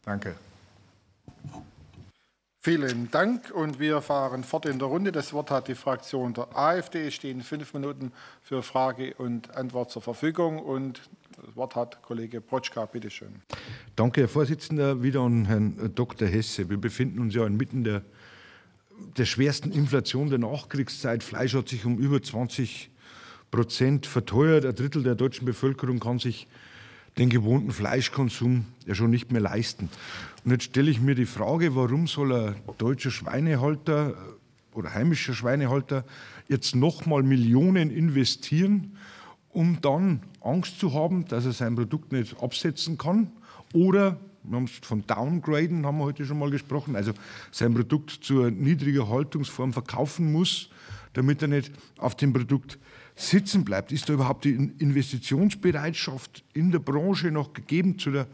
Danke. 0.03 0.35
Vielen 2.61 3.11
Dank 3.11 3.51
und 3.51 3.79
wir 3.79 4.01
fahren 4.01 4.43
fort 4.43 4.65
in 4.65 4.79
der 4.79 4.87
Runde. 4.87 5.11
Das 5.11 5.33
Wort 5.33 5.51
hat 5.51 5.67
die 5.67 5.75
Fraktion 5.75 6.33
der 6.33 6.57
AfD. 6.57 7.07
Es 7.07 7.13
stehen 7.13 7.41
fünf 7.41 7.75
Minuten 7.75 8.11
für 8.41 8.63
Frage 8.63 9.13
und 9.15 9.55
Antwort 9.55 9.91
zur 9.91 10.01
Verfügung 10.01 10.57
und 10.57 11.01
das 11.45 11.55
Wort 11.55 11.75
hat 11.75 12.01
Kollege 12.01 12.41
Protschka. 12.41 12.85
Bitte 12.85 13.11
schön. 13.11 13.41
Danke, 13.95 14.21
Herr 14.21 14.29
Vorsitzender. 14.29 15.03
Wieder 15.03 15.21
an 15.21 15.45
Herrn 15.45 15.91
Dr. 15.93 16.27
Hesse. 16.27 16.67
Wir 16.69 16.77
befinden 16.77 17.19
uns 17.19 17.35
ja 17.35 17.45
inmitten 17.45 17.83
der 17.83 18.01
der 19.17 19.25
schwersten 19.25 19.71
Inflation 19.71 20.29
der 20.29 20.39
Nachkriegszeit. 20.39 21.23
Fleisch 21.23 21.53
hat 21.53 21.69
sich 21.69 21.85
um 21.85 21.97
über 21.97 22.21
20 22.21 22.89
Prozent 23.51 24.05
verteuert. 24.05 24.65
Ein 24.65 24.75
Drittel 24.75 25.03
der 25.03 25.15
deutschen 25.15 25.45
Bevölkerung 25.45 25.99
kann 25.99 26.19
sich 26.19 26.47
den 27.17 27.29
gewohnten 27.29 27.71
Fleischkonsum 27.71 28.65
ja 28.85 28.95
schon 28.95 29.09
nicht 29.09 29.31
mehr 29.31 29.41
leisten. 29.41 29.89
Und 30.43 30.51
jetzt 30.51 30.65
stelle 30.65 30.91
ich 30.91 30.99
mir 30.99 31.15
die 31.15 31.25
Frage, 31.25 31.75
warum 31.75 32.07
soll 32.07 32.33
ein 32.33 32.55
deutscher 32.77 33.11
Schweinehalter 33.11 34.15
oder 34.73 34.93
heimischer 34.93 35.33
Schweinehalter 35.33 36.03
jetzt 36.49 36.75
nochmal 36.75 37.23
Millionen 37.23 37.89
investieren, 37.89 38.97
um 39.49 39.79
dann 39.81 40.21
Angst 40.41 40.79
zu 40.79 40.93
haben, 40.93 41.25
dass 41.27 41.45
er 41.45 41.53
sein 41.53 41.75
Produkt 41.75 42.11
nicht 42.11 42.41
absetzen 42.41 42.97
kann 42.97 43.31
oder 43.73 44.19
wir 44.47 44.55
haben 44.55 44.67
von 44.67 45.05
Downgraden, 45.05 45.85
haben 45.85 45.97
wir 45.97 46.05
heute 46.05 46.25
schon 46.25 46.39
mal 46.39 46.49
gesprochen, 46.49 46.95
also 46.95 47.13
sein 47.51 47.73
Produkt 47.73 48.11
zur 48.11 48.51
niedriger 48.51 49.09
Haltungsform 49.09 49.73
verkaufen 49.73 50.31
muss, 50.31 50.69
damit 51.13 51.41
er 51.41 51.47
nicht 51.47 51.71
auf 51.97 52.15
dem 52.15 52.33
Produkt 52.33 52.77
sitzen 53.15 53.65
bleibt. 53.65 53.91
Ist 53.91 54.09
da 54.09 54.13
überhaupt 54.13 54.45
die 54.45 54.53
Investitionsbereitschaft 54.53 56.43
in 56.53 56.71
der 56.71 56.79
Branche 56.79 57.31
noch 57.31 57.53
gegeben 57.53 57.97
zu 57.97 58.11
der 58.11 58.27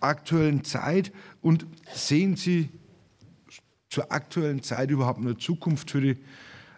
aktuellen 0.00 0.64
Zeit? 0.64 1.12
Und 1.40 1.66
sehen 1.94 2.36
Sie 2.36 2.68
zur 3.88 4.10
aktuellen 4.12 4.62
Zeit 4.62 4.90
überhaupt 4.90 5.20
eine 5.20 5.36
Zukunft 5.36 5.90
für 5.90 6.00
die 6.00 6.16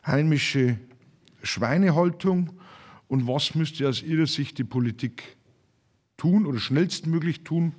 heimische 0.07 0.79
Schweinehaltung? 1.43 2.51
Und 3.09 3.27
was 3.27 3.55
müsste 3.55 3.89
aus 3.89 4.03
Ihrer 4.03 4.27
Sicht 4.27 4.59
die 4.59 4.65
Politik 4.65 5.39
tun 6.19 6.45
oder 6.45 6.59
schnellstmöglich 6.59 7.45
tun, 7.45 7.75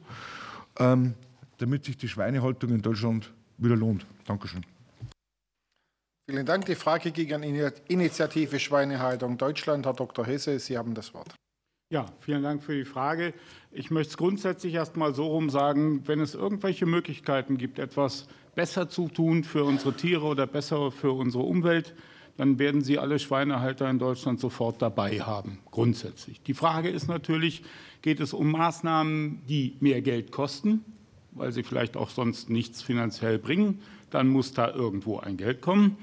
ähm, 0.79 1.13
damit 1.57 1.85
sich 1.85 1.97
die 1.97 2.07
Schweinehaltung 2.07 2.71
in 2.71 2.81
Deutschland 2.81 3.31
wieder 3.57 3.75
lohnt. 3.75 4.05
Dankeschön. 4.25 4.65
Vielen 6.29 6.45
Dank. 6.45 6.65
Die 6.65 6.75
Frage 6.75 7.11
ging 7.11 7.33
an 7.33 7.43
Initiative 7.43 8.59
Schweinehaltung 8.59 9.37
Deutschland. 9.37 9.85
Herr 9.85 9.93
Dr. 9.93 10.25
Hesse, 10.25 10.59
Sie 10.59 10.77
haben 10.77 10.93
das 10.93 11.13
Wort. 11.13 11.33
Ja, 11.91 12.05
vielen 12.19 12.43
Dank 12.43 12.63
für 12.63 12.75
die 12.75 12.85
Frage. 12.85 13.33
Ich 13.71 13.89
möchte 13.89 14.11
es 14.11 14.17
grundsätzlich 14.17 14.75
erst 14.75 14.95
mal 14.95 15.15
so 15.15 15.25
rum 15.25 15.49
sagen, 15.49 16.07
wenn 16.07 16.19
es 16.19 16.35
irgendwelche 16.35 16.85
Möglichkeiten 16.85 17.57
gibt, 17.57 17.79
etwas 17.79 18.27
besser 18.53 18.89
zu 18.89 19.07
tun 19.07 19.43
für 19.43 19.63
unsere 19.63 19.93
Tiere 19.95 20.25
oder 20.25 20.45
besser 20.45 20.91
für 20.91 21.13
unsere 21.13 21.43
Umwelt, 21.43 21.95
dann 22.37 22.59
werden 22.59 22.81
Sie 22.81 22.99
alle 22.99 23.17
Schweinehalter 23.17 23.89
in 23.89 23.97
Deutschland 23.97 24.39
sofort 24.39 24.81
dabei 24.83 25.19
haben, 25.19 25.57
grundsätzlich. 25.71 26.41
Die 26.43 26.53
Frage 26.53 26.89
ist 26.89 27.07
natürlich, 27.07 27.63
geht 28.01 28.19
es 28.19 28.33
um 28.33 28.51
Maßnahmen, 28.51 29.41
die 29.47 29.75
mehr 29.79 30.01
Geld 30.01 30.31
kosten, 30.31 30.83
weil 31.31 31.51
sie 31.51 31.63
vielleicht 31.63 31.97
auch 31.97 32.09
sonst 32.09 32.49
nichts 32.49 32.81
finanziell 32.81 33.39
bringen. 33.39 33.81
Dann 34.09 34.27
muss 34.27 34.53
da 34.53 34.71
irgendwo 34.71 35.19
ein 35.19 35.37
Geld 35.37 35.61
kommen. 35.61 35.97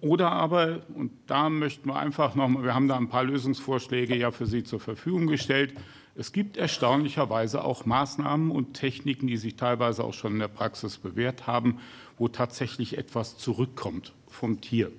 Oder 0.00 0.32
aber, 0.32 0.82
und 0.94 1.12
da 1.26 1.48
möchten 1.48 1.88
wir 1.88 1.96
einfach 1.96 2.34
nochmal, 2.34 2.64
wir 2.64 2.74
haben 2.74 2.88
da 2.88 2.96
ein 2.96 3.08
paar 3.08 3.24
Lösungsvorschläge 3.24 4.16
ja 4.16 4.30
für 4.30 4.46
Sie 4.46 4.62
zur 4.62 4.80
Verfügung 4.80 5.26
gestellt. 5.26 5.74
Es 6.14 6.32
gibt 6.32 6.56
erstaunlicherweise 6.56 7.64
auch 7.64 7.86
Maßnahmen 7.86 8.50
und 8.50 8.74
Techniken, 8.74 9.26
die 9.26 9.36
sich 9.36 9.56
teilweise 9.56 10.04
auch 10.04 10.12
schon 10.12 10.34
in 10.34 10.38
der 10.40 10.48
Praxis 10.48 10.98
bewährt 10.98 11.46
haben, 11.46 11.78
wo 12.18 12.28
tatsächlich 12.28 12.98
etwas 12.98 13.38
zurückkommt 13.38 14.12
vom 14.28 14.60
Tier. 14.60 14.92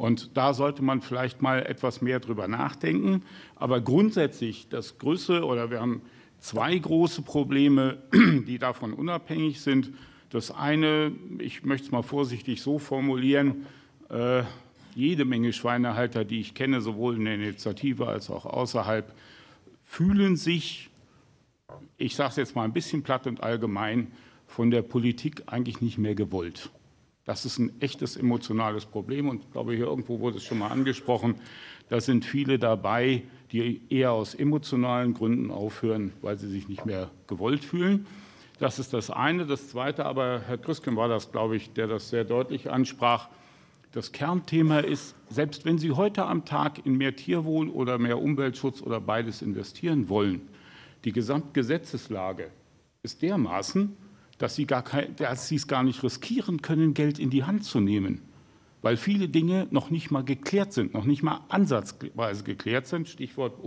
Und 0.00 0.34
da 0.34 0.54
sollte 0.54 0.82
man 0.82 1.02
vielleicht 1.02 1.42
mal 1.42 1.58
etwas 1.66 2.00
mehr 2.00 2.20
drüber 2.20 2.48
nachdenken. 2.48 3.22
Aber 3.54 3.82
grundsätzlich 3.82 4.66
das 4.70 4.96
größte 4.96 5.44
oder 5.44 5.70
wir 5.70 5.82
haben 5.82 6.00
zwei 6.38 6.78
große 6.78 7.20
Probleme, 7.20 7.98
die 8.14 8.58
davon 8.58 8.94
unabhängig 8.94 9.60
sind. 9.60 9.92
Das 10.30 10.52
eine, 10.52 11.12
ich 11.38 11.64
möchte 11.64 11.84
es 11.88 11.92
mal 11.92 12.00
vorsichtig 12.00 12.62
so 12.62 12.78
formulieren, 12.78 13.66
äh, 14.08 14.42
jede 14.94 15.26
Menge 15.26 15.52
Schweinehalter, 15.52 16.24
die 16.24 16.40
ich 16.40 16.54
kenne, 16.54 16.80
sowohl 16.80 17.16
in 17.16 17.26
der 17.26 17.34
Initiative 17.34 18.06
als 18.06 18.30
auch 18.30 18.46
außerhalb, 18.46 19.14
fühlen 19.84 20.36
sich, 20.36 20.88
ich 21.98 22.16
sage 22.16 22.30
es 22.30 22.36
jetzt 22.36 22.56
mal 22.56 22.64
ein 22.64 22.72
bisschen 22.72 23.02
platt 23.02 23.26
und 23.26 23.42
allgemein, 23.42 24.12
von 24.46 24.70
der 24.70 24.80
Politik 24.80 25.42
eigentlich 25.44 25.82
nicht 25.82 25.98
mehr 25.98 26.14
gewollt. 26.14 26.70
Das 27.30 27.44
ist 27.44 27.60
ein 27.60 27.80
echtes 27.80 28.16
emotionales 28.16 28.86
Problem 28.86 29.28
und 29.28 29.42
ich 29.42 29.52
glaube, 29.52 29.72
hier 29.76 29.86
irgendwo 29.86 30.18
wurde 30.18 30.38
es 30.38 30.42
schon 30.42 30.58
mal 30.58 30.66
angesprochen. 30.66 31.36
Da 31.88 32.00
sind 32.00 32.24
viele 32.24 32.58
dabei, 32.58 33.22
die 33.52 33.82
eher 33.88 34.10
aus 34.10 34.34
emotionalen 34.34 35.14
Gründen 35.14 35.52
aufhören, 35.52 36.12
weil 36.22 36.38
sie 36.38 36.48
sich 36.48 36.68
nicht 36.68 36.84
mehr 36.86 37.08
gewollt 37.28 37.64
fühlen. 37.64 38.04
Das 38.58 38.80
ist 38.80 38.92
das 38.92 39.10
eine. 39.10 39.46
Das 39.46 39.68
zweite, 39.68 40.06
aber 40.06 40.42
Herr 40.44 40.58
Krüsken 40.58 40.96
war 40.96 41.06
das, 41.06 41.30
glaube 41.30 41.54
ich, 41.54 41.72
der 41.72 41.86
das 41.86 42.10
sehr 42.10 42.24
deutlich 42.24 42.68
ansprach. 42.68 43.28
Das 43.92 44.10
Kernthema 44.10 44.80
ist, 44.80 45.14
selbst 45.28 45.64
wenn 45.64 45.78
Sie 45.78 45.92
heute 45.92 46.26
am 46.26 46.44
Tag 46.44 46.84
in 46.84 46.96
mehr 46.96 47.14
Tierwohl 47.14 47.68
oder 47.68 47.98
mehr 47.98 48.20
Umweltschutz 48.20 48.82
oder 48.82 49.00
beides 49.00 49.40
investieren 49.40 50.08
wollen, 50.08 50.48
die 51.04 51.12
Gesamtgesetzeslage 51.12 52.50
ist 53.04 53.22
dermaßen, 53.22 53.96
dass 54.40 54.54
sie, 54.54 54.66
gar 54.66 54.82
kein, 54.82 55.14
dass 55.16 55.48
sie 55.48 55.56
es 55.56 55.68
gar 55.68 55.82
nicht 55.82 56.02
riskieren 56.02 56.62
können, 56.62 56.94
Geld 56.94 57.18
in 57.18 57.28
die 57.28 57.44
Hand 57.44 57.62
zu 57.62 57.78
nehmen, 57.78 58.22
weil 58.80 58.96
viele 58.96 59.28
Dinge 59.28 59.68
noch 59.70 59.90
nicht 59.90 60.10
mal 60.10 60.24
geklärt 60.24 60.72
sind, 60.72 60.94
noch 60.94 61.04
nicht 61.04 61.22
mal 61.22 61.42
ansatzweise 61.50 62.42
geklärt 62.42 62.86
sind. 62.86 63.06
Stichwort 63.06 63.60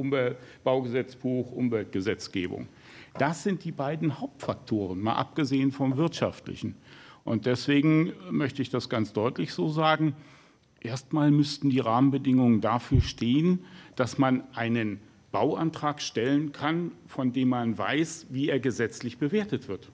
Baugesetzbuch, 0.64 1.52
Umweltgesetzgebung. 1.52 2.68
Das 3.20 3.44
sind 3.44 3.64
die 3.64 3.72
beiden 3.72 4.20
Hauptfaktoren, 4.20 5.00
mal 5.00 5.14
abgesehen 5.14 5.72
vom 5.72 5.96
wirtschaftlichen. 5.96 6.74
Und 7.24 7.46
deswegen 7.46 8.14
möchte 8.32 8.64
ich 8.64 8.72
das 8.72 8.90
ganz 8.90 9.14
deutlich 9.14 9.54
so 9.54 9.70
sagen. 9.70 10.16
Erstmal 10.82 11.30
müssten 11.30 11.70
die 11.70 11.80
Rahmenbedingungen 11.82 12.62
dafür 12.62 13.02
stehen, 13.02 13.64
dass 13.96 14.18
man 14.18 14.44
einen 14.56 15.00
Bauantrag 15.32 16.02
stellen 16.02 16.52
kann, 16.52 16.94
von 17.06 17.32
dem 17.32 17.50
man 17.50 17.78
weiß, 17.78 18.26
wie 18.32 18.50
er 18.50 18.60
gesetzlich 18.60 19.20
bewertet 19.20 19.68
wird. 19.68 19.92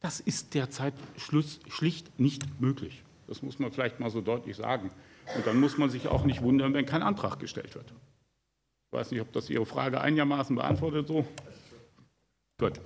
Das 0.00 0.18
ist 0.18 0.54
derzeit 0.54 0.94
schlicht 1.18 2.18
nicht 2.18 2.60
möglich. 2.60 3.02
Das 3.26 3.42
muss 3.42 3.58
man 3.58 3.70
vielleicht 3.70 4.00
mal 4.00 4.10
so 4.10 4.20
deutlich 4.20 4.56
sagen. 4.56 4.90
Und 5.36 5.46
dann 5.46 5.60
muss 5.60 5.78
man 5.78 5.90
sich 5.90 6.08
auch 6.08 6.24
nicht 6.24 6.42
wundern, 6.42 6.74
wenn 6.74 6.86
kein 6.86 7.02
Antrag 7.02 7.38
gestellt 7.38 7.74
wird. 7.74 7.92
Ich 8.92 8.98
weiß 8.98 9.10
nicht, 9.12 9.20
ob 9.20 9.32
das 9.32 9.48
Ihre 9.50 9.66
Frage 9.66 10.00
einigermaßen 10.00 10.56
beantwortet 10.56 11.06
so. 11.06 11.24
Gut. 12.58 12.80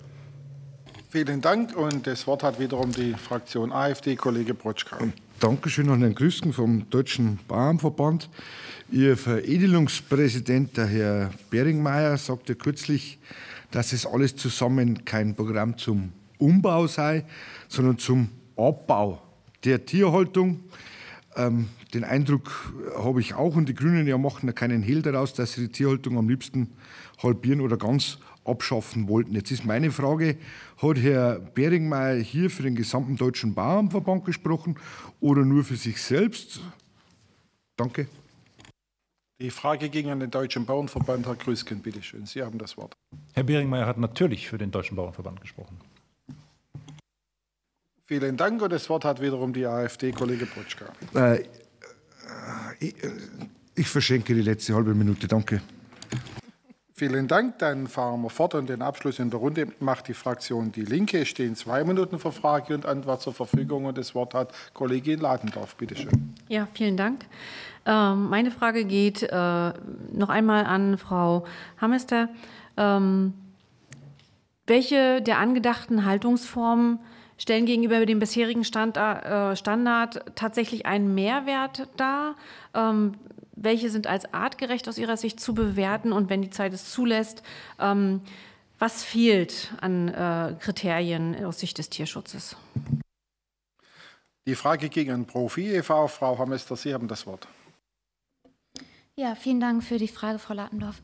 Vielen 1.09 1.41
Dank. 1.41 1.77
Und 1.77 2.07
das 2.07 2.27
Wort 2.27 2.43
hat 2.43 2.59
wiederum 2.59 2.93
die 2.93 3.15
Fraktion 3.15 3.73
AfD, 3.73 4.17
Kollege 4.17 4.53
Brotschka. 4.53 4.99
Dankeschön 5.41 5.89
an 5.89 6.01
Herrn 6.01 6.15
Grüsken 6.15 6.53
vom 6.53 6.91
Deutschen 6.91 7.39
Bauernverband. 7.49 8.29
Ihr 8.91 9.17
Veredelungspräsident, 9.17 10.77
der 10.77 10.87
Herr 10.87 11.31
Beringmeier, 11.51 12.19
sagte 12.19 12.55
kürzlich, 12.55 13.19
dass 13.71 13.93
es 13.93 14.05
alles 14.05 14.37
zusammen 14.37 15.05
kein 15.05 15.35
Programm 15.35 15.79
zum 15.79 16.13
Umbau 16.45 16.87
sei, 16.87 17.25
sondern 17.69 17.99
zum 17.99 18.29
Abbau 18.57 19.21
der 19.65 19.85
Tierhaltung. 19.87 20.61
Ähm, 21.37 21.69
den 21.93 22.05
Eindruck 22.05 22.75
habe 22.97 23.21
ich 23.21 23.35
auch 23.35 23.57
und 23.57 23.69
die 23.69 23.75
Grünen 23.75 24.07
ja 24.07 24.19
machen 24.19 24.47
da 24.47 24.53
keinen 24.53 24.83
Hehl 24.83 25.03
daraus, 25.03 25.33
dass 25.35 25.55
sie 25.55 25.63
die 25.63 25.73
Tierhaltung 25.73 26.19
am 26.19 26.29
liebsten 26.29 26.73
halbieren 27.23 27.61
oder 27.61 27.77
ganz 27.77 28.19
abschaffen 28.45 29.09
wollten. 29.09 29.35
Jetzt 29.35 29.51
ist 29.51 29.65
meine 29.65 29.91
Frage, 29.91 30.37
hat 30.81 30.99
Herr 30.99 31.41
Beringmeier 31.41 32.21
hier 32.23 32.51
für 32.51 32.63
den 32.63 32.75
gesamten 32.75 33.17
Deutschen 33.17 33.55
Bauernverband 33.55 34.25
gesprochen 34.25 34.77
oder 35.21 35.45
nur 35.45 35.65
für 35.65 35.77
sich 35.77 36.01
selbst? 36.01 36.61
Danke. 37.77 38.07
Die 39.41 39.51
Frage 39.51 39.89
ging 39.89 40.11
an 40.11 40.21
den 40.21 40.31
Deutschen 40.31 40.65
Bauernverband. 40.65 41.27
Herr 41.27 41.35
Grüßken, 41.35 41.81
bitte 41.81 42.03
schön. 42.03 42.27
Sie 42.27 42.43
haben 42.43 42.59
das 42.59 42.77
Wort. 42.77 42.95
Herr 43.33 43.43
Beringmeier 43.43 43.87
hat 43.87 43.99
natürlich 43.99 44.49
für 44.49 44.59
den 44.59 44.71
Deutschen 44.71 44.97
Bauernverband 44.97 45.41
gesprochen. 45.41 45.81
Vielen 48.07 48.37
Dank. 48.37 48.61
Und 48.61 48.73
das 48.73 48.89
Wort 48.91 49.05
hat 49.05 49.21
wiederum 49.21 49.53
die 49.53 49.67
AfD, 49.67 50.13
Kollege 50.13 50.47
Brutschka. 50.47 50.87
Äh, 51.15 51.45
ich, 52.79 52.95
ich 53.75 53.89
verschenke 53.89 54.35
die 54.35 54.43
letzte 54.43 54.75
halbe 54.75 54.95
Minute. 54.95 55.27
Danke. 55.27 55.63
Vielen 56.97 57.27
Dank. 57.27 57.59
Dann 57.59 57.89
fahren 57.89 58.23
wir 58.23 58.31
fort 58.31 58.55
und 58.55 58.69
den 58.69 58.81
Abschluss 58.81 59.19
in 59.19 59.29
der 59.29 59.41
Runde 59.41 59.67
macht 59.81 60.07
die 60.07 60.15
Fraktion 60.15 60.71
Die 60.71 60.83
Linke. 60.83 61.23
Es 61.23 61.29
stehen 61.29 61.57
zwei 61.57 61.83
Minuten 61.83 62.21
für 62.21 62.31
Frage 62.31 62.73
und 62.73 62.87
Antwort 62.87 63.21
zur 63.21 63.35
Verfügung 63.35 63.87
und 63.87 63.99
das 63.99 64.15
Wort 64.15 64.33
hat 64.33 64.53
Kollegin 64.75 65.19
Ladendorf. 65.19 65.75
Bitte 65.75 65.97
schön. 65.97 66.35
Ja, 66.49 66.69
vielen 66.73 66.97
Dank. 66.97 67.25
Ähm, 67.85 68.29
meine 68.29 68.53
Frage 68.53 68.85
geht 68.85 69.25
äh, 69.25 69.73
noch 70.13 70.29
einmal 70.29 70.67
an 70.67 70.97
Frau 70.97 71.45
Hamester. 71.81 72.29
Ähm, 72.77 73.35
welche 74.67 75.21
der 75.21 75.39
angedachten 75.39 76.05
Haltungsformen 76.05 77.01
stellen 77.45 77.67
gegenüber 77.67 78.07
dem 78.07 78.21
bisherigen 78.21 78.63
äh, 78.63 79.57
Standard 79.57 80.25
tatsächlich 80.35 80.87
einen 80.87 81.15
Mehrwert 81.15 81.89
dar? 81.99 82.37
Ähm, 82.73 83.17
welche 83.55 83.91
sind 83.91 84.07
als 84.07 84.33
artgerecht 84.33 84.89
aus 84.89 84.97
Ihrer 84.97 85.19
Sicht 85.19 85.39
zu 85.41 85.53
bewerten 85.55 86.13
und 86.13 86.31
wenn 86.31 86.41
die 86.41 86.49
Zeit 86.49 86.73
es 86.73 86.91
zulässt, 86.91 87.43
ähm, 87.79 88.23
was 88.79 89.05
fehlt 89.05 89.75
an 89.83 90.09
äh, 90.09 90.55
Kriterien 90.59 91.45
aus 91.45 91.61
Sicht 91.61 91.77
des 91.77 91.91
Tierschutzes? 91.91 92.57
Die 94.47 94.55
Frage 94.55 94.89
ging 94.89 95.11
an 95.11 95.27
Profi 95.27 95.71
e.V. 95.71 96.09
Frau 96.09 96.39
Hamester, 96.39 96.77
Sie 96.77 96.95
haben 96.95 97.09
das 97.09 97.27
Wort. 97.27 97.47
Ja, 99.17 99.35
vielen 99.35 99.61
Dank 99.61 99.85
für 99.85 99.99
die 99.99 100.09
Frage, 100.09 100.39
Frau 100.39 100.55
Latendorf. 100.55 101.03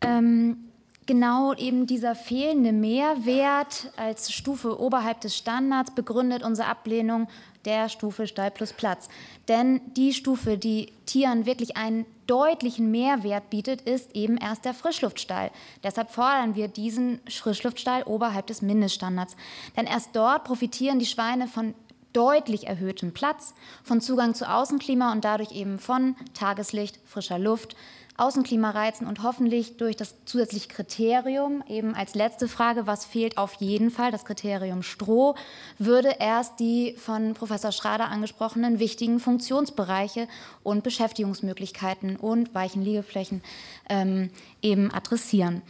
Ähm, 0.00 0.71
genau 1.06 1.54
eben 1.54 1.86
dieser 1.86 2.14
fehlende 2.14 2.72
Mehrwert 2.72 3.92
als 3.96 4.32
Stufe 4.32 4.80
oberhalb 4.80 5.20
des 5.20 5.36
Standards 5.36 5.94
begründet 5.94 6.42
unsere 6.42 6.68
Ablehnung 6.68 7.28
der 7.64 7.88
Stufe 7.88 8.26
Stall 8.26 8.50
plus 8.50 8.72
Platz. 8.72 9.08
Denn 9.48 9.80
die 9.96 10.12
Stufe, 10.12 10.58
die 10.58 10.92
Tieren 11.06 11.46
wirklich 11.46 11.76
einen 11.76 12.06
deutlichen 12.26 12.90
Mehrwert 12.90 13.50
bietet, 13.50 13.82
ist 13.82 14.14
eben 14.14 14.36
erst 14.36 14.64
der 14.64 14.74
Frischluftstall. 14.74 15.50
Deshalb 15.82 16.10
fordern 16.10 16.54
wir 16.54 16.68
diesen 16.68 17.20
Frischluftstall 17.28 18.04
oberhalb 18.04 18.46
des 18.46 18.62
Mindeststandards. 18.62 19.36
Denn 19.76 19.86
erst 19.86 20.10
dort 20.14 20.44
profitieren 20.44 20.98
die 20.98 21.06
Schweine 21.06 21.46
von 21.46 21.74
deutlich 22.12 22.66
erhöhtem 22.66 23.12
Platz, 23.12 23.54
von 23.82 24.00
Zugang 24.00 24.34
zu 24.34 24.48
Außenklima 24.48 25.12
und 25.12 25.24
dadurch 25.24 25.52
eben 25.52 25.78
von 25.78 26.14
Tageslicht, 26.34 26.98
frischer 27.04 27.38
Luft, 27.38 27.74
Außenklima 28.16 28.70
reizen 28.70 29.06
und 29.06 29.22
hoffentlich 29.22 29.78
durch 29.78 29.96
das 29.96 30.14
zusätzliche 30.26 30.68
Kriterium, 30.68 31.64
eben 31.66 31.94
als 31.94 32.14
letzte 32.14 32.46
Frage, 32.46 32.86
was 32.86 33.06
fehlt 33.06 33.38
auf 33.38 33.54
jeden 33.54 33.90
Fall, 33.90 34.10
das 34.10 34.24
Kriterium 34.24 34.82
Stroh, 34.82 35.34
würde 35.78 36.16
erst 36.18 36.60
die 36.60 36.94
von 36.98 37.34
Professor 37.34 37.72
Schrader 37.72 38.08
angesprochenen 38.08 38.78
wichtigen 38.78 39.18
Funktionsbereiche 39.18 40.28
und 40.62 40.84
Beschäftigungsmöglichkeiten 40.84 42.16
und 42.16 42.54
weichen 42.54 42.82
Liegeflächen 42.82 43.42
ähm, 43.88 44.30
eben 44.60 44.92
adressieren. 44.92 45.62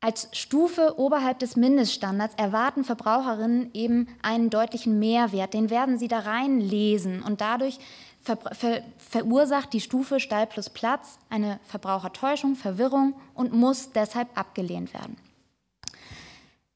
Als 0.00 0.28
Stufe 0.32 0.94
oberhalb 0.96 1.40
des 1.40 1.56
Mindeststandards 1.56 2.36
erwarten 2.36 2.84
Verbraucherinnen 2.84 3.70
eben 3.74 4.06
einen 4.22 4.48
deutlichen 4.48 5.00
Mehrwert. 5.00 5.54
Den 5.54 5.70
werden 5.70 5.98
sie 5.98 6.06
da 6.06 6.20
reinlesen 6.20 7.20
und 7.20 7.40
dadurch 7.40 7.80
ver 8.22 8.82
verursacht 9.08 9.72
die 9.72 9.80
Stufe 9.80 10.20
Stall 10.20 10.46
plus 10.46 10.68
Platz 10.68 11.18
eine 11.30 11.60
Verbrauchertäuschung, 11.64 12.56
Verwirrung 12.56 13.14
und 13.34 13.52
muss 13.52 13.92
deshalb 13.92 14.36
abgelehnt 14.36 14.92
werden. 14.92 15.16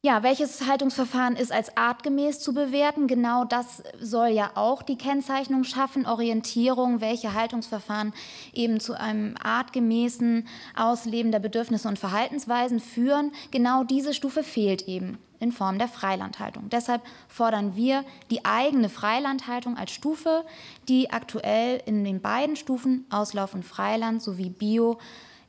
Ja, 0.05 0.25
welches 0.25 0.67
Haltungsverfahren 0.67 1.37
ist 1.37 1.53
als 1.53 1.77
artgemäß 1.77 2.41
zu 2.41 2.53
bewerten? 2.53 3.07
Genau 3.07 3.45
das 3.45 3.85
soll 4.01 4.31
ja 4.31 4.51
auch 4.57 4.83
die 4.83 4.99
Kennzeichnung 4.99 5.63
schaffen, 5.63 6.07
Orientierung, 6.07 7.01
welche 7.01 7.35
Haltungsverfahren 7.35 8.13
eben 8.53 8.81
zu 8.81 8.99
einem 8.99 9.37
artgemäßen 9.41 10.49
Ausleben 10.75 11.31
der 11.31 11.39
Bedürfnisse 11.39 11.87
und 11.87 12.01
Verhaltensweisen 12.01 12.81
führen. 12.81 13.31
Genau 13.53 13.85
diese 13.85 14.13
Stufe 14.13 14.43
fehlt 14.43 14.89
eben 14.89 15.19
in 15.39 15.53
Form 15.53 15.79
der 15.79 15.87
Freilandhaltung. 15.87 16.69
Deshalb 16.69 17.03
fordern 17.29 17.77
wir 17.77 18.05
die 18.29 18.45
eigene 18.45 18.89
Freilandhaltung 18.89 19.77
als 19.77 19.93
Stufe, 19.93 20.45
die 20.89 21.13
aktuell 21.13 21.81
in 21.87 22.03
den 22.03 22.21
beiden 22.21 22.57
Stufen 22.57 23.07
Auslauf 23.09 23.55
und 23.55 23.65
Freiland 23.65 24.21
sowie 24.21 24.51
Bio 24.51 24.99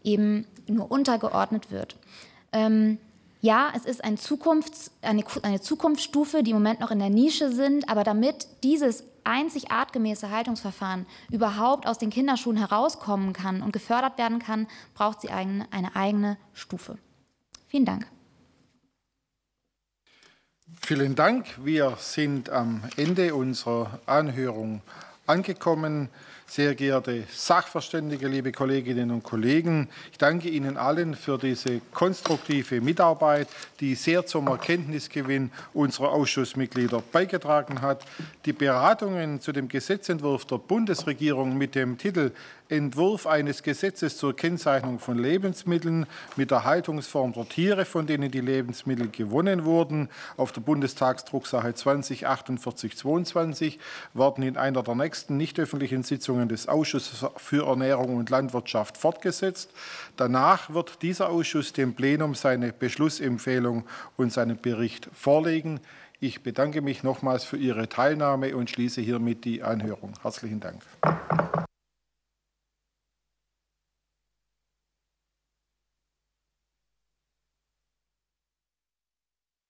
eben 0.03 0.45
nur 0.67 0.91
untergeordnet 0.91 1.71
wird. 1.71 1.95
Ähm, 2.51 2.99
ja, 3.43 3.73
es 3.75 3.83
ist 3.83 4.01
ein 4.05 4.17
Zukunfts-, 4.17 4.89
eine, 5.01 5.21
eine 5.41 5.59
Zukunftsstufe, 5.59 6.43
die 6.43 6.51
im 6.51 6.57
Moment 6.57 6.79
noch 6.79 6.91
in 6.91 6.99
der 6.99 7.09
Nische 7.09 7.51
sind, 7.51 7.89
aber 7.89 8.05
damit 8.05 8.47
dieses 8.63 9.03
einzig 9.25 9.69
artgemäße 9.69 10.31
Haltungsverfahren 10.31 11.05
überhaupt 11.29 11.85
aus 11.85 11.97
den 11.97 12.09
Kinderschuhen 12.09 12.55
herauskommen 12.55 13.33
kann 13.33 13.61
und 13.61 13.73
gefördert 13.73 14.17
werden 14.17 14.39
kann, 14.39 14.67
braucht 14.93 15.19
sie 15.19 15.29
eine, 15.29 15.67
eine 15.71 15.93
eigene 15.93 16.37
Stufe. 16.53 16.97
Vielen 17.67 17.83
Dank. 17.83 18.07
Vielen 20.81 21.15
Dank. 21.15 21.45
Wir 21.61 21.97
sind 21.99 22.49
am 22.49 22.83
Ende 22.95 23.35
unserer 23.35 23.99
Anhörung 24.05 24.81
angekommen. 25.27 26.07
Sehr 26.55 26.75
geehrte 26.75 27.23
Sachverständige, 27.31 28.27
liebe 28.27 28.51
Kolleginnen 28.51 29.09
und 29.09 29.23
Kollegen, 29.23 29.89
ich 30.11 30.19
danke 30.19 30.49
Ihnen 30.49 30.77
allen 30.77 31.15
für 31.15 31.39
diese 31.39 31.81
konstruktive 31.91 32.79
Mitarbeit, 32.79 33.47
die 33.79 33.95
sehr 33.95 34.27
zum 34.27 34.45
Erkenntnisgewinn 34.45 35.49
unserer 35.73 36.11
Ausschussmitglieder 36.11 37.01
beigetragen 37.11 37.81
hat. 37.81 38.05
Die 38.45 38.53
Beratungen 38.53 39.41
zu 39.41 39.51
dem 39.51 39.67
Gesetzentwurf 39.67 40.45
der 40.45 40.59
Bundesregierung 40.59 41.57
mit 41.57 41.73
dem 41.73 41.97
Titel 41.97 42.29
Entwurf 42.73 43.27
eines 43.27 43.61
Gesetzes 43.61 44.17
zur 44.17 44.35
Kennzeichnung 44.35 44.97
von 44.97 45.19
Lebensmitteln 45.19 46.07
mit 46.35 46.49
der 46.49 46.63
Haltungsform 46.63 47.31
der 47.33 47.47
Tiere, 47.47 47.85
von 47.85 48.07
denen 48.07 48.31
die 48.31 48.41
Lebensmittel 48.41 49.09
gewonnen 49.09 49.63
wurden, 49.63 50.09
auf 50.37 50.51
der 50.51 50.61
Bundestagsdrucksache 50.61 51.75
20 51.75 52.19
4822 52.21 53.79
werden 54.15 54.43
in 54.43 54.57
einer 54.57 54.81
der 54.81 54.95
nächsten 54.95 55.37
nicht 55.37 55.59
öffentlichen 55.59 56.01
Sitzungen 56.01 56.49
des 56.49 56.67
Ausschusses 56.67 57.25
für 57.37 57.67
Ernährung 57.67 58.17
und 58.17 58.31
Landwirtschaft 58.31 58.97
fortgesetzt. 58.97 59.69
Danach 60.17 60.73
wird 60.73 61.03
dieser 61.03 61.29
Ausschuss 61.29 61.73
dem 61.73 61.93
Plenum 61.93 62.33
seine 62.33 62.73
Beschlussempfehlung 62.73 63.85
und 64.17 64.33
seinen 64.33 64.59
Bericht 64.59 65.09
vorlegen. 65.13 65.79
Ich 66.19 66.41
bedanke 66.41 66.81
mich 66.81 67.03
nochmals 67.03 67.43
für 67.43 67.57
Ihre 67.57 67.87
Teilnahme 67.87 68.55
und 68.55 68.69
schließe 68.69 69.01
hiermit 69.01 69.45
die 69.45 69.61
Anhörung. 69.61 70.13
Herzlichen 70.23 70.59
Dank. 70.59 70.81